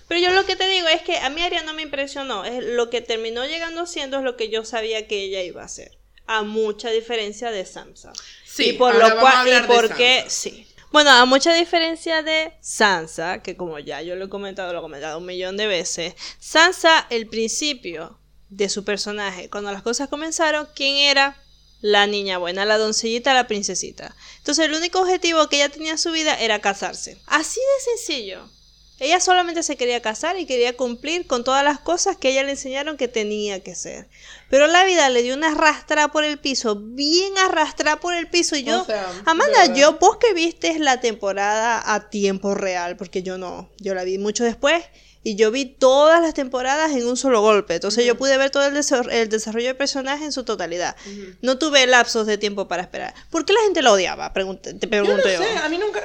pero 0.08 0.20
yo 0.20 0.32
lo 0.34 0.46
que 0.46 0.56
te 0.56 0.68
digo 0.68 0.88
es 0.88 1.02
que 1.02 1.18
a 1.18 1.30
mí 1.30 1.42
Arya 1.42 1.64
no 1.64 1.74
me 1.74 1.84
impresionó. 1.84 2.46
Es 2.46 2.64
lo 2.64 2.90
que 2.90 3.02
terminó 3.02 3.46
llegando 3.46 3.86
siendo 3.86 4.18
es 4.18 4.24
lo 4.24 4.36
que 4.36 4.50
yo 4.50 4.66
sabía 4.66 5.08
que 5.08 5.24
ella 5.24 5.44
iba 5.44 5.62
a 5.62 5.66
hacer. 5.66 5.98
A 6.28 6.42
mucha 6.42 6.90
diferencia 6.90 7.52
de 7.52 7.66
Sansa. 7.66 8.12
Sí, 8.46 8.70
y 8.70 8.74
por 8.74 8.96
lo 8.96 9.20
cual, 9.20 9.48
y 9.48 9.68
porque, 9.68 10.26
sí. 10.28 10.68
Bueno, 10.96 11.12
a 11.12 11.26
mucha 11.26 11.54
diferencia 11.54 12.24
de 12.24 12.54
Sansa, 12.62 13.44
que 13.44 13.58
como 13.58 13.80
ya 13.80 14.02
yo 14.02 14.16
lo 14.16 14.24
he 14.24 14.30
comentado, 14.30 14.72
lo 14.72 14.80
he 14.80 14.82
comentado 14.82 15.18
un 15.18 15.26
millón 15.26 15.58
de 15.58 15.68
veces, 15.68 16.14
Sansa, 16.40 17.06
el 17.10 17.28
principio 17.28 18.18
de 18.48 18.70
su 18.70 18.86
personaje, 18.86 19.50
cuando 19.50 19.74
las 19.74 19.82
cosas 19.82 20.08
comenzaron, 20.08 20.70
¿quién 20.74 20.96
era? 20.96 21.36
La 21.82 22.08
niña 22.08 22.38
buena, 22.38 22.64
la 22.64 22.78
doncellita, 22.78 23.34
la 23.34 23.46
princesita. 23.46 24.16
Entonces 24.38 24.68
el 24.68 24.74
único 24.74 25.02
objetivo 25.02 25.50
que 25.50 25.58
ella 25.58 25.68
tenía 25.68 25.92
en 25.92 25.98
su 25.98 26.14
vida 26.14 26.34
era 26.40 26.62
casarse. 26.62 27.18
Así 27.26 27.60
de 27.60 27.98
sencillo. 27.98 28.50
Ella 28.98 29.20
solamente 29.20 29.64
se 29.64 29.76
quería 29.76 30.02
casar 30.02 30.40
y 30.40 30.46
quería 30.46 30.78
cumplir 30.78 31.28
con 31.28 31.44
todas 31.44 31.66
las 31.66 31.82
cosas 31.82 32.16
que 32.16 32.30
ella 32.30 32.44
le 32.44 32.52
enseñaron 32.52 32.96
que 32.96 33.10
tenía 33.10 33.62
que 33.62 33.76
ser. 33.76 34.08
Pero 34.50 34.68
la 34.68 34.86
vida 34.86 35.10
le 35.10 35.24
dio 35.24 35.34
una 35.36 35.52
arrastrada 35.52 36.10
por 36.10 36.24
el 36.24 36.38
piso, 36.38 36.76
bien 36.80 37.38
arrastrada 37.38 38.00
por 38.00 38.14
el 38.14 38.30
piso. 38.30 38.56
Y 38.56 38.64
yo, 38.64 38.82
O 38.82 38.86
sea, 38.86 39.08
Amanda, 39.26 39.74
yo, 39.74 39.98
vos 40.00 40.18
que 40.18 40.34
viste 40.34 40.78
la 40.80 41.00
temporada 41.00 41.94
a 41.94 42.10
tiempo 42.10 42.54
real, 42.56 42.96
porque 42.98 43.24
yo 43.24 43.38
no, 43.38 43.72
yo 43.80 43.96
la 43.96 44.04
vi 44.04 44.18
mucho 44.18 44.44
después. 44.44 44.84
Y 45.28 45.36
yo 45.38 45.50
vi 45.50 45.66
todas 45.66 46.22
las 46.22 46.36
temporadas 46.36 46.92
en 46.92 47.08
un 47.08 47.18
solo 47.18 47.42
golpe. 47.42 47.74
Entonces 47.74 48.06
yo 48.06 48.16
pude 48.16 48.38
ver 48.38 48.52
todo 48.52 48.64
el, 48.68 48.76
desa- 48.76 49.12
el 49.12 49.28
desarrollo 49.28 49.66
del 49.66 49.76
personaje 49.76 50.24
en 50.24 50.32
su 50.32 50.44
totalidad. 50.44 50.96
No 51.42 51.58
tuve 51.58 51.88
lapsos 51.88 52.28
de 52.28 52.38
tiempo 52.38 52.68
para 52.68 52.84
esperar. 52.84 53.16
¿Por 53.32 53.44
qué 53.44 53.54
la 53.54 53.62
gente 53.62 53.82
la 53.82 53.92
odiaba? 53.92 54.32
Te 54.32 54.42
Yo 54.44 54.88
pregunto 54.88 55.18
no 55.26 55.34
yo. 55.34 55.40
sé, 55.40 55.58
a 55.58 55.68
mí 55.68 55.80
nunca. 55.80 56.02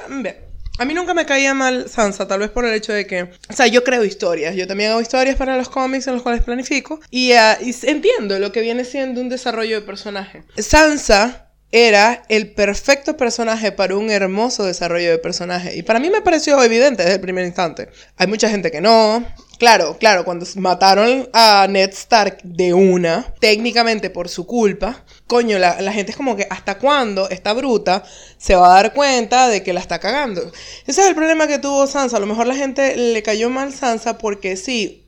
A 0.77 0.85
mí 0.85 0.93
nunca 0.93 1.13
me 1.13 1.25
caía 1.25 1.53
mal 1.53 1.87
Sansa, 1.89 2.27
tal 2.27 2.39
vez 2.39 2.49
por 2.49 2.65
el 2.65 2.73
hecho 2.73 2.91
de 2.93 3.05
que, 3.05 3.23
o 3.23 3.53
sea, 3.53 3.67
yo 3.67 3.83
creo 3.83 4.03
historias, 4.03 4.55
yo 4.55 4.65
también 4.67 4.91
hago 4.91 5.01
historias 5.01 5.35
para 5.35 5.55
los 5.57 5.69
cómics 5.69 6.07
en 6.07 6.13
los 6.13 6.23
cuales 6.23 6.41
planifico 6.43 6.99
y, 7.11 7.31
s- 7.31 7.89
entiendo 7.89 8.39
lo 8.39 8.51
que 8.51 8.61
viene 8.61 8.83
siendo 8.83 9.21
un 9.21 9.29
desarrollo 9.29 9.79
de 9.79 9.85
personaje. 9.85 10.43
Sansa 10.57 11.49
era 11.71 12.23
el 12.29 12.51
perfecto 12.51 13.15
personaje 13.15 13.71
para 13.71 13.95
un 13.95 14.09
hermoso 14.09 14.65
desarrollo 14.65 15.11
de 15.11 15.17
personaje 15.19 15.75
y 15.75 15.83
para 15.83 15.99
mí 15.99 16.09
me 16.09 16.21
pareció 16.21 16.61
evidente 16.63 17.03
desde 17.03 17.15
el 17.15 17.21
primer 17.21 17.45
instante. 17.45 17.89
Hay 18.17 18.27
mucha 18.27 18.49
gente 18.49 18.71
que 18.71 18.81
no, 18.81 19.25
Claro, 19.61 19.95
claro, 19.99 20.25
cuando 20.25 20.43
mataron 20.55 21.29
a 21.33 21.67
Ned 21.69 21.91
Stark 21.91 22.39
de 22.41 22.73
una, 22.73 23.31
técnicamente 23.39 24.09
por 24.09 24.27
su 24.27 24.47
culpa, 24.47 25.05
coño, 25.27 25.59
la, 25.59 25.93
gente 25.93 26.09
es 26.09 26.17
como 26.17 26.35
que 26.35 26.47
hasta 26.49 26.79
cuándo 26.79 27.29
esta 27.29 27.53
bruta 27.53 28.03
se 28.39 28.55
va 28.55 28.71
a 28.71 28.81
dar 28.81 28.93
cuenta 28.95 29.49
de 29.49 29.61
que 29.61 29.71
la 29.71 29.79
está 29.79 29.99
cagando. 29.99 30.41
Ese 30.87 31.01
es 31.01 31.07
el 31.07 31.13
problema 31.13 31.45
que 31.45 31.59
tuvo 31.59 31.85
Sansa. 31.85 32.17
A 32.17 32.19
lo 32.19 32.25
mejor 32.25 32.47
la 32.47 32.55
gente 32.55 32.97
le 32.97 33.21
cayó 33.21 33.51
mal 33.51 33.71
Sansa 33.71 34.17
porque 34.17 34.57
sí, 34.57 35.05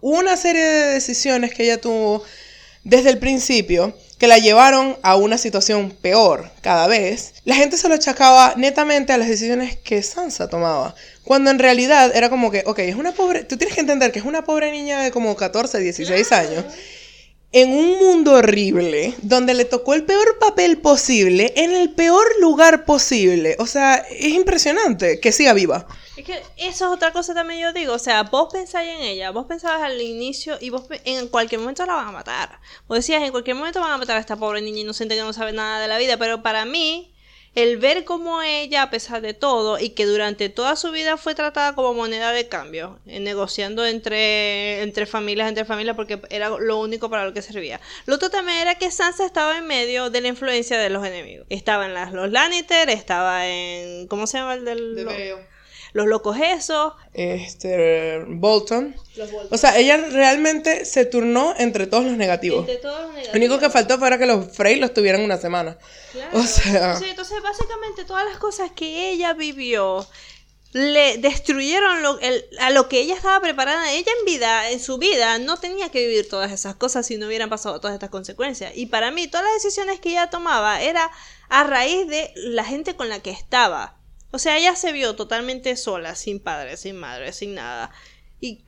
una 0.00 0.36
serie 0.36 0.64
de 0.64 0.86
decisiones 0.94 1.54
que 1.54 1.62
ella 1.62 1.80
tuvo 1.80 2.24
desde 2.82 3.08
el 3.08 3.20
principio 3.20 3.96
que 4.18 4.26
la 4.26 4.38
llevaron 4.38 4.96
a 5.02 5.16
una 5.16 5.36
situación 5.36 5.90
peor 5.90 6.50
cada 6.60 6.86
vez, 6.86 7.34
la 7.44 7.56
gente 7.56 7.76
se 7.76 7.88
lo 7.88 7.94
achacaba 7.94 8.54
netamente 8.56 9.12
a 9.12 9.16
las 9.16 9.28
decisiones 9.28 9.76
que 9.76 10.02
Sansa 10.02 10.48
tomaba. 10.48 10.94
Cuando 11.24 11.50
en 11.50 11.58
realidad 11.58 12.14
era 12.14 12.30
como 12.30 12.50
que, 12.50 12.64
ok, 12.66 12.78
es 12.80 12.96
una 12.96 13.12
pobre, 13.12 13.44
tú 13.44 13.56
tienes 13.56 13.74
que 13.74 13.80
entender 13.80 14.10
que 14.12 14.18
es 14.18 14.24
una 14.24 14.44
pobre 14.44 14.72
niña 14.72 15.02
de 15.02 15.10
como 15.10 15.36
14, 15.36 15.78
16 15.78 16.32
años, 16.32 16.64
en 17.52 17.70
un 17.70 17.98
mundo 17.98 18.32
horrible, 18.32 19.14
donde 19.20 19.52
le 19.52 19.66
tocó 19.66 19.92
el 19.92 20.04
peor 20.04 20.38
papel 20.38 20.78
posible, 20.78 21.52
en 21.56 21.72
el 21.72 21.90
peor 21.90 22.24
lugar 22.40 22.86
posible. 22.86 23.56
O 23.58 23.66
sea, 23.66 23.96
es 23.96 24.32
impresionante 24.32 25.20
que 25.20 25.32
siga 25.32 25.52
viva. 25.52 25.86
Es 26.16 26.24
que 26.24 26.42
eso 26.56 26.86
es 26.86 26.92
otra 26.92 27.12
cosa 27.12 27.34
también 27.34 27.60
yo 27.60 27.72
digo, 27.72 27.92
o 27.92 27.98
sea, 27.98 28.22
vos 28.24 28.50
pensáis 28.52 28.90
en 28.90 29.02
ella, 29.02 29.30
vos 29.30 29.46
pensabas 29.46 29.82
al 29.82 30.00
inicio 30.00 30.56
y 30.60 30.70
vos 30.70 30.84
en 31.04 31.28
cualquier 31.28 31.60
momento 31.60 31.84
la 31.84 31.94
van 31.94 32.08
a 32.08 32.12
matar. 32.12 32.58
Vos 32.88 32.98
decías, 32.98 33.22
en 33.22 33.30
cualquier 33.30 33.56
momento 33.56 33.80
van 33.80 33.92
a 33.92 33.98
matar 33.98 34.16
a 34.16 34.20
esta 34.20 34.36
pobre 34.36 34.62
niña 34.62 34.80
inocente 34.80 35.14
que 35.14 35.22
no 35.22 35.32
sabe 35.32 35.52
nada 35.52 35.80
de 35.80 35.88
la 35.88 35.98
vida, 35.98 36.16
pero 36.16 36.42
para 36.42 36.64
mí, 36.64 37.11
el 37.54 37.76
ver 37.76 38.04
cómo 38.04 38.40
ella, 38.40 38.82
a 38.82 38.90
pesar 38.90 39.20
de 39.20 39.34
todo, 39.34 39.78
y 39.78 39.90
que 39.90 40.06
durante 40.06 40.48
toda 40.48 40.74
su 40.76 40.90
vida 40.90 41.16
fue 41.16 41.34
tratada 41.34 41.74
como 41.74 41.92
moneda 41.92 42.32
de 42.32 42.48
cambio, 42.48 42.98
eh, 43.06 43.20
negociando 43.20 43.84
entre, 43.84 44.82
entre 44.82 45.04
familias, 45.06 45.48
entre 45.48 45.64
familias, 45.64 45.94
porque 45.96 46.20
era 46.30 46.48
lo 46.48 46.80
único 46.80 47.10
para 47.10 47.26
lo 47.26 47.34
que 47.34 47.42
servía. 47.42 47.80
Lo 48.06 48.14
otro 48.14 48.30
también 48.30 48.58
era 48.58 48.76
que 48.76 48.90
Sansa 48.90 49.26
estaba 49.26 49.58
en 49.58 49.66
medio 49.66 50.08
de 50.08 50.22
la 50.22 50.28
influencia 50.28 50.78
de 50.78 50.88
los 50.88 51.04
enemigos. 51.04 51.46
Estaba 51.50 51.86
en 51.86 51.94
las, 51.94 52.12
los 52.12 52.30
Lannister, 52.30 52.88
estaba 52.88 53.46
en... 53.46 54.06
¿Cómo 54.08 54.26
se 54.26 54.38
llama 54.38 54.54
el 54.54 54.64
del...? 54.64 54.94
De 54.94 55.51
los 55.92 56.06
locos 56.06 56.36
esos. 56.42 56.94
Este, 57.12 58.24
Bolton. 58.26 58.94
O 59.50 59.58
sea, 59.58 59.78
ella 59.78 59.96
realmente 59.96 60.84
se 60.84 61.04
turnó 61.04 61.54
entre 61.58 61.86
todos 61.86 62.04
los 62.04 62.16
negativos. 62.16 62.60
Entre 62.60 62.76
todos 62.76 63.02
los 63.02 63.10
negativos. 63.10 63.34
Lo 63.34 63.38
único 63.38 63.58
que 63.58 63.70
faltó 63.70 63.98
fuera 63.98 64.18
que 64.18 64.26
los 64.26 64.50
Frey 64.56 64.76
los 64.76 64.94
tuvieran 64.94 65.20
una 65.22 65.36
semana. 65.36 65.76
Claro. 66.12 66.38
O 66.38 66.42
sea. 66.42 66.96
Sí, 66.96 67.06
entonces, 67.10 67.42
básicamente, 67.42 68.04
todas 68.04 68.24
las 68.24 68.38
cosas 68.38 68.70
que 68.72 69.10
ella 69.10 69.34
vivió 69.34 70.06
le 70.72 71.18
destruyeron 71.18 72.02
lo, 72.02 72.18
el, 72.20 72.46
a 72.58 72.70
lo 72.70 72.88
que 72.88 73.00
ella 73.00 73.14
estaba 73.14 73.40
preparada. 73.40 73.92
Ella 73.92 74.10
en 74.18 74.24
vida, 74.24 74.70
en 74.70 74.80
su 74.80 74.96
vida, 74.96 75.38
no 75.38 75.58
tenía 75.58 75.90
que 75.90 76.06
vivir 76.06 76.28
todas 76.28 76.50
esas 76.50 76.76
cosas 76.76 77.06
si 77.06 77.18
no 77.18 77.26
hubieran 77.26 77.50
pasado 77.50 77.80
todas 77.80 77.94
estas 77.94 78.10
consecuencias. 78.10 78.72
Y 78.74 78.86
para 78.86 79.10
mí, 79.10 79.28
todas 79.28 79.44
las 79.44 79.62
decisiones 79.62 80.00
que 80.00 80.10
ella 80.10 80.30
tomaba 80.30 80.80
era 80.80 81.10
a 81.50 81.64
raíz 81.64 82.08
de 82.08 82.32
la 82.36 82.64
gente 82.64 82.96
con 82.96 83.10
la 83.10 83.20
que 83.20 83.30
estaba. 83.30 83.96
O 84.32 84.38
sea, 84.38 84.58
ella 84.58 84.74
se 84.74 84.92
vio 84.92 85.14
totalmente 85.14 85.76
sola, 85.76 86.14
sin 86.16 86.40
padre, 86.40 86.76
sin 86.76 86.96
madre, 86.96 87.32
sin 87.32 87.54
nada. 87.54 87.90
Y 88.40 88.64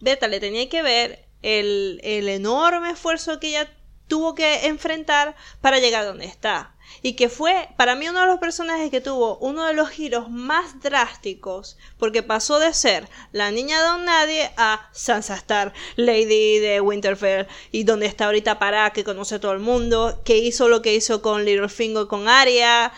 Beta 0.00 0.28
le 0.28 0.40
tenía 0.40 0.68
que 0.68 0.82
ver 0.82 1.26
el, 1.42 2.00
el 2.02 2.28
enorme 2.28 2.90
esfuerzo 2.90 3.40
que 3.40 3.48
ella 3.48 3.68
tuvo 4.10 4.34
que 4.34 4.66
enfrentar 4.66 5.36
para 5.60 5.78
llegar 5.78 6.04
donde 6.04 6.26
está. 6.26 6.74
Y 7.02 7.14
que 7.14 7.28
fue, 7.28 7.68
para 7.76 7.94
mí, 7.94 8.08
uno 8.08 8.20
de 8.20 8.26
los 8.26 8.40
personajes 8.40 8.90
que 8.90 9.00
tuvo 9.00 9.38
uno 9.38 9.64
de 9.64 9.74
los 9.74 9.88
giros 9.88 10.28
más 10.28 10.80
drásticos, 10.80 11.78
porque 11.98 12.22
pasó 12.22 12.58
de 12.58 12.74
ser 12.74 13.08
la 13.32 13.52
niña 13.52 13.80
de 13.80 14.04
nadie 14.04 14.50
a 14.56 14.90
Sansa 14.92 15.36
Star, 15.36 15.72
Lady 15.94 16.58
de 16.58 16.80
Winterfell, 16.80 17.46
y 17.70 17.84
donde 17.84 18.06
está 18.06 18.26
ahorita 18.26 18.58
para 18.58 18.90
que 18.90 19.04
conoce 19.04 19.36
a 19.36 19.40
todo 19.40 19.52
el 19.52 19.60
mundo, 19.60 20.20
que 20.24 20.38
hizo 20.38 20.68
lo 20.68 20.82
que 20.82 20.94
hizo 20.94 21.22
con 21.22 21.44
Littlefinger, 21.44 22.08
con 22.08 22.28
Arya, 22.28 22.92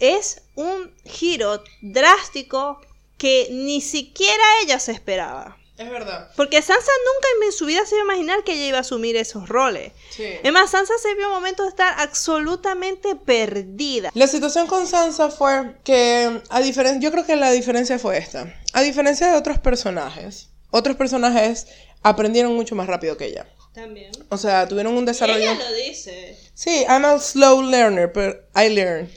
es 0.00 0.42
un 0.56 0.94
giro 1.04 1.62
drástico 1.82 2.80
que 3.18 3.48
ni 3.50 3.80
siquiera 3.80 4.42
ella 4.62 4.80
se 4.80 4.92
esperaba. 4.92 5.58
Es 5.80 5.90
verdad. 5.90 6.30
Porque 6.36 6.60
Sansa 6.60 6.92
nunca 7.06 7.46
en 7.46 7.52
su 7.52 7.64
vida 7.64 7.86
se 7.86 7.94
iba 7.94 8.02
a 8.02 8.04
imaginar 8.04 8.44
que 8.44 8.52
ella 8.52 8.66
iba 8.66 8.78
a 8.78 8.82
asumir 8.82 9.16
esos 9.16 9.48
roles. 9.48 9.92
Sí. 10.10 10.26
Es 10.42 10.52
más, 10.52 10.70
Sansa 10.72 10.92
se 11.00 11.14
vio 11.14 11.28
un 11.28 11.32
momento 11.32 11.62
de 11.62 11.70
estar 11.70 11.98
absolutamente 11.98 13.16
perdida. 13.16 14.10
La 14.12 14.26
situación 14.26 14.66
con 14.66 14.86
Sansa 14.86 15.30
fue 15.30 15.76
que, 15.82 16.42
a 16.50 16.60
diferencia, 16.60 17.00
yo 17.00 17.10
creo 17.10 17.24
que 17.24 17.34
la 17.36 17.50
diferencia 17.50 17.98
fue 17.98 18.18
esta. 18.18 18.54
A 18.74 18.82
diferencia 18.82 19.32
de 19.32 19.38
otros 19.38 19.58
personajes, 19.58 20.50
otros 20.70 20.96
personajes 20.96 21.66
aprendieron 22.02 22.54
mucho 22.54 22.74
más 22.74 22.86
rápido 22.86 23.16
que 23.16 23.26
ella. 23.26 23.48
También. 23.72 24.12
O 24.28 24.36
sea, 24.36 24.68
tuvieron 24.68 24.94
un 24.94 25.06
desarrollo. 25.06 25.38
Ella 25.38 25.54
lo 25.54 25.72
dice. 25.72 26.36
Sí, 26.52 26.84
I'm 26.88 27.06
a 27.06 27.18
slow 27.18 27.62
learner, 27.62 28.06
but 28.12 28.36
I 28.54 28.68
learn. 28.68 29.10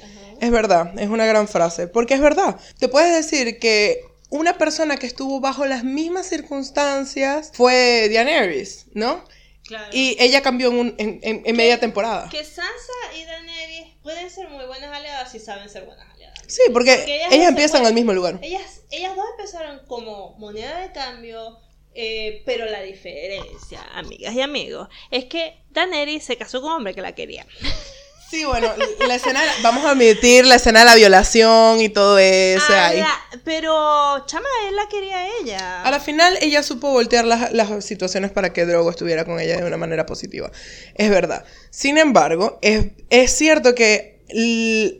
Es 0.43 0.51
verdad, 0.51 0.93
es 0.99 1.07
una 1.09 1.25
gran 1.25 1.47
frase. 1.47 1.87
Porque 1.87 2.13
es 2.15 2.19
verdad. 2.21 2.59
Te 2.79 2.89
puedes 2.89 3.13
decir 3.13 3.59
que 3.59 4.01
una 4.29 4.57
persona 4.57 4.97
que 4.97 5.07
estuvo 5.07 5.39
bajo 5.39 5.65
las 5.65 5.83
mismas 5.83 6.27
circunstancias 6.27 7.51
fue 7.53 8.09
Daenerys, 8.13 8.87
¿no? 8.93 9.23
Claro. 9.65 9.87
Y 9.93 10.17
ella 10.19 10.41
cambió 10.41 10.67
en, 10.69 10.75
un- 10.75 10.95
en- 10.97 11.19
en- 11.23 11.43
en 11.45 11.55
media 11.55 11.79
temporada. 11.79 12.27
Que 12.29 12.43
Sansa 12.43 12.93
y 13.17 13.23
Daenerys 13.23 13.93
pueden 14.03 14.29
ser 14.29 14.49
muy 14.49 14.65
buenas 14.65 14.91
aliadas 14.93 15.31
si 15.31 15.39
saben 15.39 15.69
ser 15.69 15.85
buenas 15.85 16.05
aliadas. 16.13 16.39
Sí, 16.47 16.61
porque, 16.73 16.95
Porque 16.97 17.25
ellas 17.27 17.47
empiezan 17.47 17.79
pueden- 17.81 17.87
al 17.87 17.93
mismo 17.93 18.11
lugar. 18.13 18.39
Ellas, 18.41 18.81
ellas 18.91 19.15
dos 19.15 19.25
empezaron 19.37 19.79
como 19.87 20.35
moneda 20.39 20.79
de 20.79 20.91
cambio, 20.91 21.57
eh, 21.95 22.41
pero 22.45 22.65
la 22.65 22.81
diferencia, 22.81 23.81
amigas 23.93 24.33
y 24.33 24.41
amigos, 24.41 24.89
es 25.09 25.25
que 25.25 25.63
Daenerys 25.69 26.25
se 26.25 26.35
casó 26.35 26.59
con 26.61 26.71
un 26.71 26.77
hombre 26.79 26.93
que 26.93 27.01
la 27.01 27.15
quería. 27.15 27.45
Sí, 28.33 28.45
bueno, 28.45 28.73
la 29.07 29.13
escena, 29.13 29.41
vamos 29.61 29.85
a 29.85 29.91
admitir 29.91 30.43
la 30.47 30.55
escena 30.55 30.79
de 30.79 30.85
la 30.85 30.95
violación 30.95 31.79
y 31.81 31.89
todo 31.89 32.17
eso. 32.17 32.65
Ah, 32.69 32.87
ahí. 32.87 32.99
la- 32.99 33.19
pero, 33.43 34.25
chama, 34.25 34.47
él 34.67 34.75
la 34.75 34.87
quería 34.89 35.17
a 35.19 35.27
ella. 35.43 35.81
A 35.83 35.91
la 35.91 35.99
final 35.99 36.35
ella 36.41 36.63
supo 36.63 36.89
voltear 36.89 37.25
las, 37.25 37.51
las 37.53 37.85
situaciones 37.85 38.31
para 38.31 38.51
que 38.51 38.65
Drogo 38.65 38.89
estuviera 38.89 39.23
con 39.23 39.39
ella 39.39 39.57
de 39.57 39.65
una 39.65 39.77
manera 39.77 40.07
positiva. 40.07 40.51
Es 40.95 41.11
verdad. 41.11 41.45
Sin 41.69 41.99
embargo, 41.99 42.57
es, 42.63 42.87
es 43.11 43.31
cierto 43.37 43.75
que 43.75 44.13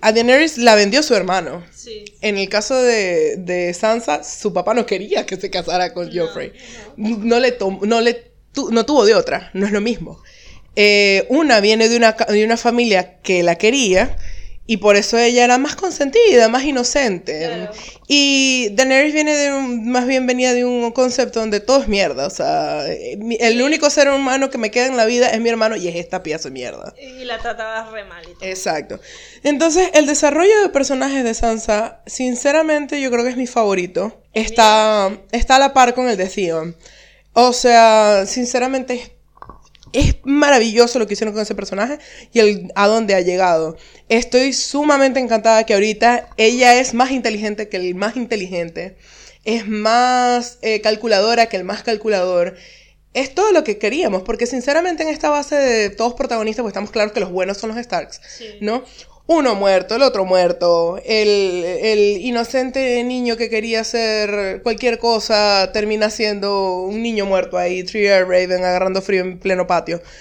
a 0.03 0.11
Daenerys 0.11 0.59
la 0.59 0.75
vendió 0.75 1.01
su 1.01 1.15
hermano. 1.15 1.65
Sí. 1.75 2.05
En 2.21 2.37
el 2.37 2.49
caso 2.49 2.75
de, 2.75 3.37
de 3.37 3.73
Sansa, 3.73 4.23
su 4.23 4.53
papá 4.53 4.75
no 4.75 4.85
quería 4.85 5.25
que 5.25 5.37
se 5.37 5.49
casara 5.49 5.91
con 5.95 6.15
Joffrey. 6.15 6.53
No, 6.97 7.39
le 7.39 7.51
tom- 7.53 7.79
no 7.81 7.99
le 7.99 8.31
tu- 8.53 8.69
no 8.71 8.85
tuvo 8.85 9.03
de 9.05 9.15
otra, 9.15 9.49
no 9.55 9.65
es 9.65 9.71
lo 9.71 9.81
mismo. 9.81 10.21
Eh, 10.75 11.25
una 11.29 11.59
viene 11.59 11.89
de 11.89 11.97
una, 11.97 12.13
de 12.13 12.43
una 12.43 12.57
familia 12.57 13.19
que 13.21 13.43
la 13.43 13.55
quería 13.55 14.15
y 14.65 14.77
por 14.77 14.95
eso 14.95 15.17
ella 15.17 15.43
era 15.43 15.57
más 15.57 15.75
consentida, 15.75 16.47
más 16.47 16.63
inocente. 16.63 17.47
Claro. 17.47 17.71
Y 18.07 18.69
Daenerys 18.71 19.13
viene 19.13 19.35
de 19.35 19.51
un, 19.51 19.89
más 19.91 20.07
bien 20.07 20.25
venía 20.25 20.53
de 20.53 20.63
un 20.63 20.89
concepto 20.91 21.41
donde 21.41 21.59
todo 21.59 21.81
es 21.81 21.89
mierda. 21.89 22.25
O 22.25 22.29
sea, 22.29 22.87
eh, 22.87 23.17
el 23.41 23.61
único 23.61 23.89
ser 23.89 24.09
humano 24.09 24.49
que 24.49 24.57
me 24.57 24.71
queda 24.71 24.85
en 24.87 24.95
la 24.95 25.05
vida 25.05 25.27
es 25.27 25.41
mi 25.41 25.49
hermano 25.49 25.75
y 25.75 25.89
es 25.89 25.95
esta 25.97 26.23
pieza 26.23 26.47
de 26.47 26.53
mierda. 26.53 26.93
Y 26.97 27.25
la 27.25 27.39
trataba 27.39 27.91
re 27.91 28.05
mal 28.05 28.23
y 28.23 28.33
todo. 28.35 28.45
Exacto. 28.45 28.99
Entonces, 29.43 29.89
el 29.93 30.05
desarrollo 30.05 30.61
de 30.61 30.69
personajes 30.69 31.25
de 31.25 31.33
Sansa, 31.33 32.01
sinceramente, 32.05 33.01
yo 33.01 33.11
creo 33.11 33.25
que 33.25 33.31
es 33.31 33.37
mi 33.37 33.47
favorito. 33.47 34.23
Está, 34.31 35.11
está 35.33 35.57
a 35.57 35.59
la 35.59 35.73
par 35.73 35.93
con 35.93 36.07
el 36.07 36.15
de 36.15 36.27
Theon. 36.27 36.75
O 37.33 37.51
sea, 37.51 38.25
sinceramente, 38.27 38.93
es, 38.93 39.11
es 39.93 40.15
maravilloso 40.23 40.99
lo 40.99 41.07
que 41.07 41.13
hicieron 41.13 41.33
con 41.33 41.43
ese 41.43 41.55
personaje 41.55 41.99
y 42.33 42.39
el, 42.39 42.71
a 42.75 42.87
dónde 42.87 43.15
ha 43.15 43.21
llegado. 43.21 43.77
Estoy 44.09 44.53
sumamente 44.53 45.19
encantada 45.19 45.65
que 45.65 45.73
ahorita 45.73 46.29
ella 46.37 46.79
es 46.79 46.93
más 46.93 47.11
inteligente 47.11 47.69
que 47.69 47.77
el 47.77 47.95
más 47.95 48.15
inteligente. 48.15 48.97
Es 49.45 49.67
más 49.67 50.57
eh, 50.61 50.81
calculadora 50.81 51.47
que 51.47 51.57
el 51.57 51.63
más 51.63 51.83
calculador. 51.83 52.55
Es 53.13 53.35
todo 53.35 53.51
lo 53.51 53.63
que 53.63 53.77
queríamos, 53.77 54.23
porque 54.23 54.47
sinceramente 54.47 55.03
en 55.03 55.09
esta 55.09 55.29
base 55.29 55.55
de 55.55 55.89
todos 55.91 56.15
protagonistas, 56.15 56.63
pues 56.63 56.71
estamos 56.71 56.89
claros 56.89 57.13
que 57.13 57.19
los 57.19 57.31
buenos 57.31 57.57
son 57.57 57.69
los 57.69 57.77
Starks, 57.77 58.19
Sí. 58.37 58.45
¿no? 58.61 58.83
Uno 59.25 59.55
muerto, 59.55 59.95
el 59.95 60.01
otro 60.01 60.25
muerto, 60.25 60.99
el, 61.05 61.63
el 61.63 62.21
inocente 62.21 63.01
niño 63.05 63.37
que 63.37 63.49
quería 63.49 63.79
hacer 63.79 64.61
cualquier 64.63 64.99
cosa 64.99 65.71
termina 65.71 66.09
siendo 66.09 66.81
un 66.81 67.01
niño 67.01 67.25
muerto 67.25 67.57
ahí, 67.57 67.83
Trier 67.83 68.27
Raven 68.27 68.65
agarrando 68.65 69.01
frío 69.01 69.21
en 69.21 69.39
pleno 69.39 69.65
patio. 69.67 70.01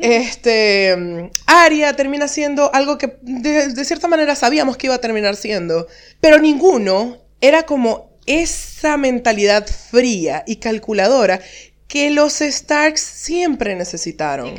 Este, 0.00 1.30
Arya 1.46 1.94
termina 1.94 2.28
siendo 2.28 2.74
algo 2.74 2.98
que 2.98 3.16
de, 3.22 3.68
de 3.68 3.84
cierta 3.84 4.08
manera 4.08 4.34
sabíamos 4.34 4.76
que 4.76 4.88
iba 4.88 4.96
a 4.96 5.00
terminar 5.00 5.36
siendo, 5.36 5.86
pero 6.20 6.38
ninguno 6.38 7.18
era 7.40 7.64
como 7.64 8.10
esa 8.26 8.96
mentalidad 8.96 9.66
fría 9.66 10.44
y 10.46 10.56
calculadora 10.56 11.40
que 11.88 12.10
los 12.10 12.40
Starks 12.40 13.00
siempre 13.00 13.74
necesitaron. 13.74 14.48
Y. 14.48 14.54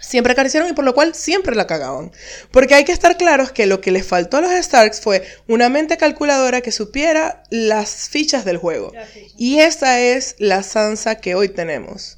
Siempre 0.00 0.34
carecieron 0.34 0.68
y 0.68 0.74
por 0.74 0.84
lo 0.84 0.94
cual 0.94 1.14
siempre 1.14 1.56
la 1.56 1.66
cagaban. 1.66 2.12
Porque 2.50 2.74
hay 2.74 2.84
que 2.84 2.92
estar 2.92 3.16
claros 3.16 3.52
que 3.52 3.66
lo 3.66 3.80
que 3.80 3.90
les 3.90 4.06
faltó 4.06 4.36
a 4.36 4.40
los 4.40 4.52
Starks 4.52 5.00
fue 5.00 5.24
una 5.46 5.68
mente 5.68 5.96
calculadora 5.96 6.60
que 6.60 6.72
supiera 6.72 7.42
las 7.50 8.08
fichas 8.08 8.44
del 8.44 8.58
juego. 8.58 8.92
Y 9.36 9.58
esa 9.58 10.00
es 10.00 10.36
la 10.38 10.62
Sansa 10.62 11.16
que 11.16 11.34
hoy 11.34 11.48
tenemos. 11.48 12.17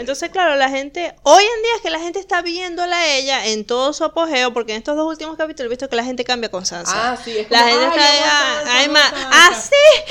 Entonces, 0.00 0.30
claro, 0.30 0.56
la 0.56 0.68
gente, 0.70 1.14
hoy 1.22 1.42
en 1.42 1.62
día 1.62 1.72
es 1.76 1.82
que 1.82 1.90
la 1.90 1.98
gente 2.00 2.18
está 2.18 2.42
viéndola 2.42 2.96
a 2.96 3.14
ella 3.14 3.46
en 3.46 3.64
todo 3.64 3.92
su 3.92 4.04
apogeo, 4.04 4.52
porque 4.52 4.72
en 4.72 4.78
estos 4.78 4.96
dos 4.96 5.06
últimos 5.06 5.36
capítulos 5.36 5.66
he 5.66 5.70
visto 5.70 5.88
que 5.88 5.96
la 5.96 6.04
gente 6.04 6.24
cambia 6.24 6.50
con 6.50 6.64
Sansa. 6.66 7.12
Ah, 7.12 7.18
sí, 7.22 7.36
es 7.38 7.50
La 7.50 7.60
como, 7.60 7.80
gente 7.80 7.98
"Ay, 8.00 8.16
está, 8.18 8.40
amo 8.40 8.56
a 8.56 8.56
Sansa, 8.64 8.78
ay, 8.78 8.84
amo 8.84 8.92
ma- 8.94 9.00
a 9.00 9.10
Sansa". 9.10 9.30
ah, 9.32 9.62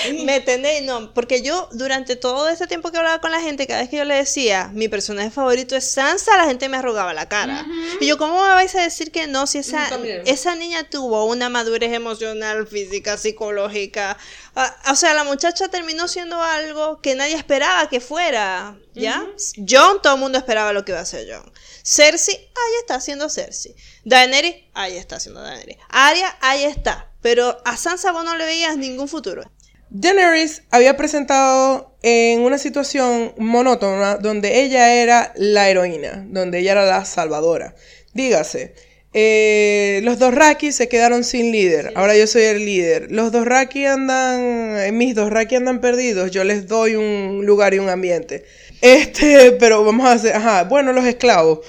sí, 0.03 0.23
¿me 0.25 0.35
entendéis? 0.37 0.83
No, 0.83 1.13
porque 1.13 1.41
yo 1.41 1.69
durante 1.73 2.15
todo 2.15 2.47
ese 2.49 2.67
tiempo 2.67 2.91
que 2.91 2.97
hablaba 2.97 3.19
con 3.21 3.31
la 3.31 3.41
gente, 3.41 3.65
cada 3.67 3.81
vez 3.81 3.89
que 3.89 3.97
yo 3.97 4.05
le 4.05 4.15
decía, 4.15 4.69
mi 4.73 4.87
personaje 4.87 5.31
favorito 5.31 5.75
es 5.75 5.89
Sansa, 5.89 6.37
la 6.37 6.45
gente 6.45 6.69
me 6.69 6.77
arrugaba 6.77 7.13
la 7.13 7.27
cara. 7.27 7.65
Y 7.99 8.05
yo, 8.07 8.17
¿cómo 8.17 8.35
me 8.43 8.49
vais 8.49 8.75
a 8.75 8.81
decir 8.81 9.11
que 9.11 9.27
no 9.27 9.47
si 9.47 9.59
esa, 9.59 9.87
esa 10.25 10.55
niña 10.55 10.83
tuvo 10.89 11.25
una 11.25 11.49
madurez 11.49 11.91
emocional, 11.93 12.67
física, 12.67 13.17
psicológica? 13.17 14.17
Ah, 14.57 14.73
o 14.89 14.95
sea, 14.95 15.13
la 15.13 15.25
muchacha 15.25 15.67
terminó 15.67 16.07
siendo 16.07 16.41
algo 16.41 17.01
que 17.01 17.15
nadie 17.15 17.35
esperaba 17.35 17.89
que 17.89 17.99
fuera, 17.99 18.79
¿ya? 18.93 19.25
John, 19.57 20.01
todo 20.01 20.15
el 20.15 20.19
mundo 20.21 20.37
esperaba 20.37 20.71
lo 20.71 20.85
que 20.85 20.93
iba 20.93 20.99
a 20.99 21.03
hacer 21.03 21.27
John. 21.29 21.51
Cersei, 21.83 22.35
ahí 22.35 22.73
está 22.79 22.95
haciendo 22.95 23.29
Cersei. 23.29 23.75
Daenerys, 24.05 24.55
ahí 24.73 24.95
está 24.95 25.17
haciendo 25.17 25.41
Daenerys. 25.41 25.77
Arya, 25.89 26.37
ahí 26.39 26.63
está. 26.63 27.11
Pero 27.21 27.57
a 27.65 27.75
Sansa 27.75 28.13
vos 28.13 28.23
no 28.23 28.37
le 28.37 28.45
veías 28.45 28.77
ningún 28.77 29.09
futuro. 29.09 29.43
Daenerys 29.89 30.63
había 30.71 30.95
presentado 30.95 31.97
en 32.01 32.41
una 32.41 32.57
situación 32.57 33.33
monótona 33.37 34.15
donde 34.15 34.63
ella 34.63 34.93
era 34.93 35.33
la 35.35 35.69
heroína, 35.69 36.23
donde 36.27 36.59
ella 36.59 36.71
era 36.71 36.85
la 36.85 37.03
salvadora. 37.03 37.75
Dígase, 38.13 38.73
eh, 39.17 40.01
los 40.03 40.19
dos 40.19 40.35
Raki 40.35 40.73
se 40.73 40.89
quedaron 40.89 41.23
sin 41.23 41.53
líder, 41.53 41.93
ahora 41.95 42.17
yo 42.17 42.27
soy 42.27 42.41
el 42.43 42.65
líder. 42.65 43.13
Los 43.13 43.31
dos 43.31 43.45
Raki 43.45 43.85
andan, 43.85 44.77
eh, 44.77 44.91
mis 44.91 45.15
dos 45.15 45.29
Raki 45.29 45.55
andan 45.55 45.79
perdidos, 45.79 46.31
yo 46.31 46.43
les 46.43 46.67
doy 46.67 46.95
un 46.95 47.45
lugar 47.45 47.73
y 47.73 47.79
un 47.79 47.87
ambiente. 47.87 48.43
Este, 48.81 49.51
pero 49.59 49.85
vamos 49.85 50.05
a 50.05 50.11
hacer, 50.11 50.35
ajá, 50.35 50.65
bueno, 50.65 50.91
los 50.91 51.05
esclavos. 51.05 51.59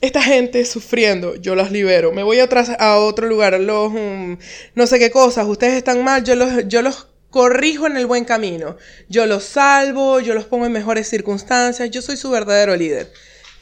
Esta 0.00 0.22
gente 0.22 0.64
sufriendo, 0.64 1.34
yo 1.36 1.54
las 1.54 1.70
libero. 1.70 2.10
Me 2.10 2.22
voy 2.22 2.40
a, 2.40 2.48
a 2.78 2.96
otro 2.96 3.26
lugar, 3.26 3.60
los 3.60 3.92
mm, 3.92 4.34
no 4.74 4.86
sé 4.86 4.98
qué 4.98 5.10
cosas, 5.10 5.46
ustedes 5.46 5.74
están 5.74 6.02
mal, 6.02 6.24
yo 6.24 6.34
los, 6.36 6.66
yo 6.68 6.80
los 6.80 7.08
corrijo 7.28 7.86
en 7.86 7.98
el 7.98 8.06
buen 8.06 8.24
camino. 8.24 8.78
Yo 9.10 9.26
los 9.26 9.44
salvo, 9.44 10.20
yo 10.20 10.32
los 10.32 10.46
pongo 10.46 10.64
en 10.64 10.72
mejores 10.72 11.06
circunstancias, 11.06 11.90
yo 11.90 12.00
soy 12.00 12.16
su 12.16 12.30
verdadero 12.30 12.74
líder. 12.76 13.12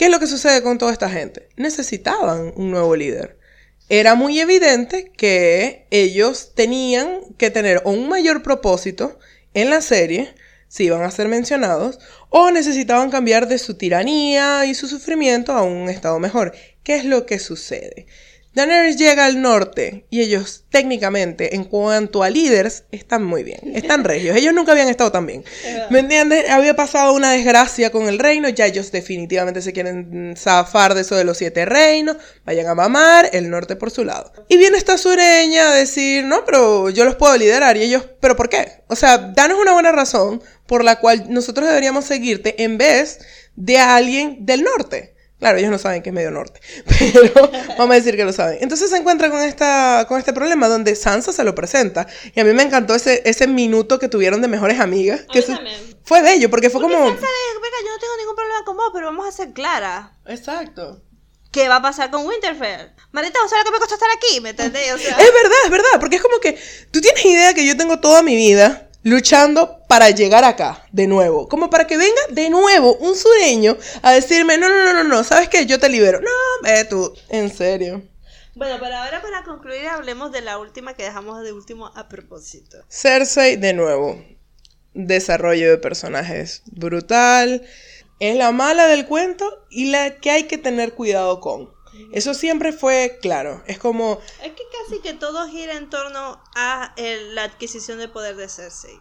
¿Qué 0.03 0.07
es 0.07 0.11
lo 0.11 0.19
que 0.19 0.27
sucede 0.27 0.65
con 0.65 0.79
toda 0.79 0.91
esta 0.91 1.09
gente? 1.09 1.49
Necesitaban 1.55 2.53
un 2.57 2.73
nuevo 2.73 2.97
líder. 2.97 3.39
Era 3.89 4.16
muy 4.16 4.41
evidente 4.41 5.12
que 5.16 5.87
ellos 5.93 6.55
tenían 6.57 7.20
que 7.39 7.53
tener 7.53 7.83
un 7.85 8.09
mayor 8.09 8.43
propósito 8.43 9.20
en 9.55 9.70
la 9.70 9.81
serie, 9.81 10.35
si 10.66 10.87
iban 10.87 11.03
a 11.03 11.11
ser 11.12 11.29
mencionados, 11.29 12.01
o 12.31 12.51
necesitaban 12.51 13.12
cambiar 13.12 13.47
de 13.47 13.59
su 13.59 13.74
tiranía 13.74 14.66
y 14.66 14.74
su 14.74 14.89
sufrimiento 14.89 15.53
a 15.53 15.62
un 15.62 15.89
estado 15.89 16.19
mejor. 16.19 16.53
¿Qué 16.83 16.97
es 16.97 17.05
lo 17.05 17.24
que 17.24 17.39
sucede? 17.39 18.07
Daenerys 18.55 18.99
llega 18.99 19.24
al 19.24 19.41
norte 19.41 20.05
y 20.11 20.20
ellos 20.20 20.65
técnicamente 20.69 21.57
en 21.57 21.65
cuanto 21.65 22.23
a 22.23 22.29
líderes 22.29 22.85
están 22.93 23.24
muy 23.24 23.43
bien, 23.43 23.61
están 23.74 24.05
regios, 24.05 24.37
ellos 24.37 24.53
nunca 24.53 24.73
habían 24.73 24.89
estado 24.89 25.11
tan 25.11 25.24
bien. 25.27 25.43
¿Me 25.89 26.01
entiendes? 26.01 26.51
Había 26.51 26.77
pasado 26.77 27.15
una 27.15 27.33
desgracia 27.33 27.91
con 27.91 28.09
el 28.09 28.19
reino, 28.19 28.51
ya 28.51 28.66
ellos 28.66 28.93
definitivamente 28.93 29.62
se 29.62 29.73
quieren 29.73 30.35
zafar 30.37 30.95
de 30.95 31.01
eso 31.01 31.16
de 31.16 31.24
los 31.24 31.39
siete 31.39 31.65
reinos, 31.65 32.19
vayan 32.45 32.66
a 32.66 32.74
mamar 32.74 33.31
el 33.33 33.49
norte 33.49 33.74
por 33.74 33.91
su 33.91 34.05
lado. 34.05 34.33
Y 34.49 34.59
viene 34.59 34.77
esta 34.77 34.99
sureña 34.99 35.70
a 35.70 35.74
decir, 35.74 36.24
no, 36.24 36.45
pero 36.45 36.91
yo 36.91 37.07
los 37.07 37.15
puedo 37.16 37.35
liderar 37.39 37.79
y 37.79 37.85
ellos, 37.85 38.05
pero 38.20 38.37
¿por 38.37 38.51
qué? 38.51 38.83
O 38.89 38.97
sea, 38.97 39.16
danos 39.16 39.59
una 39.59 39.73
buena 39.73 39.93
razón 39.93 40.43
por 40.66 40.85
la 40.85 41.01
cual 41.01 41.24
nosotros 41.29 41.66
deberíamos 41.66 42.05
seguirte 42.05 42.62
en 42.62 42.77
vez 42.77 43.20
de 43.57 43.79
a 43.79 43.97
alguien 43.97 44.45
del 44.45 44.62
norte. 44.62 45.11
Claro, 45.43 45.59
ellos 45.59 45.73
no 45.73 45.78
saben 45.78 46.05
que 46.05 46.10
es 46.10 46.14
medio 46.14 46.31
norte, 46.31 46.60
pero 46.86 47.51
vamos 47.77 47.90
a 47.90 47.98
decir 47.98 48.14
que 48.14 48.24
lo 48.24 48.32
saben. 48.32 48.59
Entonces 48.60 48.89
se 48.90 48.97
encuentra 48.97 49.28
con, 49.28 49.43
esta, 49.43 50.05
con 50.06 50.20
este 50.20 50.32
problema 50.32 50.69
donde 50.69 50.94
Sansa 50.94 51.32
se 51.32 51.43
lo 51.43 51.52
presenta. 51.56 52.06
Y 52.32 52.39
a 52.39 52.44
mí 52.44 52.52
me 52.52 52.62
encantó 52.62 52.94
ese, 52.94 53.23
ese 53.24 53.48
minuto 53.48 53.98
que 53.98 54.09
tuvieron 54.09 54.40
de 54.40 54.47
mejores 54.47 54.78
amigas. 54.78 55.23
Que 55.32 55.43
se- 55.43 55.59
fue 56.05 56.23
bello, 56.23 56.48
porque 56.48 56.70
fue 56.70 56.81
como... 56.81 56.94
Sansa 56.94 57.09
le 57.10 57.12
dijo, 57.16 57.60
"Venga, 57.60 57.77
yo 57.85 57.90
no 57.93 57.98
tengo 57.98 58.16
ningún 58.19 58.36
problema 58.36 58.64
con 58.64 58.77
vos, 58.77 58.90
pero 58.94 59.06
vamos 59.06 59.27
a 59.27 59.32
ser 59.32 59.52
claras. 59.52 60.10
Exacto. 60.27 61.02
¿Qué 61.51 61.69
va 61.69 61.77
a 61.77 61.82
pasar 61.82 62.10
con 62.12 62.24
Winterfell? 62.24 62.93
Marita, 63.10 63.40
¿vos 63.43 63.51
sabés 63.51 63.64
lo 63.64 63.70
que 63.73 63.77
me 63.77 63.81
costó 63.81 63.94
estar 63.97 64.09
aquí? 64.16 64.40
¿Me 64.40 64.51
entendés? 64.51 64.93
O 64.94 64.97
sea, 64.98 65.10
Es 65.10 65.16
verdad, 65.35 65.59
es 65.64 65.70
verdad, 65.70 66.01
porque 66.01 66.16
es 66.16 66.23
como 66.23 66.39
que 66.39 66.56
tú 66.93 67.01
tienes 67.01 67.24
idea 67.24 67.52
que 67.52 67.66
yo 67.66 67.77
tengo 67.77 67.98
toda 67.98 68.23
mi 68.23 68.36
vida 68.36 68.89
luchando 69.02 69.81
para 69.93 70.09
llegar 70.09 70.43
acá 70.43 70.86
de 70.90 71.06
nuevo, 71.06 71.47
como 71.51 71.69
para 71.69 71.86
que 71.86 71.98
venga 71.98 72.23
de 72.31 72.48
nuevo 72.48 72.97
un 72.97 73.14
sureño 73.14 73.77
a 74.01 74.12
decirme, 74.12 74.56
no, 74.56 74.66
no, 74.70 74.85
no, 74.86 74.94
no, 74.94 75.05
no, 75.05 75.23
¿sabes 75.23 75.51
qué? 75.51 75.66
Yo 75.66 75.78
te 75.78 75.90
libero. 75.90 76.19
No, 76.23 76.31
ve 76.62 76.86
tú, 76.86 77.12
en 77.28 77.55
serio. 77.55 78.01
Bueno, 78.55 78.78
pero 78.81 78.97
ahora 78.97 79.20
para 79.20 79.44
concluir 79.44 79.86
hablemos 79.89 80.32
de 80.32 80.40
la 80.40 80.56
última 80.56 80.94
que 80.94 81.02
dejamos 81.02 81.43
de 81.44 81.52
último 81.52 81.89
a 81.94 82.09
propósito. 82.09 82.78
Cersei, 82.89 83.56
de 83.56 83.74
nuevo, 83.74 84.19
desarrollo 84.94 85.69
de 85.69 85.77
personajes 85.77 86.62
brutal, 86.73 87.62
es 88.19 88.35
la 88.36 88.51
mala 88.51 88.86
del 88.86 89.05
cuento 89.05 89.44
y 89.69 89.90
la 89.90 90.16
que 90.20 90.31
hay 90.31 90.44
que 90.44 90.56
tener 90.56 90.94
cuidado 90.94 91.39
con. 91.40 91.70
Eso 92.14 92.32
siempre 92.32 92.73
fue 92.73 93.19
claro, 93.20 93.62
es 93.66 93.78
como, 93.78 94.20
Es 94.43 94.52
que 94.52 94.62
casi 94.89 95.02
que 95.02 95.12
todo 95.12 95.47
gira 95.48 95.74
en 95.77 95.90
torno 95.90 96.43
a 96.56 96.94
el- 96.97 97.35
la 97.35 97.44
adquisición 97.44 97.98
de 97.98 98.09
poder 98.09 98.36
de 98.36 98.48
Cersei. 98.48 98.98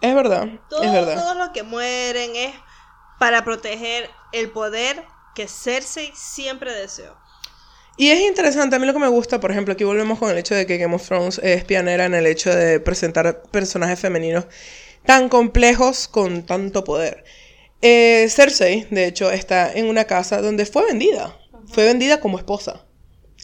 Es 0.00 0.14
verdad, 0.14 0.48
Todo- 0.68 0.82
es 0.82 0.92
verdad. 0.92 1.20
Todos 1.22 1.36
los 1.36 1.48
que 1.50 1.62
mueren 1.62 2.34
es 2.36 2.54
para 3.18 3.44
proteger 3.44 4.08
el 4.32 4.50
poder 4.50 5.02
que 5.34 5.46
Cersei 5.48 6.10
siempre 6.14 6.72
deseó. 6.72 7.16
Y 7.96 8.10
es 8.10 8.20
interesante, 8.20 8.76
a 8.76 8.78
mí 8.78 8.86
lo 8.86 8.94
que 8.94 8.98
me 8.98 9.08
gusta, 9.08 9.40
por 9.40 9.50
ejemplo, 9.50 9.74
aquí 9.74 9.84
volvemos 9.84 10.18
con 10.18 10.30
el 10.30 10.38
hecho 10.38 10.54
de 10.54 10.64
que 10.66 10.78
Game 10.78 10.94
of 10.94 11.06
Thrones 11.06 11.38
es 11.42 11.64
pionera 11.64 12.06
en 12.06 12.14
el 12.14 12.26
hecho 12.26 12.54
de 12.54 12.80
presentar 12.80 13.42
personajes 13.50 14.00
femeninos 14.00 14.46
tan 15.04 15.28
complejos 15.28 16.08
con 16.08 16.46
tanto 16.46 16.82
poder. 16.84 17.24
Eh, 17.82 18.26
Cersei, 18.30 18.86
de 18.90 19.06
hecho, 19.06 19.30
está 19.30 19.70
en 19.72 19.86
una 19.86 20.04
casa 20.04 20.40
donde 20.40 20.64
fue 20.66 20.86
vendida. 20.86 21.36
Fue 21.72 21.84
vendida 21.84 22.20
como 22.20 22.38
esposa. 22.38 22.84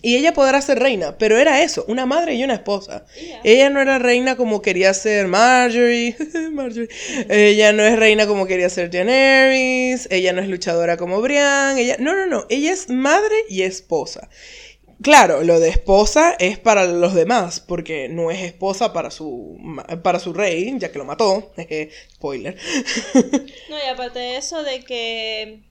Y 0.07 0.15
ella 0.15 0.33
podrá 0.33 0.63
ser 0.63 0.79
reina, 0.79 1.19
pero 1.19 1.37
era 1.37 1.65
eso, 1.65 1.85
una 1.89 2.07
madre 2.07 2.37
y 2.37 2.45
una 2.45 2.55
esposa. 2.55 3.05
Ella 3.43 3.71
no 3.71 3.81
era 3.81 3.99
reina 3.99 4.37
como 4.37 4.63
quería 4.63 4.95
ser 4.95 5.27
Marjorie. 5.27 6.15
Marjorie. 6.53 6.89
Ella 7.29 7.73
no 7.73 7.83
es 7.83 7.99
reina 7.99 8.29
como 8.29 8.47
quería 8.47 8.71
ser 8.71 8.89
Daenerys. 8.89 10.07
Ella 10.13 10.33
no 10.33 10.41
es 10.41 10.49
luchadora 10.49 10.97
como 10.97 11.21
Brian. 11.21 11.77
Ella... 11.77 11.97
No, 11.99 12.15
no, 12.15 12.27
no. 12.27 12.47
Ella 12.51 12.73
es 12.73 12.89
madre 12.89 13.35
y 13.49 13.63
esposa. 13.63 14.29
Claro, 15.03 15.43
lo 15.43 15.59
de 15.59 15.71
esposa 15.71 16.37
es 16.39 16.57
para 16.57 16.85
los 16.85 17.13
demás, 17.13 17.59
porque 17.59 18.09
no 18.09 18.31
es 18.31 18.43
esposa 18.43 18.93
para 18.93 19.11
su, 19.11 19.59
para 20.05 20.21
su 20.21 20.33
rey, 20.33 20.73
ya 20.79 20.93
que 20.93 20.99
lo 20.99 21.05
mató. 21.05 21.53
Spoiler. 22.15 22.57
No, 23.69 23.77
y 23.77 23.89
aparte 23.89 24.21
de 24.21 24.37
eso, 24.37 24.63
de 24.63 24.85
que 24.85 25.66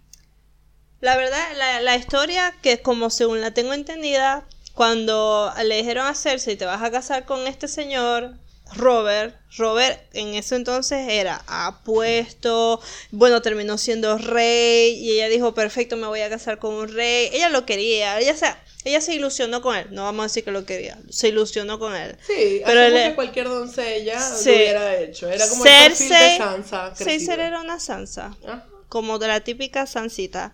la 1.01 1.17
verdad, 1.17 1.43
la, 1.57 1.81
la 1.81 1.95
historia, 1.95 2.53
que 2.61 2.81
como 2.81 3.09
según 3.09 3.41
la 3.41 3.53
tengo 3.53 3.73
entendida, 3.73 4.45
cuando 4.73 5.53
le 5.63 5.77
dijeron 5.77 6.05
a 6.07 6.15
Cersei, 6.15 6.55
te 6.57 6.65
vas 6.65 6.81
a 6.83 6.91
casar 6.91 7.25
con 7.25 7.47
este 7.47 7.67
señor, 7.67 8.33
Robert, 8.75 9.35
Robert 9.57 10.01
en 10.13 10.33
ese 10.33 10.55
entonces 10.55 11.07
era 11.07 11.43
apuesto, 11.47 12.81
bueno, 13.11 13.41
terminó 13.41 13.77
siendo 13.77 14.17
rey, 14.17 14.93
y 14.95 15.11
ella 15.11 15.29
dijo, 15.29 15.53
perfecto, 15.53 15.95
me 15.97 16.07
voy 16.07 16.21
a 16.21 16.29
casar 16.29 16.57
con 16.59 16.73
un 16.73 16.87
rey. 16.91 17.29
Ella 17.31 17.49
lo 17.49 17.65
quería, 17.65 18.19
ella 18.19 18.35
se, 18.35 18.47
ella 18.83 19.01
se 19.01 19.13
ilusionó 19.13 19.61
con 19.61 19.75
él, 19.75 19.87
no 19.91 20.03
vamos 20.03 20.23
a 20.23 20.27
decir 20.27 20.43
que 20.43 20.51
lo 20.51 20.65
quería, 20.65 20.97
se 21.09 21.27
ilusionó 21.29 21.77
con 21.79 21.95
él. 21.95 22.17
Sí, 22.25 22.61
Pero 22.65 22.93
que 22.93 23.15
cualquier 23.15 23.47
doncella 23.47 24.19
Sí. 24.19 24.49
lo 24.49 24.55
hubiera 24.55 24.95
hecho. 24.99 25.29
Era 25.29 25.47
como 25.47 25.63
el 25.63 25.71
perfil 25.71 26.09
de 26.09 26.15
Cersei, 26.15 26.37
Sansa. 26.37 26.95
Cersei 26.95 27.33
era 27.39 27.61
una 27.61 27.79
Sansa 27.79 28.35
Ajá. 28.43 28.65
como 28.89 29.19
de 29.19 29.27
la 29.27 29.39
típica 29.41 29.85
Sansita. 29.85 30.53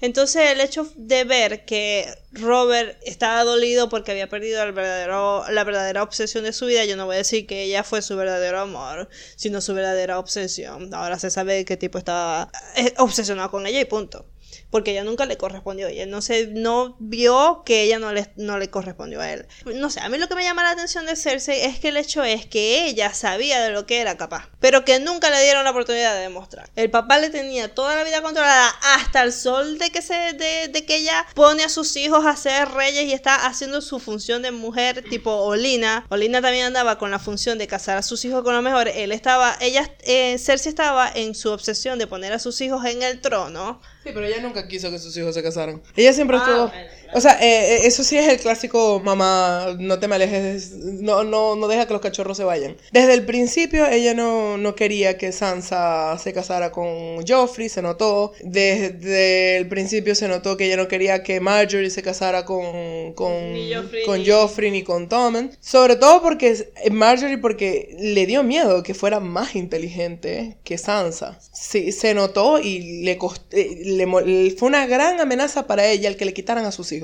Entonces 0.00 0.50
el 0.50 0.60
hecho 0.60 0.86
de 0.96 1.24
ver 1.24 1.64
que 1.64 2.06
Robert 2.32 2.98
estaba 3.02 3.44
dolido 3.44 3.88
porque 3.88 4.10
había 4.10 4.28
perdido 4.28 4.60
verdadero, 4.72 5.44
la 5.50 5.64
verdadera 5.64 6.02
obsesión 6.02 6.44
de 6.44 6.52
su 6.52 6.66
vida, 6.66 6.84
yo 6.84 6.96
no 6.96 7.06
voy 7.06 7.14
a 7.14 7.18
decir 7.18 7.46
que 7.46 7.62
ella 7.62 7.82
fue 7.82 8.02
su 8.02 8.16
verdadero 8.16 8.60
amor, 8.60 9.08
sino 9.36 9.60
su 9.60 9.72
verdadera 9.72 10.18
obsesión. 10.18 10.92
Ahora 10.92 11.18
se 11.18 11.30
sabe 11.30 11.64
qué 11.64 11.76
tipo 11.76 11.96
estaba 11.98 12.50
eh, 12.76 12.92
obsesionado 12.98 13.50
con 13.50 13.66
ella 13.66 13.80
y 13.80 13.86
punto. 13.86 14.26
Porque 14.70 14.92
ella 14.92 15.04
nunca 15.04 15.26
le 15.26 15.36
correspondió 15.36 15.88
él 15.88 16.10
no 16.10 16.22
se 16.22 16.46
no 16.48 16.96
vio 16.98 17.62
que 17.64 17.82
ella 17.82 17.98
no 17.98 18.12
le, 18.12 18.32
no 18.36 18.58
le 18.58 18.70
correspondió 18.70 19.20
a 19.20 19.32
él. 19.32 19.46
No 19.64 19.90
sé, 19.90 20.00
a 20.00 20.08
mí 20.08 20.18
lo 20.18 20.28
que 20.28 20.34
me 20.34 20.44
llama 20.44 20.62
la 20.62 20.70
atención 20.70 21.06
de 21.06 21.16
Cersei 21.16 21.62
es 21.62 21.78
que 21.78 21.88
el 21.88 21.96
hecho 21.96 22.24
es 22.24 22.46
que 22.46 22.86
ella 22.86 23.12
sabía 23.14 23.60
de 23.60 23.70
lo 23.70 23.86
que 23.86 24.00
era 24.00 24.16
capaz, 24.16 24.48
pero 24.60 24.84
que 24.84 24.98
nunca 25.00 25.30
le 25.30 25.42
dieron 25.42 25.64
la 25.64 25.70
oportunidad 25.70 26.14
de 26.14 26.22
demostrar. 26.22 26.70
El 26.76 26.90
papá 26.90 27.18
le 27.18 27.30
tenía 27.30 27.74
toda 27.74 27.94
la 27.94 28.04
vida 28.04 28.22
controlada 28.22 28.68
hasta 28.94 29.22
el 29.22 29.32
sol 29.32 29.78
de 29.78 29.90
que 29.90 30.02
se 30.02 30.14
de, 30.14 30.68
de 30.68 30.84
que 30.84 30.96
ella 30.96 31.26
pone 31.34 31.64
a 31.64 31.68
sus 31.68 31.96
hijos 31.96 32.24
a 32.26 32.36
ser 32.36 32.68
reyes 32.70 33.04
y 33.04 33.12
está 33.12 33.46
haciendo 33.46 33.80
su 33.80 33.98
función 33.98 34.42
de 34.42 34.50
mujer 34.50 35.04
tipo 35.08 35.30
Olina. 35.30 36.06
Olina 36.08 36.40
también 36.40 36.66
andaba 36.66 36.98
con 36.98 37.10
la 37.10 37.18
función 37.18 37.58
de 37.58 37.66
casar 37.66 37.98
a 37.98 38.02
sus 38.02 38.24
hijos 38.24 38.42
con 38.42 38.54
lo 38.54 38.62
mejor. 38.62 38.88
Él 38.88 39.12
estaba, 39.12 39.56
ella, 39.60 39.90
eh, 40.00 40.38
Cersei 40.38 40.70
estaba 40.70 41.10
en 41.14 41.34
su 41.34 41.50
obsesión 41.50 41.98
de 41.98 42.06
poner 42.06 42.32
a 42.32 42.38
sus 42.38 42.60
hijos 42.60 42.84
en 42.84 43.02
el 43.02 43.20
trono. 43.20 43.80
Sí, 44.06 44.12
pero 44.14 44.24
ella 44.26 44.40
nunca 44.40 44.68
quiso 44.68 44.88
que 44.90 44.98
sus 45.00 45.16
hijos 45.16 45.34
se 45.34 45.42
casaran. 45.42 45.82
Ella 45.96 46.12
siempre 46.12 46.36
Ah, 46.36 46.40
estuvo... 46.40 47.05
O 47.14 47.20
sea, 47.20 47.32
eh, 47.40 47.76
eh, 47.76 47.86
eso 47.86 48.02
sí 48.04 48.16
es 48.18 48.28
el 48.28 48.38
clásico, 48.38 49.00
mamá, 49.04 49.76
no 49.78 49.98
te 49.98 50.08
me 50.08 50.16
alejes, 50.16 50.72
no, 50.72 51.24
no, 51.24 51.56
no 51.56 51.68
deja 51.68 51.86
que 51.86 51.92
los 51.92 52.02
cachorros 52.02 52.36
se 52.36 52.44
vayan. 52.44 52.76
Desde 52.92 53.14
el 53.14 53.24
principio 53.24 53.86
ella 53.86 54.14
no, 54.14 54.56
no 54.58 54.74
quería 54.74 55.16
que 55.16 55.32
Sansa 55.32 56.18
se 56.18 56.32
casara 56.32 56.72
con 56.72 57.26
Joffrey, 57.26 57.68
se 57.68 57.82
notó. 57.82 58.32
Desde 58.42 59.56
el 59.56 59.68
principio 59.68 60.14
se 60.14 60.28
notó 60.28 60.56
que 60.56 60.66
ella 60.66 60.76
no 60.76 60.88
quería 60.88 61.22
que 61.22 61.40
Marjorie 61.40 61.90
se 61.90 62.02
casara 62.02 62.44
con, 62.44 63.12
con, 63.14 63.52
Ni 63.52 63.72
Joffrey 63.74 64.04
con 64.04 64.18
ni- 64.18 64.28
Joffrey 64.28 64.70
ni 64.70 64.82
con 64.82 65.08
Tommen. 65.08 65.50
Sobre 65.60 65.96
todo 65.96 66.22
porque 66.22 66.70
Marjorie 66.90 67.38
porque 67.38 67.96
le 67.98 68.26
dio 68.26 68.42
miedo 68.42 68.82
que 68.82 68.94
fuera 68.94 69.20
más 69.20 69.54
inteligente 69.56 70.56
que 70.64 70.78
Sansa. 70.78 71.38
Sí, 71.52 71.92
se 71.92 72.14
notó 72.14 72.58
y 72.58 73.02
le, 73.04 73.18
cost- 73.18 73.42
eh, 73.52 73.82
le 73.84 74.06
mo- 74.06 74.20
fue 74.58 74.68
una 74.68 74.86
gran 74.86 75.20
amenaza 75.20 75.66
para 75.66 75.86
ella 75.88 76.08
el 76.08 76.16
que 76.16 76.24
le 76.24 76.34
quitaran 76.34 76.64
a 76.64 76.72
sus 76.72 76.92
hijos. 76.92 76.95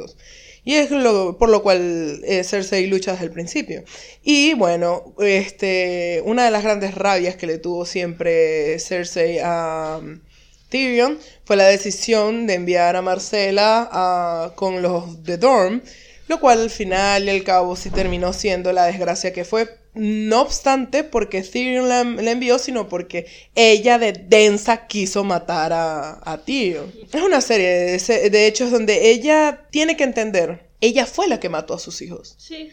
Y 0.64 0.74
es 0.74 0.88
por 0.88 1.48
lo 1.48 1.62
cual 1.62 2.20
eh, 2.24 2.44
Cersei 2.44 2.86
lucha 2.86 3.12
desde 3.12 3.24
el 3.24 3.32
principio. 3.32 3.82
Y 4.22 4.54
bueno, 4.54 5.14
este, 5.18 6.22
una 6.24 6.44
de 6.44 6.52
las 6.52 6.62
grandes 6.62 6.94
rabias 6.94 7.36
que 7.36 7.48
le 7.48 7.58
tuvo 7.58 7.84
siempre 7.84 8.78
Cersei 8.78 9.40
a 9.42 9.98
um, 10.00 10.20
Tyrion 10.68 11.18
fue 11.44 11.56
la 11.56 11.66
decisión 11.66 12.46
de 12.46 12.54
enviar 12.54 12.96
a 12.96 13.02
Marcela 13.02 14.52
con 14.54 14.82
los 14.82 15.24
de 15.24 15.36
Dorm, 15.36 15.82
lo 16.28 16.40
cual 16.40 16.62
al 16.62 16.70
final 16.70 17.24
y 17.24 17.30
al 17.30 17.44
cabo 17.44 17.74
sí 17.76 17.90
terminó 17.90 18.32
siendo 18.32 18.72
la 18.72 18.86
desgracia 18.86 19.32
que 19.32 19.44
fue. 19.44 19.81
No 19.94 20.40
obstante, 20.40 21.04
porque 21.04 21.42
Tyrion 21.42 21.88
la, 21.88 22.02
la 22.04 22.30
envió, 22.30 22.58
sino 22.58 22.88
porque 22.88 23.26
ella 23.54 23.98
de 23.98 24.12
densa 24.12 24.86
quiso 24.86 25.22
matar 25.22 25.72
a, 25.72 26.18
a 26.24 26.38
Tyrion. 26.38 26.90
Es 27.12 27.20
una 27.20 27.42
serie 27.42 27.68
de, 27.68 28.30
de 28.30 28.46
hechos 28.46 28.70
donde 28.70 29.10
ella 29.10 29.66
tiene 29.70 29.96
que 29.96 30.04
entender, 30.04 30.70
ella 30.80 31.06
fue 31.06 31.28
la 31.28 31.40
que 31.40 31.48
mató 31.48 31.74
a 31.74 31.78
sus 31.78 32.02
hijos. 32.02 32.34
Sí. 32.38 32.70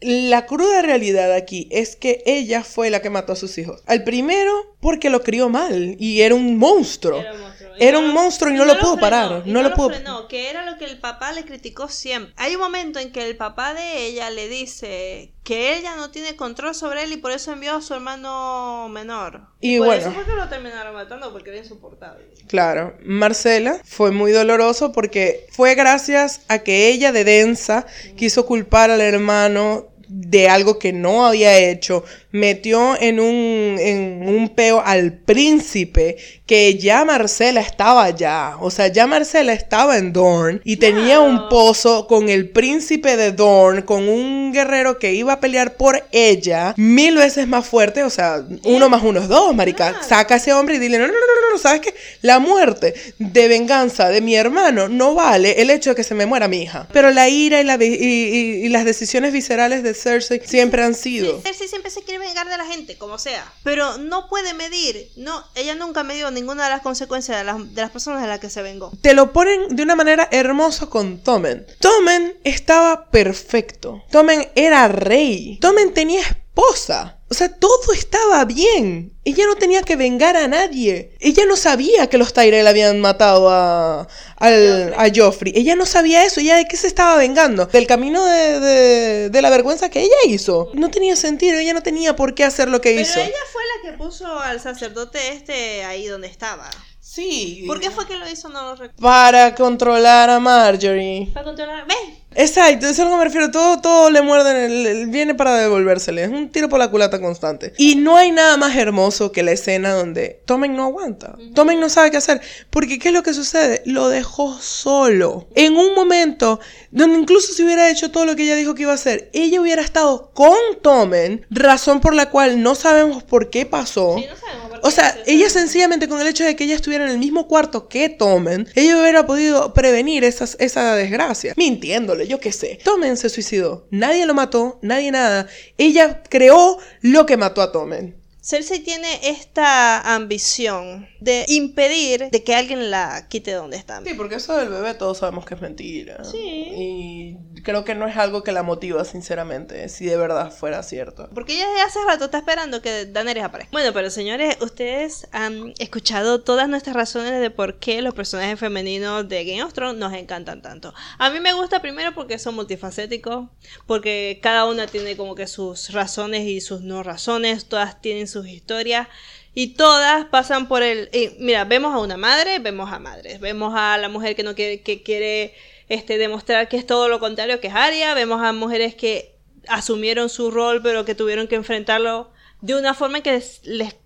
La 0.00 0.44
cruda 0.44 0.82
realidad 0.82 1.32
aquí 1.32 1.68
es 1.70 1.96
que 1.96 2.22
ella 2.26 2.62
fue 2.62 2.90
la 2.90 3.00
que 3.00 3.08
mató 3.08 3.32
a 3.32 3.36
sus 3.36 3.56
hijos. 3.56 3.82
Al 3.86 4.04
primero, 4.04 4.76
porque 4.80 5.08
lo 5.08 5.22
crió 5.22 5.48
mal 5.48 5.96
y 5.98 6.20
era 6.20 6.34
un 6.34 6.58
monstruo. 6.58 7.18
Era 7.20 7.32
un 7.32 7.40
monstruo. 7.40 7.55
Era 7.78 7.98
un 7.98 8.12
monstruo 8.12 8.50
y 8.50 8.54
no 8.54 8.64
lo 8.64 8.74
pudo 8.78 8.92
frenó, 8.96 9.00
parar, 9.00 9.42
y 9.44 9.50
no 9.50 9.62
lo 9.62 9.74
pudo- 9.74 9.90
frenó, 9.90 10.28
que 10.28 10.50
era 10.50 10.64
lo 10.70 10.78
que 10.78 10.84
el 10.86 10.98
papá 10.98 11.32
le 11.32 11.44
criticó 11.44 11.88
siempre. 11.88 12.32
Hay 12.36 12.54
un 12.54 12.60
momento 12.60 12.98
en 12.98 13.12
que 13.12 13.28
el 13.28 13.36
papá 13.36 13.74
de 13.74 14.06
ella 14.06 14.30
le 14.30 14.48
dice 14.48 15.32
que 15.44 15.76
ella 15.76 15.94
no 15.96 16.10
tiene 16.10 16.34
control 16.34 16.74
sobre 16.74 17.04
él 17.04 17.12
y 17.12 17.16
por 17.18 17.30
eso 17.30 17.52
envió 17.52 17.76
a 17.76 17.80
su 17.82 17.94
hermano 17.94 18.88
menor. 18.90 19.42
Y 19.60 19.78
por 19.78 19.86
bueno. 19.86 20.02
eso 20.02 20.12
fue 20.12 20.24
que 20.24 20.32
lo 20.32 20.48
terminaron 20.48 20.94
matando 20.94 21.32
porque 21.32 21.50
era 21.50 21.58
insoportable. 21.60 22.24
Claro, 22.48 22.96
Marcela 23.04 23.80
fue 23.84 24.10
muy 24.10 24.32
doloroso 24.32 24.92
porque 24.92 25.46
fue 25.52 25.74
gracias 25.74 26.40
a 26.48 26.60
que 26.60 26.88
ella 26.88 27.12
de 27.12 27.24
densa 27.24 27.86
quiso 28.16 28.46
culpar 28.46 28.90
al 28.90 29.00
hermano 29.00 29.86
de 30.08 30.48
algo 30.48 30.78
que 30.78 30.92
no 30.92 31.26
había 31.26 31.56
hecho, 31.58 32.04
metió 32.32 33.00
en 33.00 33.18
un, 33.18 33.76
en 33.78 34.28
un 34.28 34.50
peo 34.50 34.82
al 34.84 35.12
príncipe 35.14 36.16
que 36.44 36.76
ya 36.76 37.04
Marcela 37.04 37.60
estaba 37.60 38.04
allá, 38.04 38.56
o 38.60 38.70
sea, 38.70 38.88
ya 38.88 39.06
Marcela 39.06 39.52
estaba 39.52 39.96
en 39.98 40.12
Dorne 40.12 40.60
y 40.64 40.76
tenía 40.76 41.20
un 41.20 41.48
pozo 41.48 42.06
con 42.06 42.28
el 42.28 42.50
príncipe 42.50 43.16
de 43.16 43.32
Dorne, 43.32 43.84
con 43.84 44.08
un 44.08 44.52
guerrero 44.52 44.98
que 44.98 45.14
iba 45.14 45.32
a 45.34 45.40
pelear 45.40 45.74
por 45.74 46.04
ella 46.12 46.74
mil 46.76 47.16
veces 47.16 47.48
más 47.48 47.66
fuerte, 47.66 48.02
o 48.04 48.10
sea, 48.10 48.44
uno 48.64 48.88
más 48.88 49.02
uno 49.02 49.20
es 49.20 49.28
dos, 49.28 49.54
marica, 49.54 50.02
saca 50.06 50.34
a 50.34 50.36
ese 50.36 50.52
hombre 50.52 50.76
y 50.76 50.78
dile, 50.78 50.98
no, 50.98 51.06
no, 51.06 51.12
no, 51.12 51.18
no, 51.18 51.52
no, 51.52 51.58
¿sabes 51.58 51.80
qué? 51.80 51.94
La 52.22 52.38
muerte 52.38 52.94
de 53.18 53.48
venganza 53.48 54.08
de 54.08 54.20
mi 54.20 54.34
hermano 54.36 54.88
no 54.88 55.14
vale 55.14 55.60
el 55.62 55.70
hecho 55.70 55.90
de 55.90 55.96
que 55.96 56.04
se 56.04 56.14
me 56.14 56.26
muera 56.26 56.48
mi 56.48 56.62
hija. 56.62 56.86
Pero 56.92 57.10
la 57.10 57.28
ira 57.28 57.60
y, 57.60 57.64
la 57.64 57.78
de- 57.78 57.86
y, 57.86 57.94
y- 57.96 58.66
y 58.66 58.68
las 58.68 58.84
decisiones 58.84 59.32
viscerales 59.32 59.82
de 59.82 59.94
Cersei 59.96 60.40
siempre 60.44 60.84
han 60.84 60.94
sido. 60.94 61.40
Cersei 61.42 61.68
siempre 61.68 61.90
se 61.90 62.02
quiere 62.02 62.24
vengar 62.24 62.48
de 62.48 62.56
la 62.56 62.66
gente, 62.66 62.96
como 62.96 63.18
sea. 63.18 63.52
Pero 63.64 63.98
no 63.98 64.28
puede 64.28 64.54
medir. 64.54 65.10
No, 65.16 65.44
ella 65.54 65.74
nunca 65.74 66.02
medió 66.02 66.30
ninguna 66.30 66.64
de 66.64 66.70
las 66.70 66.82
consecuencias 66.82 67.38
de 67.38 67.44
las, 67.44 67.74
de 67.74 67.80
las 67.80 67.90
personas 67.90 68.22
de 68.22 68.28
las 68.28 68.40
que 68.40 68.50
se 68.50 68.62
vengó. 68.62 68.92
Te 69.00 69.14
lo 69.14 69.32
ponen 69.32 69.74
de 69.74 69.82
una 69.82 69.96
manera 69.96 70.28
hermosa 70.30 70.86
con 70.86 71.18
Tommen. 71.22 71.66
Tommen 71.80 72.36
estaba 72.44 73.10
perfecto. 73.10 74.04
Tommen 74.10 74.48
era 74.54 74.88
rey. 74.88 75.58
Tommen 75.60 75.92
tenía 75.92 76.20
esposa. 76.20 77.15
O 77.28 77.34
sea, 77.34 77.48
todo 77.48 77.92
estaba 77.92 78.44
bien. 78.44 79.12
Ella 79.24 79.46
no 79.46 79.56
tenía 79.56 79.82
que 79.82 79.96
vengar 79.96 80.36
a 80.36 80.46
nadie. 80.46 81.10
Ella 81.18 81.44
no 81.46 81.56
sabía 81.56 82.06
que 82.08 82.18
los 82.18 82.32
Tyrell 82.32 82.66
habían 82.68 83.00
matado 83.00 83.48
a, 83.50 84.06
al- 84.36 84.94
a 84.96 85.08
Joffrey. 85.12 85.52
Ella 85.56 85.74
no 85.74 85.86
sabía 85.86 86.24
eso. 86.24 86.38
¿Ella 86.40 86.54
de 86.56 86.66
qué 86.66 86.76
se 86.76 86.86
estaba 86.86 87.16
vengando? 87.16 87.66
Del 87.66 87.88
camino 87.88 88.24
de, 88.24 88.60
de- 88.60 89.30
de 89.30 89.42
la 89.42 89.50
vergüenza 89.50 89.88
que 89.90 90.02
ella 90.02 90.14
hizo. 90.26 90.70
No 90.74 90.88
tenía 90.90 91.16
sentido. 91.16 91.58
Ella 91.58 91.74
no 91.74 91.82
tenía 91.82 92.14
por 92.14 92.34
qué 92.34 92.44
hacer 92.44 92.68
lo 92.68 92.80
que 92.80 92.90
Pero 92.90 93.02
hizo. 93.02 93.18
ella 93.18 93.32
fue 93.52 93.62
la 93.82 93.90
que 93.90 93.96
puso 93.98 94.38
al 94.38 94.60
sacerdote 94.60 95.18
este 95.32 95.84
ahí 95.84 96.06
donde 96.06 96.28
estaba. 96.28 96.70
Sí. 97.00 97.64
¿Por 97.66 97.80
qué 97.80 97.90
fue 97.90 98.06
que 98.06 98.14
lo 98.16 98.28
hizo? 98.30 98.48
No 98.50 98.62
lo 98.62 98.70
recuerdo. 98.76 99.02
Para 99.02 99.54
controlar 99.56 100.30
a 100.30 100.38
Marjorie. 100.38 101.28
Para 101.34 101.44
controlar. 101.44 101.86
¡Ves! 101.88 101.96
Exacto, 102.36 102.86
eso 102.86 102.92
es 102.92 103.00
a 103.00 103.04
lo 103.04 103.10
que 103.12 103.16
me 103.16 103.24
refiero. 103.24 103.50
Todo, 103.50 103.80
todo 103.80 104.10
le 104.10 104.20
muerden, 104.22 104.56
el- 104.56 104.86
el- 104.86 105.06
viene 105.06 105.34
para 105.34 105.56
devolvérsele. 105.56 106.24
Es 106.24 106.28
un 106.30 106.50
tiro 106.50 106.68
por 106.68 106.78
la 106.78 106.90
culata 106.90 107.20
constante. 107.20 107.72
Y 107.78 107.96
no 107.96 108.16
hay 108.16 108.30
nada 108.30 108.56
más 108.56 108.76
hermoso 108.76 109.32
que 109.32 109.42
la 109.42 109.52
escena 109.52 109.92
donde 109.94 110.40
Tommen 110.44 110.76
no 110.76 110.84
aguanta. 110.84 111.36
Tommen 111.54 111.80
no 111.80 111.88
sabe 111.88 112.10
qué 112.10 112.18
hacer. 112.18 112.40
Porque 112.70 112.98
¿qué 112.98 113.08
es 113.08 113.14
lo 113.14 113.22
que 113.22 113.32
sucede? 113.34 113.82
Lo 113.86 114.08
dejó 114.08 114.58
solo. 114.60 115.48
En 115.54 115.76
un 115.76 115.94
momento 115.94 116.60
donde 116.90 117.18
incluso 117.18 117.52
si 117.52 117.64
hubiera 117.64 117.90
hecho 117.90 118.10
todo 118.10 118.24
lo 118.26 118.36
que 118.36 118.42
ella 118.44 118.56
dijo 118.56 118.74
que 118.74 118.82
iba 118.82 118.92
a 118.92 118.96
hacer, 118.96 119.30
ella 119.32 119.60
hubiera 119.60 119.82
estado 119.82 120.30
con 120.34 120.56
Tommen, 120.82 121.46
razón 121.50 122.00
por 122.00 122.14
la 122.14 122.30
cual 122.30 122.62
no 122.62 122.74
sabemos 122.74 123.22
por 123.22 123.50
qué 123.50 123.66
pasó. 123.66 124.16
Sí, 124.18 124.26
no 124.28 124.36
sabemos 124.36 124.70
por 124.70 124.80
qué 124.80 124.86
O 124.86 124.90
sea, 124.90 125.12
se- 125.24 125.32
ella 125.32 125.48
sencillamente 125.50 126.06
con 126.08 126.20
el 126.20 126.26
hecho 126.26 126.44
de 126.44 126.54
que 126.54 126.64
ella 126.64 126.74
estuviera 126.74 127.04
en 127.04 127.10
el 127.10 127.18
mismo 127.18 127.48
cuarto 127.48 127.88
que 127.88 128.08
Tomen, 128.08 128.68
ella 128.74 129.00
hubiera 129.00 129.26
podido 129.26 129.72
prevenir 129.72 130.22
esas, 130.22 130.56
esa 130.60 130.94
desgracia. 130.94 131.54
Mintiéndole, 131.56 132.25
yo 132.26 132.40
qué 132.40 132.52
sé. 132.52 132.78
Tomen 132.82 133.16
se 133.16 133.28
suicidó. 133.28 133.86
Nadie 133.90 134.26
lo 134.26 134.34
mató, 134.34 134.78
nadie 134.82 135.10
nada. 135.10 135.48
Ella 135.78 136.22
creó 136.28 136.78
lo 137.00 137.26
que 137.26 137.36
mató 137.36 137.62
a 137.62 137.72
Tomen. 137.72 138.25
Cersei 138.46 138.78
tiene 138.78 139.28
esta 139.28 140.14
ambición 140.14 141.08
de 141.18 141.44
impedir 141.48 142.30
de 142.30 142.44
que 142.44 142.54
alguien 142.54 142.92
la 142.92 143.26
quite 143.28 143.50
de 143.50 143.56
donde 143.56 143.76
está. 143.76 144.00
Sí, 144.04 144.14
porque 144.14 144.36
eso 144.36 144.56
del 144.56 144.68
bebé 144.68 144.94
todos 144.94 145.18
sabemos 145.18 145.44
que 145.44 145.54
es 145.54 145.60
mentira. 145.60 146.22
Sí. 146.22 146.38
Y 146.38 147.62
creo 147.62 147.84
que 147.84 147.96
no 147.96 148.06
es 148.06 148.16
algo 148.16 148.44
que 148.44 148.52
la 148.52 148.62
motiva, 148.62 149.04
sinceramente, 149.04 149.88
si 149.88 150.06
de 150.06 150.16
verdad 150.16 150.52
fuera 150.52 150.84
cierto. 150.84 151.28
Porque 151.34 151.54
ella 151.54 151.68
desde 151.70 151.80
hace 151.82 151.98
rato 152.06 152.26
está 152.26 152.38
esperando 152.38 152.80
que 152.80 153.06
Daenerys 153.06 153.42
aparezca. 153.42 153.72
Bueno, 153.72 153.92
pero 153.92 154.10
señores, 154.10 154.56
ustedes 154.60 155.26
han 155.32 155.74
escuchado 155.80 156.42
todas 156.42 156.68
nuestras 156.68 156.94
razones 156.94 157.40
de 157.40 157.50
por 157.50 157.80
qué 157.80 158.00
los 158.00 158.14
personajes 158.14 158.60
femeninos 158.60 159.28
de 159.28 159.44
Game 159.44 159.64
of 159.64 159.72
Thrones 159.72 159.98
nos 159.98 160.12
encantan 160.12 160.62
tanto. 160.62 160.94
A 161.18 161.30
mí 161.30 161.40
me 161.40 161.52
gusta 161.52 161.82
primero 161.82 162.14
porque 162.14 162.38
son 162.38 162.54
multifacéticos, 162.54 163.48
porque 163.86 164.38
cada 164.40 164.66
una 164.66 164.86
tiene 164.86 165.16
como 165.16 165.34
que 165.34 165.48
sus 165.48 165.92
razones 165.92 166.46
y 166.46 166.60
sus 166.60 166.82
no 166.82 167.02
razones, 167.02 167.64
todas 167.66 168.00
tienen 168.00 168.28
sus 168.36 168.48
historias. 168.48 169.08
Y 169.54 169.74
todas 169.74 170.26
pasan 170.26 170.68
por 170.68 170.82
el... 170.82 171.08
mira, 171.38 171.64
vemos 171.64 171.94
a 171.94 171.98
una 171.98 172.16
madre, 172.16 172.58
vemos 172.58 172.92
a 172.92 172.98
madres. 172.98 173.40
Vemos 173.40 173.74
a 173.74 173.96
la 173.96 174.08
mujer 174.08 174.36
que 174.36 174.42
no 174.42 174.54
quiere, 174.54 174.82
que 174.82 175.02
quiere 175.02 175.54
este, 175.88 176.18
demostrar 176.18 176.68
que 176.68 176.76
es 176.76 176.86
todo 176.86 177.08
lo 177.08 177.20
contrario 177.20 177.60
que 177.60 177.68
es 177.68 177.74
Arya. 177.74 178.14
Vemos 178.14 178.42
a 178.42 178.52
mujeres 178.52 178.94
que 178.94 179.34
asumieron 179.68 180.28
su 180.28 180.50
rol, 180.50 180.82
pero 180.82 181.04
que 181.04 181.14
tuvieron 181.14 181.48
que 181.48 181.54
enfrentarlo 181.54 182.30
de 182.60 182.74
una 182.74 182.94
forma 182.94 183.22
que 183.22 183.32
les, 183.32 183.60
les 183.64 183.96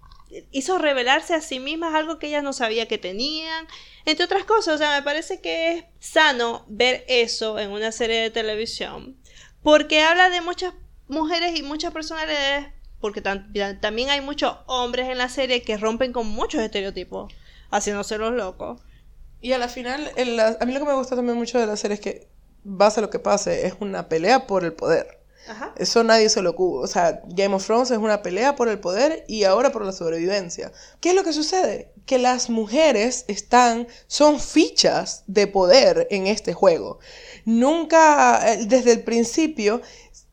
hizo 0.53 0.79
revelarse 0.79 1.35
a 1.35 1.41
sí 1.41 1.59
mismas 1.59 1.95
algo 1.95 2.19
que 2.19 2.29
ellas 2.29 2.43
no 2.43 2.53
sabía 2.53 2.87
que 2.87 2.99
tenían. 2.99 3.67
Entre 4.05 4.25
otras 4.25 4.45
cosas, 4.45 4.77
o 4.77 4.79
sea, 4.79 4.97
me 4.97 5.03
parece 5.03 5.41
que 5.41 5.73
es 5.73 5.85
sano 5.99 6.65
ver 6.69 7.05
eso 7.09 7.59
en 7.59 7.71
una 7.71 7.93
serie 7.93 8.21
de 8.21 8.31
televisión. 8.31 9.17
Porque 9.63 10.03
habla 10.03 10.31
de 10.31 10.41
muchas 10.41 10.75
mujeres 11.09 11.59
y 11.59 11.63
muchas 11.63 11.93
personalidades 11.93 12.69
porque 13.01 13.23
tam- 13.23 13.81
también 13.81 14.11
hay 14.11 14.21
muchos 14.21 14.55
hombres 14.67 15.09
en 15.09 15.19
la 15.19 15.29
serie 15.29 15.63
que 15.63 15.77
rompen 15.77 16.13
con 16.13 16.27
muchos 16.27 16.61
estereotipos, 16.63 17.33
haciéndose 17.71 18.19
los 18.19 18.33
locos. 18.33 18.81
Y 19.41 19.53
a 19.53 19.59
la 19.59 19.69
final, 19.69 20.11
en 20.17 20.37
la- 20.37 20.57
a 20.61 20.65
mí 20.67 20.73
lo 20.73 20.81
que 20.81 20.87
me 20.87 20.95
gusta 20.95 21.17
también 21.17 21.39
mucho 21.39 21.59
de 21.59 21.67
la 21.67 21.77
serie 21.77 21.95
es 21.95 22.01
que, 22.01 22.29
base 22.63 23.01
a 23.01 23.03
lo 23.03 23.09
que 23.11 23.19
pase, 23.19 23.67
es 23.67 23.75
una 23.81 24.09
pelea 24.09 24.47
por 24.47 24.65
el 24.65 24.75
poder. 24.75 25.19
Ajá. 25.49 25.73
Eso 25.79 26.05
nadie 26.05 26.29
se 26.29 26.43
lo 26.43 26.55
cubo. 26.55 26.81
O 26.81 26.87
sea, 26.87 27.23
Game 27.29 27.55
of 27.55 27.65
Thrones 27.65 27.91
es 27.91 27.97
una 27.97 28.21
pelea 28.21 28.55
por 28.55 28.69
el 28.69 28.79
poder 28.79 29.25
y 29.27 29.45
ahora 29.45 29.73
por 29.73 29.83
la 29.87 29.93
sobrevivencia. 29.93 30.71
¿Qué 31.01 31.09
es 31.09 31.15
lo 31.15 31.25
que 31.25 31.33
sucede? 31.33 31.91
Que 32.05 32.19
las 32.19 32.51
mujeres 32.51 33.25
están, 33.27 33.89
son 34.07 34.39
fichas 34.39 35.25
de 35.27 35.47
poder 35.47 36.07
en 36.11 36.27
este 36.27 36.53
juego. 36.53 36.99
Nunca, 37.47 38.53
eh, 38.53 38.67
desde 38.67 38.93
el 38.93 39.03
principio, 39.03 39.81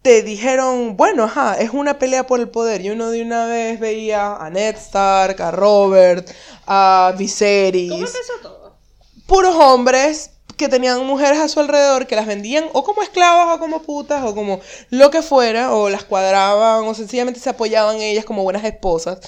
te 0.01 0.21
dijeron, 0.21 0.95
bueno, 0.95 1.25
ajá, 1.25 1.55
es 1.55 1.71
una 1.71 1.99
pelea 1.99 2.25
por 2.25 2.39
el 2.39 2.49
poder. 2.49 2.81
Y 2.81 2.89
uno 2.89 3.09
de 3.09 3.21
una 3.21 3.45
vez 3.45 3.79
veía 3.79 4.35
a 4.35 4.49
Ned 4.49 4.75
Stark, 4.75 5.41
a 5.41 5.51
Robert, 5.51 6.29
a 6.65 7.13
Viserys 7.17 7.91
¿Cómo 7.91 8.05
empezó 8.05 8.33
todo? 8.41 8.77
puros 9.25 9.55
hombres 9.55 10.31
que 10.55 10.69
tenían 10.69 11.05
mujeres 11.05 11.39
a 11.39 11.49
su 11.49 11.59
alrededor 11.59 12.07
que 12.07 12.15
las 12.15 12.25
vendían 12.25 12.65
o 12.73 12.83
como 12.83 13.03
esclavas 13.03 13.55
o 13.55 13.59
como 13.59 13.83
putas 13.83 14.23
o 14.23 14.33
como 14.33 14.59
lo 14.89 15.11
que 15.11 15.21
fuera 15.21 15.73
o 15.73 15.89
las 15.89 16.03
cuadraban 16.03 16.85
o 16.85 16.95
sencillamente 16.95 17.39
se 17.39 17.49
apoyaban 17.49 17.97
en 17.97 18.01
ellas 18.03 18.25
como 18.25 18.43
buenas 18.43 18.63
esposas. 18.63 19.19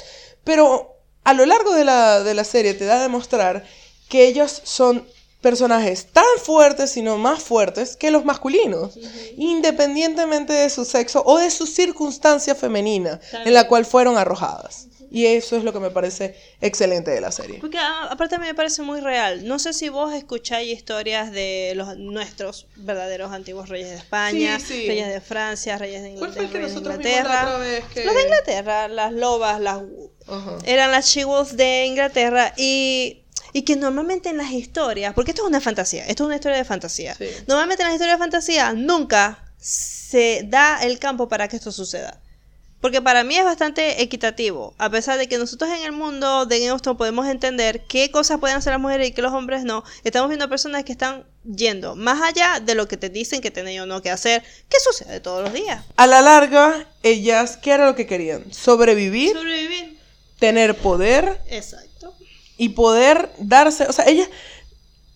Pero 0.43 0.95
a 1.23 1.33
lo 1.33 1.45
largo 1.45 1.73
de 1.73 1.85
la, 1.85 2.23
de 2.23 2.33
la 2.33 2.43
serie 2.43 2.73
te 2.73 2.85
da 2.85 2.95
a 2.95 3.01
demostrar 3.01 3.63
que 4.07 4.27
ellos 4.27 4.61
son 4.63 5.05
personajes 5.41 6.07
tan 6.11 6.23
fuertes, 6.43 6.91
sino 6.91 7.17
más 7.17 7.41
fuertes 7.41 7.95
que 7.95 8.11
los 8.11 8.25
masculinos, 8.25 8.97
independientemente 9.37 10.53
de 10.53 10.69
su 10.69 10.85
sexo 10.85 11.23
o 11.25 11.37
de 11.37 11.49
su 11.51 11.65
circunstancia 11.65 12.55
femenina 12.55 13.19
en 13.45 13.53
la 13.53 13.67
cual 13.67 13.85
fueron 13.85 14.17
arrojadas. 14.17 14.87
Y 15.11 15.25
eso 15.25 15.57
es 15.57 15.63
lo 15.63 15.73
que 15.73 15.79
me 15.79 15.89
parece 15.89 16.35
excelente 16.61 17.09
de 17.09 17.19
la 17.19 17.31
serie. 17.31 17.57
Porque 17.59 17.79
a- 17.79 18.03
aparte 18.11 18.37
me 18.37 18.53
parece 18.53 18.83
muy 18.83 19.01
real. 19.01 19.47
No 19.47 19.57
sé 19.57 19.73
si 19.73 19.89
vos 19.89 20.13
escucháis 20.13 20.71
historias 20.71 21.31
de 21.31 21.73
los 21.75 21.97
nuestros 21.97 22.67
verdaderos 22.75 23.31
antiguos 23.31 23.69
reyes 23.69 23.89
de 23.89 23.95
España, 23.95 24.59
Sí, 24.59 24.65
sí. 24.83 24.87
reyes 24.87 25.07
de 25.07 25.19
Francia, 25.19 25.79
reyes 25.79 26.03
de, 26.03 26.13
¿Cuál 26.13 26.31
fue 26.31 26.43
el 26.43 26.51
que 26.51 26.57
reyes 26.59 26.75
de 26.75 26.81
la 26.81 26.93
Inglaterra. 26.95 27.57
vez 27.57 27.85
que- 27.91 28.05
Los 28.05 28.13
de 28.13 28.21
Inglaterra, 28.21 28.87
las 28.87 29.11
lobas, 29.11 29.59
las 29.59 29.81
Ajá. 30.27 30.57
eran 30.65 30.91
las 30.91 31.07
she-wolves 31.07 31.57
de 31.57 31.85
Inglaterra 31.87 32.53
y, 32.55 33.18
y 33.53 33.63
que 33.63 33.75
normalmente 33.75 34.29
en 34.29 34.37
las 34.37 34.51
historias, 34.51 35.13
porque 35.13 35.31
esto 35.31 35.43
es 35.43 35.47
una 35.49 35.61
fantasía, 35.61 36.05
esto 36.05 36.23
es 36.23 36.27
una 36.27 36.35
historia 36.35 36.57
de 36.57 36.65
fantasía, 36.65 37.15
Sí. 37.15 37.27
normalmente 37.47 37.83
en 37.83 37.87
las 37.89 37.95
historias 37.95 38.17
de 38.17 38.23
fantasía 38.23 38.73
nunca 38.73 39.43
se 39.57 40.43
da 40.47 40.79
el 40.83 40.99
campo 40.99 41.27
para 41.27 41.47
que 41.47 41.55
esto 41.57 41.71
suceda. 41.71 42.19
Porque 42.81 43.01
para 43.01 43.25
mí 43.25 43.35
es 43.35 43.43
bastante 43.43 44.01
equitativo, 44.01 44.73
a 44.77 44.89
pesar 44.89 45.17
de 45.17 45.27
que 45.27 45.37
nosotros 45.37 45.69
en 45.69 45.83
el 45.83 45.91
mundo 45.91 46.45
de 46.45 46.59
Thrones 46.61 46.97
podemos 46.97 47.27
entender 47.27 47.81
qué 47.89 48.09
cosas 48.09 48.39
pueden 48.39 48.55
hacer 48.55 48.71
las 48.71 48.79
mujeres 48.81 49.09
y 49.09 49.11
qué 49.11 49.21
los 49.21 49.33
hombres 49.33 49.65
no, 49.65 49.83
estamos 50.05 50.29
viendo 50.29 50.47
personas 50.47 50.85
que 50.85 50.93
están 50.93 51.25
yendo 51.43 51.97
más 51.97 52.21
allá 52.21 52.61
de 52.61 52.75
lo 52.75 52.87
que 52.87 52.95
te 52.95 53.09
dicen 53.09 53.41
que 53.41 53.51
tienen 53.51 53.81
o 53.81 53.85
no 53.85 54.01
que 54.01 54.09
hacer, 54.09 54.43
que 54.69 54.77
sucede 54.79 55.19
todos 55.19 55.43
los 55.43 55.51
días. 55.51 55.83
A 55.97 56.07
la 56.07 56.21
larga, 56.21 56.87
ellas, 57.03 57.57
¿qué 57.57 57.71
era 57.71 57.85
lo 57.85 57.95
que 57.97 58.07
querían? 58.07 58.45
Sobrevivir, 58.53 59.33
Sobrevivir. 59.35 59.99
tener 60.39 60.77
poder 60.77 61.41
Exacto. 61.49 61.88
Y 62.59 62.69
poder 62.69 63.31
darse, 63.39 63.85
o 63.85 63.93
sea, 63.93 64.05
ella, 64.05 64.29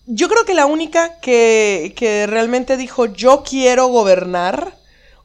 yo 0.06 0.28
creo 0.28 0.44
que 0.44 0.54
la 0.54 0.66
única 0.66 1.20
que, 1.20 1.92
que 1.96 2.26
realmente 2.26 2.76
dijo 2.76 3.06
yo 3.06 3.42
quiero 3.48 3.86
gobernar, 3.88 4.76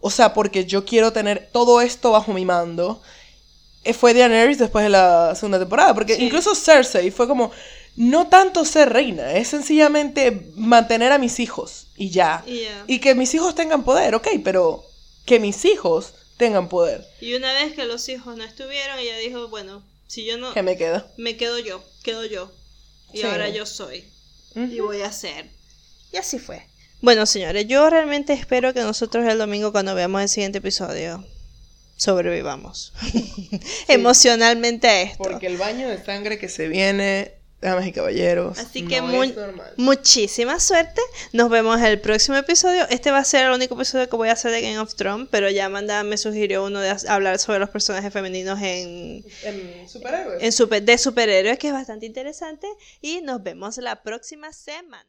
o 0.02 0.12
sea, 0.12 0.34
porque 0.34 0.66
yo 0.66 0.86
quiero 0.86 1.12
tener 1.12 1.50
todo 1.52 1.82
esto 1.82 2.12
bajo 2.12 2.32
mi 2.34 2.46
mando, 2.46 3.02
eh, 3.84 3.94
fue 3.94 4.14
Daenerys 4.14 4.60
después 4.60 4.84
de 4.84 4.90
la 4.90 5.34
segunda 5.36 5.60
temporada, 5.60 5.94
porque 5.94 6.16
Sí. 6.16 6.24
incluso 6.26 6.54
Cersei 6.56 7.12
fue 7.12 7.28
como, 7.28 7.52
no 7.96 8.28
tanto 8.28 8.66
ser 8.66 8.90
reina, 8.94 9.34
es 9.34 9.48
sencillamente 9.50 10.52
mantener 10.56 11.12
a 11.12 11.18
mis 11.18 11.40
hijos 11.40 11.88
y 11.98 12.10
ya. 12.10 12.46
Y 12.88 13.00
que 13.00 13.16
mis 13.16 13.34
hijos 13.34 13.56
tengan 13.56 13.84
poder, 13.84 14.16
ok, 14.16 14.28
pero 14.44 14.84
que 15.26 15.40
mis 15.40 15.66
hijos 15.66 16.14
tengan 16.38 16.70
poder. 16.70 17.06
Y 17.22 17.34
una 17.36 17.52
vez 17.54 17.74
que 17.74 17.86
los 17.86 18.08
hijos 18.10 18.38
no 18.38 18.44
estuvieron, 18.44 19.00
ella 19.00 19.18
dijo, 19.18 19.48
bueno, 19.50 19.84
si 20.08 20.26
yo 20.26 20.38
no, 20.38 20.54
¿Qué 20.54 20.64
me 20.64 20.78
queda? 20.78 21.06
me 21.18 21.36
quedo 21.38 21.60
yo, 21.60 21.82
quedo 22.10 22.26
yo. 22.26 22.52
Y 23.14 23.20
Sí. 23.20 23.24
ahora 23.26 23.50
yo 23.50 23.66
soy. 23.66 24.04
Y 24.56 24.80
voy 24.80 25.02
a 25.02 25.08
hacer. 25.08 25.46
Y 26.12 26.18
así 26.18 26.40
fue. 26.40 26.66
Bueno, 27.02 27.26
señores, 27.26 27.66
yo 27.68 27.90
realmente 27.90 28.34
espero 28.34 28.74
que 28.74 28.82
nosotros 28.82 29.26
el 29.28 29.38
domingo 29.38 29.72
cuando 29.72 29.96
veamos 29.96 30.22
el 30.22 30.30
siguiente 30.30 30.58
episodio 30.58 31.26
sobrevivamos 31.96 32.94
emocionalmente 33.88 34.88
a 34.88 35.02
esto. 35.02 35.24
Porque 35.24 35.48
el 35.48 35.58
baño 35.58 35.88
de 35.90 36.04
sangre 36.04 36.38
que 36.40 36.50
se 36.50 36.68
viene, 36.68 37.34
damas 37.62 37.86
y 37.88 37.92
caballeros. 37.92 38.58
Así 38.58 38.88
que 38.88 39.02
no 39.02 39.08
mu- 39.08 39.34
muchísima 39.78 40.60
suerte. 40.60 41.02
Nos 41.34 41.50
vemos 41.50 41.82
el 41.82 42.00
próximo 42.00 42.38
episodio. 42.38 42.88
Este 42.90 43.12
va 43.12 43.18
a 43.20 43.24
ser 43.24 43.46
el 43.48 43.52
único 43.52 43.76
episodio 43.76 44.08
que 44.10 44.16
voy 44.16 44.30
a 44.30 44.34
hacer 44.34 44.52
de 44.52 44.62
Game 44.62 44.80
of 44.80 44.96
Thrones, 44.96 45.28
pero 45.30 45.50
ya 45.50 45.66
Amanda 45.66 46.04
me 46.04 46.18
sugirió 46.18 46.64
uno 46.64 46.80
de 46.80 46.96
hablar 47.08 47.38
sobre 47.40 47.60
los 47.60 47.70
personajes 47.70 48.14
femeninos 48.14 48.60
en, 48.62 49.24
En 49.44 49.90
superhéroes. 49.90 50.42
en 50.44 50.52
super, 50.52 50.82
de 50.84 50.98
superhéroes, 50.98 51.60
que 51.60 51.68
es 51.68 51.74
bastante 51.74 52.06
interesante. 52.06 52.68
Y 53.02 53.22
nos 53.22 53.44
vemos 53.44 53.78
la 53.78 54.02
próxima 54.04 54.54
semana. 54.54 55.06